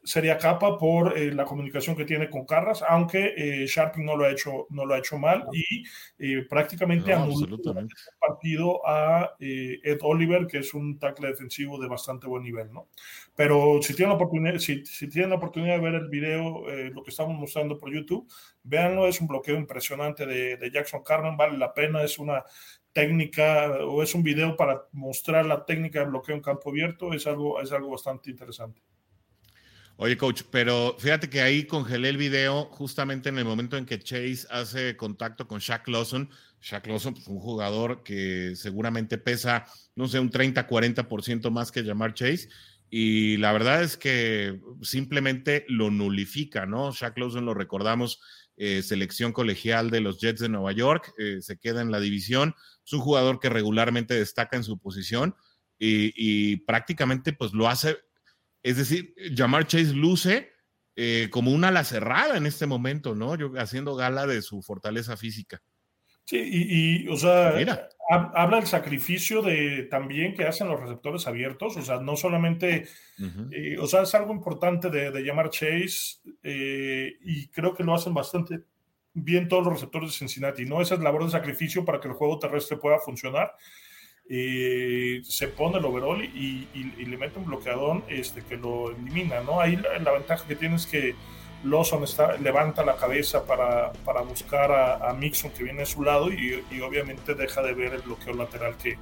sería 0.02 0.38
capa 0.38 0.78
por 0.78 1.16
eh, 1.16 1.32
la 1.32 1.44
comunicación 1.44 1.96
que 1.96 2.04
tiene 2.04 2.30
con 2.30 2.46
Carras, 2.46 2.82
aunque 2.88 3.34
eh, 3.36 3.66
Sharping 3.66 4.04
no 4.04 4.16
lo 4.16 4.24
ha 4.24 4.30
hecho, 4.30 4.66
no 4.70 4.84
lo 4.86 4.94
ha 4.94 4.98
hecho 4.98 5.18
mal 5.18 5.44
y 5.52 5.84
eh, 6.18 6.46
prácticamente 6.48 7.12
ha 7.12 7.22
anuló 7.22 7.56
el 7.56 7.88
partido 8.18 8.86
a 8.86 9.34
Ed 9.38 9.98
Oliver, 10.02 10.46
que 10.46 10.58
es 10.58 10.74
un 10.74 10.98
tackle 10.98 11.28
defensivo 11.28 11.80
de 11.80 11.88
bastante 11.88 12.26
buen 12.26 12.42
nivel, 12.42 12.72
¿no? 12.72 12.88
Pero 13.34 13.80
si 13.82 13.94
tienen 13.94 14.10
la 14.10 14.16
oportunidad, 14.16 14.58
si, 14.58 14.84
si 14.84 15.08
tienen 15.08 15.30
la 15.30 15.36
oportunidad 15.36 15.76
de 15.76 15.82
ver 15.82 15.94
el 15.94 16.08
video, 16.08 16.64
lo 16.92 17.02
que 17.02 17.10
estamos 17.10 17.38
mostrando 17.38 17.78
por 17.78 17.92
YouTube, 17.92 18.30
véanlo, 18.62 19.06
es 19.06 19.20
un 19.20 19.28
bloqueo 19.28 19.56
impresionante 19.56 20.26
de, 20.26 20.56
de 20.56 20.70
Jackson 20.70 21.02
Carmen, 21.02 21.36
vale 21.36 21.56
la 21.58 21.72
pena, 21.72 22.02
es 22.02 22.18
una 22.18 22.44
técnica 22.92 23.78
o 23.84 24.02
es 24.02 24.14
un 24.14 24.22
video 24.22 24.56
para 24.56 24.86
mostrar 24.92 25.46
la 25.46 25.64
técnica 25.64 26.00
de 26.00 26.06
bloqueo 26.06 26.34
en 26.34 26.42
campo 26.42 26.70
abierto, 26.70 27.12
es 27.12 27.26
algo, 27.26 27.60
es 27.60 27.72
algo 27.72 27.90
bastante 27.90 28.30
interesante. 28.30 28.80
Oye, 30.02 30.16
coach, 30.16 30.44
pero 30.50 30.96
fíjate 30.98 31.28
que 31.28 31.42
ahí 31.42 31.64
congelé 31.64 32.08
el 32.08 32.16
video 32.16 32.64
justamente 32.70 33.28
en 33.28 33.36
el 33.36 33.44
momento 33.44 33.76
en 33.76 33.84
que 33.84 33.98
Chase 33.98 34.46
hace 34.48 34.96
contacto 34.96 35.46
con 35.46 35.58
Shaq 35.58 35.86
Lawson. 35.88 36.30
Shaq 36.58 36.86
Lawson, 36.86 37.12
pues 37.12 37.28
un 37.28 37.38
jugador 37.38 38.02
que 38.02 38.56
seguramente 38.56 39.18
pesa, 39.18 39.66
no 39.94 40.08
sé, 40.08 40.18
un 40.18 40.30
30-40% 40.30 41.50
más 41.50 41.70
que 41.70 41.84
Jamar 41.84 42.14
Chase. 42.14 42.48
Y 42.88 43.36
la 43.36 43.52
verdad 43.52 43.82
es 43.82 43.98
que 43.98 44.58
simplemente 44.80 45.66
lo 45.68 45.90
nulifica, 45.90 46.64
¿no? 46.64 46.92
Shaq 46.92 47.18
Lawson 47.18 47.44
lo 47.44 47.52
recordamos, 47.52 48.22
eh, 48.56 48.80
selección 48.80 49.34
colegial 49.34 49.90
de 49.90 50.00
los 50.00 50.18
Jets 50.18 50.40
de 50.40 50.48
Nueva 50.48 50.72
York, 50.72 51.12
eh, 51.18 51.42
se 51.42 51.58
queda 51.58 51.82
en 51.82 51.90
la 51.90 52.00
división. 52.00 52.54
Es 52.86 52.94
un 52.94 53.00
jugador 53.00 53.38
que 53.38 53.50
regularmente 53.50 54.14
destaca 54.14 54.56
en 54.56 54.64
su 54.64 54.78
posición 54.78 55.34
y, 55.78 56.14
y 56.16 56.56
prácticamente 56.56 57.34
pues 57.34 57.52
lo 57.52 57.68
hace 57.68 57.98
es 58.62 58.76
decir, 58.76 59.14
Jamar 59.34 59.66
Chase 59.66 59.94
luce 59.94 60.52
eh, 60.96 61.28
como 61.30 61.52
una 61.52 61.68
ala 61.68 61.84
cerrada 61.84 62.36
en 62.36 62.46
este 62.46 62.66
momento, 62.66 63.14
¿no? 63.14 63.36
Yo, 63.36 63.52
haciendo 63.56 63.94
gala 63.94 64.26
de 64.26 64.42
su 64.42 64.60
fortaleza 64.62 65.16
física. 65.16 65.62
Sí, 66.24 66.38
y, 66.38 67.08
o 67.08 67.16
sea, 67.16 67.54
habla 68.08 68.58
el 68.58 68.66
sacrificio 68.66 69.42
de 69.42 69.88
también 69.90 70.34
que 70.34 70.44
hacen 70.44 70.68
los 70.68 70.78
receptores 70.78 71.26
abiertos, 71.26 71.76
o 71.76 71.82
sea, 71.82 72.00
no 72.00 72.16
solamente, 72.16 72.86
eh, 73.50 73.76
o 73.80 73.86
sea, 73.86 74.02
es 74.02 74.14
algo 74.14 74.32
importante 74.32 74.90
de, 74.90 75.10
de 75.10 75.24
Jamar 75.24 75.50
Chase 75.50 76.20
eh, 76.42 77.14
y 77.24 77.48
creo 77.48 77.74
que 77.74 77.82
lo 77.82 77.94
hacen 77.94 78.14
bastante 78.14 78.60
bien 79.12 79.48
todos 79.48 79.64
los 79.64 79.72
receptores 79.72 80.10
de 80.10 80.18
Cincinnati, 80.18 80.66
¿no? 80.66 80.80
Esa 80.80 80.94
es 80.94 81.00
labor 81.00 81.24
de 81.24 81.30
sacrificio 81.30 81.84
para 81.84 81.98
que 81.98 82.08
el 82.08 82.14
juego 82.14 82.38
terrestre 82.38 82.76
pueda 82.76 82.98
funcionar 83.00 83.52
se 84.30 85.48
pone 85.48 85.78
el 85.78 85.84
overall 85.84 86.22
y, 86.22 86.68
le 87.04 87.16
mete 87.16 87.38
un 87.38 87.46
bloqueador 87.46 88.04
este, 88.08 88.42
que 88.42 88.56
lo 88.56 88.90
elimina, 88.90 89.40
¿no? 89.40 89.60
Ahí 89.60 89.76
la, 89.76 90.12
ventaja 90.12 90.46
que 90.46 90.54
tiene 90.54 90.76
es 90.76 90.86
que 90.86 91.16
Lawson 91.64 92.04
está, 92.04 92.36
levanta 92.36 92.84
la 92.84 92.96
cabeza 92.96 93.44
para, 93.44 93.92
para 94.04 94.22
buscar 94.22 94.70
a, 94.70 95.12
Mixon 95.14 95.50
que 95.50 95.64
viene 95.64 95.82
a 95.82 95.86
su 95.86 96.04
lado 96.04 96.32
y, 96.32 96.62
obviamente 96.80 97.34
deja 97.34 97.60
de 97.62 97.74
ver 97.74 97.94
el 97.94 98.02
bloqueo 98.02 98.34
lateral 98.34 98.76
que, 98.76 98.96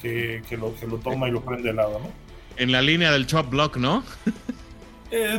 que, 0.00 0.56
lo, 0.56 0.74
que 0.74 0.86
lo 0.86 0.96
toma 0.98 1.28
y 1.28 1.32
lo 1.32 1.42
prende 1.42 1.68
de 1.68 1.74
lado, 1.74 1.98
¿no? 1.98 2.10
En 2.56 2.72
la 2.72 2.80
línea 2.80 3.12
del 3.12 3.26
chop 3.26 3.50
block, 3.50 3.76
¿no? 3.76 4.02
Eh, 5.10 5.38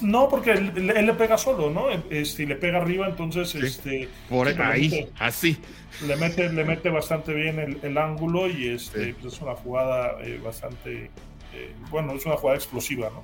no, 0.00 0.28
porque 0.28 0.52
él, 0.52 0.86
le 0.86 1.12
pega 1.14 1.36
solo, 1.36 1.70
¿no? 1.70 1.86
Si 2.24 2.46
le 2.46 2.56
pega 2.56 2.78
arriba, 2.78 3.06
entonces. 3.06 3.54
Este, 3.54 4.08
Por 4.28 4.48
ahí, 4.48 5.08
así. 5.18 5.58
Le 6.06 6.16
mete, 6.16 6.48
le 6.48 6.64
mete 6.64 6.88
bastante 6.88 7.34
bien 7.34 7.78
el, 7.82 7.98
ángulo 7.98 8.48
y 8.48 8.68
este, 8.68 9.14
pues, 9.14 9.34
es 9.34 9.40
una 9.40 9.54
jugada 9.54 10.16
eh, 10.22 10.40
bastante. 10.42 11.10
Eh, 11.54 11.74
bueno, 11.90 12.12
es 12.14 12.24
una 12.24 12.36
jugada 12.36 12.56
explosiva, 12.56 13.10
¿no? 13.10 13.22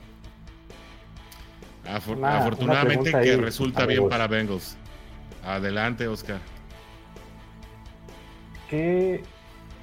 afortunadamente 1.90 3.10
que 3.10 3.36
resulta 3.38 3.86
bien 3.86 4.10
para 4.10 4.26
Bengals. 4.26 4.76
Adelante, 5.42 6.06
Oscar. 6.06 6.38
¿Qué, 8.68 9.22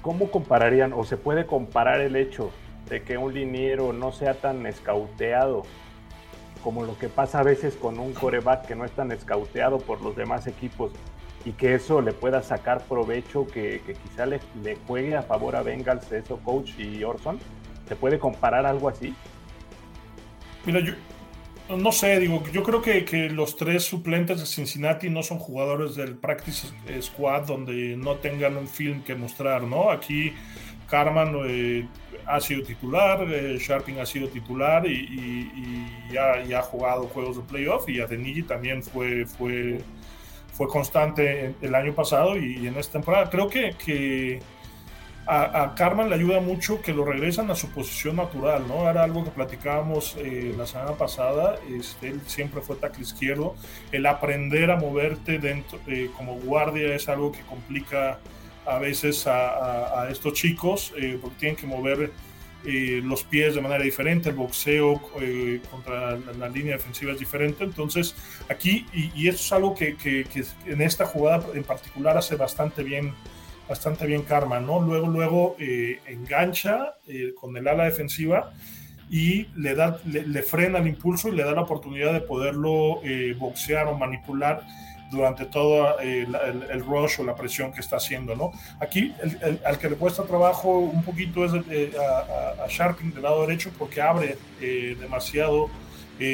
¿Cómo 0.03 0.29
compararían 0.29 0.93
o 0.93 1.03
se 1.03 1.17
puede 1.17 1.47
comparar 1.47 2.01
el 2.01 2.15
hecho 2.15 2.51
de 2.89 3.03
que 3.03 3.17
un 3.17 3.33
liniero 3.33 3.93
no 3.93 4.11
sea 4.11 4.35
tan 4.35 4.65
escauteado 4.65 5.63
como 6.63 6.83
lo 6.83 6.97
que 6.97 7.09
pasa 7.09 7.39
a 7.39 7.43
veces 7.43 7.75
con 7.75 7.99
un 7.99 8.13
coreback 8.13 8.65
que 8.65 8.75
no 8.75 8.85
es 8.85 8.91
tan 8.91 9.11
escauteado 9.11 9.77
por 9.77 10.01
los 10.01 10.15
demás 10.15 10.47
equipos 10.47 10.91
y 11.45 11.51
que 11.51 11.75
eso 11.75 12.01
le 12.01 12.11
pueda 12.11 12.41
sacar 12.41 12.83
provecho, 12.85 13.45
que, 13.45 13.81
quizá 14.03 14.25
le, 14.25 14.39
juegue 14.87 15.15
a 15.15 15.21
favor 15.21 15.55
a 15.55 15.61
Bengals 15.61 16.11
eso, 16.11 16.37
coach 16.37 16.71
y 16.79 17.03
Orson? 17.03 17.37
¿Se 17.87 17.95
puede 17.95 18.17
comparar 18.17 18.65
algo 18.65 18.89
así? 18.89 19.13
Mira, 20.65 20.79
yo 20.79 20.93
no 21.69 21.91
sé, 21.91 22.19
digo, 22.19 22.43
yo 22.51 22.63
creo 22.63 22.81
que, 22.81 23.05
que, 23.05 23.29
los 23.29 23.55
tres 23.55 23.83
suplentes 23.83 24.39
de 24.39 24.47
Cincinnati 24.47 25.09
no 25.09 25.21
son 25.21 25.37
jugadores 25.37 25.95
del 25.95 26.15
Practice 26.15 26.67
Squad 26.99 27.43
donde 27.45 27.95
no 27.95 28.15
tengan 28.15 28.57
un 28.57 28.67
film 28.67 29.03
que 29.03 29.13
mostrar, 29.13 29.63
¿no? 29.63 29.91
Aquí 29.91 30.33
Carman 30.87 31.35
eh, 31.47 31.87
ha 32.25 32.39
sido 32.39 32.63
titular, 32.63 33.25
eh, 33.29 33.57
Sharping 33.59 33.99
ha 33.99 34.05
sido 34.05 34.27
titular 34.27 34.85
y, 34.85 35.87
ya, 36.11 36.59
ha 36.59 36.61
jugado 36.61 37.07
juegos 37.07 37.37
de 37.37 37.43
playoff 37.43 37.87
y 37.89 37.99
Adeniji 37.99 38.43
también 38.43 38.83
fue, 38.83 39.25
fue, 39.25 39.79
fue 40.53 40.67
constante 40.67 41.55
el 41.61 41.75
año 41.75 41.93
pasado 41.93 42.37
y, 42.37 42.67
en 42.67 42.77
esta 42.77 42.93
temporada. 42.93 43.29
Creo 43.29 43.49
que, 43.49 43.75
que 43.83 44.39
a, 45.27 45.73
Carman 45.75 46.09
le 46.09 46.15
ayuda 46.15 46.39
mucho 46.39 46.81
que 46.81 46.93
lo 46.93 47.03
regresan 47.03 47.49
a 47.49 47.55
su 47.55 47.69
posición 47.69 48.17
natural, 48.17 48.67
¿no? 48.67 48.89
Era 48.89 49.03
algo 49.03 49.23
que 49.23 49.31
platicábamos 49.31 50.15
eh, 50.17 50.53
la 50.55 50.67
semana 50.67 50.91
pasada, 50.91 51.55
este, 51.69 52.09
él 52.09 52.21
siempre 52.27 52.61
fue 52.61 52.75
tackle 52.75 53.03
izquierdo, 53.03 53.55
el 53.91 54.05
aprender 54.05 54.69
a 54.69 54.77
moverte 54.77 55.39
dentro 55.39 55.79
como 56.15 56.35
guardia 56.35 56.95
es 56.95 57.09
algo 57.09 57.31
que 57.31 57.41
complica 57.41 58.19
a 58.65 58.79
veces 58.79 59.25
a, 59.27 60.07
estos 60.09 60.33
chicos 60.33 60.93
eh, 60.97 61.17
porque 61.21 61.37
tienen 61.39 61.55
que 61.55 61.67
mover 61.67 62.11
eh, 62.65 63.01
los 63.03 63.23
pies 63.23 63.53
de 63.53 63.61
manera 63.61 63.83
diferente, 63.83 64.29
el 64.29 64.35
boxeo 64.35 64.99
eh, 65.21 65.61
contra 65.69 66.17
la, 66.17 66.49
línea 66.49 66.73
defensiva 66.73 67.11
es 67.11 67.19
diferente. 67.19 67.63
Entonces, 67.63 68.15
aquí, 68.49 68.87
y, 68.91 69.27
eso 69.27 69.37
es 69.37 69.51
algo 69.53 69.75
que, 69.75 69.95
que, 69.95 70.25
en 70.65 70.81
esta 70.81 71.05
jugada 71.05 71.45
en 71.53 71.63
particular 71.63 72.17
hace 72.17 72.35
bastante 72.35 72.81
bien, 72.81 73.13
bastante 73.69 74.07
bien 74.07 74.23
Karma, 74.23 74.59
¿no? 74.59 74.81
Luego, 74.81 75.07
luego 75.07 75.55
engancha 76.07 76.95
con 77.39 77.55
el 77.55 77.67
ala 77.67 77.85
defensiva 77.85 78.51
y 79.11 79.45
le, 79.55 79.75
da, 79.75 79.99
le, 80.05 80.41
frena 80.41 80.79
el 80.79 80.87
impulso 80.87 81.29
y 81.29 81.33
le 81.33 81.43
da 81.43 81.51
la 81.51 81.61
oportunidad 81.61 82.13
de 82.13 82.21
poderlo 82.21 82.99
boxear 83.37 83.85
o 83.87 83.95
manipular 83.95 84.63
durante 85.11 85.45
todo 85.45 85.99
eh, 85.99 86.27
el, 86.71 86.85
rush 86.85 87.19
o 87.19 87.23
la 87.23 87.35
presión 87.35 87.71
que 87.71 87.79
está 87.79 87.97
haciendo, 87.97 88.35
¿no? 88.35 88.51
Aquí 88.79 89.13
al 89.65 89.77
que 89.77 89.89
le 89.89 89.95
cuesta 89.95 90.23
trabajo 90.23 90.79
un 90.79 91.03
poquito 91.03 91.45
es 91.45 91.51
eh, 91.69 91.91
a, 91.97 92.63
a, 92.63 92.67
Sharping 92.67 93.13
del 93.13 93.23
lado 93.23 93.41
derecho 93.41 93.71
porque 93.77 94.01
abre 94.01 94.37
eh, 94.61 94.97
demasiado 94.99 95.69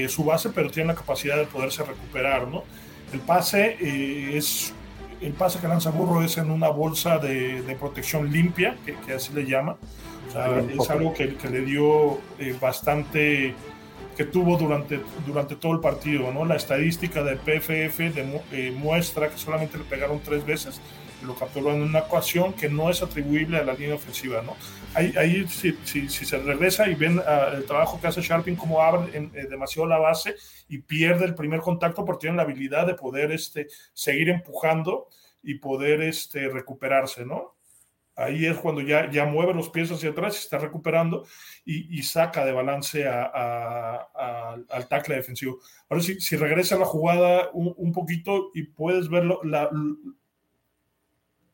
su 0.09 0.23
base, 0.23 0.49
pero 0.49 0.69
tiene 0.69 0.89
la 0.89 0.95
capacidad 0.95 1.35
de 1.37 1.45
poderse 1.45 1.83
recuperar, 1.83 2.47
¿no? 2.47 2.63
El 3.11 3.19
pase 3.19 3.77
es 4.37 4.75
el 5.21 5.33
pase 5.33 5.57
que 5.57 5.67
lanza 5.67 5.89
Burro 5.89 6.23
es 6.23 6.37
en 6.37 6.51
una 6.51 6.69
bolsa 6.69 7.17
de, 7.17 7.75
protección 7.79 8.31
limpia, 8.31 8.77
que, 8.85 9.13
así 9.13 9.33
le 9.33 9.43
llama. 9.43 9.77
O 10.29 10.31
sea, 10.31 10.59
es 10.59 10.89
algo 10.91 11.15
que, 11.15 11.35
que 11.35 11.49
le 11.49 11.61
dio 11.61 12.19
bastante 12.61 13.55
que 14.21 14.27
tuvo 14.27 14.55
durante, 14.55 15.01
durante 15.25 15.55
todo 15.55 15.73
el 15.73 15.79
partido. 15.79 16.31
¿no? 16.31 16.45
La 16.45 16.55
estadística 16.55 17.23
del 17.23 17.39
PFF 17.39 17.99
eh, 18.51 18.71
muestra 18.71 19.29
que 19.29 19.37
solamente 19.37 19.79
le 19.79 19.83
pegaron 19.83 20.19
tres 20.19 20.45
veces, 20.45 20.79
lo 21.25 21.33
capturó 21.33 21.71
en 21.71 21.81
una 21.81 21.99
ecuación 21.99 22.53
que 22.53 22.69
no 22.69 22.91
es 22.91 23.01
atribuible 23.01 23.57
a 23.57 23.63
la 23.63 23.73
línea 23.73 23.95
ofensiva. 23.95 24.43
¿no? 24.43 24.55
Ahí, 24.93 25.11
ahí 25.17 25.47
si, 25.47 25.75
si, 25.85 26.07
se 26.07 26.37
regresa 26.37 26.87
y 26.87 26.93
ven 26.93 27.19
ah, 27.25 27.53
el 27.55 27.65
trabajo 27.65 27.99
que 27.99 28.05
hace 28.05 28.21
Sharping, 28.21 28.55
como 28.55 28.79
abre 28.79 29.09
eh, 29.17 29.47
demasiado 29.49 29.87
la 29.87 29.97
base 29.97 30.35
y 30.69 30.77
pierde 30.77 31.25
el 31.25 31.33
primer 31.33 31.61
contacto 31.61 32.05
porque 32.05 32.27
tiene 32.27 32.37
la 32.37 32.43
habilidad 32.43 32.85
de 32.85 32.93
poder 32.93 33.31
este, 33.31 33.69
seguir 33.91 34.29
empujando 34.29 35.07
y 35.41 35.55
poder 35.55 36.01
este, 36.01 36.47
recuperarse, 36.47 37.25
¿no? 37.25 37.55
Ahí 38.23 38.45
es 38.45 38.57
cuando 38.57 38.81
ya, 38.81 39.09
ya 39.09 39.25
mueve 39.25 39.53
los 39.53 39.69
pies 39.69 39.91
hacia 39.91 40.11
atrás, 40.11 40.35
y 40.35 40.39
está 40.39 40.57
recuperando 40.57 41.25
y, 41.65 42.01
saca 42.03 42.45
de 42.45 42.51
balance 42.51 43.07
al 43.07 44.07
tackle 44.89 45.15
defensivo. 45.15 45.59
Ahora, 45.89 46.03
si, 46.03 46.19
si 46.19 46.35
regresa 46.35 46.75
a 46.75 46.79
la 46.79 46.85
jugada 46.85 47.49
un, 47.53 47.91
poquito 47.91 48.51
y 48.53 48.63
puedes 48.63 49.09
verlo, 49.09 49.41
la, 49.43 49.69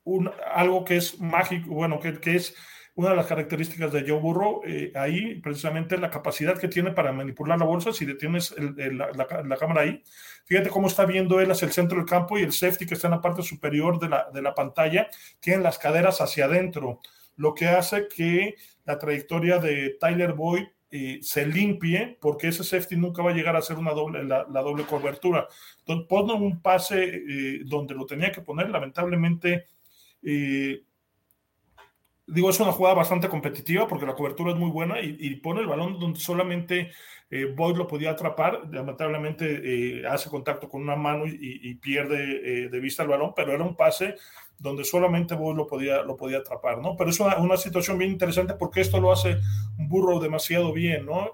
un, 0.03 0.31
algo 0.53 0.83
que 0.83 0.97
es 0.97 1.19
mágico, 1.19 1.73
bueno, 1.73 1.99
que, 1.99 2.19
que 2.19 2.35
es 2.35 2.55
una 2.97 3.11
de 3.11 3.15
las 3.15 3.27
características 3.27 3.93
de 3.93 4.01
Joe 4.01 4.19
Burrow, 4.19 4.61
eh, 4.65 4.91
ahí 4.95 5.35
precisamente 5.35 5.97
la 5.97 6.09
capacidad 6.09 6.59
que 6.59 6.67
tiene 6.67 6.91
para 6.91 7.13
manipular 7.13 7.57
la 7.57 7.65
bolsa, 7.65 7.93
si 7.93 8.05
detienes 8.05 8.53
la, 8.57 9.57
cámara 9.57 9.81
ahí, 9.81 10.03
fíjate 10.45 10.69
cómo 10.69 10.87
está 10.87 11.05
viendo 11.05 11.39
él 11.39 11.49
hacia 11.49 11.67
el 11.67 11.71
centro 11.71 11.97
del 11.97 12.07
campo 12.07 12.37
y 12.37 12.41
el 12.41 12.51
safety 12.51 12.85
que 12.85 12.95
está 12.95 13.07
en 13.07 13.11
la 13.11 13.21
parte 13.21 13.43
superior 13.43 13.99
de 13.99 14.09
la, 14.09 14.27
de 14.33 14.41
la 14.41 14.53
pantalla, 14.53 15.09
tiene 15.39 15.63
las 15.63 15.77
caderas 15.77 16.19
hacia 16.21 16.45
adentro, 16.45 16.99
lo 17.37 17.53
que 17.53 17.67
hace 17.67 18.07
que 18.07 18.55
la 18.83 18.97
trayectoria 18.97 19.59
de 19.59 19.95
Tyler 19.99 20.33
Boyd 20.33 20.65
eh, 20.89 21.19
se 21.21 21.45
limpie, 21.45 22.17
porque 22.21 22.47
ese 22.47 22.63
safety 22.63 22.95
nunca 22.95 23.21
va 23.21 23.31
a 23.31 23.33
llegar 23.33 23.57
a 23.57 23.61
ser 23.61 23.77
una 23.77 23.91
doble, 23.91 24.23
la, 24.23 24.45
doble 24.45 24.85
cobertura. 24.85 25.47
Entonces, 25.79 26.07
pone 26.07 26.33
un 26.33 26.61
pase 26.61 27.03
eh, 27.03 27.61
donde 27.65 27.93
lo 27.93 28.05
tenía 28.05 28.31
que 28.31 28.41
poner, 28.41 28.69
lamentablemente. 28.69 29.65
Eh, 30.23 30.83
digo, 32.27 32.49
es 32.49 32.59
una 32.59 32.71
jugada 32.71 32.95
bastante 32.95 33.29
competitiva 33.29 33.87
porque 33.87 34.05
la 34.05 34.15
cobertura 34.15 34.51
es 34.51 34.57
muy 34.57 34.69
buena 34.69 34.99
y, 35.01 35.35
pone 35.37 35.61
el 35.61 35.67
balón 35.67 35.99
donde 35.99 36.19
solamente 36.19 36.91
Boyd 37.55 37.77
lo 37.77 37.87
podía 37.87 38.11
atrapar. 38.11 38.61
Lamentablemente 38.71 40.03
hace 40.07 40.29
contacto 40.29 40.69
con 40.69 40.81
una 40.81 40.95
mano 40.95 41.25
y, 41.25 41.73
pierde 41.75 42.69
de 42.69 42.79
vista 42.79 43.03
el 43.03 43.09
balón, 43.09 43.33
pero 43.35 43.53
era 43.53 43.63
un 43.63 43.75
pase 43.75 44.15
donde 44.59 44.83
solamente 44.83 45.35
vos 45.35 45.55
lo 45.55 45.67
podía, 45.67 46.01
lo 46.03 46.17
podía 46.17 46.39
atrapar, 46.39 46.79
¿no? 46.79 46.95
Pero 46.97 47.11
es 47.11 47.19
una, 47.19 47.57
situación 47.57 47.97
bien 47.97 48.11
interesante 48.11 48.55
porque 48.55 48.81
esto 48.81 48.99
lo 48.99 49.11
hace 49.11 49.37
un 49.77 49.87
burro 49.87 50.19
demasiado 50.19 50.73
bien, 50.73 51.05
¿no? 51.05 51.33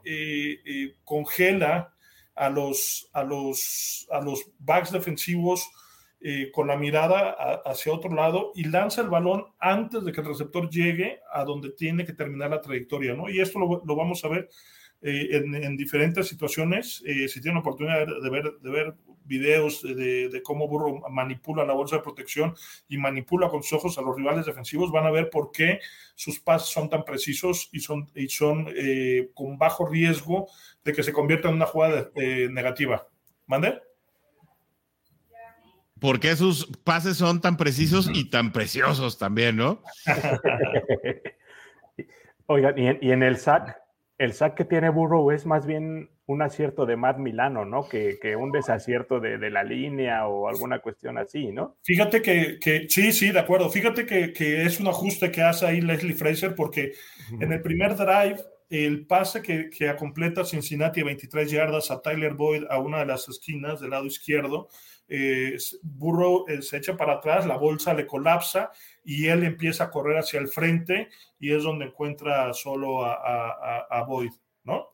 congela 1.04 1.94
a 2.36 2.50
los, 2.50 3.10
a, 3.14 3.24
los, 3.24 4.08
a 4.12 4.22
los 4.22 4.46
backs 4.60 4.92
defensivos 4.92 5.70
eh, 6.26 6.52
con 6.54 6.68
la 6.68 6.78
mirada 6.78 7.32
hacia 7.66 7.92
otro 7.92 8.10
lado 8.10 8.54
y 8.56 8.64
lanza 8.64 9.02
el 9.02 9.10
balón 9.10 9.44
antes 9.60 10.06
de 10.06 10.14
que 10.14 10.22
el 10.22 10.28
receptor 10.28 10.70
llegue 10.70 11.20
a 11.30 11.44
donde 11.44 11.72
tiene 11.72 12.06
que 12.06 12.14
terminar 12.14 12.50
la 12.50 12.62
trayectoria, 12.62 13.14
¿no? 13.14 13.30
Y 13.30 13.42
esto 13.42 13.60
lo, 13.60 13.96
vamos 13.98 14.24
a 14.24 14.30
ver 14.30 14.48
eh, 15.02 15.28
en, 15.34 15.76
diferentes 15.76 16.26
situaciones. 16.26 17.04
Eh, 17.06 17.28
si 17.28 17.42
tienen 17.42 17.58
oportunidad 17.58 18.08
de 18.08 18.30
ver, 18.30 18.54
de 18.62 18.72
ver 18.72 18.96
videos 19.26 19.82
de, 19.82 20.40
cómo 20.46 20.70
Burro 20.70 21.02
manipula 21.10 21.66
la 21.66 21.74
bolsa 21.74 21.98
de 21.98 22.04
protección 22.04 22.56
y 22.88 22.98
manipula 22.98 23.50
con 23.50 23.62
sus 23.62 23.74
ojos 23.74 23.98
a 23.98 24.02
los 24.02 24.16
rivales 24.16 24.46
defensivos, 24.46 24.94
van 24.94 25.06
a 25.06 25.12
ver 25.12 25.30
por 25.30 25.52
qué 25.52 25.82
sus 26.16 26.40
pases 26.40 26.70
son 26.70 26.90
tan 26.90 27.04
precisos 27.04 27.68
y 27.74 27.82
son, 27.82 28.10
y 28.16 28.30
son 28.30 28.70
con 29.34 29.58
bajo 29.58 29.86
riesgo 29.86 30.48
de 30.86 30.94
que 30.94 31.04
se 31.04 31.12
convierta 31.12 31.50
en 31.50 31.56
una 31.56 31.66
jugada 31.66 32.12
negativa. 32.50 33.10
¿Mande? 33.46 33.82
¿Por 36.04 36.20
qué 36.20 36.36
sus 36.36 36.66
pases 36.84 37.16
son 37.16 37.40
tan 37.40 37.56
precisos 37.56 38.12
y 38.14 38.30
tan 38.30 38.52
preciosos 38.52 39.18
también, 39.18 39.56
no? 39.56 39.82
Oigan, 42.48 42.78
y 42.78 42.88
en, 42.88 43.00
y 43.02 43.12
en 43.14 43.24
el 43.24 43.38
SAC, 43.38 43.78
el 44.18 44.34
sack 44.34 44.54
que 44.54 44.66
tiene 44.66 44.90
Burrow 44.90 45.32
es 45.32 45.46
más 45.46 45.66
bien 45.66 46.10
un 46.26 46.42
acierto 46.42 46.86
de 46.86 46.98
Matt 46.98 47.20
Milano, 47.20 47.64
¿no? 47.64 47.88
Que, 47.88 48.36
un 48.36 48.52
desacierto 48.52 49.22
de, 49.22 49.50
la 49.50 49.64
línea 49.64 50.28
o 50.28 50.50
alguna 50.50 50.80
cuestión 50.80 51.18
así, 51.18 51.54
¿no? 51.54 51.78
Fíjate 51.84 52.22
que, 52.22 52.86
sí, 52.90 53.14
sí, 53.14 53.32
de 53.32 53.40
acuerdo. 53.40 53.70
Fíjate 53.70 54.06
que, 54.06 54.66
es 54.66 54.82
un 54.82 54.90
ajuste 54.90 55.32
que 55.32 55.42
hace 55.42 55.66
ahí 55.66 55.80
Leslie 55.80 56.16
Fraser 56.16 56.54
porque 56.54 56.96
en 57.40 57.54
el 57.54 57.62
primer 57.62 57.96
drive, 57.96 58.44
el 58.70 59.06
pase 59.06 59.42
que, 59.42 59.70
que 59.70 59.96
completa 59.96 60.46
Cincinnati 60.46 61.02
a 61.02 61.06
23 61.06 61.52
yardas 61.52 61.92
a 61.92 62.02
Tyler 62.02 62.34
Boyd 62.34 62.64
a 62.70 62.80
una 62.80 63.00
de 63.00 63.06
las 63.06 63.28
esquinas 63.30 63.80
del 63.80 63.92
lado 63.92 64.06
izquierdo, 64.06 64.70
eh, 65.08 65.58
Burrow 65.84 66.46
eh, 66.48 66.62
se 66.62 66.78
echa 66.78 66.96
para 66.96 67.14
atrás, 67.14 67.46
la 67.46 67.58
bolsa 67.58 67.94
le 67.94 68.08
colapsa 68.08 68.72
y 69.04 69.28
él 69.28 69.44
empieza 69.44 69.86
a 69.86 69.92
correr 69.92 70.18
hacia 70.18 70.40
el 70.40 70.48
frente 70.48 71.10
y 71.40 71.54
es 71.54 71.64
donde 71.64 71.86
encuentra 71.86 72.54
solo 72.54 73.06
a, 73.06 74.04
Boyd, 74.08 74.32
¿no? 74.64 74.90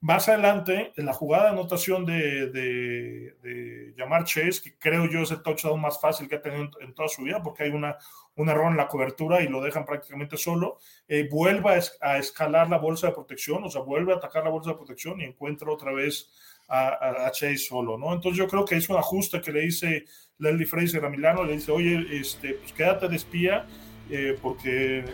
Más 0.00 0.28
adelante, 0.28 0.92
en 0.96 1.06
la 1.06 1.12
jugada 1.12 1.44
de 1.44 1.50
anotación 1.50 2.04
de, 2.04 2.48
de, 2.48 3.36
de 3.40 4.24
Chase, 4.24 4.60
que 4.62 4.76
creo 4.76 5.08
yo 5.08 5.22
es 5.22 5.30
el 5.30 5.42
touchdown 5.42 5.80
más 5.80 6.00
fácil 6.00 6.28
que 6.28 6.34
ha 6.34 6.42
tenido 6.42 6.68
en, 6.80 6.92
toda 6.92 7.08
su 7.08 7.22
vida, 7.22 7.40
porque 7.40 7.62
hay 7.62 7.70
una, 7.70 7.96
un 8.36 8.48
error 8.48 8.70
en 8.70 8.76
la 8.76 8.88
cobertura 8.88 9.42
y 9.42 9.48
lo 9.48 9.60
dejan 9.60 9.84
prácticamente 9.84 10.36
solo, 10.36 10.78
eh, 11.06 11.28
vuelve 11.30 11.80
a, 12.00 12.18
escalar 12.18 12.68
la 12.70 12.78
bolsa 12.78 13.08
de 13.08 13.12
protección, 13.12 13.64
o 13.64 13.70
sea, 13.70 13.82
vuelve 13.82 14.12
a 14.12 14.16
atacar 14.16 14.44
la 14.44 14.50
bolsa 14.50 14.70
de 14.70 14.76
protección 14.76 15.20
y 15.20 15.24
encuentra 15.24 15.70
otra 15.70 15.92
vez 15.92 16.30
a, 16.68 17.30
Chase 17.32 17.58
solo, 17.58 17.98
¿no? 17.98 18.14
Entonces 18.14 18.38
yo 18.38 18.48
creo 18.48 18.64
que 18.64 18.76
es 18.76 18.88
un 18.88 18.96
ajuste 18.96 19.42
que 19.42 19.52
le 19.52 19.60
dice 19.60 20.04
Leslie 20.38 20.66
Fraser 20.66 21.04
a 21.04 21.10
Milano, 21.10 21.44
le 21.44 21.54
dice, 21.54 21.70
oye, 21.70 22.06
este, 22.10 22.54
pues 22.54 22.72
quédate 22.72 23.08
de 23.08 23.16
espía, 23.16 23.66
eh, 24.10 24.38
porque 24.40 25.04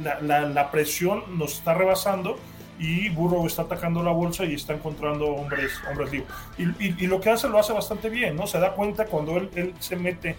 la, 0.00 0.70
presión 0.70 1.38
nos 1.38 1.58
está 1.58 1.74
rebasando 1.74 2.38
y 2.78 3.10
Burrow 3.10 3.46
está 3.46 3.62
atacando 3.62 4.02
la 4.02 4.12
bolsa 4.12 4.44
y 4.46 4.54
está 4.54 4.72
encontrando 4.72 5.26
hombres, 5.28 5.72
hombres 5.90 6.10
libres. 6.10 6.30
Y, 6.56 7.06
lo 7.06 7.20
que 7.20 7.30
hace 7.30 7.48
lo 7.48 7.58
hace 7.58 7.74
bastante 7.74 8.08
bien, 8.08 8.36
¿no? 8.36 8.46
Se 8.46 8.58
da 8.58 8.74
cuenta 8.74 9.04
cuando 9.04 9.36
él, 9.36 9.74
se 9.78 9.96
mete 9.96 10.36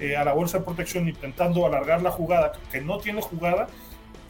eh, 0.00 0.16
a 0.16 0.24
la 0.24 0.32
bolsa 0.32 0.58
de 0.58 0.64
protección 0.64 1.08
intentando 1.08 1.66
alargar 1.66 2.02
la 2.02 2.10
jugada, 2.10 2.52
que 2.70 2.80
no 2.80 2.98
tiene 2.98 3.20
jugada, 3.20 3.66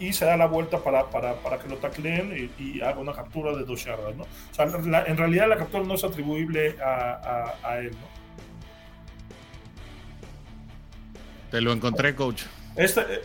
y 0.01 0.13
se 0.13 0.25
da 0.25 0.37
la 0.37 0.47
vuelta 0.47 0.79
para, 0.79 1.11
para, 1.11 1.35
para 1.35 1.59
que 1.59 1.69
lo 1.69 1.77
tacleen 1.77 2.53
y, 2.59 2.81
haga 2.81 2.99
una 2.99 3.13
captura 3.13 3.57
de 3.57 3.65
dos 3.65 3.85
yardas, 3.85 4.15
¿no? 4.17 4.23
O 4.25 4.55
sea, 4.55 4.65
en 4.65 5.17
realidad 5.17 5.49
la 5.49 5.57
captura 5.57 5.83
no 5.83 5.95
es 5.95 6.05
atribuible 6.05 6.77
a, 6.81 7.55
a, 7.63 7.79
él, 7.79 7.91
¿no? 7.91 8.19
Te 11.51 11.61
lo 11.61 11.73
encontré, 11.73 12.15
coach. 12.15 12.45
Este, 12.77 13.01
eh, 13.01 13.23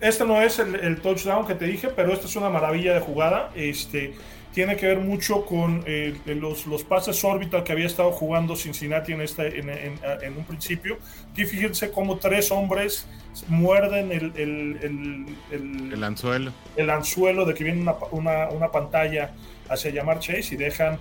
este 0.00 0.24
no 0.24 0.42
es 0.42 0.58
el, 0.58 0.74
el, 0.74 1.00
touchdown 1.00 1.46
que 1.46 1.54
te 1.54 1.64
dije, 1.64 1.88
pero 1.88 2.12
esta 2.12 2.26
es 2.26 2.36
una 2.36 2.50
maravilla 2.50 2.92
de 2.92 3.00
jugada. 3.00 3.50
Este, 3.54 4.14
tiene 4.54 4.76
que 4.76 4.86
ver 4.86 5.00
mucho 5.00 5.44
con 5.44 5.82
eh, 5.84 6.16
los, 6.26 6.66
los, 6.66 6.84
pases 6.84 7.24
órbita 7.24 7.64
que 7.64 7.72
había 7.72 7.86
estado 7.86 8.12
jugando 8.12 8.54
Cincinnati 8.54 9.12
en, 9.12 9.20
este, 9.20 9.58
en, 9.58 9.68
en, 9.68 10.36
un 10.36 10.44
principio. 10.44 10.98
Aquí 11.32 11.44
fíjense 11.44 11.90
cómo 11.90 12.18
tres 12.18 12.52
hombres 12.52 13.04
muerden 13.48 14.12
el, 14.12 14.32
el, 14.36 15.36
el, 15.50 15.92
el 15.92 16.04
anzuelo. 16.04 16.52
El 16.76 16.88
anzuelo 16.88 17.44
de 17.44 17.54
que 17.54 17.64
viene 17.64 17.82
una, 17.82 17.96
una, 18.12 18.48
una 18.50 18.70
pantalla 18.70 19.32
hacia 19.68 19.90
llamar 19.90 20.20
Chase 20.20 20.54
y 20.54 20.56
dejan 20.56 21.00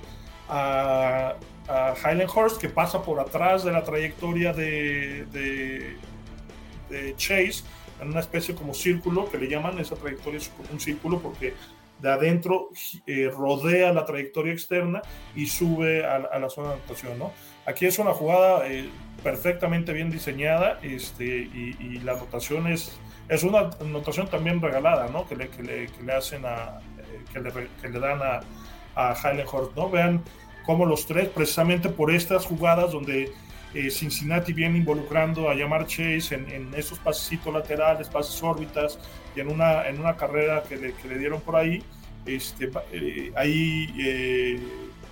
a, 0.50 1.36
a 1.68 1.94
Highland 1.96 2.32
Horse 2.34 2.58
que 2.60 2.70
pasa 2.70 3.04
por 3.04 3.20
atrás 3.20 3.64
de 3.64 3.72
la 3.72 3.84
trayectoria 3.84 4.52
de, 4.52 5.28
de, 5.32 5.96
de 6.90 7.16
Chase 7.18 7.64
en 8.02 8.10
una 8.10 8.20
especie 8.20 8.56
como 8.56 8.74
círculo 8.74 9.30
que 9.30 9.38
le 9.38 9.48
llaman 9.48 9.78
esa 9.78 9.96
trayectoria 9.96 10.40
es 10.40 10.52
un 10.72 10.80
círculo 10.80 11.20
porque 11.20 11.54
de 12.04 12.12
adentro 12.12 12.68
eh, 13.08 13.32
rodea 13.34 13.94
la 13.94 14.04
trayectoria 14.04 14.52
externa 14.52 15.02
y 15.36 15.48
sube 15.48 16.06
a, 16.06 16.20
la 16.38 16.50
zona 16.50 16.68
de 16.68 16.74
anotación, 16.76 17.18
¿no? 17.18 17.32
Aquí 17.66 17.86
es 17.86 17.98
una 17.98 18.12
jugada 18.12 18.68
eh, 18.68 18.90
perfectamente 19.24 19.94
bien 19.94 20.12
diseñada 20.12 20.80
este, 20.84 21.26
y, 21.26 22.00
la 22.04 22.12
anotación 22.12 22.68
es, 22.68 23.00
es 23.30 23.44
una 23.44 23.70
anotación 23.80 24.28
también 24.28 24.62
regalada, 24.62 25.08
¿no? 25.08 25.26
Que 25.30 25.38
le, 25.38 25.48
que 25.48 25.64
le, 25.64 25.88
que 25.88 26.04
le 26.04 26.12
hacen 26.12 26.46
a, 26.46 26.82
eh, 26.98 27.24
que, 27.32 27.40
le, 27.40 27.52
que, 27.82 27.88
le, 27.88 28.00
dan 28.00 28.20
a, 28.22 28.42
a 28.96 29.16
Highland 29.16 29.74
¿no? 29.74 29.90
Vean 29.90 30.22
cómo 30.66 30.86
los 30.86 31.08
tres, 31.08 31.30
precisamente 31.30 31.88
por 31.88 32.12
estas 32.12 32.46
jugadas 32.46 32.92
donde 32.92 33.32
Cincinnati 33.90 34.54
viene 34.54 34.78
involucrando 34.78 35.50
a 35.50 35.56
Yamar 35.56 35.88
Chase 35.88 36.36
en, 36.36 36.48
en 36.52 36.74
esos 36.76 37.00
pasecitos 37.00 37.52
laterales, 37.52 38.08
pases 38.08 38.44
órbitas, 38.44 39.00
y 39.36 39.40
en 39.40 39.50
una, 39.50 39.88
en 39.88 40.00
una 40.00 40.16
carrera 40.16 40.64
que 40.64 40.78
le, 40.78 40.94
que 40.94 41.08
le 41.08 41.18
dieron 41.18 41.42
por 41.42 41.56
ahí, 41.56 41.84
este, 42.26 42.72
eh, 42.92 43.32
ahí 43.36 43.94
eh, 44.00 44.60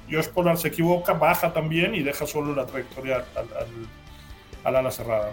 Josh 0.10 0.28
Pollard 0.28 0.58
se 0.58 0.70
equivoca, 0.70 1.14
baja 1.14 1.54
también 1.54 1.96
y 1.96 2.02
deja 2.02 2.26
solo 2.26 2.56
la 2.56 2.66
trayectoria 2.66 3.26
al, 4.64 4.76
ala 4.76 4.92
cerrada. 4.92 5.32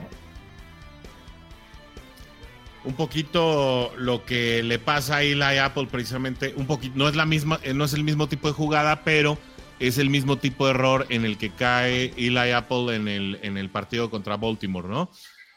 Un 2.85 2.94
poquito 2.94 3.93
lo 3.97 4.24
que 4.24 4.62
le 4.62 4.78
pasa 4.78 5.16
a 5.16 5.23
Eli 5.23 5.59
Apple 5.59 5.89
precisamente, 5.90 6.55
un 6.56 6.66
poquito, 6.66 6.97
no 6.97 7.09
es 7.09 7.16
la 7.16 7.27
misma, 7.27 7.60
no 7.74 7.85
es 7.85 7.93
el 7.93 8.05
mismo 8.05 8.28
tipo 8.28 8.48
de 8.48 8.55
jugada, 8.55 9.02
pero 9.05 9.36
es 9.78 9.98
el 9.98 10.10
mismo 10.10 10.39
tipo 10.39 10.66
de 10.66 10.70
error 10.70 11.06
en 11.09 11.24
el 11.24 11.39
que 11.39 11.51
cae 11.51 12.12
Eli 12.16 12.52
Apple 12.52 12.94
en 12.94 13.09
el, 13.09 13.39
en 13.43 13.59
el 13.59 13.69
partido 13.69 14.10
contra 14.10 14.36
Baltimore, 14.36 14.89
¿no? 14.89 15.10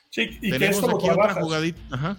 Sí, 0.09 0.39
y 0.41 0.51
Tenemos 0.51 0.83
aquí 0.83 1.09
otra 1.09 1.35
jugadita. 1.35 1.81
Ajá. 1.91 2.17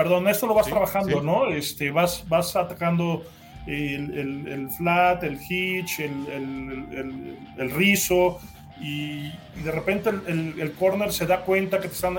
Perdón, 0.00 0.28
esto 0.28 0.46
lo 0.46 0.54
vas 0.54 0.66
trabajando, 0.66 1.20
¿no? 1.20 1.48
Este, 1.48 1.90
vas, 1.90 2.24
vas 2.26 2.56
atacando 2.56 3.22
el, 3.66 4.70
flat, 4.70 5.22
el 5.24 5.38
hitch, 5.38 6.00
el, 6.00 7.26
el 7.58 7.70
rizo, 7.70 8.40
y, 8.80 9.30
de 9.62 9.70
repente 9.70 10.08
el, 10.08 10.72
corner 10.78 11.12
se 11.12 11.26
da 11.26 11.42
cuenta 11.42 11.80
que 11.80 11.88
te 11.88 11.94
están 11.94 12.18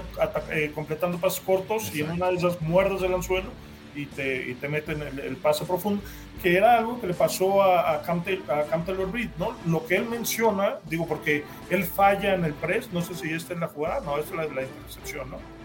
eh, 0.52 0.72
completando 0.76 1.18
pasos 1.18 1.40
cortos 1.40 1.94
y 1.96 2.02
en 2.02 2.12
una 2.12 2.30
de 2.30 2.36
esas 2.36 2.62
muerdas 2.62 3.02
del 3.02 3.16
anzuelo 3.16 3.50
y 3.96 4.06
te, 4.06 4.52
y 4.52 4.54
te 4.54 4.70
meten 4.70 5.02
el, 5.02 5.36
pase 5.38 5.66
profundo, 5.66 6.04
que 6.44 6.56
era 6.56 6.78
algo 6.78 7.02
que 7.02 7.08
le 7.08 7.16
pasó 7.16 7.64
a, 7.64 7.96
a, 7.96 8.02
Cam, 8.04 8.24
Taylor 8.24 9.12
Reed, 9.12 9.30
¿no? 9.40 9.56
Lo 9.66 9.88
que 9.88 9.96
él 9.96 10.06
menciona, 10.06 10.76
digo, 10.86 11.08
porque 11.08 11.44
él 11.72 11.84
falla 11.84 12.36
en 12.36 12.46
el 12.46 12.54
press, 12.54 12.94
no 12.94 13.02
sé 13.02 13.16
si 13.16 13.34
esta 13.34 13.56
es 13.56 13.60
la 13.60 13.68
jugada, 13.68 14.02
no, 14.02 14.20
esta 14.20 14.44
es 14.44 14.50
la, 14.50 14.56
la 14.56 14.68
intercepción, 14.68 15.32
¿no? 15.32 15.61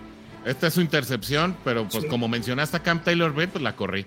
Esta 0.46 0.68
es 0.68 0.74
su 0.74 0.80
intercepción, 0.80 1.56
pero 1.64 1.88
pues 1.88 2.04
como 2.06 2.28
mencionaste 2.28 2.76
a 2.76 2.82
Cam 2.82 3.02
Taylor 3.02 3.34
Reed, 3.34 3.48
pues 3.48 3.62
la 3.62 3.74
corrí. 3.74 4.06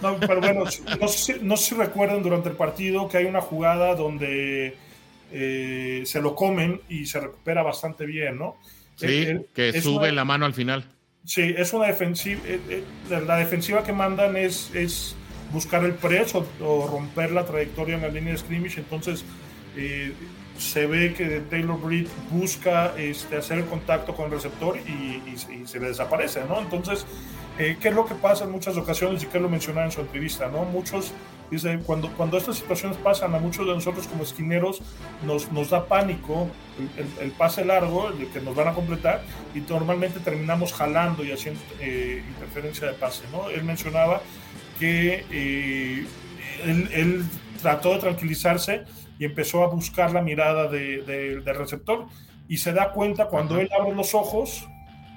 No, 0.00 0.18
pero 0.20 0.40
bueno, 0.40 0.64
no 1.00 1.08
sé, 1.08 1.40
no 1.42 1.56
si 1.56 1.74
recuerdan 1.74 2.22
durante 2.22 2.48
el 2.48 2.54
partido 2.54 3.08
que 3.08 3.18
hay 3.18 3.24
una 3.24 3.40
jugada 3.40 3.96
donde 3.96 4.76
eh, 5.32 6.02
se 6.06 6.20
lo 6.20 6.36
comen 6.36 6.80
y 6.88 7.06
se 7.06 7.18
recupera 7.20 7.62
bastante 7.62 8.06
bien, 8.06 8.38
¿no? 8.38 8.56
Sí, 8.94 9.26
que 9.52 9.80
sube 9.82 10.12
la 10.12 10.24
mano 10.24 10.46
al 10.46 10.54
final. 10.54 10.84
Sí, 11.24 11.54
es 11.56 11.72
una 11.72 11.86
defensiva. 11.86 12.40
Eh, 12.46 12.60
eh, 12.68 13.20
la 13.26 13.36
defensiva 13.36 13.82
que 13.82 13.92
mandan 13.92 14.36
es, 14.36 14.70
es 14.74 15.16
buscar 15.52 15.84
el 15.84 15.94
press 15.94 16.34
o, 16.34 16.86
romper 16.86 17.32
la 17.32 17.44
trayectoria 17.44 17.96
en 17.96 18.02
la 18.02 18.08
línea 18.08 18.32
de 18.32 18.38
scrimmage. 18.38 18.78
Entonces, 18.78 19.24
eh, 19.76 20.12
se 20.60 20.86
ve 20.86 21.14
que 21.14 21.40
Taylor 21.48 21.80
Breed 21.80 22.06
busca 22.30 22.92
este, 22.96 23.38
hacer 23.38 23.58
el 23.58 23.64
contacto 23.64 24.14
con 24.14 24.26
el 24.26 24.32
receptor 24.32 24.76
y, 24.78 25.20
se 25.66 25.80
le 25.80 25.88
desaparece, 25.88 26.44
¿no? 26.48 26.60
Entonces, 26.60 27.06
eh, 27.58 27.76
¿qué 27.80 27.88
es 27.88 27.94
lo 27.94 28.04
que 28.04 28.14
pasa 28.14 28.44
en 28.44 28.50
muchas 28.50 28.76
ocasiones 28.76 29.22
y 29.22 29.26
qué 29.26 29.40
lo 29.40 29.48
mencionaba 29.48 29.86
en 29.86 29.92
su 29.92 30.00
entrevista, 30.00 30.48
¿no? 30.48 30.64
Muchos 30.64 31.12
dicen, 31.50 31.82
cuando, 31.82 32.10
cuando 32.12 32.36
estas 32.36 32.58
situaciones 32.58 32.98
pasan 32.98 33.34
a 33.34 33.38
muchos 33.38 33.66
de 33.66 33.74
nosotros 33.74 34.06
como 34.06 34.22
esquineros, 34.22 34.82
nos, 35.24 35.50
nos 35.50 35.70
da 35.70 35.86
pánico 35.86 36.48
el, 37.20 37.30
pase 37.32 37.64
largo, 37.64 38.08
el 38.08 38.28
que 38.28 38.40
nos 38.40 38.54
van 38.54 38.68
a 38.68 38.74
completar, 38.74 39.22
y 39.54 39.60
normalmente 39.60 40.20
terminamos 40.20 40.72
jalando 40.72 41.24
y 41.24 41.32
haciendo 41.32 41.60
eh, 41.80 42.22
interferencia 42.28 42.86
de 42.86 42.94
pase, 42.94 43.24
¿no? 43.32 43.48
Él 43.48 43.64
mencionaba 43.64 44.20
que 44.78 45.24
eh, 45.30 46.06
él 46.64 47.24
trató 47.60 47.94
de 47.94 48.00
tranquilizarse 48.00 48.84
y 49.20 49.26
empezó 49.26 49.62
a 49.62 49.68
buscar 49.68 50.12
la 50.12 50.22
mirada 50.22 50.66
de, 50.66 51.02
del 51.02 51.54
receptor 51.54 52.06
y 52.48 52.56
se 52.56 52.72
da 52.72 52.90
cuenta 52.92 53.26
cuando 53.26 53.60
él 53.60 53.68
abre 53.78 53.94
los 53.94 54.14
ojos 54.14 54.66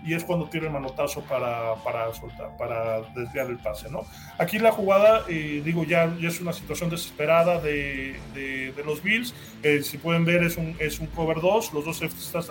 y 0.05 0.13
es 0.13 0.25
cuando 0.25 0.49
tira 0.49 0.65
el 0.65 0.73
manotazo 0.73 1.21
para, 1.21 1.75
para 1.75 2.13
soltar, 2.13 2.57
para 2.57 3.01
desviar 3.15 3.49
el 3.49 3.57
pase, 3.57 3.89
¿no? 3.89 4.05
Aquí 4.37 4.59
la 4.59 4.73
jugada, 4.73 5.23
eh, 5.29 5.61
digo, 5.63 5.85
ya, 5.85 6.13
ya, 6.19 6.27
es 6.27 6.41
una 6.41 6.51
situación 6.51 6.89
desesperada 6.89 7.59
de, 7.61 8.19
de, 8.33 8.83
los 8.85 9.01
Bills. 9.01 9.33
Eh, 9.63 9.81
si 9.81 9.97
pueden 9.97 10.25
ver, 10.25 10.43
es 10.43 10.57
un, 10.57 10.75
es 10.79 10.99
un 10.99 11.07
cover 11.07 11.39
2, 11.39 11.73
los 11.73 11.85
dos 11.85 12.01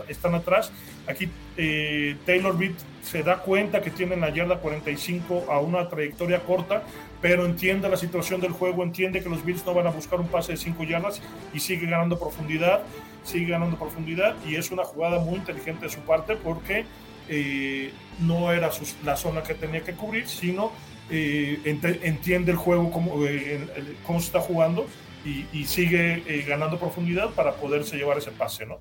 están 0.09 0.35
atrás. 0.35 0.73
Aquí 1.07 1.29
eh, 1.59 2.17
Taylor 2.25 2.57
Beat 2.57 2.73
se 3.03 3.23
da 3.23 3.41
cuenta 3.41 3.83
que 3.83 3.91
tiene 3.91 4.17
la 4.17 4.31
yarda 4.31 4.57
45 4.57 5.49
a 5.51 5.61
una 5.61 5.91
trayectoria 5.91 6.41
corta, 6.41 6.85
pero 7.23 7.47
entiende 7.47 7.89
la 7.89 7.97
situación 7.97 8.41
del 8.41 8.51
juego, 8.51 8.83
entiende 8.83 9.23
que 9.23 9.29
los 9.29 9.45
Bills 9.45 9.65
no 9.65 9.73
van 9.73 9.87
a 9.87 9.91
buscar 9.91 10.21
un 10.21 10.27
pase 10.27 10.53
de 10.53 10.59
5 10.59 10.83
yardas 10.83 11.23
y 11.55 11.61
sigue 11.61 11.87
ganando 11.87 12.19
profundidad, 12.19 12.83
sigue 13.23 13.53
ganando 13.53 13.79
profundidad 13.79 14.35
y 14.45 14.57
es 14.57 14.73
una 14.73 14.83
jugada 14.83 15.21
muy 15.21 15.37
inteligente 15.37 15.87
de 15.87 15.93
su 15.93 16.01
parte 16.01 16.35
porque 16.35 16.85
eh, 17.29 17.93
no 18.19 18.51
era 18.53 18.71
la 19.05 19.17
zona 19.17 19.45
que 19.45 19.55
tenía 19.55 19.83
que 19.83 19.93
cubrir, 19.93 20.29
sino 20.29 20.73
eh, 21.11 21.61
entiende 21.65 22.51
el 22.51 22.59
juego, 22.59 22.91
cómo, 22.91 23.25
eh, 23.25 23.69
cómo 24.05 24.19
se 24.19 24.27
está 24.27 24.41
jugando 24.41 24.87
y, 25.25 25.65
sigue 25.67 26.45
ganando 26.49 26.81
profundidad 26.81 27.31
para 27.31 27.53
poderse 27.55 27.97
llevar 27.97 28.19
ese 28.19 28.33
pase, 28.33 28.67
¿no? 28.67 28.81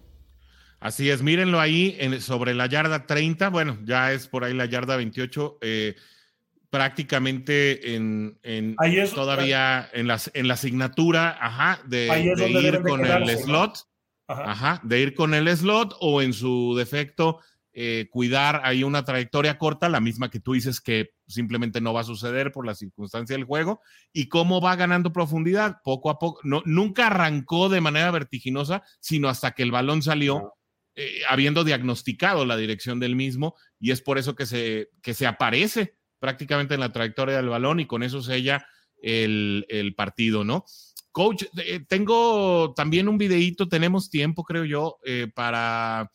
Así 0.79 1.11
es, 1.11 1.21
mírenlo 1.21 1.59
ahí 1.59 1.95
sobre 2.19 2.55
la 2.55 2.65
yarda 2.65 3.05
30, 3.05 3.49
bueno, 3.49 3.77
ya 3.83 4.11
es 4.11 4.27
por 4.27 4.43
ahí 4.43 4.55
la 4.55 4.65
yarda 4.65 4.95
28, 4.95 5.59
prácticamente 6.71 7.95
en, 7.95 8.39
todavía 9.13 9.89
en 9.93 10.07
la, 10.07 10.19
en 10.33 10.47
la 10.47 10.53
asignatura, 10.53 11.37
ajá, 11.39 11.81
de, 11.85 12.07
ir 12.61 12.81
con 12.81 13.05
el 13.05 13.37
slot, 13.37 13.77
ajá. 14.25 14.79
de 14.81 15.01
ir 15.01 15.13
con 15.13 15.33
el 15.33 15.55
slot 15.55 15.95
o 15.99 16.21
en 16.21 16.31
su 16.31 16.73
defecto 16.77 17.41
eh, 17.73 18.07
cuidar 18.09 18.61
ahí 18.63 18.83
una 18.83 19.03
trayectoria 19.03 19.57
corta, 19.57 19.89
la 19.89 19.99
misma 19.99 20.29
que 20.29 20.39
tú 20.39 20.53
dices 20.53 20.79
que 20.79 21.11
simplemente 21.27 21.81
no 21.81 21.93
va 21.93 22.01
a 22.01 22.05
suceder 22.05 22.53
por 22.53 22.65
la 22.65 22.73
circunstancia 22.75 23.35
del 23.35 23.45
juego, 23.45 23.81
y 24.13 24.29
cómo 24.29 24.61
va 24.61 24.77
ganando 24.77 25.11
profundidad 25.11 25.77
poco 25.83 26.09
a 26.09 26.19
poco. 26.19 26.39
No, 26.43 26.63
nunca 26.65 27.07
arrancó 27.07 27.67
de 27.67 27.81
manera 27.81 28.11
vertiginosa, 28.11 28.83
sino 29.01 29.27
hasta 29.27 29.51
que 29.51 29.63
el 29.63 29.71
balón 29.71 30.01
salió, 30.01 30.53
eh, 30.95 31.21
habiendo 31.29 31.65
diagnosticado 31.65 32.45
la 32.45 32.55
dirección 32.55 33.01
del 33.01 33.17
mismo, 33.17 33.55
y 33.77 33.91
es 33.91 34.01
por 34.01 34.17
eso 34.17 34.35
que 34.35 34.45
se, 34.45 34.89
que 35.01 35.13
se 35.13 35.27
aparece 35.27 35.95
prácticamente 36.21 36.75
en 36.75 36.79
la 36.79 36.93
trayectoria 36.93 37.35
del 37.35 37.49
balón 37.49 37.81
y 37.81 37.85
con 37.85 38.01
eso 38.01 38.21
sella 38.21 38.65
el, 39.01 39.65
el 39.67 39.93
partido, 39.95 40.45
¿no? 40.45 40.63
Coach, 41.11 41.43
eh, 41.57 41.81
tengo 41.85 42.73
también 42.73 43.09
un 43.09 43.17
videíto, 43.17 43.67
tenemos 43.67 44.09
tiempo, 44.09 44.45
creo 44.45 44.63
yo, 44.63 44.97
para 45.35 46.09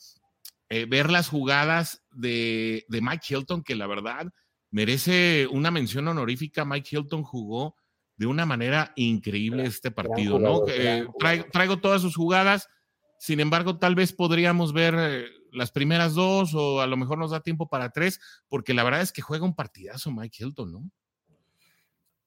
eh, 0.68 0.84
ver 0.84 1.10
las 1.10 1.28
jugadas 1.28 2.02
de, 2.10 2.84
Mike 2.88 3.24
Hilton, 3.28 3.62
que 3.62 3.76
la 3.76 3.86
verdad 3.86 4.32
merece 4.70 5.46
una 5.50 5.70
mención 5.70 6.08
honorífica. 6.08 6.64
Mike 6.64 6.88
Hilton 6.96 7.22
jugó 7.22 7.76
de 8.16 8.26
una 8.26 8.46
manera 8.46 8.92
increíble 8.96 9.64
este 9.64 9.92
partido, 9.92 10.40
¿no? 10.40 10.62
Eh, 10.66 11.06
traigo, 11.52 11.78
todas 11.78 12.02
sus 12.02 12.16
jugadas, 12.16 12.68
sin 13.20 13.38
embargo, 13.38 13.78
tal 13.78 13.94
vez 13.94 14.12
podríamos 14.12 14.72
ver 14.72 14.94
eh, 14.98 15.26
las 15.56 15.72
primeras 15.72 16.14
dos 16.14 16.54
o 16.54 16.80
a 16.80 16.86
lo 16.86 16.96
mejor 16.96 17.18
nos 17.18 17.30
da 17.30 17.40
tiempo 17.40 17.68
para 17.68 17.90
tres, 17.90 18.20
porque 18.48 18.74
la 18.74 18.84
verdad 18.84 19.00
es 19.00 19.12
que 19.12 19.22
juega 19.22 19.44
un 19.44 19.54
partidazo 19.54 20.12
Mike 20.12 20.44
Hilton, 20.44 20.72
¿no? 20.72 20.90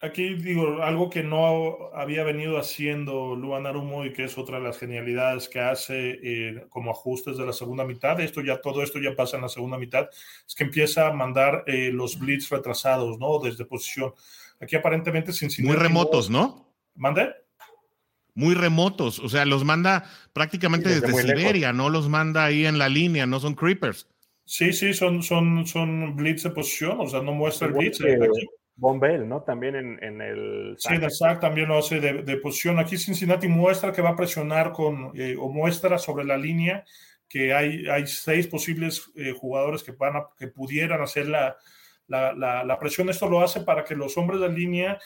Aquí 0.01 0.33
digo, 0.35 0.81
algo 0.81 1.09
que 1.09 1.23
no 1.23 1.91
había 1.93 2.23
venido 2.23 2.57
haciendo 2.57 3.35
Luan 3.35 3.67
Arumo 3.67 4.05
y 4.05 4.13
que 4.13 4.23
es 4.23 4.37
otra 4.37 4.57
de 4.57 4.63
las 4.63 4.77
genialidades 4.77 5.49
que 5.49 5.59
hace 5.59 6.19
eh, 6.23 6.65
como 6.69 6.91
ajustes 6.91 7.35
de 7.35 7.45
la 7.45 7.51
segunda 7.51 7.83
mitad, 7.83 8.17
esto 8.21 8.41
ya, 8.41 8.61
todo 8.61 8.81
esto 8.81 8.99
ya 8.99 9.13
pasa 9.13 9.35
en 9.35 9.43
la 9.43 9.49
segunda 9.49 9.77
mitad, 9.77 10.07
es 10.47 10.55
que 10.55 10.63
empieza 10.63 11.07
a 11.07 11.13
mandar 11.13 11.65
eh, 11.67 11.91
los 11.91 12.17
blitz 12.17 12.49
retrasados, 12.49 13.19
¿no? 13.19 13.39
Desde 13.39 13.65
posición. 13.65 14.13
Aquí 14.61 14.77
aparentemente 14.77 15.33
Muy 15.59 15.75
remotos, 15.75 16.29
¿no? 16.29 16.73
¿Mande? 16.95 17.33
Muy 18.35 18.55
remotos, 18.55 19.19
o 19.19 19.27
sea, 19.27 19.45
los 19.45 19.65
manda 19.65 20.05
prácticamente 20.33 20.89
desde, 20.89 21.13
Siberia, 21.13 21.73
no 21.73 21.89
los 21.89 22.07
manda 22.07 22.45
ahí 22.45 22.65
en 22.65 22.77
la 22.77 22.87
línea, 22.87 23.25
no 23.25 23.39
son 23.39 23.55
creepers. 23.55 24.07
Sí, 24.45 24.73
sí, 24.73 24.93
son, 24.93 25.21
son, 25.23 25.67
son 25.67 26.15
blitz 26.15 26.43
de 26.43 26.51
posición, 26.51 26.97
o 26.99 27.07
sea, 27.07 27.21
no 27.21 27.33
muestra 27.33 27.67
el 27.67 27.73
blitz. 27.73 27.99
Bombell, 28.79 29.27
¿no? 29.27 29.41
También 29.41 29.75
en, 29.75 30.21
el... 30.21 30.75
Sí, 30.77 30.93
el 30.93 31.11
SAC 31.11 31.41
también 31.41 31.67
lo 31.67 31.77
hace 31.77 31.99
de, 31.99 32.37
posición. 32.37 32.79
Aquí 32.79 32.97
Cincinnati 32.97 33.47
muestra 33.47 33.91
que 33.91 34.01
va 34.01 34.11
a 34.11 34.15
presionar 34.15 34.71
con, 34.71 35.11
eh, 35.15 35.35
o 35.37 35.49
muestra 35.49 35.97
sobre 35.97 36.23
la 36.23 36.37
línea 36.37 36.85
que 37.27 37.53
hay, 37.53 37.87
hay 37.87 38.07
seis 38.07 38.47
posibles 38.47 39.11
eh, 39.15 39.33
jugadores 39.37 39.83
que, 39.83 39.91
van 39.91 40.15
a, 40.15 40.23
que 40.37 40.47
pudieran 40.47 41.01
hacer 41.01 41.27
la, 41.27 41.57
la, 42.07 42.77
presión. 42.79 43.09
Esto 43.09 43.29
lo 43.29 43.41
hace 43.41 43.61
para 43.61 43.83
que 43.83 43.95
los 43.95 44.17
hombres 44.17 44.39
de 44.39 44.49
línea 44.49 44.97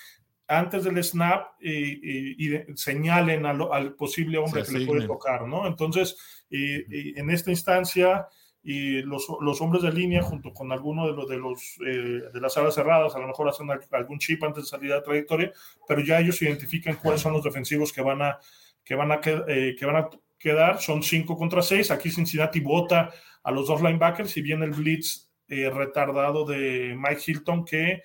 antes 0.47 0.83
del 0.83 1.03
snap 1.03 1.53
y 1.61 2.49
señalen 2.75 3.45
al, 3.45 3.93
posible 3.95 4.37
hombre 4.37 4.63
que 4.63 4.79
le 4.79 4.85
puede 4.85 5.07
tocar, 5.07 5.47
¿no? 5.47 5.67
Entonces, 5.67 6.45
en 6.49 7.29
esta 7.29 7.51
instancia 7.51 8.27
y 8.63 9.01
los, 9.01 9.27
los, 9.41 9.59
hombres 9.59 9.83
de 9.83 9.91
línea 9.91 10.21
junto 10.21 10.53
con 10.53 10.71
alguno 10.71 11.05
de 11.05 11.13
los 11.13 11.27
de 11.27 11.37
los 11.37 11.77
eh, 11.85 12.29
de 12.33 12.39
las 12.39 12.55
alas 12.55 12.73
cerradas 12.73 13.13
a 13.13 13.19
lo 13.19 13.27
mejor 13.27 13.49
hacen 13.49 13.67
algún 13.91 14.19
chip 14.19 14.41
antes 14.41 14.63
de 14.63 14.69
salir 14.69 14.93
a 14.93 14.97
la 14.97 15.03
trayectoria 15.03 15.51
pero 15.85 15.99
ya 15.99 16.21
ellos 16.21 16.41
identifican 16.41 16.95
cuáles 16.95 17.19
son 17.19 17.33
los 17.33 17.43
defensivos 17.43 17.91
que 17.91 18.01
van 18.01 18.21
a 18.21 18.39
que 18.85 18.95
van 18.95 19.11
a 19.11 19.19
eh, 19.25 19.75
que 19.77 19.85
van 19.85 19.97
a 19.97 20.09
quedar. 20.37 20.81
Son 20.81 21.03
5 21.03 21.37
contra 21.37 21.61
6 21.61 21.91
aquí 21.91 22.09
Cincinnati 22.09 22.59
vota 22.59 23.11
a 23.43 23.51
los 23.51 23.67
dos 23.67 23.81
linebackers 23.81 24.35
y 24.37 24.41
viene 24.41 24.65
el 24.65 24.71
blitz 24.71 25.29
eh, 25.47 25.69
retardado 25.69 26.45
de 26.45 26.95
Mike 26.97 27.21
Hilton 27.27 27.65
que 27.65 28.01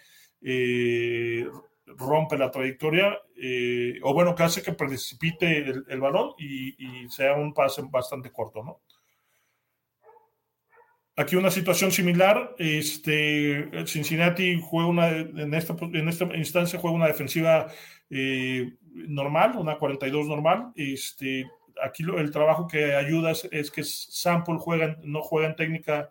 rompe 1.96 2.36
la 2.36 2.50
trayectoria 2.50 3.18
o 4.02 4.14
bueno 4.14 4.34
que 4.34 4.42
hace 4.42 4.62
que 4.62 4.72
precipite 4.72 5.58
el, 5.58 6.00
balón 6.00 6.32
y, 6.38 7.02
y 7.04 7.08
sea 7.08 7.34
un 7.34 7.54
pase 7.54 7.82
bastante 7.90 8.30
corto 8.30 8.62
no 8.62 8.80
Aquí 11.18 11.34
una 11.34 11.50
situación 11.50 11.90
similar, 11.90 12.54
este, 12.58 13.68
Cincinnati 13.86 14.60
juega 14.62 14.88
una, 14.88 15.08
en 15.08 15.52
esta, 15.52 15.74
en 15.80 16.08
esta 16.08 16.26
instancia 16.36 16.78
juega 16.78 16.94
una 16.94 17.08
defensiva 17.08 17.66
eh, 18.08 18.74
normal, 18.94 19.56
una 19.56 19.78
42 19.78 20.28
normal. 20.28 20.70
Este, 20.76 21.44
aquí 21.82 22.04
el 22.16 22.30
trabajo 22.30 22.68
que 22.68 22.94
ayuda 22.94 23.32
es, 23.32 23.70
que 23.72 23.82
Sample 23.82 24.58
juega, 24.60 24.96
no 25.02 25.20
juega 25.22 25.48
en 25.48 25.56
técnica 25.56 26.08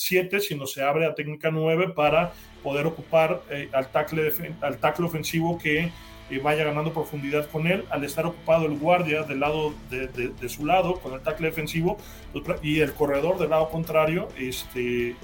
7, 0.00 0.40
sino 0.40 0.66
se 0.66 0.82
abre 0.82 1.04
a 1.04 1.14
técnica 1.14 1.50
9 1.50 1.92
para 1.94 2.32
poder 2.62 2.86
ocupar 2.86 3.42
eh, 3.50 3.68
al, 3.72 3.88
tackle, 3.88 4.32
al 4.62 4.78
tackle 4.78 5.06
ofensivo 5.06 5.58
que 5.58 5.92
vaya 6.38 6.64
ganando 6.64 6.92
profundidad 6.92 7.50
con 7.50 7.66
él, 7.66 7.84
al 7.90 8.04
estar 8.04 8.24
ocupado 8.24 8.66
el 8.66 8.78
guardia 8.78 9.24
del 9.24 9.40
lado 9.40 9.74
de, 9.90 10.48
su 10.48 10.64
lado 10.64 11.00
con 11.00 11.12
el 11.14 11.20
tackle 11.20 11.48
defensivo 11.48 11.98
pues, 12.32 12.60
y 12.62 12.80
el 12.80 12.92
corredor 12.92 13.38
del 13.38 13.50
lado 13.50 13.68
contrario, 13.68 14.28
este, 14.38 15.10
eh, 15.10 15.16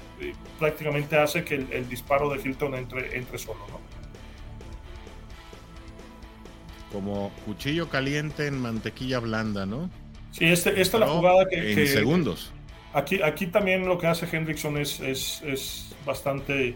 prácticamente 0.59 1.17
hace 1.17 1.45
que 1.45 1.55
el, 1.55 1.89
disparo 1.89 2.29
de 2.29 2.41
Hilton 2.41 2.75
entre, 2.75 3.17
entre 3.17 3.37
solo, 3.37 3.61
¿no? 3.69 3.79
Como 6.91 7.31
cuchillo 7.45 7.89
caliente 7.89 8.47
en 8.47 8.61
mantequilla 8.61 9.19
blanda, 9.19 9.65
¿no? 9.65 9.89
Sí, 10.31 10.45
este, 10.45 10.81
esta 10.81 10.97
es 10.97 11.01
la 11.01 11.07
jugada 11.07 11.47
que... 11.49 11.71
En 11.71 11.87
segundos. 11.87 12.51
Aquí, 12.97 13.21
aquí 13.21 13.45
también 13.45 13.87
lo 13.87 13.97
que 13.99 14.07
hace 14.07 14.25
Hendrickson 14.25 14.77
es, 14.77 14.99
es, 14.99 15.41
es 15.43 15.95
bastante 16.03 16.75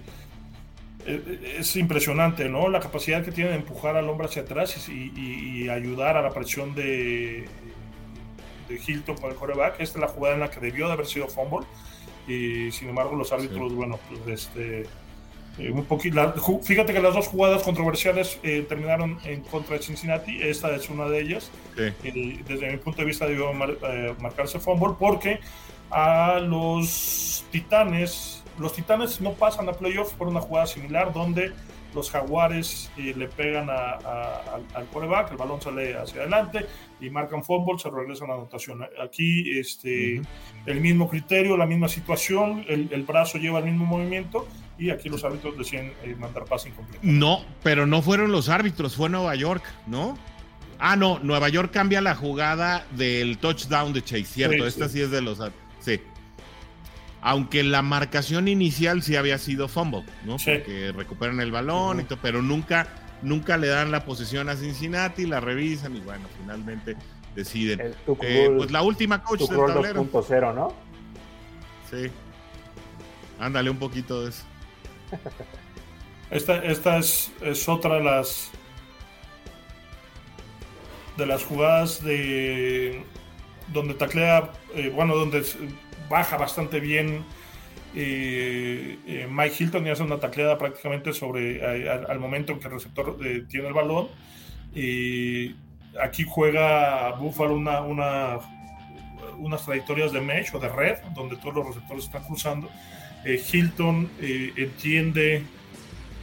eh, 1.05 1.55
es 1.57 1.75
impresionante, 1.75 2.47
¿no? 2.47 2.69
La 2.69 2.79
capacidad 2.79 3.23
que 3.23 3.31
tiene 3.31 3.49
de 3.49 3.55
empujar 3.55 3.95
al 3.97 4.07
hombre 4.07 4.27
hacia 4.27 4.43
atrás 4.43 4.87
y, 4.87 5.67
ayudar 5.69 6.17
a 6.17 6.21
la 6.21 6.29
presión 6.29 6.75
de, 6.75 7.45
de 8.69 8.81
Hilton 8.85 9.17
con 9.17 9.31
el 9.31 9.35
coreback. 9.35 9.79
Esta 9.79 9.97
es 9.97 10.01
la 10.01 10.07
jugada 10.07 10.35
en 10.35 10.41
la 10.41 10.51
que 10.51 10.59
debió 10.59 10.87
de 10.87 10.93
haber 10.93 11.07
sido 11.07 11.27
fumble. 11.27 11.65
Y 12.27 12.71
sin 12.71 12.89
embargo, 12.89 13.15
los 13.15 13.31
árbitros, 13.31 13.73
bueno, 13.73 13.99
pues 14.07 14.21
este, 14.27 14.85
Eh, 15.57 15.69
un 15.69 15.83
poquito, 15.83 16.33
fíjate 16.63 16.93
que 16.93 17.01
las 17.01 17.13
dos 17.13 17.27
jugadas 17.27 17.61
controversiales 17.63 18.39
eh, 18.41 18.65
terminaron 18.67 19.19
en 19.25 19.41
contra 19.41 19.75
de 19.75 19.83
Cincinnati. 19.83 20.41
Esta 20.41 20.73
es 20.75 20.89
una 20.89 21.05
de 21.05 21.21
ellas. 21.21 21.51
desde 21.75 22.71
mi 22.71 22.77
punto 22.77 23.01
de 23.01 23.05
vista, 23.05 23.25
debió 23.27 23.51
marcarse 23.53 24.59
fumble 24.59 24.95
porque 24.97 25.39
a 25.91 26.39
los 26.39 27.45
Titanes, 27.51 28.43
los 28.57 28.73
Titanes 28.73 29.21
no 29.21 29.33
pasan 29.33 29.67
a 29.69 29.73
playoffs 29.73 30.13
por 30.13 30.27
una 30.27 30.41
jugada 30.41 30.67
similar 30.67 31.13
donde 31.13 31.53
los 31.93 32.09
jaguares 32.09 32.89
le 32.97 33.27
pegan 33.27 33.69
al 33.69 34.85
coreback, 34.93 35.31
el 35.31 35.37
balón 35.37 35.61
sale 35.61 35.97
hacia 35.97 36.21
adelante 36.21 36.65
y 36.99 37.09
marcan 37.09 37.43
fútbol, 37.43 37.79
se 37.79 37.89
regresa 37.89 38.25
a 38.25 38.29
la 38.29 38.33
anotación. 38.35 38.85
Aquí 39.03 39.59
este, 39.59 40.21
el 40.65 40.81
mismo 40.81 41.09
criterio, 41.09 41.57
la 41.57 41.65
misma 41.65 41.89
situación, 41.89 42.65
el, 42.67 43.03
brazo 43.03 43.37
lleva 43.37 43.59
el 43.59 43.65
mismo 43.65 43.85
movimiento 43.85 44.47
y 44.77 44.89
aquí 44.89 45.09
los 45.09 45.23
árbitros 45.23 45.57
deciden 45.57 45.93
eh, 46.03 46.15
mandar 46.17 46.45
pase 46.45 46.69
incompleto. 46.69 47.01
No, 47.03 47.43
pero 47.61 47.85
no 47.85 48.01
fueron 48.01 48.31
los 48.31 48.49
árbitros, 48.49 48.95
fue 48.95 49.09
Nueva 49.09 49.35
York, 49.35 49.63
¿no? 49.87 50.17
Ah, 50.79 50.95
no, 50.95 51.19
Nueva 51.19 51.49
York 51.49 51.71
cambia 51.71 52.01
la 52.01 52.15
jugada 52.15 52.85
del 52.91 53.37
touchdown 53.37 53.93
de 53.93 54.01
Chase, 54.01 54.23
cierto, 54.23 54.65
esta 54.65 54.89
sí. 54.89 55.01
es 55.01 55.11
de 55.11 55.21
los... 55.21 55.39
Sí 55.81 55.99
aunque 57.21 57.63
la 57.63 57.81
marcación 57.81 58.47
inicial 58.47 59.03
sí 59.03 59.15
había 59.15 59.37
sido 59.37 59.67
fumble, 59.67 60.03
¿no? 60.25 60.37
Porque 60.37 60.91
recuperan 60.95 61.39
el 61.39 61.51
balón, 61.51 61.99
y 61.99 62.03
todo, 62.03 62.17
pero 62.21 62.41
nunca, 62.41 62.87
nunca 63.21 63.57
le 63.57 63.67
dan 63.67 63.91
la 63.91 64.03
posesión 64.05 64.49
a 64.49 64.55
Cincinnati, 64.55 65.27
la 65.27 65.39
revisan 65.39 65.95
y 65.95 65.99
bueno, 65.99 66.27
finalmente 66.39 66.97
deciden. 67.35 67.93
Eh, 68.21 68.53
pues 68.57 68.71
la 68.71 68.81
última 68.81 69.23
coach 69.23 69.41
del 69.41 69.65
tablero. 69.67 70.03
2.0, 70.03 70.55
¿no? 70.55 70.73
Sí. 71.91 72.09
Ándale 73.39 73.69
un 73.69 73.77
poquito 73.77 74.23
de 74.23 74.29
eso. 74.29 74.43
Esta, 76.31 76.63
esta 76.63 76.97
es, 76.97 77.29
es, 77.41 77.67
otra 77.67 77.95
de 77.95 78.05
las 78.05 78.51
de 81.17 81.25
las 81.25 81.43
jugadas 81.43 82.01
de 82.01 83.03
donde 83.71 83.93
taclea, 83.93 84.51
eh, 84.75 84.91
bueno, 84.93 85.15
donde 85.15 85.43
baja 86.09 86.37
bastante 86.37 86.79
bien 86.79 87.23
eh, 87.95 88.97
eh, 89.05 89.27
Mike 89.29 89.55
Hilton 89.59 89.85
y 89.85 89.89
hace 89.89 90.03
una 90.03 90.19
tacleada 90.19 90.57
prácticamente 90.57 91.13
sobre 91.13 91.65
al 91.85 92.19
momento 92.19 92.53
en 92.53 92.59
que 92.59 92.67
el 92.67 92.73
receptor 92.73 93.17
tiene 93.49 93.67
el 93.67 93.73
balón. 93.73 94.07
Y 94.73 95.55
aquí 96.01 96.25
juega 96.27 97.11
Buffalo 97.13 97.55
una, 97.55 97.81
una, 97.81 98.39
unas 99.37 99.65
trayectorias 99.65 100.11
de 100.11 100.21
mesh 100.21 100.55
o 100.55 100.59
de 100.59 100.69
red, 100.69 100.97
donde 101.13 101.35
todos 101.37 101.55
los 101.55 101.67
receptores 101.67 102.05
están 102.05 102.23
cruzando. 102.23 102.69
Hilton 103.25 104.09
entiende 104.19 105.43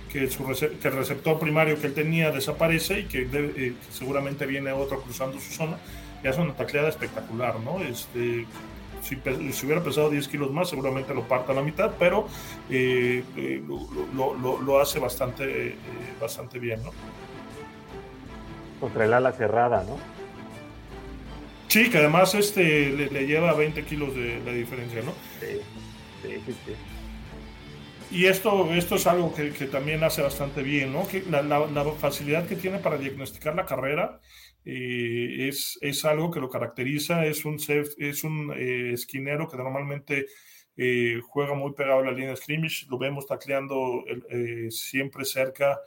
que, 0.09 0.29
su 0.29 0.45
que, 0.45 0.89
el 0.89 0.95
receptor 0.95 1.39
primario 1.39 1.81
que 1.81 1.89
él 1.89 1.95
tenía 1.95 2.31
desaparece 2.31 3.01
y 3.01 3.05
que, 3.05 3.75
seguramente 3.91 4.47
viene 4.47 4.73
otro 4.73 5.01
cruzando 5.03 5.39
su 5.39 5.53
zona. 5.53 5.77
Y 6.23 6.29
hace 6.29 6.41
una 6.41 6.55
tacleada 6.55 6.89
espectacular, 6.89 7.61
¿no? 7.61 7.81
Este, 7.81 8.47
si, 9.03 9.67
hubiera 9.67 9.83
pesado 9.83 10.11
10 10.11 10.29
kilos 10.29 10.51
más, 10.51 10.69
seguramente 10.69 11.15
lo 11.15 11.23
parta 11.23 11.53
a 11.53 11.55
la 11.55 11.63
mitad, 11.63 11.93
pero 11.99 12.27
eh, 12.71 13.23
eh, 13.37 13.63
lo, 14.15 14.81
hace 14.81 14.99
bastante, 14.99 15.69
eh, 15.69 15.77
bastante 16.21 16.59
bien, 16.59 16.83
¿no? 16.83 16.91
Contra 18.81 19.05
el 19.05 19.13
ala 19.13 19.33
cerrada, 19.33 19.85
¿no? 19.85 19.99
Sí, 21.69 21.91
que 21.91 21.99
además 21.99 22.35
este 22.35 22.91
le, 22.91 23.27
lleva 23.27 23.53
20 23.53 23.85
kilos 23.85 24.15
de, 24.15 24.41
diferencia, 24.55 25.03
¿no? 25.03 25.13
Sí, 25.41 25.61
sí, 26.23 26.57
sí. 26.65 26.75
Y 28.11 28.25
esto, 28.25 28.73
esto 28.73 28.95
es 28.95 29.07
algo 29.07 29.35
que, 29.35 29.51
también 29.67 30.03
hace 30.03 30.23
bastante 30.23 30.63
bien, 30.63 30.95
¿no? 30.95 31.07
Que 31.07 31.23
la, 31.31 31.43
la, 31.43 31.85
facilidad 32.01 32.47
que 32.47 32.57
tiene 32.57 32.79
para 32.79 32.97
diagnosticar 32.97 33.55
la 33.55 33.67
carrera 33.67 34.19
eh, 34.71 35.49
es, 35.49 35.79
es, 35.81 36.05
algo 36.05 36.31
que 36.31 36.41
lo 36.41 36.51
caracteriza, 36.51 37.25
es 37.25 37.47
un, 37.47 37.57
es 37.97 38.23
un 38.23 38.53
eh, 38.55 38.93
esquinero 38.93 39.49
que 39.49 39.57
normalmente 39.57 40.27
eh, 40.77 41.23
juega 41.27 41.55
muy 41.55 41.73
pegado 41.73 42.01
a 42.01 42.05
la 42.05 42.13
línea 42.13 42.31
de 42.31 42.37
scrimmage, 42.37 42.85
lo 42.91 42.99
vemos 42.99 43.25
tacleando 43.25 44.05
siempre 44.69 45.25
cerca 45.25 45.81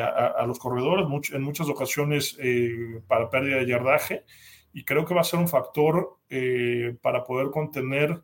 a, 0.00 0.44
los 0.46 0.58
corredores, 0.60 1.04
en 1.32 1.42
muchas 1.42 1.68
ocasiones 1.68 2.38
para 3.08 3.28
pérdida 3.28 3.56
de 3.56 3.66
yardaje, 3.66 4.24
y 4.72 4.84
creo 4.84 5.04
que 5.04 5.14
va 5.14 5.22
a 5.22 5.24
ser 5.24 5.40
un 5.40 5.48
factor 5.48 6.20
para 7.02 7.24
poder 7.24 7.50
contener 7.50 8.22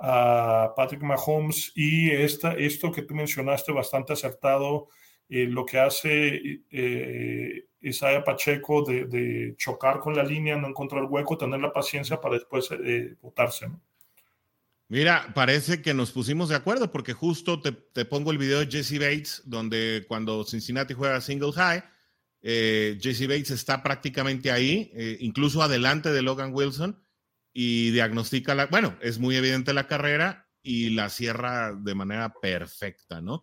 a 0.00 0.72
Patrick 0.74 1.02
Mahomes 1.02 1.70
y 1.76 2.10
esta, 2.10 2.54
esto 2.54 2.90
que 2.90 3.02
tú 3.02 3.14
mencionaste 3.14 3.70
bastante 3.70 4.14
acertado, 4.14 4.88
lo 5.32 5.64
que 5.64 5.78
hace 5.78 6.62
Isaiah 7.82 8.24
Pacheco 8.24 8.84
de, 8.84 9.54
chocar 9.58 9.98
con 9.98 10.14
la 10.14 10.22
línea, 10.22 10.56
no 10.56 10.68
encontrar 10.68 11.04
hueco, 11.04 11.36
tener 11.36 11.60
la 11.60 11.72
paciencia 11.72 12.20
para 12.20 12.34
después 12.34 12.68
eh, 12.70 13.16
votarse. 13.20 13.68
Mira, 14.88 15.32
parece 15.34 15.82
que 15.82 15.94
nos 15.94 16.12
pusimos 16.12 16.48
de 16.48 16.56
acuerdo 16.56 16.90
porque 16.90 17.12
justo 17.12 17.60
te, 17.60 18.04
pongo 18.04 18.30
el 18.30 18.38
video 18.38 18.60
de 18.60 18.70
Jesse 18.70 18.98
Bates, 18.98 19.42
donde 19.44 20.04
cuando 20.06 20.44
Cincinnati 20.44 20.94
juega 20.94 21.20
single 21.20 21.52
high, 21.52 21.82
eh, 22.42 22.98
Jesse 23.00 23.26
Bates 23.26 23.50
está 23.50 23.82
prácticamente 23.82 24.50
ahí, 24.50 24.90
eh, 24.94 25.16
incluso 25.20 25.62
adelante 25.62 26.12
de 26.12 26.22
Logan 26.22 26.52
Wilson, 26.52 27.02
y 27.54 27.90
diagnostica 27.90 28.54
la, 28.54 28.66
bueno, 28.66 28.96
es 29.00 29.18
muy 29.18 29.36
evidente 29.36 29.74
la 29.74 29.86
carrera 29.86 30.48
y 30.62 30.90
la 30.90 31.08
cierra 31.08 31.74
de 31.74 31.94
manera 31.94 32.32
perfecta, 32.40 33.20
¿no? 33.20 33.42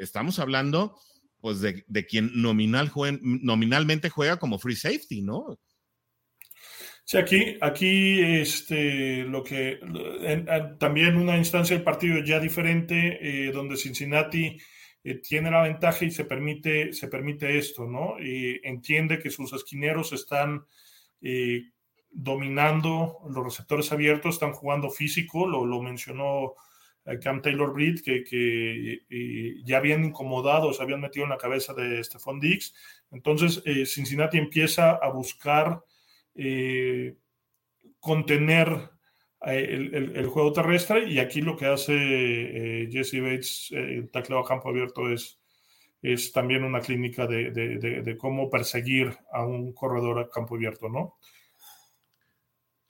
Estamos 0.00 0.38
hablando 0.38 0.96
pues 1.40 1.60
de, 1.60 2.06
quien 2.06 2.30
nominal 2.34 2.90
nominalmente 3.22 4.10
juega 4.10 4.38
como 4.38 4.58
free 4.58 4.76
safety, 4.76 5.22
¿no? 5.22 5.58
Sí, 7.04 7.16
aquí, 7.16 7.56
aquí 7.60 8.20
este, 8.20 9.24
lo 9.24 9.42
que 9.42 9.80
también 10.78 11.16
una 11.16 11.38
instancia 11.38 11.74
del 11.74 11.84
partido 11.84 12.22
ya 12.22 12.38
diferente, 12.38 13.18
eh, 13.22 13.50
donde 13.50 13.76
Cincinnati 13.76 14.58
eh, 15.04 15.14
tiene 15.14 15.50
la 15.50 15.62
ventaja 15.62 16.04
y 16.04 16.10
se 16.10 16.26
permite, 16.26 16.92
se 16.92 17.08
permite 17.08 17.56
esto, 17.56 17.86
¿no? 17.86 18.20
Y 18.20 18.60
entiende 18.62 19.18
que 19.18 19.30
sus 19.30 19.54
esquineros 19.54 20.12
están 20.12 20.66
eh, 21.22 21.62
dominando 22.10 23.20
los 23.30 23.44
receptores 23.44 23.90
abiertos, 23.90 24.34
están 24.34 24.52
jugando 24.52 24.90
físico, 24.90 25.46
lo, 25.46 25.64
lo 25.64 25.80
mencionó 25.80 26.54
Cam 27.22 27.40
Taylor 27.40 27.72
Britt, 27.72 28.02
que, 28.02 29.62
ya 29.64 29.78
habían 29.78 30.04
incomodado, 30.04 30.72
se 30.72 30.82
habían 30.82 31.00
metido 31.00 31.24
en 31.24 31.30
la 31.30 31.38
cabeza 31.38 31.72
de 31.72 32.02
Stephon 32.04 32.40
Diggs. 32.40 32.74
Entonces, 33.10 33.62
eh, 33.64 33.86
Cincinnati 33.86 34.38
empieza 34.38 34.92
a 34.92 35.08
buscar 35.08 35.82
eh, 36.34 37.16
contener 38.00 38.90
eh, 39.46 39.90
el, 40.14 40.26
juego 40.26 40.52
terrestre 40.52 41.08
y 41.08 41.18
aquí 41.18 41.40
lo 41.40 41.56
que 41.56 41.66
hace 41.66 42.88
Jesse 42.90 43.20
Bates, 43.20 43.68
el 43.72 44.10
tacleo 44.10 44.40
a 44.40 44.44
campo 44.44 44.68
abierto, 44.68 45.10
es, 45.10 45.40
es 46.02 46.32
también 46.32 46.64
una 46.64 46.80
clínica 46.80 47.26
de, 47.26 47.50
de, 47.50 48.16
cómo 48.16 48.50
perseguir 48.50 49.16
a 49.32 49.44
un 49.44 49.72
corredor 49.72 50.18
a 50.18 50.28
campo 50.28 50.54
abierto, 50.54 50.88
¿no? 50.88 51.16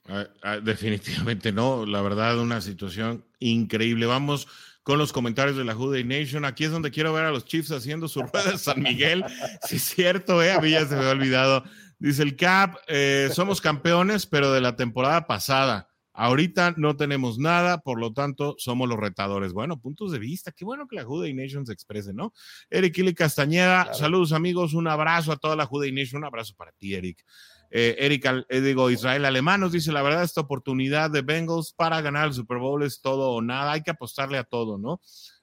Ah, 0.09 0.26
ah, 0.43 0.56
definitivamente 0.59 1.52
no, 1.52 1.85
la 1.85 2.01
verdad, 2.01 2.39
una 2.39 2.60
situación 2.60 3.24
increíble. 3.40 4.06
Vamos 4.06 4.48
con 4.82 4.98
los 4.98 5.12
comentarios 5.12 5.56
de 5.56 5.64
la 5.64 5.74
Juday 5.74 6.02
Nation. 6.02 6.47
Aquí 6.47 6.64
es 6.64 6.70
donde 6.70 6.90
quiero 6.90 7.12
ver 7.12 7.26
a 7.26 7.30
los 7.30 7.44
Chiefs 7.44 7.72
haciendo 7.72 8.09
su 8.09 8.22
rueda 8.22 8.52
de 8.52 8.59
San 8.59 8.82
Miguel. 8.82 9.22
Sí, 9.68 9.76
es 9.76 9.82
cierto, 9.82 10.43
¿eh? 10.43 10.52
a 10.52 10.60
mí 10.60 10.70
ya 10.70 10.86
se 10.86 10.97
me 10.97 11.05
ha 11.05 11.10
olvidado. 11.10 11.62
Dice 11.98 12.22
el 12.22 12.36
Cap, 12.36 12.76
eh, 12.86 13.28
somos 13.35 13.60
campeones, 13.60 14.24
pero 14.24 14.52
de 14.52 14.62
la 14.62 14.76
temporada 14.76 15.26
pasada. 15.26 15.90
Ahorita 16.14 16.74
no 16.76 16.97
tenemos 16.97 17.39
nada, 17.39 17.78
por 17.78 18.01
lo 18.01 18.12
tanto, 18.12 18.56
somos 18.59 18.89
los 18.89 18.98
retadores. 18.98 19.52
Bueno, 19.52 19.78
puntos 19.78 20.10
de 20.10 20.18
vista. 20.18 20.52
Qué 20.52 20.64
bueno 20.64 20.89
que 20.89 20.97
la 20.97 21.05
Juday 21.05 21.35
Nation 21.35 21.66
se 21.66 21.72
exprese, 21.72 22.14
¿no? 22.14 22.32
Eric 22.70 22.97
Ili 22.98 23.14
Castañeda, 23.14 23.93
saludos 23.94 24.32
amigos, 24.32 24.74
un 24.74 24.89
abrazo 24.89 25.32
a 25.32 25.36
toda 25.36 25.55
la 25.55 25.66
Juday 25.66 25.93
Nation, 25.93 26.20
un 26.22 26.24
abrazo 26.24 26.55
para 26.56 26.72
ti, 26.72 26.94
Eric. 26.94 27.24
Eh, 27.70 27.97
Eric, 27.99 28.24
eh, 28.49 28.61
digo, 28.61 28.90
Israel 28.90 29.24
Alemán 29.24 29.61
nos 29.61 29.73
dice, 29.73 29.93
la 29.93 30.03
verdad, 30.03 30.23
esta 30.23 30.40
oportunidad 30.40 31.11
de 31.11 31.23
Bengals 31.23 31.73
para 31.73 32.01
ganar 32.01 32.28
el 32.28 32.32
Super 32.32 32.59
Bowl 32.59 32.82
es 32.82 33.01
todo 33.01 33.32
o 33.32 33.43
nada, 33.43 33.73
hay 33.73 33.82
que 33.82 33.90
apostarle 33.90 34.39
a 34.39 34.45
todo, 34.45 34.78
¿no? 34.78 35.01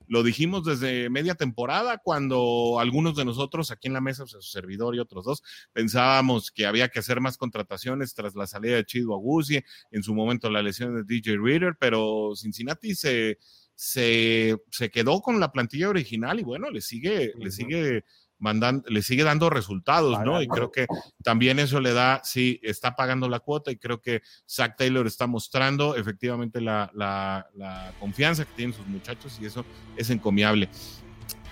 Lo 0.08 0.24
dijimos 0.24 0.64
desde 0.64 1.10
media 1.10 1.36
temporada 1.36 1.98
cuando 2.04 2.78
algunos 2.80 3.16
de 3.16 3.26
nosotros 3.26 3.72
aquí 3.72 3.88
en 3.88 3.94
la 3.94 4.02
mesa, 4.02 4.26
su 4.28 4.42
servidor 4.42 4.96
y 4.96 5.00
otros 5.00 5.26
dos, 5.26 5.44
pensábamos 5.74 6.52
que 6.52 6.66
había 6.66 6.90
que 6.90 7.00
hacer 7.00 7.22
más 7.22 7.38
contrataciones 7.38 8.14
tras 8.14 8.36
la 8.36 8.48
salida 8.48 8.76
de 8.76 8.86
Chido 8.86 9.14
Agusi, 9.14 9.64
en 9.92 10.04
su 10.04 10.14
momento 10.14 10.50
la 10.50 10.62
lesión 10.62 10.96
de 10.96 11.04
DJ 11.04 11.38
Reader, 11.38 11.76
pero 11.80 12.34
Cincinnati 12.36 12.94
se, 12.94 13.40
se, 13.74 14.58
se 14.72 14.90
quedó 14.92 15.22
con 15.22 15.40
la 15.40 15.52
plantilla 15.52 15.90
original 15.90 16.40
y 16.40 16.44
bueno, 16.44 16.70
le 16.70 16.82
sigue, 16.82 17.34
le 17.38 17.52
sigue 17.52 18.04
mandan, 18.40 18.84
le 18.88 19.02
sigue 19.02 19.24
dando 19.24 19.49
resultados, 19.49 20.20
¿no? 20.24 20.41
Y 20.41 20.48
creo 20.48 20.72
que 20.72 20.88
también 21.24 21.60
eso 21.60 21.80
le 21.80 21.94
da, 21.94 22.22
sí, 22.24 22.60
está 22.64 22.95
pagando 22.95 23.30
la 23.30 23.40
cuota 23.40 23.72
y 23.72 23.78
creo 23.78 24.02
que 24.02 24.22
Zach 24.49 24.76
Taylor 24.78 25.07
está 25.07 25.28
mostrando 25.28 25.95
efectivamente 25.95 26.62
la, 26.62 26.91
la 26.94 27.94
confianza 27.99 28.45
que 28.45 28.53
tienen 28.56 28.76
sus 28.76 28.88
muchachos 28.88 29.38
y 29.41 29.45
eso 29.45 29.66
es 29.98 30.10
encomiable. 30.10 30.70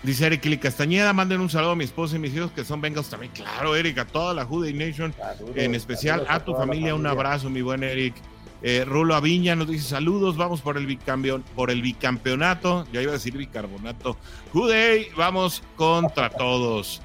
Dice 0.03 0.25
Eric 0.25 0.43
Lee 0.45 0.57
Castañeda, 0.57 1.13
manden 1.13 1.39
un 1.39 1.49
saludo 1.49 1.71
a 1.71 1.75
mi 1.77 1.85
esposa 1.85 2.17
y 2.17 2.19
mis 2.19 2.35
hijos 2.35 2.51
que 2.51 2.65
son 2.65 2.81
Bengals 2.81 3.09
también. 3.09 3.31
Claro, 3.31 3.73
Eric, 3.73 3.99
a 3.99 4.05
toda 4.05 4.34
la 4.34 4.43
Jude 4.43 4.73
Nation, 4.73 5.13
en 5.55 5.75
especial 5.75 6.25
a, 6.27 6.43
tu 6.43 6.53
familia, 6.53 6.93
un 6.93 7.07
abrazo, 7.07 7.49
mi 7.49 7.61
buen 7.61 7.84
Eric. 7.84 8.13
Eh, 8.61 8.84
Rulo 8.85 9.15
Aviña 9.15 9.55
nos 9.55 9.69
dice 9.69 9.88
saludos, 9.88 10.35
vamos 10.35 10.61
por 10.61 10.77
el, 10.77 10.88
bicampeón, 10.88 11.43
por 11.55 11.71
el 11.71 11.81
bicampeonato, 11.81 12.85
ya 12.91 13.01
iba 13.01 13.11
a 13.11 13.13
decir 13.13 13.38
bicarbonato. 13.38 14.17
Jude, 14.51 15.09
vamos 15.15 15.63
contra 15.77 16.30
todos. 16.30 17.01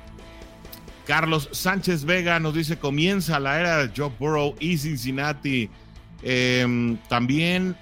Carlos 1.06 1.48
Sánchez 1.52 2.04
Vega 2.04 2.38
nos 2.38 2.54
dice 2.54 2.78
comienza 2.78 3.40
la 3.40 3.58
era 3.58 3.78
de 3.78 3.92
Joe 3.96 4.12
Burrow 4.18 4.56
y 4.58 4.76
Cincinnati. 4.76 5.70
Em, 6.22 6.96
también 7.08 7.76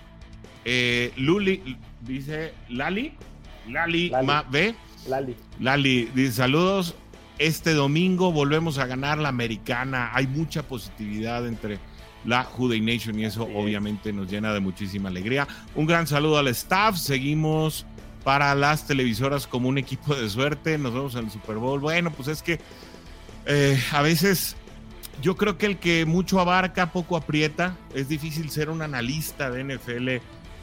eh, 0.64 1.12
Luli, 1.16 1.76
dice 2.02 2.52
Lali, 2.68 3.14
Lali, 3.68 4.10
Lali. 4.10 4.26
Ma, 4.26 4.44
Lali. 5.08 5.36
Lali, 5.60 6.10
dice 6.14 6.32
saludos. 6.32 6.94
Este 7.38 7.74
domingo 7.74 8.32
volvemos 8.32 8.78
a 8.78 8.86
ganar 8.86 9.18
la 9.18 9.28
americana. 9.28 10.10
Hay 10.14 10.26
mucha 10.26 10.62
positividad 10.62 11.46
entre 11.46 11.78
la 12.24 12.44
Juday 12.44 12.80
Nation 12.80 13.18
y 13.18 13.24
eso 13.24 13.44
obviamente 13.54 14.12
nos 14.12 14.30
llena 14.30 14.52
de 14.52 14.60
muchísima 14.60 15.08
alegría. 15.08 15.46
Un 15.74 15.86
gran 15.86 16.06
saludo 16.06 16.38
al 16.38 16.48
staff. 16.48 16.96
Seguimos 16.96 17.86
para 18.24 18.54
las 18.54 18.86
televisoras 18.86 19.46
como 19.46 19.68
un 19.68 19.78
equipo 19.78 20.14
de 20.14 20.28
suerte. 20.28 20.78
Nos 20.78 20.92
vemos 20.92 21.14
en 21.14 21.26
el 21.26 21.30
Super 21.30 21.56
Bowl. 21.56 21.80
Bueno, 21.80 22.10
pues 22.10 22.28
es 22.28 22.42
que 22.42 22.58
eh, 23.46 23.80
a 23.92 24.02
veces 24.02 24.56
yo 25.22 25.36
creo 25.36 25.56
que 25.56 25.66
el 25.66 25.78
que 25.78 26.04
mucho 26.04 26.40
abarca, 26.40 26.92
poco 26.92 27.16
aprieta. 27.16 27.76
Es 27.94 28.08
difícil 28.08 28.50
ser 28.50 28.70
un 28.70 28.82
analista 28.82 29.50
de 29.50 29.64
NFL 29.64 30.08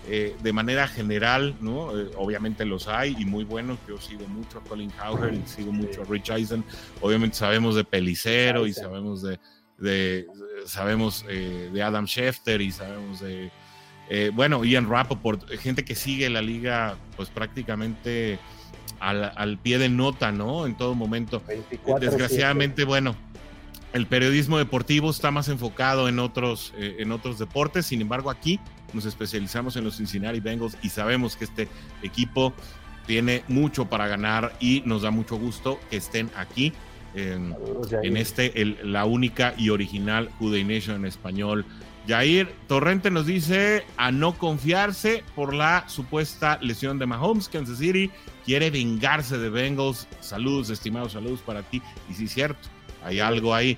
eh, 0.06 0.36
de 0.44 0.52
manera 0.52 0.88
general, 0.88 1.56
¿no? 1.62 1.98
Eh, 1.98 2.12
obviamente 2.18 2.66
los 2.66 2.90
hay 2.90 3.16
y 3.18 3.24
muy 3.24 3.46
buenos. 3.46 3.80
Yo 3.88 3.98
sigo 4.02 4.28
mucho 4.28 4.58
a 4.58 4.62
Colin 4.62 4.90
Cowherd 4.90 5.34
y 5.34 5.48
sigo 5.48 5.72
mucho 5.72 6.02
a 6.02 6.06
Rich 6.06 6.30
Eisen. 6.30 6.66
Obviamente 7.00 7.38
sabemos 7.38 7.76
de 7.76 7.86
Pelicero 7.86 8.68
y 8.68 8.74
sabemos 8.74 9.22
de, 9.22 9.40
de 9.78 10.28
sabemos 10.66 11.26
eh, 11.30 11.70
de 11.72 11.84
Adam 11.84 12.06
Schefter 12.06 12.62
y 12.62 12.72
sabemos 12.72 13.22
de 13.22 13.50
bueno 14.36 14.64
Ian 14.64 14.88
Rappaport, 14.90 15.50
gente 15.58 15.84
que 15.84 15.96
sigue 15.96 16.30
la 16.30 16.42
liga 16.42 16.98
pues 17.16 17.30
prácticamente 17.30 18.38
al, 19.00 19.32
al 19.36 19.58
pie 19.58 19.80
de 19.80 19.90
nota, 19.90 20.32
¿no? 20.32 20.66
En 20.68 20.76
todo 20.76 20.94
momento. 20.94 21.42
Desgraciadamente, 22.00 22.84
bueno, 22.84 23.16
el 23.94 24.06
periodismo 24.06 24.60
deportivo 24.60 25.10
está 25.10 25.32
más 25.32 25.48
enfocado 25.48 26.10
en 26.10 26.20
otros, 26.20 26.74
en 26.78 27.12
otros 27.12 27.40
deportes. 27.40 27.88
Sin 27.88 28.02
embargo, 28.02 28.30
aquí 28.30 28.60
nos 28.94 29.06
especializamos 29.06 29.76
en 29.76 29.84
los 29.84 29.98
Cincinnati 29.98 30.40
Bengals 30.40 30.78
y 30.82 30.90
sabemos 30.90 31.36
que 31.36 31.46
este 31.46 31.68
equipo 32.02 32.54
tiene 33.06 33.44
mucho 33.48 33.86
para 33.86 34.08
ganar 34.08 34.56
y 34.60 34.82
nos 34.86 35.02
da 35.02 35.12
mucho 35.12 35.36
gusto 35.36 35.80
que 35.90 35.98
estén 35.98 36.30
aquí 36.36 36.74
en, 37.16 37.56
este, 38.18 38.78
la 38.84 39.06
única 39.06 39.54
y 39.58 39.70
original 39.70 40.30
Juday 40.40 40.64
Nation 40.64 40.98
en 40.98 41.06
español. 41.06 41.66
Jair 42.08 42.54
Torrente 42.68 43.12
nos 43.12 43.26
dice 43.26 43.86
a 43.96 44.12
no 44.12 44.38
confiarse 44.38 45.24
por 45.36 45.54
la 45.54 45.88
supuesta 45.88 46.60
lesión 46.62 47.00
de 47.00 47.06
Mahomes. 47.06 47.48
Kansas 47.48 47.78
City 47.78 48.12
quiere 48.46 48.70
vengarse 48.72 49.38
de 49.38 49.50
Bengals. 49.50 50.08
Saludos, 50.20 50.70
estimados, 50.70 51.14
saludos 51.14 51.40
para 51.42 51.64
ti. 51.64 51.82
Y 52.10 52.14
sí, 52.14 52.28
cierto, 52.28 52.68
hay 53.06 53.20
algo 53.20 53.56
ahí. 53.56 53.78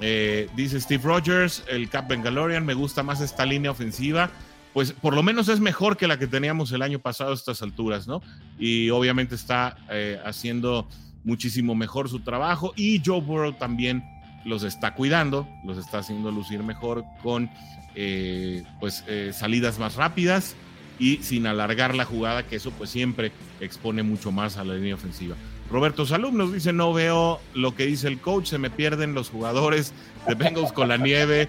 Eh, 0.00 0.48
dice 0.56 0.80
Steve 0.80 1.02
Rogers, 1.02 1.64
el 1.68 1.88
Cap 1.88 2.08
Bengalorian, 2.08 2.64
me 2.64 2.74
gusta 2.74 3.02
más 3.02 3.20
esta 3.20 3.44
línea 3.46 3.70
ofensiva. 3.70 4.30
Pues 4.72 4.92
por 4.92 5.14
lo 5.14 5.22
menos 5.22 5.48
es 5.48 5.60
mejor 5.60 5.96
que 5.96 6.08
la 6.08 6.18
que 6.18 6.26
teníamos 6.26 6.72
el 6.72 6.82
año 6.82 6.98
pasado 6.98 7.30
a 7.30 7.34
estas 7.34 7.62
alturas, 7.62 8.08
¿no? 8.08 8.22
Y 8.58 8.90
obviamente 8.90 9.36
está 9.36 9.76
eh, 9.88 10.20
haciendo 10.24 10.88
muchísimo 11.22 11.76
mejor 11.76 12.08
su 12.08 12.20
trabajo 12.20 12.72
y 12.76 13.00
Joe 13.04 13.20
Burrow 13.20 13.52
también 13.52 14.04
los 14.44 14.64
está 14.64 14.94
cuidando, 14.94 15.48
los 15.64 15.78
está 15.78 15.98
haciendo 15.98 16.30
lucir 16.32 16.62
mejor 16.64 17.04
con 17.22 17.48
eh, 17.94 18.64
pues 18.80 19.04
salidas 19.32 19.78
más 19.78 19.94
rápidas 19.94 20.56
y 20.98 21.18
sin 21.18 21.46
alargar 21.46 21.94
la 21.94 22.04
jugada, 22.04 22.46
que 22.46 22.56
eso 22.56 22.72
pues 22.72 22.90
siempre 22.90 23.32
expone 23.60 24.02
mucho 24.02 24.32
más 24.32 24.56
a 24.56 24.64
la 24.64 24.74
línea 24.74 24.96
ofensiva. 24.96 25.36
Roberto 25.70 26.06
Salum 26.06 26.36
nos 26.36 26.52
dice, 26.52 26.72
no 26.72 26.92
veo 26.92 27.40
lo 27.54 27.74
que 27.74 27.86
dice 27.86 28.08
el 28.08 28.20
coach, 28.20 28.46
se 28.46 28.58
me 28.58 28.70
pierden 28.70 29.14
los 29.14 29.30
jugadores 29.30 29.92
de 30.26 30.34
Bengals 30.34 30.72
con 30.72 30.88
la 30.88 30.96
nieve. 30.96 31.48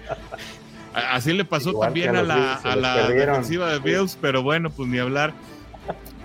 Así 0.94 1.32
le 1.32 1.44
pasó 1.44 1.78
también 1.78 2.16
a, 2.16 2.22
la, 2.22 3.08
defensiva 3.08 3.70
de 3.70 3.78
Bills, 3.78 4.16
pero 4.20 4.42
bueno, 4.42 4.70
pues 4.70 4.88
ni 4.88 4.98
hablar. 4.98 5.34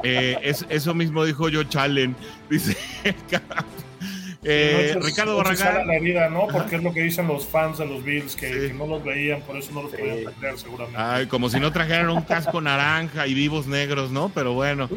Eh, 0.03 0.53
eso 0.69 0.93
mismo 0.93 1.26
dijo 1.26 1.49
yo 1.49 1.63
Chalen. 1.63 2.15
Dice, 2.49 2.76
Eh, 4.43 4.97
Ricardo 4.99 5.38
Barragán. 5.38 5.85
la 5.88 5.95
herida, 5.95 6.30
¿no? 6.30 6.47
Porque 6.47 6.77
es 6.77 6.84
lo 6.84 6.93
que 6.93 7.01
dicen 7.01 7.27
los 7.27 7.45
fans 7.45 7.77
de 7.77 7.85
los 7.85 8.03
Bills, 8.03 8.35
que, 8.35 8.73
no 8.73 8.88
los 8.88 9.03
veían, 9.03 9.41
por 9.41 9.57
eso 9.57 9.72
no 9.72 9.84
los 9.84 9.91
podían 9.91 10.34
perder, 10.34 10.57
seguramente. 10.57 10.99
Ay, 10.99 11.27
como 11.27 11.49
si 11.49 11.59
no 11.59 11.72
trajeran 11.72 12.09
un 12.09 12.23
casco 12.23 12.59
naranja 12.59 13.27
y 13.27 13.34
vivos 13.34 13.68
negros, 13.68 14.11
¿no? 14.11 14.30
Pero 14.30 14.53
bueno. 14.53 14.89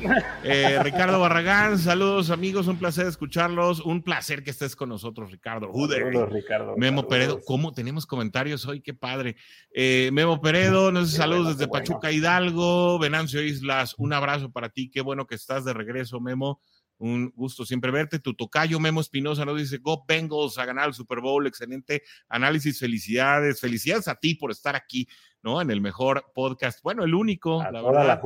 Eh, 0.46 0.78
Ricardo 0.82 1.18
Barragán, 1.20 1.78
saludos 1.78 2.30
amigos, 2.30 2.66
un 2.66 2.76
placer 2.76 3.06
escucharlos. 3.06 3.80
Un 3.80 4.02
placer 4.02 4.42
que 4.42 4.50
estés 4.50 4.76
con 4.76 4.88
nosotros, 4.88 5.30
Ricardo. 5.30 5.72
Saludos, 5.72 6.32
Ricardo. 6.32 6.74
Memo 6.76 7.08
Peredo, 7.08 7.40
¿cómo 7.44 7.72
tenemos 7.72 8.06
comentarios 8.06 8.66
hoy? 8.66 8.80
Qué 8.80 8.94
padre. 8.94 9.36
Eh, 9.72 10.10
Memo 10.12 10.40
Peredo, 10.40 10.92
nos 10.92 11.12
saludos 11.12 11.56
desde 11.56 11.70
Pachuca 11.70 12.12
Hidalgo. 12.12 12.98
Venancio 12.98 13.42
Islas, 13.42 13.94
un 13.98 14.12
abrazo 14.12 14.50
para 14.50 14.68
ti. 14.68 14.90
Qué 14.90 15.00
bueno 15.00 15.26
que 15.26 15.34
estás 15.34 15.64
de 15.64 15.72
regreso, 15.72 16.20
Memo. 16.20 16.60
Un 16.98 17.32
gusto 17.34 17.66
siempre 17.66 17.90
verte. 17.90 18.18
Tu 18.18 18.34
tocayo 18.34 18.78
Memo 18.78 19.00
Espinosa 19.00 19.44
nos 19.44 19.58
dice, 19.58 19.78
Go 19.78 20.04
Bengals 20.06 20.58
a 20.58 20.64
ganar 20.64 20.88
el 20.88 20.94
Super 20.94 21.20
Bowl. 21.20 21.46
Excelente 21.46 22.02
análisis. 22.28 22.78
Felicidades. 22.78 23.60
Felicidades 23.60 24.08
a 24.08 24.14
ti 24.14 24.34
por 24.34 24.50
estar 24.50 24.76
aquí, 24.76 25.08
¿no? 25.42 25.60
En 25.60 25.70
el 25.70 25.80
mejor 25.80 26.24
podcast. 26.34 26.80
Bueno, 26.82 27.04
el 27.04 27.14
único, 27.14 27.62
la 27.62 27.82
verdad. 27.82 28.20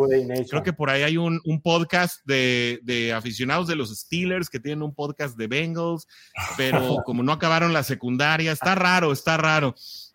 creo 0.48 0.62
que 0.62 0.72
por 0.72 0.90
ahí 0.90 1.02
hay 1.02 1.16
un, 1.16 1.40
podcast 1.62 2.24
de, 2.24 3.12
aficionados 3.14 3.66
de 3.66 3.76
los 3.76 3.96
Steelers 3.96 4.50
que 4.50 4.60
tienen 4.60 4.82
un 4.82 4.94
podcast 4.94 5.36
de 5.36 5.46
Bengals, 5.46 6.06
pero 6.56 6.78
como 7.04 7.22
no 7.22 7.32
acabaron 7.32 7.72
la 7.72 7.82
secundaria, 7.82 8.52
está 8.52 8.74
raro, 8.74 9.12
está 9.12 9.36
raro. 9.36 9.74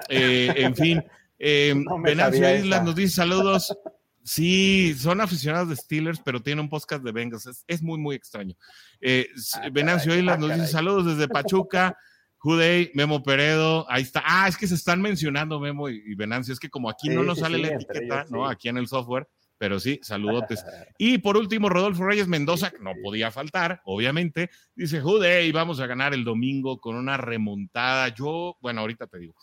Eh, 0.09 0.53
en 0.57 0.75
fin. 0.75 1.03
Eh, 1.45 1.73
Venancio 2.01 2.55
Islas 2.55 2.85
nos 2.85 2.95
dice 2.95 3.15
saludos. 3.15 3.77
Sí, 4.23 4.95
son 4.97 5.19
aficionados 5.19 5.69
de 5.69 5.75
Steelers, 5.75 6.21
pero 6.23 6.41
tienen 6.41 6.63
un 6.63 6.69
podcast 6.69 7.03
de 7.03 7.11
Bengals. 7.11 7.65
Es, 7.67 7.81
muy, 7.81 7.97
muy 7.97 8.15
extraño. 8.15 8.55
Eh, 9.01 9.27
ah, 9.55 9.69
Venancio 9.71 10.17
Islas 10.17 10.37
ah, 10.37 10.39
nos 10.39 10.53
dice 10.53 10.67
saludos 10.67 11.17
desde 11.17 11.27
Pachuca. 11.27 11.97
Judey, 12.37 12.91
Memo 12.93 13.23
Peredo, 13.23 13.89
ahí 13.89 14.01
está. 14.03 14.21
Ah, 14.25 14.49
es 14.49 14.57
que 14.57 14.67
se 14.67 14.75
están 14.75 15.01
mencionando 15.01 15.61
Memo 15.61 15.87
y, 15.89 16.13
Venancio. 16.15 16.53
Es 16.53 16.59
que 16.59 16.69
como 16.69 16.89
aquí 16.89 17.07
no 17.07 17.23
nos 17.23 17.39
sale 17.39 17.57
la 17.57 17.69
etiqueta, 17.69 18.25
¿no? 18.29 18.47
Aquí 18.47 18.67
en 18.67 18.77
el 18.77 18.87
software, 18.87 19.29
pero 19.57 19.79
sí, 19.79 19.99
saludotes. 20.03 20.65
y 20.97 21.19
por 21.19 21.37
último, 21.37 21.69
Rodolfo 21.69 22.05
Reyes 22.05 22.27
Mendoza, 22.27 22.73
no 22.81 22.91
podía 23.01 23.31
faltar, 23.31 23.81
obviamente, 23.85 24.49
dice 24.75 24.99
Judey, 24.99 25.53
vamos 25.53 25.79
a 25.79 25.87
ganar 25.87 26.13
el 26.13 26.25
domingo 26.25 26.81
con 26.81 26.97
una 26.97 27.15
remontada. 27.15 28.09
Yo, 28.09 28.57
bueno, 28.59 28.81
ahorita 28.81 29.07
te 29.07 29.19
digo, 29.19 29.35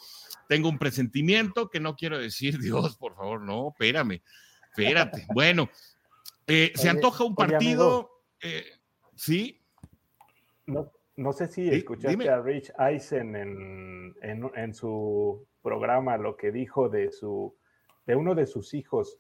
tengo 0.47 0.69
un 0.69 0.79
presentimiento 0.79 1.71
que 1.71 1.81
no 1.81 1.97
quiero 1.97 2.19
decir, 2.19 2.59
Dios, 2.61 2.97
por 2.99 3.17
favor, 3.17 3.41
no, 3.41 3.69
espérame. 3.71 4.21
Espérate. 4.77 5.27
Bueno, 5.33 5.69
eh, 6.47 6.73
se 6.75 6.89
antoja 6.89 7.25
un 7.25 7.35
partido. 7.35 8.11
Eh, 8.43 8.65
¿Sí? 9.15 9.61
No, 10.67 10.91
no 11.17 11.33
sé 11.33 11.49
si 11.49 11.69
escuchaste 11.69 12.29
a 12.31 12.41
Rich 12.41 12.73
Eisen 12.79 13.37
en, 13.37 14.15
en, 14.23 14.75
su 14.75 15.47
programa 15.63 16.17
lo 16.17 16.37
que 16.37 16.51
dijo 16.51 16.89
de 16.89 17.13
su 17.13 17.55
de 18.07 18.17
uno 18.17 18.35
de 18.35 18.47
sus 18.47 18.73
hijos 18.73 19.19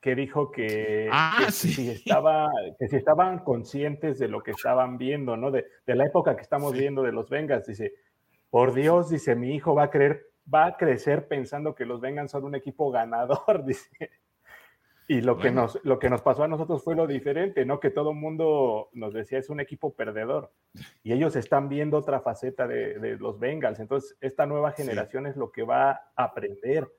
que 0.00 0.14
dijo 0.14 0.52
que, 0.52 1.08
ah, 1.10 1.46
si 1.50 1.88
estaba, 1.90 2.50
que 2.78 2.88
si 2.88 2.96
estaban 2.96 3.38
conscientes 3.38 4.18
de 4.18 4.28
lo 4.28 4.42
que 4.42 4.50
estaban 4.50 4.98
viendo, 4.98 5.36
¿no? 5.36 5.50
De, 5.50 5.64
de 5.86 5.94
la 5.94 6.04
época 6.04 6.36
que 6.36 6.42
estamos 6.42 6.74
viendo 6.74 7.02
de 7.02 7.10
los 7.10 7.30
Vengas, 7.30 7.66
dice, 7.66 7.94
por 8.50 8.74
Dios, 8.74 9.08
dice, 9.08 9.34
mi 9.34 9.54
hijo 9.54 9.74
va 9.74 9.84
a 9.84 9.90
creer, 9.90 10.26
va 10.52 10.66
a 10.66 10.76
crecer 10.76 11.26
pensando 11.26 11.74
que 11.74 11.86
los 11.86 12.02
Vengas 12.02 12.30
son 12.30 12.44
un 12.44 12.54
equipo 12.54 12.90
ganador, 12.90 13.64
dice. 13.66 14.10
Y 15.06 15.20
lo, 15.20 15.38
que 15.38 15.50
nos, 15.50 15.78
lo 15.84 15.98
que 15.98 16.08
nos 16.08 16.22
pasó 16.22 16.44
a 16.44 16.48
nosotros 16.48 16.82
fue 16.82 16.94
lo 16.94 17.06
diferente, 17.06 17.66
¿no? 17.66 17.78
Que 17.78 17.90
todo 17.90 18.10
el 18.10 18.16
mundo 18.16 18.88
nos 18.94 19.12
decía 19.12 19.38
es 19.38 19.50
un 19.50 19.60
equipo 19.60 19.94
perdedor. 19.94 20.50
Y 21.02 21.12
ellos 21.12 21.36
están 21.36 21.68
viendo 21.68 21.98
otra 21.98 22.20
faceta 22.20 22.66
de, 22.66 23.16
los 23.18 23.38
Bengals. 23.38 23.80
Entonces, 23.80 24.16
esta 24.20 24.46
nueva 24.46 24.72
generación 24.72 25.26
es 25.26 25.36
lo 25.36 25.52
que 25.52 25.62
va 25.62 25.90
a 25.90 26.24
aprender. 26.24 26.90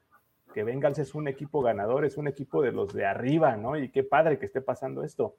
Que 0.54 0.64
Bengals 0.64 1.00
es 1.00 1.16
un 1.16 1.28
equipo 1.28 1.62
ganador, 1.62 2.06
es 2.06 2.18
un 2.18 2.28
equipo 2.28 2.62
de 2.62 2.72
los 2.72 2.94
de 2.94 3.06
arriba, 3.06 3.58
¿no? 3.58 3.76
Y 3.76 3.90
qué 3.90 4.04
padre 4.04 4.38
que 4.38 4.46
esté 4.46 4.62
pasando 4.62 5.04
esto. 5.04 5.38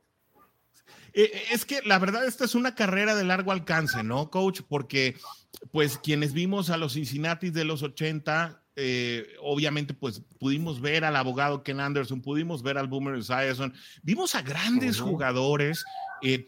Eh, 1.13 1.31
eh, 1.33 1.43
es 1.53 1.65
que 1.65 1.81
la 1.85 1.99
verdad 2.01 2.27
esta 2.27 2.45
es 2.45 2.55
una 2.55 2.75
carrera 2.75 3.15
de 3.15 3.25
largo 3.25 3.53
alcance, 3.53 4.03
¿no, 4.03 4.31
coach? 4.31 4.63
Porque 4.69 5.17
pues 5.71 5.99
quienes 5.99 6.33
vimos 6.33 6.71
a 6.71 6.77
los 6.77 6.95
Cincinnati 6.95 7.51
de 7.51 7.65
los 7.65 7.83
80, 7.83 8.66
eh, 8.77 9.27
obviamente 9.41 9.95
pues 9.95 10.23
pudimos 10.39 10.81
ver 10.81 11.05
al 11.05 11.17
abogado 11.17 11.63
Ken 11.63 11.81
Anderson, 11.81 12.21
pudimos 12.21 12.63
ver 12.63 12.79
al 12.79 12.87
Boomer 12.87 13.17
Esiason, 13.17 13.75
vimos 14.03 14.35
a 14.35 14.43
grandes 14.43 15.01
jugadores 15.01 15.85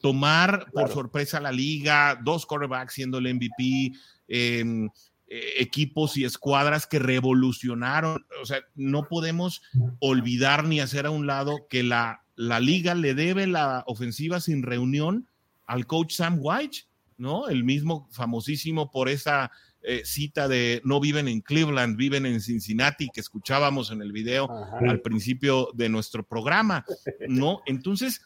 tomar 0.01 0.67
por 0.73 0.91
sorpresa 0.91 1.41
la 1.41 1.53
liga, 1.53 2.19
dos 2.23 2.47
quarterbacks 2.47 2.95
siendo 2.95 3.19
el 3.19 3.35
MVP, 3.35 3.93
em, 4.27 4.89
equipos 5.29 6.17
y 6.17 6.25
escuadras 6.25 6.87
que 6.87 6.99
revolucionaron. 6.99 8.25
O 8.43 8.47
sea, 8.47 8.61
no 8.75 9.09
podemos 9.09 9.63
olvidar 10.01 10.65
ni 10.65 10.81
hacer 10.81 11.07
a 11.07 11.11
un 11.11 11.27
lado 11.27 11.67
que 11.69 11.83
la 11.83 12.23
la 12.39 12.61
liga 12.61 12.95
le 12.95 13.15
debe 13.15 13.49
la 13.49 13.83
ofensiva 13.89 14.41
sin 14.41 14.63
reunión 14.63 15.29
al 15.67 15.87
coach 15.87 16.15
Sam 16.15 16.39
White, 16.41 16.79
¿no? 17.17 17.49
El 17.49 17.65
mismo 17.65 18.09
famosísimo 18.13 18.93
por 18.93 19.09
esa 19.09 19.51
eh, 19.83 20.03
cita 20.05 20.49
de 20.49 20.81
no 20.85 21.01
viven 21.01 21.29
en 21.29 21.41
Cleveland, 21.41 21.97
viven 21.97 22.27
en 22.27 22.41
Cincinnati, 22.41 23.09
que 23.13 23.21
escuchábamos 23.21 23.91
en 23.91 24.03
el 24.03 24.13
video 24.13 24.49
al 24.81 25.01
principio 25.01 25.71
de 25.75 25.89
nuestro 25.89 26.25
programa, 26.25 26.85
¿no? 27.29 27.63
Entonces, 27.67 28.23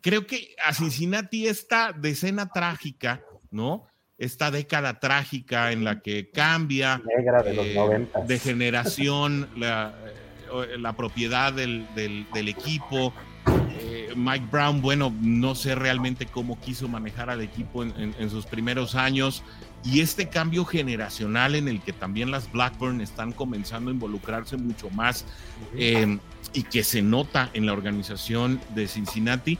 creo 0.00 0.26
que 0.26 0.54
a 0.64 0.74
Cincinnati 0.74 1.46
esta 1.46 1.92
decena 1.92 2.48
trágica, 2.48 3.24
¿no? 3.50 3.86
Esta 4.18 4.50
década 4.50 5.00
trágica 5.00 5.72
en 5.72 5.84
la 5.84 6.00
que 6.00 6.30
cambia 6.30 7.02
de, 7.04 8.34
eh, 8.34 8.38
generación 8.38 9.48
la, 9.56 9.94
eh, 10.52 10.78
la 10.78 10.96
propiedad 10.96 11.52
del, 11.52 11.86
del 11.94 12.48
equipo, 12.48 13.12
Mike 14.14 14.46
Brown, 14.50 14.80
bueno, 14.80 15.12
no 15.20 15.54
sé 15.54 15.74
realmente 15.74 16.26
cómo 16.26 16.58
quiso 16.60 16.88
manejar 16.88 17.30
al 17.30 17.40
equipo 17.40 17.82
en, 17.82 18.30
sus 18.30 18.46
primeros 18.46 18.94
años 18.94 19.42
y 19.84 20.00
este 20.00 20.28
cambio 20.28 20.64
generacional 20.64 21.54
en 21.54 21.68
el 21.68 21.80
que 21.80 21.92
también 21.92 22.30
las 22.30 22.50
Blackburn 22.50 23.00
están 23.00 23.32
comenzando 23.32 23.90
a 23.90 23.94
involucrarse 23.94 24.56
mucho 24.56 24.88
más 24.90 25.26
em, 25.76 26.18
y 26.54 26.62
que 26.62 26.82
se 26.82 27.02
nota 27.02 27.50
en 27.52 27.66
la 27.66 27.74
organización 27.74 28.60
de 28.74 28.88
Cincinnati, 28.88 29.58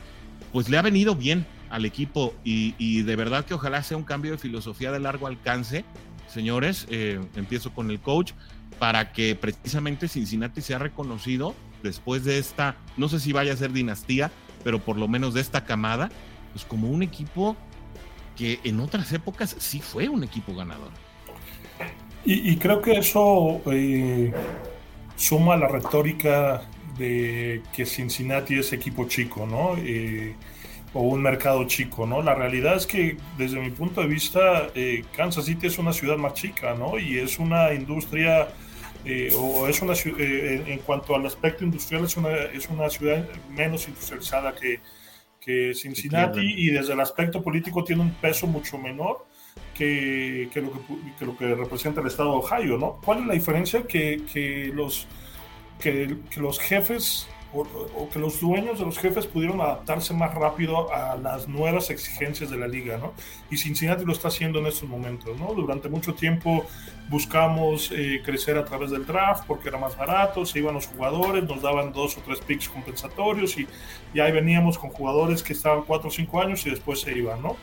pues 0.51 0.67
le 0.67 0.77
ha 0.77 0.81
venido 0.81 1.15
bien 1.15 1.45
al 1.69 1.85
equipo 1.85 2.33
y, 2.43 3.01
de 3.03 3.15
verdad 3.15 3.45
que 3.45 3.53
ojalá 3.53 3.83
sea 3.83 3.97
un 3.97 4.03
cambio 4.03 4.31
de 4.31 4.37
filosofía 4.37 4.91
de 4.91 4.99
largo 4.99 5.27
alcance, 5.27 5.85
señores, 6.27 6.87
eh, 6.89 7.19
empiezo 7.35 7.73
con 7.73 7.91
el 7.91 7.99
coach, 7.99 8.31
para 8.79 9.13
que 9.13 9.35
precisamente 9.35 10.07
Cincinnati 10.07 10.61
sea 10.61 10.79
reconocido 10.79 11.55
después 11.83 12.23
de 12.23 12.39
esta, 12.39 12.75
no 12.97 13.07
sé 13.09 13.19
si 13.19 13.31
vaya 13.31 13.53
a 13.53 13.57
ser 13.57 13.71
dinastía, 13.71 14.31
pero 14.63 14.79
por 14.79 14.97
lo 14.97 15.07
menos 15.07 15.33
de 15.33 15.41
esta 15.41 15.65
camada, 15.65 16.09
pues 16.51 16.65
como 16.65 16.89
un 16.89 17.03
equipo 17.03 17.55
que 18.35 18.59
en 18.63 18.79
otras 18.79 19.11
épocas 19.13 19.55
sí 19.59 19.79
fue 19.79 20.09
un 20.09 20.23
equipo 20.23 20.53
ganador. 20.53 20.91
Y, 22.27 22.55
creo 22.57 22.81
que 22.81 22.93
eso 22.93 23.61
eh, 23.71 24.33
suma 25.15 25.55
la 25.55 25.67
retórica 25.67 26.63
de 26.97 27.61
que 27.71 27.85
Cincinnati 27.85 28.57
es 28.57 28.73
equipo 28.73 29.07
chico, 29.07 29.45
¿no? 29.45 29.75
Eh, 29.77 30.35
o 30.95 31.01
un 31.01 31.21
mercado 31.21 31.65
chico, 31.65 32.07
¿no? 32.07 32.23
La 32.23 32.33
realidad 32.33 32.77
es 32.77 32.87
que 32.87 33.17
desde 33.37 33.59
mi 33.59 33.69
punto 33.69 34.01
de 34.01 34.07
vista, 34.07 34.69
eh, 34.73 35.03
Kansas 35.15 35.45
City 35.45 35.67
es 35.67 35.77
una 35.77 35.93
ciudad 35.93 36.17
más 36.17 36.33
chica, 36.33 36.73
¿no? 36.73 36.97
Y 36.97 37.19
es 37.19 37.37
una 37.37 37.73
industria 37.73 38.47
o 39.37 39.67
es 39.67 39.81
una 39.83 39.93
eh, 39.93 40.63
en 40.65 40.79
cuanto 40.79 41.15
al 41.15 41.25
aspecto 41.25 41.63
industrial 41.63 42.05
es 42.05 42.17
una, 42.17 42.29
es 42.29 42.67
una 42.69 42.89
ciudad 42.89 43.23
menos 43.51 43.87
industrializada 43.87 44.55
que, 44.55 44.79
que 45.45 45.73
Cincinnati 45.75 46.41
y 46.41 46.71
desde 46.71 46.93
el 46.93 46.99
aspecto 46.99 47.43
político 47.43 47.83
tiene 47.83 48.01
un 48.01 48.11
peso 48.15 48.47
mucho 48.47 48.79
menor 48.79 49.27
que, 49.75 50.49
que, 50.51 50.61
lo, 50.61 50.71
que, 50.71 50.79
que, 51.19 51.25
lo 51.25 51.37
que 51.37 51.53
representa 51.53 52.01
el 52.01 52.07
estado 52.07 52.31
de 52.31 52.37
Ohio, 52.37 52.77
¿no? 52.79 52.99
¿Cuál 53.05 53.19
es 53.19 53.25
la 53.27 53.33
diferencia? 53.33 53.83
Que, 53.83 54.23
que 54.31 54.71
los, 54.73 55.05
que, 55.79 56.17
los 56.37 56.59
jefes 56.59 57.27
o, 57.55 58.09
que 58.09 58.19
los 58.19 58.39
dueños 58.39 58.79
de 58.79 58.85
los 58.85 58.97
jefes 58.97 59.25
pudieron 59.25 59.61
adaptarse 59.61 60.13
más 60.13 60.33
rápido 60.33 60.93
a 60.93 61.15
las 61.15 61.47
nuevas 61.47 61.89
exigencias 61.89 62.49
de 62.49 62.57
la 62.57 62.67
liga, 62.67 62.97
¿no? 62.97 63.13
Y 63.49 63.57
Cincinnati 63.57 64.03
lo 64.03 64.13
está 64.13 64.27
haciendo 64.27 64.59
en 64.59 64.67
estos 64.67 64.89
momentos, 64.89 65.37
¿no? 65.39 65.53
Durante 65.53 65.89
mucho 65.89 66.13
tiempo 66.13 66.65
buscamos 67.09 67.91
eh, 67.91 68.21
crecer 68.23 68.57
a 68.57 68.65
través 68.65 68.91
del 68.91 69.05
draft 69.05 69.45
porque 69.47 69.69
era 69.69 69.77
más 69.77 69.95
barato, 69.95 70.45
se 70.45 70.59
iban 70.59 70.73
los 70.73 70.87
jugadores, 70.87 71.43
nos 71.43 71.61
daban 71.61 71.93
dos 71.93 72.17
o 72.17 72.21
tres 72.21 72.39
picks 72.39 72.67
compensatorios 72.67 73.57
y, 73.57 73.67
y 74.13 74.19
ahí 74.19 74.31
veníamos 74.31 74.77
con 74.77 74.89
jugadores 74.89 75.43
que 75.43 75.53
estaban 75.53 75.83
cuatro 75.83 76.09
o 76.09 76.11
cinco 76.11 76.41
años 76.41 76.65
y 76.65 76.71
después 76.71 77.01
se 77.01 77.17
iban, 77.17 77.41
¿no? 77.41 77.55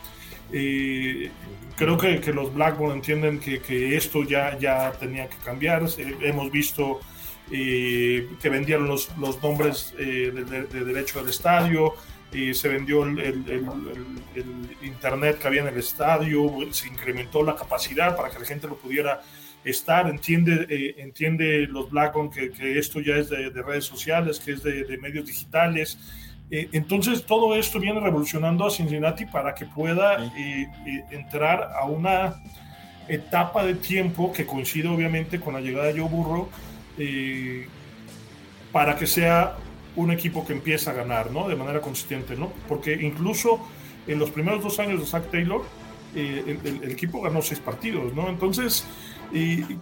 Eh, 0.52 1.30
creo 1.76 1.96
que, 1.96 2.20
que, 2.20 2.32
los 2.32 2.52
Blackburn 2.52 2.92
entienden 2.92 3.40
que, 3.40 3.60
que, 3.60 3.96
esto 3.96 4.22
ya, 4.22 4.58
ya 4.58 4.92
tenía 4.92 5.28
que 5.28 5.36
cambiar. 5.38 5.82
hemos 6.20 6.50
visto 6.50 7.00
que 7.50 8.48
vendieron 8.48 8.88
los, 8.88 9.16
los 9.18 9.42
nombres 9.42 9.94
eh, 9.98 10.32
de, 10.32 10.84
derecho 10.84 11.20
del 11.20 11.30
estadio, 11.30 11.94
y 12.32 12.54
se 12.54 12.68
vendió 12.68 13.04
el, 13.04 13.18
el, 13.18 14.76
internet 14.82 15.38
que 15.38 15.48
había 15.48 15.60
en 15.62 15.68
el 15.68 15.76
estadio, 15.76 16.50
se 16.70 16.88
incrementó 16.88 17.42
la 17.42 17.54
capacidad 17.54 18.16
para 18.16 18.30
que 18.30 18.38
la 18.38 18.46
gente 18.46 18.66
lo 18.66 18.76
pudiera 18.76 19.20
estar, 19.64 20.08
entiende, 20.08 20.66
eh, 20.68 20.94
entiende 20.98 21.66
los 21.66 21.90
Blackon 21.90 22.30
que, 22.30 22.50
que, 22.50 22.78
esto 22.78 23.00
ya 23.00 23.16
es 23.16 23.28
de, 23.28 23.50
redes 23.50 23.84
sociales, 23.84 24.40
que 24.40 24.52
es 24.52 24.62
de, 24.62 24.98
medios 24.98 25.26
digitales. 25.26 25.98
Eh, 26.50 26.68
entonces 26.72 27.24
todo 27.26 27.54
esto 27.54 27.78
viene 27.78 28.00
revolucionando 28.00 28.66
a 28.66 28.70
Cincinnati 28.70 29.26
para 29.26 29.54
que 29.54 29.66
pueda 29.66 30.32
entrar 31.10 31.70
a 31.78 31.84
una 31.84 32.42
etapa 33.08 33.64
de 33.64 33.74
tiempo 33.74 34.32
que 34.32 34.46
coincide 34.46 34.88
obviamente 34.88 35.40
con 35.40 35.54
la 35.54 35.60
llegada 35.60 35.92
de 35.92 36.00
Joe 36.00 36.08
Burrow, 36.08 36.48
eh, 36.98 37.66
para 38.70 38.96
que 38.96 39.06
sea 39.06 39.56
un 39.96 40.10
equipo 40.10 40.46
que 40.46 40.52
empiece 40.52 40.88
a 40.88 40.92
ganar, 40.92 41.30
¿no? 41.30 41.48
De 41.48 41.56
manera 41.56 41.80
consistente, 41.80 42.36
¿no? 42.36 42.52
Porque 42.68 42.94
incluso 42.94 43.60
en 44.06 44.18
los 44.18 44.30
primeros 44.30 44.62
dos 44.62 44.78
años 44.78 45.00
de 45.00 45.06
Zach 45.06 45.30
Taylor, 45.30 45.62
eh, 46.14 46.58
el, 46.64 46.90
equipo 46.90 47.20
ganó 47.20 47.42
seis 47.42 47.60
partidos, 47.60 48.14
¿no? 48.14 48.28
Entonces, 48.28 48.86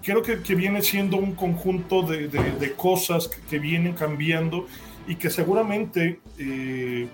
creo 0.02 0.22
que, 0.22 0.54
viene 0.54 0.82
siendo 0.82 1.16
un 1.16 1.34
conjunto 1.34 2.02
de, 2.02 2.72
cosas 2.76 3.28
que, 3.28 3.58
vienen 3.58 3.94
cambiando 3.94 4.66
y 5.06 5.16
que 5.16 5.30
seguramente 5.30 6.20
eh, 6.38 7.08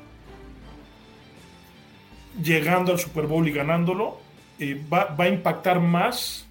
llegando 2.42 2.92
al 2.92 2.98
Super 2.98 3.26
Bowl 3.26 3.46
y 3.48 3.52
ganándolo, 3.52 4.18
va, 4.92 5.04
va, 5.14 5.24
a 5.24 5.28
impactar 5.28 5.80
más 5.80 6.45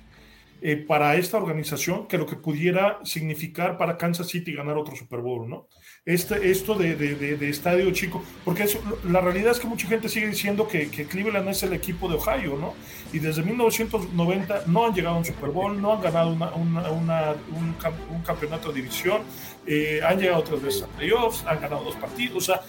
eh, 0.68 0.78
para 0.78 1.16
esta 1.16 1.38
organización 1.38 2.08
que 2.08 2.18
lo 2.18 2.26
que 2.26 2.38
pudiera 2.38 2.98
significar 3.04 3.78
para 3.78 3.98
Kansas 3.98 4.30
City 4.30 4.52
ganar 4.52 4.76
otro 4.80 4.96
Super 4.96 5.20
Bowl, 5.20 5.48
¿no? 5.48 5.68
Este, 6.04 6.50
esto 6.50 6.74
de, 6.74 6.96
de, 6.96 7.50
estadio 7.50 7.92
chico, 7.92 8.24
porque 8.44 8.68
la 9.08 9.22
realidad 9.22 9.52
es 9.52 9.60
que 9.60 9.68
mucha 9.68 9.88
gente 9.88 10.10
sigue 10.10 10.26
diciendo 10.26 10.68
que, 10.68 10.90
que, 10.90 11.06
Cleveland 11.06 11.48
es 11.50 11.62
el 11.62 11.74
equipo 11.74 12.10
de 12.10 12.16
Ohio, 12.16 12.58
¿no? 12.60 12.74
Y 13.14 13.20
desde 13.20 13.44
1990 13.44 14.64
no 14.66 14.88
han 14.88 14.96
llegado 14.96 15.18
a 15.18 15.20
un 15.20 15.26
Super 15.26 15.52
Bowl, 15.52 15.80
no 15.80 15.94
han 15.94 16.02
ganado 16.02 16.34
una, 16.34 16.50
una, 16.56 17.36
un, 17.52 17.76
un, 18.16 18.24
campeonato 18.24 18.70
de 18.70 18.82
división, 18.82 19.22
eh, 19.68 20.02
han 20.04 20.20
llegado 20.20 20.40
otras 20.40 20.64
veces 20.64 20.82
a 20.82 20.88
playoffs, 20.88 21.46
han 21.46 21.62
ganado 21.62 21.84
dos 21.84 21.96
partidos, 21.98 22.38
o 22.38 22.42
sea, 22.42 22.62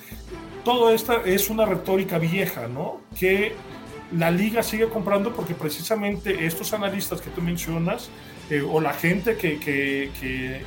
todo 0.66 0.90
esto 0.90 1.24
es 1.24 1.48
una 1.48 1.64
retórica 1.64 2.18
vieja, 2.18 2.68
¿no? 2.68 3.01
Que 3.18 3.55
la 4.12 4.30
liga 4.30 4.62
sigue 4.62 4.88
comprando 4.88 5.32
porque 5.32 5.54
precisamente 5.54 6.46
estos 6.46 6.72
analistas 6.72 7.20
que 7.20 7.30
tú 7.30 7.42
mencionas, 7.42 8.08
eh, 8.50 8.60
o 8.60 8.80
la 8.80 8.92
gente 8.92 9.36
que, 9.36 9.58
que, 9.58 10.62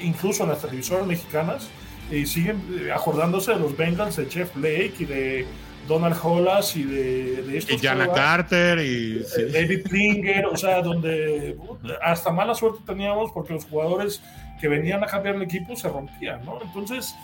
incluso 0.00 0.42
en 0.42 0.50
las 0.50 0.60
televisoras 0.60 1.06
mexicanas, 1.06 1.68
eh, 2.10 2.26
siguen 2.26 2.60
eh, 2.80 2.92
acordándose 2.92 3.52
de 3.52 3.60
los 3.60 3.76
Bengals, 3.76 4.16
de 4.16 4.26
Jeff 4.26 4.54
Blake 4.54 4.94
y 4.98 5.04
de 5.04 5.46
Donald 5.86 6.16
Hollas 6.22 6.74
y 6.76 6.82
de, 6.82 7.42
de 7.42 7.58
estos. 7.58 7.82
Y 7.82 7.86
Jana 7.86 8.10
Carter 8.10 8.80
y. 8.80 9.22
David 9.52 9.84
Klinger, 9.84 10.46
o 10.46 10.56
sea, 10.56 10.82
donde 10.82 11.56
hasta 12.02 12.32
mala 12.32 12.54
suerte 12.54 12.80
teníamos 12.84 13.30
porque 13.32 13.52
los 13.52 13.64
jugadores 13.64 14.20
que 14.60 14.68
venían 14.68 15.02
a 15.04 15.06
cambiar 15.06 15.36
el 15.36 15.42
equipo 15.42 15.76
se 15.76 15.88
rompían, 15.88 16.44
¿no? 16.44 16.60
Entonces, 16.62 17.14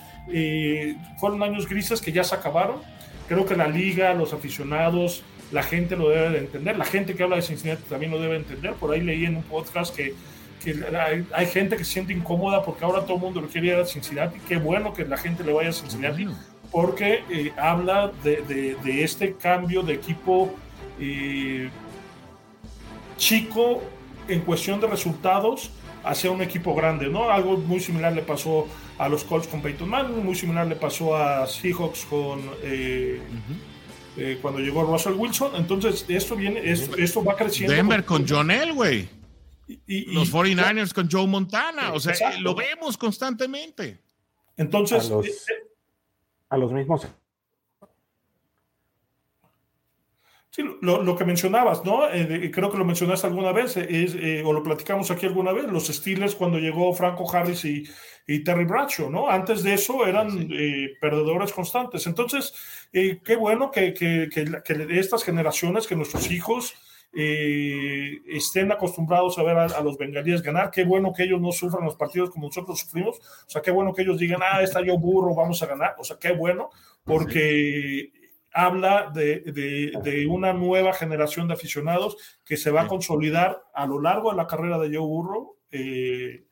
fueron 1.19 1.43
años 1.43 1.69
grises 1.69 2.01
que 2.01 2.13
ya 2.13 2.23
se 2.23 2.35
acabaron. 2.35 2.77
Creo 3.29 3.45
que 3.45 3.57
la 3.57 3.69
liga, 3.69 4.15
los 4.15 4.33
aficionados, 4.33 5.23
la 5.51 5.63
gente 5.63 5.97
lo 5.97 6.11
debe 6.11 6.31
de 6.31 6.39
entender, 6.39 6.77
la 6.77 6.85
gente 6.85 7.15
que 7.15 7.23
habla 7.23 7.37
de 7.37 7.43
Cincinnati 7.43 7.83
también 7.89 8.13
lo 8.13 8.21
debe 8.21 8.37
entender. 8.37 8.75
Por 8.75 8.93
ahí 8.93 9.01
leí 9.01 9.25
en 9.25 9.37
un 9.37 9.43
podcast 9.43 9.95
que, 9.95 10.15
hay, 11.33 11.47
gente 11.47 11.77
que 11.77 11.85
se 11.85 11.93
siente 11.93 12.13
incómoda 12.13 12.63
porque 12.63 12.85
ahora 12.85 13.03
todo 13.03 13.15
el 13.15 13.23
mundo 13.23 13.41
lo 13.41 13.49
quiere 13.49 13.69
ir 13.69 13.75
a 13.75 13.87
Cincinnati. 13.87 14.39
Qué 14.47 14.59
bueno 14.59 14.93
que 14.93 15.05
la 15.05 15.17
gente 15.17 15.43
le 15.45 15.53
vaya 15.53 15.71
a 15.71 15.73
Cincinnati 15.73 16.27
porque 16.71 17.25
eh, 17.31 17.53
habla 17.57 18.13
de, 18.23 18.77
este 19.03 19.35
cambio 19.35 19.83
de 19.83 19.95
equipo 19.95 20.55
eh, 21.01 21.71
chico 23.17 23.83
en 24.29 24.41
cuestión 24.41 24.81
de 24.81 24.87
resultados 24.87 25.71
hacia 26.05 26.31
un 26.31 26.43
equipo 26.43 26.75
grande, 26.75 27.09
¿no? 27.09 27.31
Algo 27.31 27.57
muy 27.57 27.81
similar 27.81 28.13
le 28.13 28.23
pasó 28.23 28.67
a 28.99 29.09
los 29.09 29.25
Colts 29.25 29.47
con 29.47 29.63
Peyton 29.63 29.89
Manning, 29.89 30.25
muy 30.25 30.35
similar 30.35 30.67
le 30.67 30.77
pasó 30.77 31.17
a 31.17 31.47
Seahawks 31.47 32.05
con 32.07 32.41
eh, 32.63 33.21
eh, 34.19 34.39
cuando 34.41 34.61
llegó 34.61 34.85
Russell 34.85 35.15
Wilson. 35.15 35.57
Entonces, 35.57 36.05
esto 36.09 36.37
viene, 36.37 36.61
esto, 36.71 37.25
va 37.25 37.37
creciendo. 37.37 37.75
Denver 37.75 38.05
con, 38.05 38.27
John 38.29 38.51
Elway. 38.51 39.09
Y, 39.87 40.13
los 40.13 40.33
49ers 40.33 40.93
con 40.93 41.09
Joe 41.11 41.27
Montana. 41.27 41.93
O 41.93 42.01
sea, 42.01 42.39
lo 42.41 42.55
vemos 42.55 42.97
constantemente. 42.97 44.01
Entonces, 44.57 45.11
a 46.49 46.57
los 46.57 46.73
mismos 46.73 47.07
lo, 50.63 51.17
que 51.17 51.25
mencionabas, 51.25 51.85
¿no? 51.85 52.09
Eh, 52.11 52.51
creo 52.53 52.71
que 52.71 52.79
lo 52.79 52.85
mencionaste 52.85 53.27
alguna 53.27 53.53
vez, 53.53 53.77
eh, 53.77 53.87
es, 53.89 54.15
eh, 54.15 54.43
o 54.45 54.53
lo 54.53 54.63
platicamos 54.63 55.11
aquí 55.11 55.27
alguna 55.27 55.53
vez, 55.53 55.67
los 55.67 55.87
Steelers 55.87 56.35
cuando 56.35 56.59
llegó 56.59 56.93
Franco 56.95 57.31
Harris 57.31 57.65
y, 57.65 57.85
Terry 58.45 58.67
Bradshaw, 58.67 59.09
¿no? 59.09 59.31
Antes 59.31 59.63
de 59.63 59.73
eso 59.73 60.07
eran 60.07 60.51
perdedores 61.01 61.51
constantes. 61.51 62.07
Entonces, 62.07 62.53
qué 62.93 63.37
bueno 63.41 63.71
que, 63.71 63.95
que, 63.95 64.29
estas 64.91 65.25
generaciones, 65.25 65.87
que 65.87 65.97
nuestros 65.97 66.31
hijos 66.31 66.75
estén 67.11 68.71
acostumbrados 68.71 69.39
a 69.39 69.43
ver 69.43 69.57
a, 69.57 69.81
los 69.81 69.97
bengalíes 69.97 70.43
ganar, 70.43 70.71
qué 70.71 70.85
bueno 70.85 71.15
que 71.17 71.23
ellos 71.23 71.41
no 71.41 71.53
sufran 71.53 71.87
los 71.87 71.97
partidos 71.97 72.29
como 72.29 72.49
nosotros 72.49 72.81
sufrimos, 72.81 73.17
o 73.17 73.51
sea, 73.51 73.63
qué 73.63 73.71
bueno 73.71 73.95
que 73.95 74.03
ellos 74.03 74.19
digan, 74.19 74.41
ah, 74.43 74.63
está 74.63 74.83
yo 74.85 74.99
burro, 74.99 75.35
vamos 75.35 75.63
a 75.63 75.67
ganar, 75.67 75.95
o 75.99 76.05
sea, 76.05 76.19
qué 76.21 76.33
bueno, 76.33 76.69
porque 77.05 78.13
habla 78.53 79.11
de, 79.15 80.27
una 80.29 80.53
nueva 80.53 80.93
generación 80.93 81.49
de 81.49 81.55
aficionados 81.55 82.17
que 82.45 82.57
se 82.57 82.71
va 82.71 82.83
a 82.83 82.87
consolidar 82.87 83.63
a 83.75 83.87
lo 83.87 84.01
largo 84.01 84.31
de 84.31 84.37
la 84.37 84.47
carrera 84.47 84.79
de 84.79 84.89
Joe 84.89 85.07
Burrow, 85.07 85.59
eh, 85.71 86.47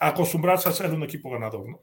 acostumbrarse 0.00 0.68
a 0.68 0.72
ser 0.72 0.90
un 0.90 1.02
equipo 1.02 1.30
ganador, 1.30 1.68
¿no? 1.68 1.80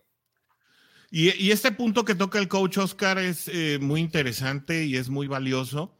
Y, 1.11 1.49
este 1.49 1.71
punto 1.71 2.05
que 2.05 2.13
toca 2.13 2.37
el 2.37 2.47
coach 2.47 2.77
Oscar 2.77 3.17
es 3.17 3.47
eh, 3.47 3.79
muy 3.81 3.99
interesante 3.99 4.85
y 4.85 4.95
es 4.95 5.09
muy 5.09 5.25
valioso, 5.25 5.97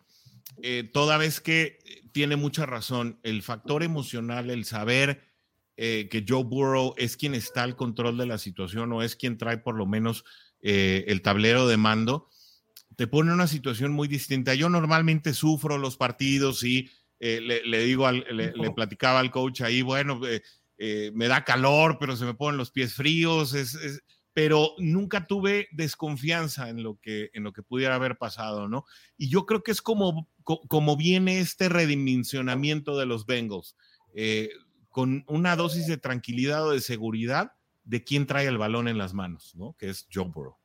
eh, 0.62 0.88
toda 0.94 1.18
vez 1.18 1.42
que 1.42 1.80
tiene 2.12 2.36
mucha 2.36 2.68
razón, 2.68 3.20
el 3.24 3.42
factor 3.42 3.82
emocional, 3.82 4.50
el 4.50 4.66
saber 4.66 5.28
que 5.78 6.26
Joe 6.28 6.44
Burrow 6.44 6.94
es 6.98 7.16
quien 7.16 7.34
está 7.34 7.64
al 7.64 7.78
control 7.78 8.18
de 8.18 8.26
la 8.26 8.38
situación 8.38 8.92
o 8.92 9.02
es 9.02 9.16
quien 9.16 9.38
trae 9.38 9.58
por 9.58 9.76
lo 9.76 9.86
menos 9.86 10.26
el 10.62 11.22
tablero 11.22 11.70
de 11.70 11.78
mando, 11.78 12.28
te 13.00 13.08
pone 13.08 13.30
en 13.30 13.36
una 13.36 13.48
situación 13.48 13.94
muy 13.94 14.10
distinta. 14.10 14.56
Yo 14.56 14.68
normalmente 14.68 15.34
sufro 15.34 15.78
los 15.78 15.96
partidos 15.96 16.66
y 16.66 16.92
eh, 17.22 17.40
le, 17.40 17.86
digo, 17.86 18.12
le, 18.12 18.72
platicaba 18.76 19.22
al 19.22 19.32
coach 19.32 19.62
ahí, 19.62 19.82
bueno, 19.82 20.20
eh, 20.28 20.42
eh, 20.78 21.10
me 21.14 21.30
da 21.30 21.46
calor, 21.46 21.96
pero 21.98 22.18
se 22.18 22.26
me 22.26 22.34
ponen 22.34 22.58
los 22.58 22.72
pies 22.72 22.96
fríos, 22.96 23.56
pero 24.34 24.74
nunca 24.80 25.28
tuve 25.28 25.70
desconfianza 25.72 26.68
en 26.68 26.84
lo, 26.84 27.00
que, 27.00 27.30
en 27.34 27.46
lo 27.46 27.54
que 27.54 27.64
pudiera 27.64 27.96
haber 27.96 28.18
pasado, 28.18 28.68
¿no? 28.68 28.84
Y 29.16 29.30
yo 29.30 29.46
creo 29.46 29.64
que 29.64 29.72
es 29.72 29.82
como, 29.82 30.28
como 30.44 30.98
viene 30.98 31.40
este 31.40 31.70
redimensionamiento 31.70 32.98
de 32.98 33.06
los 33.06 33.26
Bengals, 33.26 33.78
con 34.90 35.24
una 35.30 35.56
dosis 35.56 35.88
de 35.88 35.96
tranquilidad 35.96 36.68
o 36.68 36.72
de 36.72 36.82
seguridad 36.82 37.54
de 37.86 38.04
quién 38.04 38.28
trae 38.28 38.48
el 38.48 38.58
balón 38.58 38.90
en 38.90 38.98
las 38.98 39.14
manos, 39.14 39.56
¿no? 39.56 39.74
Que 39.80 39.88
es 39.88 40.06
Joe 40.14 40.26
Burrow. 40.28 40.59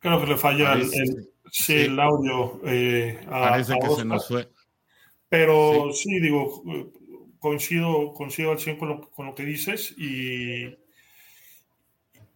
Creo 0.00 0.20
que 0.20 0.26
le 0.26 0.36
falla 0.36 0.72
el, 0.74 2.00
audio. 2.00 2.60
Eh, 2.64 3.20
Parece 3.28 3.74
que 3.78 3.90
se 3.90 4.04
nos 4.04 4.26
fue. 4.26 4.48
Pero 5.28 5.92
sí, 5.92 6.18
digo, 6.18 6.62
coincido, 7.38 8.12
coincido 8.12 8.50
al 8.50 8.58
100 8.58 8.76
con 8.78 8.88
lo, 8.88 9.10
con 9.10 9.26
lo 9.26 9.34
que 9.34 9.44
dices 9.44 9.94
y, 9.96 10.64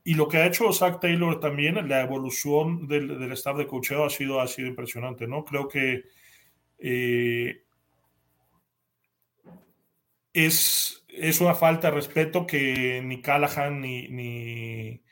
y 0.04 0.14
lo 0.14 0.28
que 0.28 0.36
ha 0.36 0.46
hecho 0.46 0.72
Zach 0.72 1.00
Taylor 1.00 1.40
también, 1.40 1.88
la 1.88 2.02
evolución 2.02 2.86
del, 2.86 3.18
del 3.18 3.32
staff 3.32 3.56
de 3.56 3.66
cocheo 3.66 4.04
ha 4.04 4.10
sido, 4.10 4.40
ha 4.40 4.46
sido 4.46 4.68
impresionante, 4.68 5.26
¿no? 5.26 5.44
Creo 5.44 5.66
que 5.66 6.04
eh, 6.78 7.64
es, 10.32 11.04
es 11.08 11.40
una 11.40 11.54
falta 11.54 11.88
de 11.88 11.94
respeto 11.94 12.46
que 12.46 13.00
ni 13.02 13.22
Callahan 13.22 13.80
ni, 13.80 14.08
ni, 14.08 15.03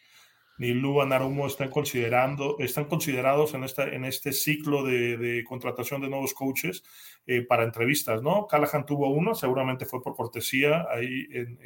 ni 0.59 0.73
Lu 0.73 1.05
Narumo 1.05 1.47
están 1.47 1.71
considerando, 1.71 2.57
están 2.59 2.85
considerados 2.85 3.55
en, 3.55 3.65
esta, 3.65 3.85
en 3.85 4.05
este 4.05 4.33
ciclo 4.33 4.85
de, 4.85 5.45
contratación 5.47 6.01
de 6.01 6.09
nuevos 6.09 6.35
coaches 6.35 6.83
eh, 7.27 7.43
para 7.43 7.65
entrevistas, 7.65 8.23
¿no? 8.23 8.47
Callahan 8.47 8.87
tuvo 8.87 9.09
uno, 9.09 9.35
seguramente 9.35 9.87
fue 9.87 10.03
por 10.03 10.15
cortesía 10.15 10.87
ahí 10.91 11.27
en, 11.31 11.59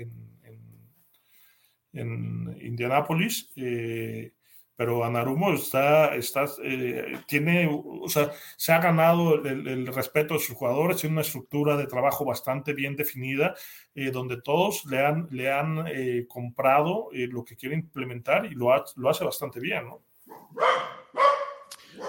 en, 1.93 2.57
Indianápolis. 2.61 3.53
Eh, 3.57 4.33
pero 4.77 5.05
Anarumo 5.05 5.55
está, 5.55 6.15
está 6.15 6.45
eh, 6.63 7.19
tiene, 7.27 7.69
o 7.71 8.09
sea, 8.09 8.31
se 8.57 8.73
ha 8.73 8.79
ganado 8.79 9.43
el, 9.43 9.87
respeto 9.87 10.35
de 10.35 10.41
sus 10.41 10.55
jugadores, 10.55 10.99
tiene 10.99 11.15
una 11.15 11.23
estructura 11.23 11.77
de 11.77 11.87
trabajo 11.87 12.25
bastante 12.25 12.75
bien 12.75 12.95
definida, 12.95 13.55
eh, 13.95 14.11
donde 14.11 14.41
todos 14.43 14.85
le 14.85 15.05
han, 15.05 15.29
le 15.31 15.51
han 15.51 15.87
eh, 15.89 16.27
comprado 16.29 17.09
lo 17.13 17.45
que 17.45 17.57
quiere 17.57 17.75
implementar 17.75 18.45
y 18.45 18.51
lo, 18.51 18.69
lo 18.97 19.11
hace 19.11 19.25
bastante 19.25 19.61
bien, 19.61 19.87
¿no? 19.87 20.03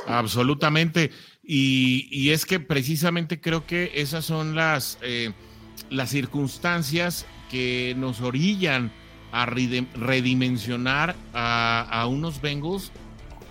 Absolutamente. 0.05 1.11
Y, 1.41 2.09
y, 2.11 2.31
es 2.31 2.45
que 2.45 2.59
precisamente 2.59 3.39
creo 3.39 3.65
que 3.65 3.91
esas 3.95 4.25
son 4.25 4.53
las, 4.55 4.99
las 5.89 6.09
circunstancias 6.09 7.25
que 7.49 7.93
nos 7.97 8.19
orillan 8.19 8.91
a 9.31 9.45
redimensionar 9.45 11.15
a, 11.33 12.07
unos 12.09 12.41
Bengals 12.41 12.91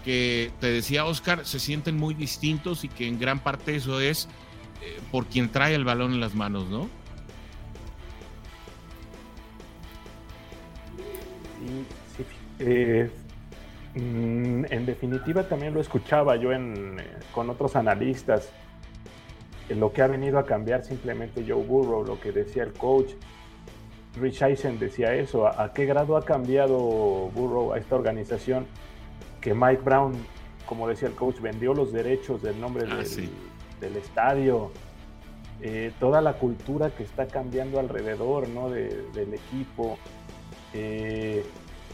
que, 0.04 0.50
te 0.60 0.68
decía 0.68 1.04
Oscar, 1.04 1.44
se 1.44 1.58
sienten 1.58 1.96
muy 1.96 2.14
distintos 2.14 2.84
y 2.84 2.88
que 2.88 3.08
en 3.08 3.18
gran 3.18 3.40
parte 3.40 3.76
eso 3.76 4.00
es 4.00 4.28
eh, 4.82 4.98
por 5.10 5.26
quien 5.26 5.50
trae 5.50 5.74
el 5.74 5.84
balón 5.84 6.12
en 6.12 6.20
las 6.20 6.34
manos, 6.34 6.68
¿no? 6.68 6.88
Eh, 12.58 13.10
mm, 13.94 14.64
en 14.70 14.86
definitiva 14.86 15.46
también 15.48 15.74
lo 15.74 15.80
escuchaba 15.80 16.36
yo 16.36 16.52
eh, 16.52 16.58
con 17.32 17.50
otros 17.50 17.76
analistas, 17.76 18.50
lo 19.68 19.92
que 19.92 20.02
ha 20.02 20.06
venido 20.06 20.38
a 20.38 20.46
cambiar 20.46 20.84
simplemente 20.84 21.44
Joe 21.46 21.62
Burrow, 21.62 22.04
lo 22.04 22.20
que 22.20 22.32
decía 22.32 22.62
el 22.62 22.72
coach, 22.72 23.12
Rich 24.20 24.42
Eisen 24.42 24.78
decía 24.78 25.14
eso, 25.14 25.46
¿a, 25.46 25.72
qué 25.72 25.84
grado 25.86 26.16
ha 26.16 26.24
cambiado 26.24 26.78
Burrow 27.34 27.72
a 27.72 27.78
esta 27.78 27.94
organización 27.94 28.66
que 29.40 29.54
Mike 29.54 29.82
Brown, 29.82 30.14
como 30.66 30.88
decía 30.88 31.08
el 31.08 31.14
coach, 31.14 31.40
vendió 31.40 31.74
los 31.74 31.92
derechos 31.92 32.42
del 32.42 32.60
nombre 32.60 32.86
ah, 32.90 33.02
del, 33.80 33.96
estadio? 33.96 34.70
Eh, 35.60 35.92
toda 35.98 36.20
la 36.20 36.34
cultura 36.34 36.90
que 36.90 37.02
está 37.02 37.26
cambiando 37.26 37.78
alrededor 37.78 38.48
¿no? 38.48 38.70
del 38.70 39.34
equipo. 39.34 39.98
Eh, 40.72 41.44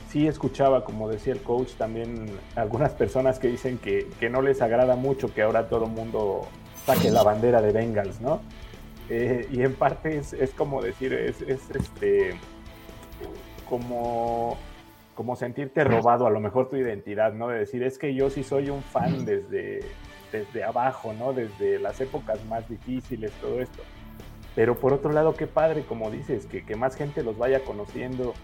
sí 0.09 0.27
escuchaba, 0.27 0.85
como 0.85 1.09
decía 1.09 1.33
el 1.33 1.43
coach, 1.43 1.73
también 1.73 2.27
algunas 2.55 2.93
personas 2.93 3.39
que 3.39 3.49
dicen 3.49 3.79
que, 3.79 4.09
que 4.21 4.29
no 4.29 4.43
les 4.43 4.61
agrada 4.63 4.97
mucho 4.97 5.33
que 5.33 5.43
ahora 5.43 5.69
todo 5.69 5.85
el 5.87 5.91
mundo 5.91 6.49
saque 6.85 7.11
la 7.11 7.23
bandera 7.23 7.63
de 7.63 7.73
Bengals, 7.73 8.21
¿no? 8.21 8.41
Eh, 9.09 9.49
y 9.51 9.63
en 9.63 9.75
parte 9.75 10.17
es, 10.19 10.55
como 10.57 10.81
decir, 10.81 11.13
es, 11.13 11.43
este 11.43 12.39
como, 13.69 14.57
como 15.15 15.37
sentirte 15.37 15.85
robado 15.85 16.27
a 16.27 16.31
lo 16.31 16.41
mejor 16.41 16.69
tu 16.69 16.77
identidad, 16.77 17.33
¿no? 17.33 17.49
De 17.49 17.61
decir, 17.61 17.83
es 17.83 17.99
que 17.99 18.15
yo 18.15 18.31
sí 18.31 18.43
soy 18.45 18.71
un 18.71 18.83
fan 18.83 19.25
desde, 19.25 19.81
desde 20.31 20.65
abajo, 20.65 21.13
¿no? 21.13 21.33
Desde 21.33 21.79
las 21.79 22.01
épocas 22.01 22.45
más 22.47 22.69
difíciles, 22.69 23.33
todo 23.41 23.61
esto. 23.61 23.83
Pero 24.55 24.79
por 24.79 24.93
otro 24.93 25.13
lado, 25.13 25.35
qué 25.35 25.47
padre, 25.47 25.83
como 25.83 26.11
dices, 26.11 26.47
que, 26.47 26.65
que 26.65 26.77
más 26.77 26.97
gente 26.97 27.23
los 27.23 27.39
vaya 27.39 27.65
conociendo, 27.65 28.35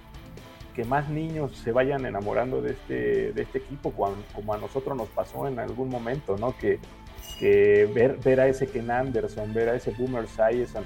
que 0.75 0.85
más 0.85 1.09
niños 1.11 1.57
se 1.57 1.73
vayan 1.73 2.07
enamorando 2.07 2.63
de 2.63 2.71
este, 2.71 3.33
de 3.33 3.43
este 3.43 3.59
equipo, 3.59 3.93
como 4.33 4.55
a 4.55 4.59
nosotros 4.59 4.97
nos 4.97 5.09
pasó 5.09 5.47
en 5.47 5.59
algún 5.59 5.91
momento, 5.91 6.37
¿no? 6.39 6.57
Que, 6.57 6.79
que 7.35 7.89
ver, 7.93 8.17
ver 8.19 8.41
a 8.41 8.49
ese 8.49 8.67
Ken 8.67 8.91
Anderson, 8.91 9.53
ver 9.55 9.69
a 9.69 9.75
ese 9.75 9.91
Boomer 9.91 10.25
Esiason, 10.25 10.85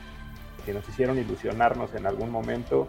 que 0.64 0.72
nos 0.72 0.88
hicieron 0.88 1.18
ilusionarnos 1.18 1.94
en 1.94 2.06
algún 2.06 2.30
momento, 2.30 2.86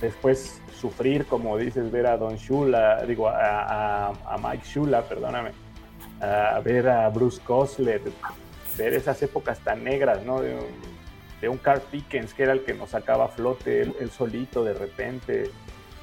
después 0.00 0.60
sufrir, 0.78 1.26
como 1.26 1.56
dices, 1.56 1.90
ver 1.90 2.06
a 2.06 2.16
Don 2.16 2.36
Shula, 2.36 3.04
digo, 3.06 3.28
a, 3.28 4.12
Mike 4.42 4.64
Shula, 4.66 5.02
perdóname, 5.02 5.52
ver 6.64 6.88
a 6.88 7.08
Bruce 7.08 7.40
Coslet, 7.42 8.02
ver 8.76 8.94
esas 8.94 9.22
épocas 9.22 9.58
tan 9.60 9.84
negras, 9.84 10.24
¿no? 10.24 10.40
De, 10.40 10.58
un 11.48 11.58
Carl 11.58 11.80
Pickens, 11.90 12.34
que 12.34 12.44
era 12.44 12.52
el 12.52 12.62
que 12.62 12.72
nos 12.72 12.90
sacaba 12.90 13.24
a 13.24 13.28
flote, 13.28 13.80
el 13.82 14.10
solito 14.12 14.62
de 14.62 14.74
repente, 14.74 15.50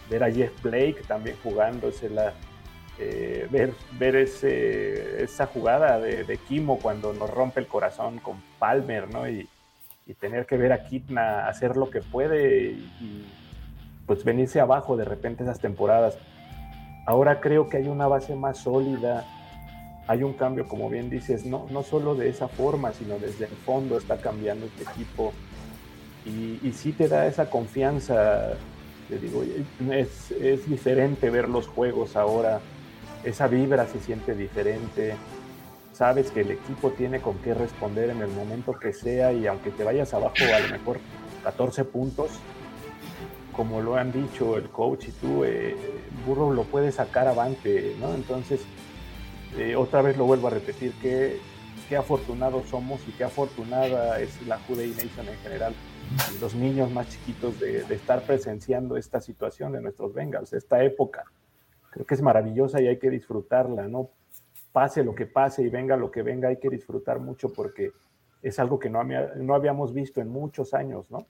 ver 0.10 0.24
a 0.24 0.32
Jeff 0.32 0.52
Blake 0.62 1.02
también 1.08 1.38
jugándosela, 1.42 2.34
eh, 3.00 3.48
ver, 3.50 3.74
ver 3.98 4.16
esa 4.16 5.46
jugada 5.48 6.00
de, 6.00 6.24
de, 6.26 6.38
Kimo 6.38 6.80
cuando 6.80 7.14
nos 7.14 7.30
rompe 7.30 7.62
el 7.62 7.68
corazón 7.68 8.20
con 8.20 8.42
Palmer, 8.60 9.10
¿no? 9.14 9.30
Y, 9.30 9.48
y 10.10 10.16
tener 10.16 10.48
que 10.48 10.58
ver 10.58 10.74
a 10.74 10.84
Kitna 10.86 11.48
hacer 11.48 11.78
lo 11.78 11.92
que 11.92 12.02
puede 12.02 12.72
y, 12.72 13.26
pues 14.08 14.24
venirse 14.24 14.60
abajo 14.60 14.98
de 14.98 15.06
repente 15.06 15.44
esas 15.44 15.60
temporadas. 15.60 16.18
Ahora 17.06 17.40
creo 17.40 17.70
que 17.70 17.78
hay 17.78 17.88
una 17.88 18.08
base 18.08 18.36
más 18.36 18.58
sólida, 18.58 19.24
hay 20.08 20.24
un 20.24 20.34
cambio, 20.34 20.68
como 20.68 20.90
bien 20.90 21.12
dices, 21.12 21.46
no, 21.46 21.68
no 21.70 21.84
solo 21.84 22.16
de 22.16 22.28
esa 22.28 22.48
forma, 22.48 22.92
sino 22.92 23.20
desde 23.20 23.46
el 23.46 23.52
fondo 23.52 24.00
está 24.00 24.18
cambiando 24.18 24.66
este 24.66 24.82
equipo 24.82 25.32
y, 26.26 26.60
y 26.68 26.74
sí 26.74 26.92
te 26.92 27.08
da 27.08 27.28
esa 27.28 27.52
confianza. 27.52 28.54
Te 29.08 29.20
digo, 29.20 29.44
es, 29.92 30.32
es 30.32 30.68
diferente 30.68 31.30
ver 31.30 31.48
los 31.48 31.68
juegos 31.68 32.16
ahora, 32.16 32.62
esa 33.24 33.48
vibra 33.48 33.88
se 33.88 34.00
siente 34.00 34.36
diferente 34.36 35.16
sabes 36.00 36.32
que 36.32 36.40
el 36.40 36.52
equipo 36.52 36.92
tiene 36.92 37.20
con 37.20 37.38
qué 37.40 37.54
responder 37.54 38.10
en 38.10 38.22
el 38.22 38.30
momento 38.30 38.72
que 38.80 38.94
sea 38.94 39.34
y 39.34 39.48
aunque 39.48 39.70
te 39.70 39.84
vayas 39.84 40.14
abajo 40.14 40.38
a 40.56 40.60
lo 40.62 40.70
mejor 40.70 41.02
14 41.44 41.84
puntos, 41.84 42.32
como 43.52 43.82
lo 43.82 43.98
han 43.98 44.14
dicho 44.14 44.56
el 44.56 44.70
coach 44.70 45.10
y 45.10 45.12
tú, 45.12 45.44
eh, 45.44 45.76
Burro 46.26 46.54
lo 46.54 46.64
puede 46.64 46.94
sacar 46.94 47.28
avante, 47.28 47.98
¿no? 48.00 48.14
Entonces, 48.14 48.62
eh, 49.58 49.76
otra 49.76 50.02
vez 50.02 50.16
lo 50.16 50.24
vuelvo 50.24 50.48
a 50.48 50.52
repetir, 50.52 50.94
que 51.02 51.42
qué 51.90 51.98
afortunados 51.98 52.70
somos 52.70 53.02
y 53.06 53.12
qué 53.12 53.26
afortunada 53.26 54.22
es 54.22 54.42
la 54.48 54.58
Juday 54.58 54.92
Nation 54.92 55.28
en 55.28 55.38
general, 55.44 55.74
los 56.40 56.56
niños 56.56 56.92
más 56.92 57.10
chiquitos 57.10 57.60
de, 57.60 57.84
de, 57.84 57.96
estar 57.96 58.22
presenciando 58.22 58.96
esta 58.96 59.20
situación 59.20 59.74
de 59.74 59.82
nuestros 59.82 60.14
Bengals, 60.14 60.54
esta 60.54 60.82
época. 60.82 61.26
Creo 61.92 62.06
que 62.06 62.16
es 62.16 62.22
maravillosa 62.22 62.82
y 62.82 62.88
hay 62.88 63.00
que 63.00 63.10
disfrutarla, 63.10 63.88
¿no? 63.88 64.12
pase 64.72 65.04
lo 65.04 65.16
que 65.16 65.26
pase 65.26 65.64
y 65.64 65.70
venga 65.70 65.98
lo 65.98 66.12
que 66.12 66.22
venga, 66.22 66.50
hay 66.50 66.58
que 66.58 66.70
disfrutar 66.70 67.20
mucho 67.20 67.52
porque 67.52 67.92
es 68.42 68.60
algo 68.60 68.80
que 68.80 68.90
no, 68.90 69.04
no 69.04 69.56
habíamos 69.56 69.94
visto 69.94 70.22
en 70.22 70.30
muchos 70.30 70.74
años, 70.74 71.10
¿no? 71.12 71.28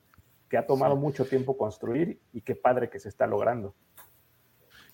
Que 0.50 0.58
ha 0.58 0.66
tomado 0.66 0.96
mucho 0.96 1.26
tiempo 1.26 1.58
construir 1.58 2.20
y 2.34 2.42
qué 2.42 2.56
padre 2.56 2.90
que 2.90 3.00
se 3.00 3.10
está 3.10 3.28
logrando. 3.28 3.74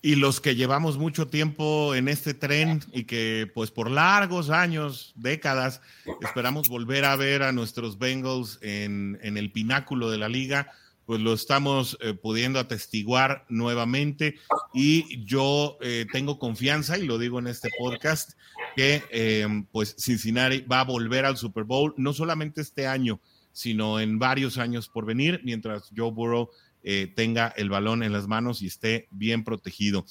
Y 0.02 0.16
los 0.16 0.40
que 0.40 0.56
llevamos 0.56 0.98
mucho 0.98 1.28
tiempo 1.28 1.96
en 1.96 2.08
este 2.08 2.36
tren 2.36 2.82
y 2.92 3.06
que 3.06 3.50
pues 3.54 3.72
por 3.72 3.90
largos 3.90 4.52
años, 4.52 5.14
décadas, 5.16 5.82
esperamos 6.22 6.70
volver 6.70 7.06
a 7.06 7.16
ver 7.16 7.42
a 7.42 7.52
nuestros 7.52 7.98
Bengals 7.98 8.60
en, 8.62 9.18
en 9.24 9.38
el 9.38 9.52
pináculo 9.52 10.12
de 10.12 10.20
la 10.20 10.30
liga, 10.30 10.72
pues 11.06 11.22
lo 11.22 11.34
estamos 11.34 11.98
eh, 12.02 12.14
pudiendo 12.14 12.60
atestiguar 12.60 13.45
nuevamente 13.49 14.36
y 14.73 15.23
yo 15.26 15.77
eh, 15.82 16.06
tengo 16.11 16.40
confianza, 16.40 16.98
y 16.98 17.06
lo 17.06 17.18
digo 17.18 17.40
en 17.40 17.48
este 17.48 17.69
podcast, 17.77 18.32
que 18.76 19.03
em, 19.11 19.65
pues 19.65 19.95
Cincinnati 19.98 20.61
va 20.61 20.82
a 20.82 20.86
volver 20.86 21.26
al 21.26 21.38
Super 21.38 21.64
Bowl, 21.64 21.94
no 21.98 22.14
solamente 22.14 22.61
este 22.61 22.88
año, 22.88 23.22
sino 23.52 23.99
en 23.99 24.19
varios 24.19 24.57
años 24.57 24.90
por 24.90 25.06
venir, 25.06 25.41
mientras 25.44 25.91
Joe 25.95 26.11
Burrow 26.11 26.49
eh, 26.84 27.11
tenga 27.15 27.53
el 27.56 27.69
balón 27.69 28.03
en 28.03 28.11
las 28.11 28.27
manos 28.27 28.61
y 28.61 28.68
esté 28.68 29.07
bien 29.11 29.44
protegido. 29.44 30.06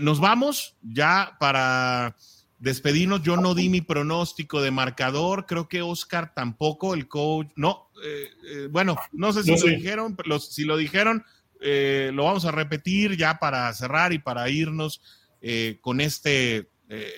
nos 0.00 0.20
vamos 0.20 0.76
ya 0.82 1.36
para 1.40 2.16
despedirnos. 2.62 3.22
Yo 3.22 3.36
no 3.36 3.54
di 3.54 3.68
mi 3.68 3.80
pronóstico 3.80 4.62
de 4.62 4.70
marcador, 4.70 5.46
creo 5.46 5.68
que 5.68 5.82
Oscar 5.82 6.32
tampoco, 6.32 6.94
el 6.94 7.08
coach, 7.08 7.48
no, 7.56 7.90
eh, 8.04 8.28
eh, 8.46 8.68
bueno, 8.70 8.96
no 9.10 9.32
sé 9.32 9.42
si 9.42 9.50
lo 9.50 9.66
dijeron, 9.66 10.16
los, 10.24 10.54
si 10.54 10.64
lo 10.64 10.76
dijeron, 10.76 11.24
eh, 11.60 12.10
lo 12.14 12.24
vamos 12.24 12.44
a 12.44 12.52
repetir 12.52 13.16
ya 13.16 13.38
para 13.40 13.72
cerrar 13.74 14.12
y 14.12 14.18
para 14.18 14.48
irnos 14.48 15.02
con 15.80 16.00
este 16.00 16.68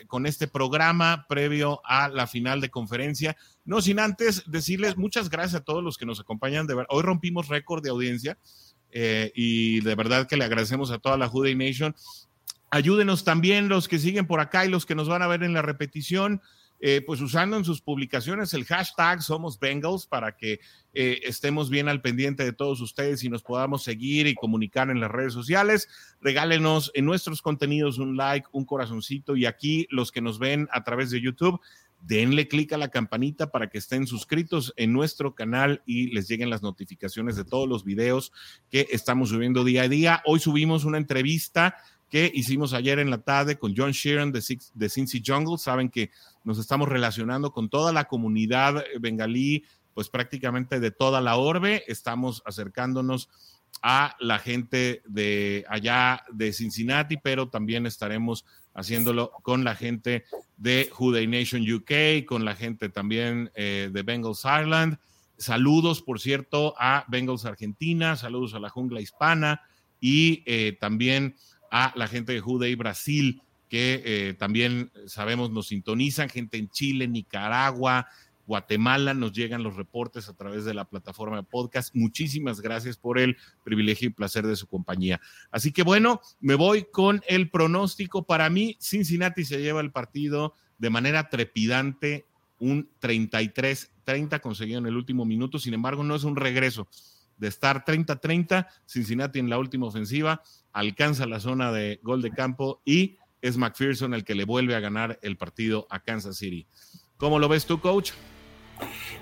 con 0.06 0.24
este 0.24 0.46
programa 0.46 1.26
previo 1.28 1.82
a 1.84 2.08
la 2.08 2.26
final 2.28 2.60
de 2.60 2.70
conferencia. 2.70 3.36
No 3.64 3.82
sin 3.82 3.98
antes 3.98 4.44
decirles 4.46 4.96
muchas 4.96 5.28
gracias 5.28 5.60
a 5.60 5.64
todos 5.64 5.82
los 5.82 5.98
que 5.98 6.06
nos 6.06 6.20
acompañan. 6.20 6.66
De 6.66 6.86
hoy 6.88 7.02
rompimos 7.02 7.48
récord 7.48 7.82
de 7.82 7.90
audiencia 7.90 8.38
y 8.94 9.80
de 9.80 9.94
verdad 9.94 10.26
que 10.26 10.36
le 10.38 10.44
agradecemos 10.44 10.90
a 10.90 10.98
toda 10.98 11.18
la 11.18 11.28
Juday 11.28 11.54
Nation. 11.56 11.94
Ayúdenos 12.74 13.22
también 13.22 13.68
los 13.68 13.86
que 13.86 14.00
siguen 14.00 14.26
por 14.26 14.40
acá 14.40 14.66
y 14.66 14.68
los 14.68 14.84
que 14.84 14.96
nos 14.96 15.08
van 15.08 15.22
a 15.22 15.28
ver 15.28 15.44
en 15.44 15.52
la 15.52 15.62
repetición. 15.62 16.42
Eh, 16.80 17.02
pues 17.06 17.20
usando 17.20 17.56
en 17.56 17.64
sus 17.64 17.80
publicaciones 17.80 18.52
el 18.52 18.64
hashtag 18.64 19.22
Somos 19.22 19.60
Bengals 19.60 20.06
para 20.06 20.36
que 20.36 20.58
eh, 20.92 21.20
estemos 21.22 21.70
bien 21.70 21.88
al 21.88 22.02
pendiente 22.02 22.44
de 22.44 22.52
todos 22.52 22.80
ustedes 22.80 23.22
y 23.22 23.28
nos 23.30 23.44
podamos 23.44 23.84
seguir 23.84 24.26
y 24.26 24.34
comunicar 24.34 24.90
en 24.90 24.98
las 24.98 25.12
redes 25.12 25.32
sociales. 25.32 25.88
Regálenos 26.20 26.90
en 26.94 27.04
nuestros 27.04 27.42
contenidos 27.42 27.98
un 27.98 28.16
like, 28.16 28.48
un 28.50 28.64
corazoncito 28.64 29.36
y 29.36 29.46
aquí 29.46 29.86
los 29.90 30.10
que 30.10 30.20
nos 30.20 30.40
ven 30.40 30.68
a 30.72 30.82
través 30.82 31.10
de 31.10 31.20
YouTube, 31.20 31.60
denle 32.00 32.48
clic 32.48 32.72
a 32.72 32.76
la 32.76 32.88
campanita 32.88 33.52
para 33.52 33.68
que 33.68 33.78
estén 33.78 34.08
suscritos 34.08 34.74
en 34.76 34.92
nuestro 34.92 35.36
canal 35.36 35.82
y 35.86 36.08
les 36.08 36.28
lleguen 36.28 36.50
las 36.50 36.62
notificaciones 36.62 37.36
de 37.36 37.44
todos 37.44 37.68
los 37.68 37.84
videos 37.84 38.32
que 38.68 38.88
estamos 38.90 39.30
subiendo 39.30 39.62
día 39.62 39.82
a 39.82 39.88
día. 39.88 40.22
Hoy 40.26 40.40
subimos 40.40 40.84
una 40.84 40.98
entrevista 40.98 41.76
que 42.14 42.30
hicimos 42.32 42.74
ayer 42.74 43.00
en 43.00 43.10
la 43.10 43.18
tarde 43.18 43.58
con 43.58 43.74
John 43.76 43.90
Sheeran 43.90 44.30
de, 44.30 44.40
de 44.72 44.88
Cincy 44.88 45.20
Jungle. 45.26 45.58
Saben 45.58 45.88
que 45.88 46.12
nos 46.44 46.60
estamos 46.60 46.88
relacionando 46.88 47.50
con 47.50 47.68
toda 47.68 47.92
la 47.92 48.04
comunidad 48.04 48.84
bengalí, 49.00 49.64
pues 49.94 50.10
prácticamente 50.10 50.78
de 50.78 50.92
toda 50.92 51.20
la 51.20 51.34
orbe. 51.34 51.82
Estamos 51.88 52.40
acercándonos 52.46 53.30
a 53.82 54.14
la 54.20 54.38
gente 54.38 55.02
de 55.08 55.64
allá 55.68 56.22
de 56.32 56.52
Cincinnati, 56.52 57.16
pero 57.16 57.48
también 57.48 57.84
estaremos 57.84 58.44
haciéndolo 58.74 59.32
con 59.42 59.64
la 59.64 59.74
gente 59.74 60.24
de 60.56 60.90
Juday 60.92 61.26
Nation 61.26 61.62
UK, 61.68 62.26
con 62.28 62.44
la 62.44 62.54
gente 62.54 62.90
también 62.90 63.50
eh, 63.56 63.90
de 63.92 64.02
Bengals 64.04 64.44
Ireland. 64.44 64.98
Saludos, 65.36 66.00
por 66.00 66.20
cierto, 66.20 66.76
a 66.78 67.06
Bengals 67.08 67.44
Argentina, 67.44 68.14
saludos 68.14 68.54
a 68.54 68.60
la 68.60 68.68
jungla 68.70 69.00
hispana 69.00 69.62
y 70.00 70.44
eh, 70.46 70.76
también 70.78 71.34
a 71.76 71.92
la 71.96 72.06
gente 72.06 72.32
de 72.32 72.40
Juday 72.40 72.76
Brasil, 72.76 73.42
que 73.68 74.00
eh, 74.04 74.34
también 74.34 74.92
sabemos 75.06 75.50
nos 75.50 75.66
sintonizan, 75.66 76.28
gente 76.28 76.56
en 76.56 76.70
Chile, 76.70 77.08
Nicaragua, 77.08 78.06
Guatemala, 78.46 79.12
nos 79.12 79.32
llegan 79.32 79.64
los 79.64 79.74
reportes 79.74 80.28
a 80.28 80.34
través 80.34 80.64
de 80.64 80.72
la 80.72 80.84
plataforma 80.84 81.38
de 81.38 81.42
podcast. 81.42 81.92
Muchísimas 81.92 82.60
gracias 82.60 82.96
por 82.96 83.18
el 83.18 83.36
privilegio 83.64 84.06
y 84.06 84.12
placer 84.12 84.46
de 84.46 84.54
su 84.54 84.68
compañía. 84.68 85.20
Así 85.50 85.72
que 85.72 85.82
bueno, 85.82 86.20
me 86.38 86.54
voy 86.54 86.86
con 86.92 87.22
el 87.26 87.50
pronóstico. 87.50 88.22
Para 88.22 88.48
mí, 88.50 88.76
Cincinnati 88.80 89.44
se 89.44 89.60
lleva 89.60 89.80
el 89.80 89.90
partido 89.90 90.54
de 90.78 90.90
manera 90.90 91.28
trepidante, 91.28 92.24
un 92.60 92.88
33-30 93.00 94.40
conseguido 94.40 94.78
en 94.78 94.86
el 94.86 94.96
último 94.96 95.24
minuto. 95.24 95.58
Sin 95.58 95.74
embargo, 95.74 96.04
no 96.04 96.14
es 96.14 96.22
un 96.22 96.36
regreso 96.36 96.86
de 97.36 97.48
estar 97.48 97.84
30-30. 97.84 98.66
Cincinnati 98.86 99.38
en 99.38 99.50
la 99.50 99.58
última 99.58 99.86
ofensiva 99.86 100.42
alcanza 100.72 101.26
la 101.26 101.40
zona 101.40 101.72
de 101.72 102.00
gol 102.02 102.22
de 102.22 102.30
campo 102.30 102.82
y 102.84 103.16
es 103.42 103.56
McPherson 103.56 104.14
el 104.14 104.24
que 104.24 104.34
le 104.34 104.44
vuelve 104.44 104.74
a 104.74 104.80
ganar 104.80 105.18
el 105.22 105.36
partido 105.36 105.86
a 105.90 106.00
Kansas 106.00 106.36
City. 106.38 106.66
¿Cómo 107.16 107.38
lo 107.38 107.48
ves 107.48 107.66
tú, 107.66 107.80
coach? 107.80 108.12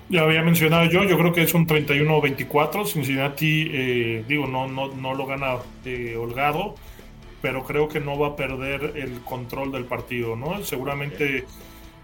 Ya 0.09 0.21
había 0.21 0.41
mencionado 0.41 0.85
yo, 0.89 1.03
yo 1.03 1.17
creo 1.17 1.33
que 1.33 1.43
es 1.43 1.53
un 1.53 1.67
31-24. 1.67 2.85
Cincinnati, 2.85 3.69
eh, 3.71 4.25
digo, 4.27 4.47
no, 4.47 4.67
no, 4.67 4.93
no 4.93 5.13
lo 5.13 5.25
gana 5.25 5.57
eh, 5.85 6.15
holgado, 6.17 6.75
pero 7.41 7.63
creo 7.63 7.87
que 7.87 7.99
no 7.99 8.17
va 8.17 8.29
a 8.29 8.35
perder 8.35 8.93
el 8.95 9.21
control 9.21 9.71
del 9.71 9.85
partido, 9.85 10.35
¿no? 10.35 10.63
Seguramente 10.63 11.45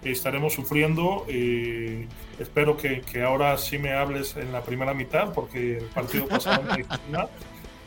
estaremos 0.04 0.54
sufriendo. 0.54 1.26
Eh, 1.28 2.08
espero 2.40 2.78
que, 2.78 3.02
que, 3.02 3.24
ahora 3.24 3.58
sí 3.58 3.78
me 3.78 3.94
hables 3.94 4.36
en 4.38 4.52
la 4.52 4.62
primera 4.62 4.94
mitad, 4.94 5.34
porque 5.34 5.78
el 5.78 5.86
partido 5.86 6.28
pasado 6.30 6.64
me 6.64 6.86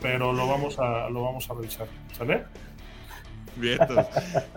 pero 0.01 0.33
lo 0.33 0.47
vamos 0.47 0.77
a, 0.79 1.09
lo 1.09 1.23
vamos 1.23 1.49
a 1.49 1.53
revisar. 1.53 1.87
¿Sale? 2.17 2.43
Bien, 3.55 3.79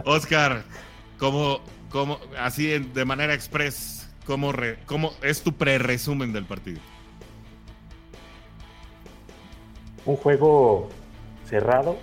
Oscar, 0.04 0.64
¿cómo, 1.18 1.60
cómo, 1.90 2.18
así 2.38 2.66
de 2.66 3.04
manera 3.04 3.32
express, 3.32 4.10
cómo, 4.26 4.52
cómo 4.86 5.12
es 5.22 5.42
tu 5.42 5.52
pre-resumen 5.52 6.32
del 6.32 6.46
partido? 6.46 6.80
Un 10.04 10.16
juego 10.16 10.88
cerrado, 11.46 11.96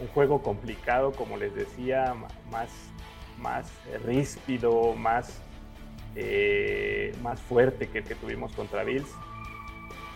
un 0.00 0.08
juego 0.08 0.42
complicado, 0.42 1.12
como 1.12 1.36
les 1.36 1.54
decía, 1.54 2.14
más, 2.50 2.68
más 3.38 3.70
ríspido, 4.04 4.94
más, 4.94 5.40
eh, 6.14 7.14
más 7.22 7.40
fuerte 7.40 7.88
que 7.88 7.98
el 7.98 8.04
que 8.04 8.14
tuvimos 8.14 8.52
contra 8.52 8.84
Bills 8.84 9.08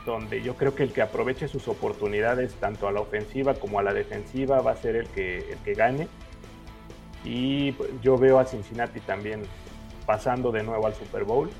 donde 0.06 0.42
yo 0.42 0.56
creo 0.56 0.74
que 0.74 0.82
el 0.82 0.92
que 0.92 1.02
aproveche 1.02 1.48
sus 1.48 1.68
oportunidades 1.68 2.55
tanto 2.55 2.88
a 2.88 2.92
la 2.92 3.01
ofensiva 3.01 3.55
como 3.55 3.78
a 3.78 3.82
la 3.82 3.92
defensiva 3.92 4.60
va 4.60 4.72
a 4.72 4.76
ser 4.76 4.97
el 4.97 5.09
que, 5.09 5.38
el 5.38 5.59
que 5.59 5.74
gane. 5.74 6.09
Y 7.24 7.76
yo 8.01 8.16
veo 8.16 8.38
a 8.38 8.47
Cincinnati 8.47 9.01
también 9.01 9.42
pasando 10.06 10.52
de 10.52 10.62
nuevo 10.62 10.86
al 10.86 10.94
Super 10.94 11.24
Bowl. 11.24 11.51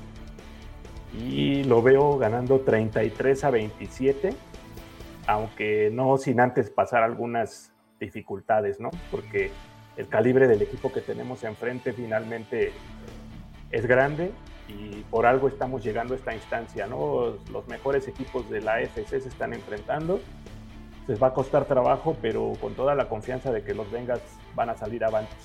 Y 1.13 1.63
lo 1.65 1.81
veo 1.81 2.17
ganando 2.17 2.61
33 2.61 3.43
a 3.43 3.49
27, 3.51 4.29
aunque 5.27 5.89
no 5.91 6.17
sin 6.17 6.39
antes 6.39 6.69
pasar 6.69 7.03
algunas 7.03 7.73
dificultades, 7.99 8.79
¿no? 8.79 8.89
Porque 9.11 9.51
el 10.01 10.07
calibre 10.07 10.47
del 10.47 10.63
equipo 10.63 10.91
que 10.91 10.99
tenemos 10.99 11.43
enfrente 11.43 11.93
finalmente 11.93 12.73
es 13.69 13.85
grande 13.85 14.31
y 14.67 15.03
por 15.11 15.27
algo 15.27 15.47
estamos 15.47 15.83
llegando 15.83 16.15
a 16.15 16.17
esta 16.17 16.33
instancia, 16.33 16.87
¿no? 16.87 17.37
Los 17.51 17.67
mejores 17.67 18.07
equipos 18.07 18.49
de 18.49 18.61
la 18.61 18.77
AFC 18.77 19.07
se 19.07 19.29
están 19.29 19.53
enfrentando. 19.53 20.19
Les 21.07 21.21
va 21.21 21.27
a 21.27 21.33
costar 21.35 21.65
trabajo, 21.65 22.17
pero 22.19 22.53
con 22.59 22.73
toda 22.73 22.95
la 22.95 23.07
confianza 23.09 23.51
de 23.51 23.63
que 23.63 23.75
los 23.75 23.91
Bengals 23.91 24.23
van 24.55 24.71
a 24.71 24.77
salir 24.77 25.03
avantes. 25.05 25.37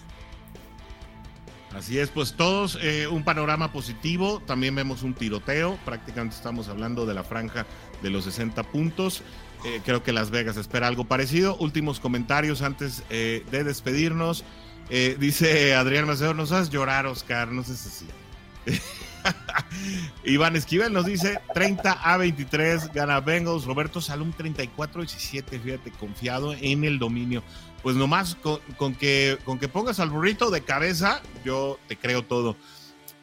Así 1.74 1.98
es, 1.98 2.08
pues 2.08 2.32
todos 2.32 2.78
eh, 2.80 3.06
un 3.08 3.24
panorama 3.24 3.72
positivo, 3.72 4.40
también 4.46 4.74
vemos 4.74 5.02
un 5.02 5.12
tiroteo, 5.12 5.76
prácticamente 5.84 6.34
estamos 6.34 6.70
hablando 6.70 7.04
de 7.04 7.12
la 7.12 7.24
franja 7.24 7.66
de 8.02 8.08
los 8.08 8.24
60 8.24 8.62
puntos. 8.62 9.22
Eh, 9.64 9.80
creo 9.84 10.02
que 10.02 10.12
Las 10.12 10.30
Vegas 10.30 10.56
espera 10.56 10.86
algo 10.86 11.04
parecido. 11.04 11.56
Últimos 11.56 12.00
comentarios 12.00 12.62
antes 12.62 13.02
eh, 13.10 13.44
de 13.50 13.64
despedirnos. 13.64 14.44
dice 15.18 15.74
Adrián 15.74 16.06
Maceo, 16.06 16.34
nos 16.34 16.52
haces 16.52 16.70
llorar, 16.70 17.06
Oscar, 17.06 17.50
no 17.50 17.64
sé 17.64 17.76
si 17.76 18.06
Iván 20.24 20.56
Esquivel 20.56 20.92
nos 20.92 21.06
dice 21.06 21.40
30 21.54 21.92
a 21.92 22.16
23 22.16 22.92
gana 22.92 23.20
Bengals. 23.20 23.64
Roberto 23.64 24.00
Salum 24.00 24.32
34 24.32 25.02
17, 25.02 25.58
fíjate, 25.58 25.90
confiado 25.92 26.54
en 26.54 26.84
el 26.84 26.98
dominio. 26.98 27.42
Pues 27.82 27.96
nomás 27.96 28.36
con, 28.36 28.94
que, 28.94 29.38
con 29.44 29.58
que 29.58 29.68
pongas 29.68 30.00
al 30.00 30.10
burrito 30.10 30.50
de 30.50 30.62
cabeza, 30.62 31.22
yo 31.44 31.78
te 31.86 31.96
creo 31.96 32.22
todo. 32.22 32.56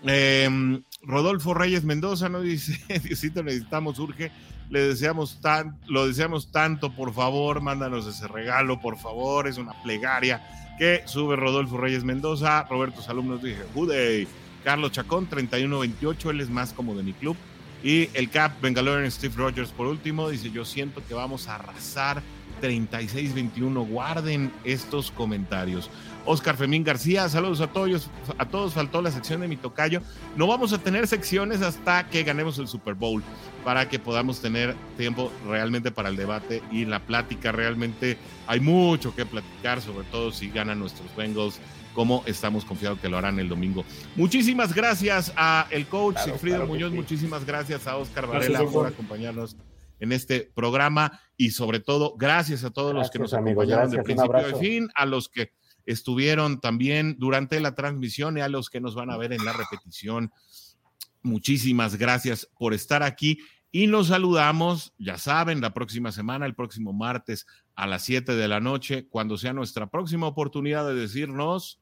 Em, 0.05 0.83
Rodolfo 1.01 1.53
Reyes 1.53 1.83
Mendoza 1.83 2.29
nos 2.29 2.43
dice, 2.43 2.79
Diosito, 3.03 3.43
necesitamos, 3.43 3.99
urge, 3.99 4.31
le 4.73 4.87
deseamos 4.87 5.39
tan, 5.39 5.77
lo 5.85 6.07
deseamos 6.07 6.51
tanto, 6.51 6.95
por 6.95 7.13
favor, 7.13 7.61
mándanos 7.61 8.07
ese 8.07 8.27
regalo, 8.27 8.81
por 8.81 8.97
favor, 8.97 9.47
es 9.47 9.59
una 9.59 9.73
plegaria 9.83 10.41
que 10.79 11.03
sube 11.05 11.35
Rodolfo 11.35 11.77
Reyes 11.77 12.03
Mendoza, 12.03 12.63
Roberto 12.63 12.99
Salum 12.99 13.27
nos 13.27 13.43
dice, 13.43 13.63
Juday, 13.75 14.27
Carlos 14.63 14.91
Chacón, 14.91 15.29
31-28, 15.29 16.31
él 16.31 16.41
es 16.41 16.49
más 16.49 16.73
como 16.73 16.95
de 16.95 17.03
mi 17.03 17.13
club. 17.13 17.37
Y 17.83 18.09
el 18.15 18.31
Cap 18.31 18.53
Bengalore 18.63 19.11
Steve 19.11 19.35
Rogers 19.37 19.69
por 19.69 19.85
último 19.85 20.29
dice, 20.29 20.49
yo 20.49 20.65
siento 20.65 21.03
que 21.07 21.13
vamos 21.13 21.47
a 21.47 21.55
arrasar 21.55 22.23
36-21. 22.63 23.87
Guarden 23.87 24.51
estos 24.63 25.11
comentarios. 25.11 25.91
Oscar 26.25 26.55
Femín 26.57 26.83
García, 26.83 27.27
saludos 27.27 27.61
a 27.61 27.67
todos, 27.67 28.09
a 28.37 28.47
todos, 28.47 28.73
faltó 28.73 29.01
la 29.01 29.11
sección 29.11 29.41
de 29.41 29.47
mi 29.47 29.57
tocayo. 29.57 30.01
No 30.35 30.47
vamos 30.47 30.73
a 30.73 30.77
tener 30.77 31.07
secciones 31.07 31.61
hasta 31.61 32.07
que 32.09 32.23
ganemos 32.23 32.57
el 32.59 32.67
Super 32.67 32.93
Bowl, 32.93 33.23
para 33.63 33.89
que 33.89 33.99
podamos 33.99 34.41
tener 34.41 34.75
tiempo 34.97 35.31
realmente 35.47 35.91
para 35.91 36.09
el 36.09 36.15
debate 36.15 36.61
y 36.71 36.85
la 36.85 36.99
plática. 36.99 37.51
Realmente 37.51 38.17
hay 38.47 38.59
mucho 38.59 39.15
que 39.15 39.25
platicar, 39.25 39.81
sobre 39.81 40.05
todo 40.07 40.31
si 40.31 40.49
ganan 40.49 40.79
nuestros 40.79 41.13
Bengals 41.15 41.59
como 41.93 42.23
estamos 42.25 42.65
confiados 42.65 42.99
que 42.99 43.09
lo 43.09 43.17
harán 43.17 43.39
el 43.39 43.49
domingo. 43.49 43.85
Muchísimas 44.15 44.73
gracias 44.73 45.31
a 45.35 45.67
el 45.69 45.85
coach 45.87 46.17
claro, 46.41 46.67
Muñoz, 46.67 46.91
muchísimas 46.91 47.45
gracias 47.45 47.85
a 47.85 47.97
Oscar 47.97 48.27
Varela 48.27 48.63
por 48.63 48.87
acompañarnos 48.87 49.55
en 49.99 50.11
este 50.11 50.51
programa. 50.53 51.19
Y 51.37 51.51
sobre 51.51 51.79
todo 51.79 52.15
gracias 52.17 52.63
a 52.63 52.71
todos 52.71 52.93
los 52.93 53.09
que 53.09 53.19
nos 53.19 53.33
acompañaron 53.33 53.89
de 53.89 54.03
principio 54.03 54.37
a 54.37 54.59
fin, 54.59 54.87
a 54.95 55.05
los 55.05 55.29
que 55.29 55.51
estuvieron 55.85 56.59
también 56.59 57.15
durante 57.19 57.59
la 57.59 57.75
transmisión 57.75 58.37
y 58.37 58.41
a 58.41 58.49
los 58.49 58.69
que 58.69 58.81
nos 58.81 58.95
van 58.95 59.09
a 59.09 59.17
ver 59.17 59.33
en 59.33 59.43
la 59.43 59.53
repetición. 59.53 60.31
Muchísimas 61.21 61.95
gracias 61.95 62.49
por 62.57 62.73
estar 62.73 63.03
aquí 63.03 63.39
y 63.71 63.87
nos 63.87 64.07
saludamos, 64.07 64.93
ya 64.99 65.17
saben, 65.17 65.61
la 65.61 65.73
próxima 65.73 66.11
semana, 66.11 66.45
el 66.45 66.53
próximo 66.53 66.93
martes 66.93 67.47
a 67.75 67.87
las 67.87 68.03
7 68.03 68.35
de 68.35 68.47
la 68.47 68.59
noche, 68.59 69.07
cuando 69.09 69.37
sea 69.37 69.51
nuestra 69.51 69.87
próxima 69.87 70.27
oportunidad 70.27 70.85
de 70.87 70.93
decirnos 70.93 71.79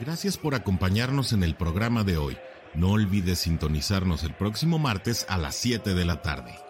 Gracias 0.00 0.38
por 0.38 0.54
acompañarnos 0.54 1.32
en 1.32 1.42
el 1.42 1.54
programa 1.54 2.04
de 2.04 2.16
hoy. 2.16 2.36
No 2.74 2.92
olvides 2.92 3.40
sintonizarnos 3.40 4.24
el 4.24 4.34
próximo 4.34 4.78
martes 4.78 5.26
a 5.28 5.38
las 5.38 5.56
7 5.56 5.94
de 5.94 6.04
la 6.04 6.22
tarde. 6.22 6.67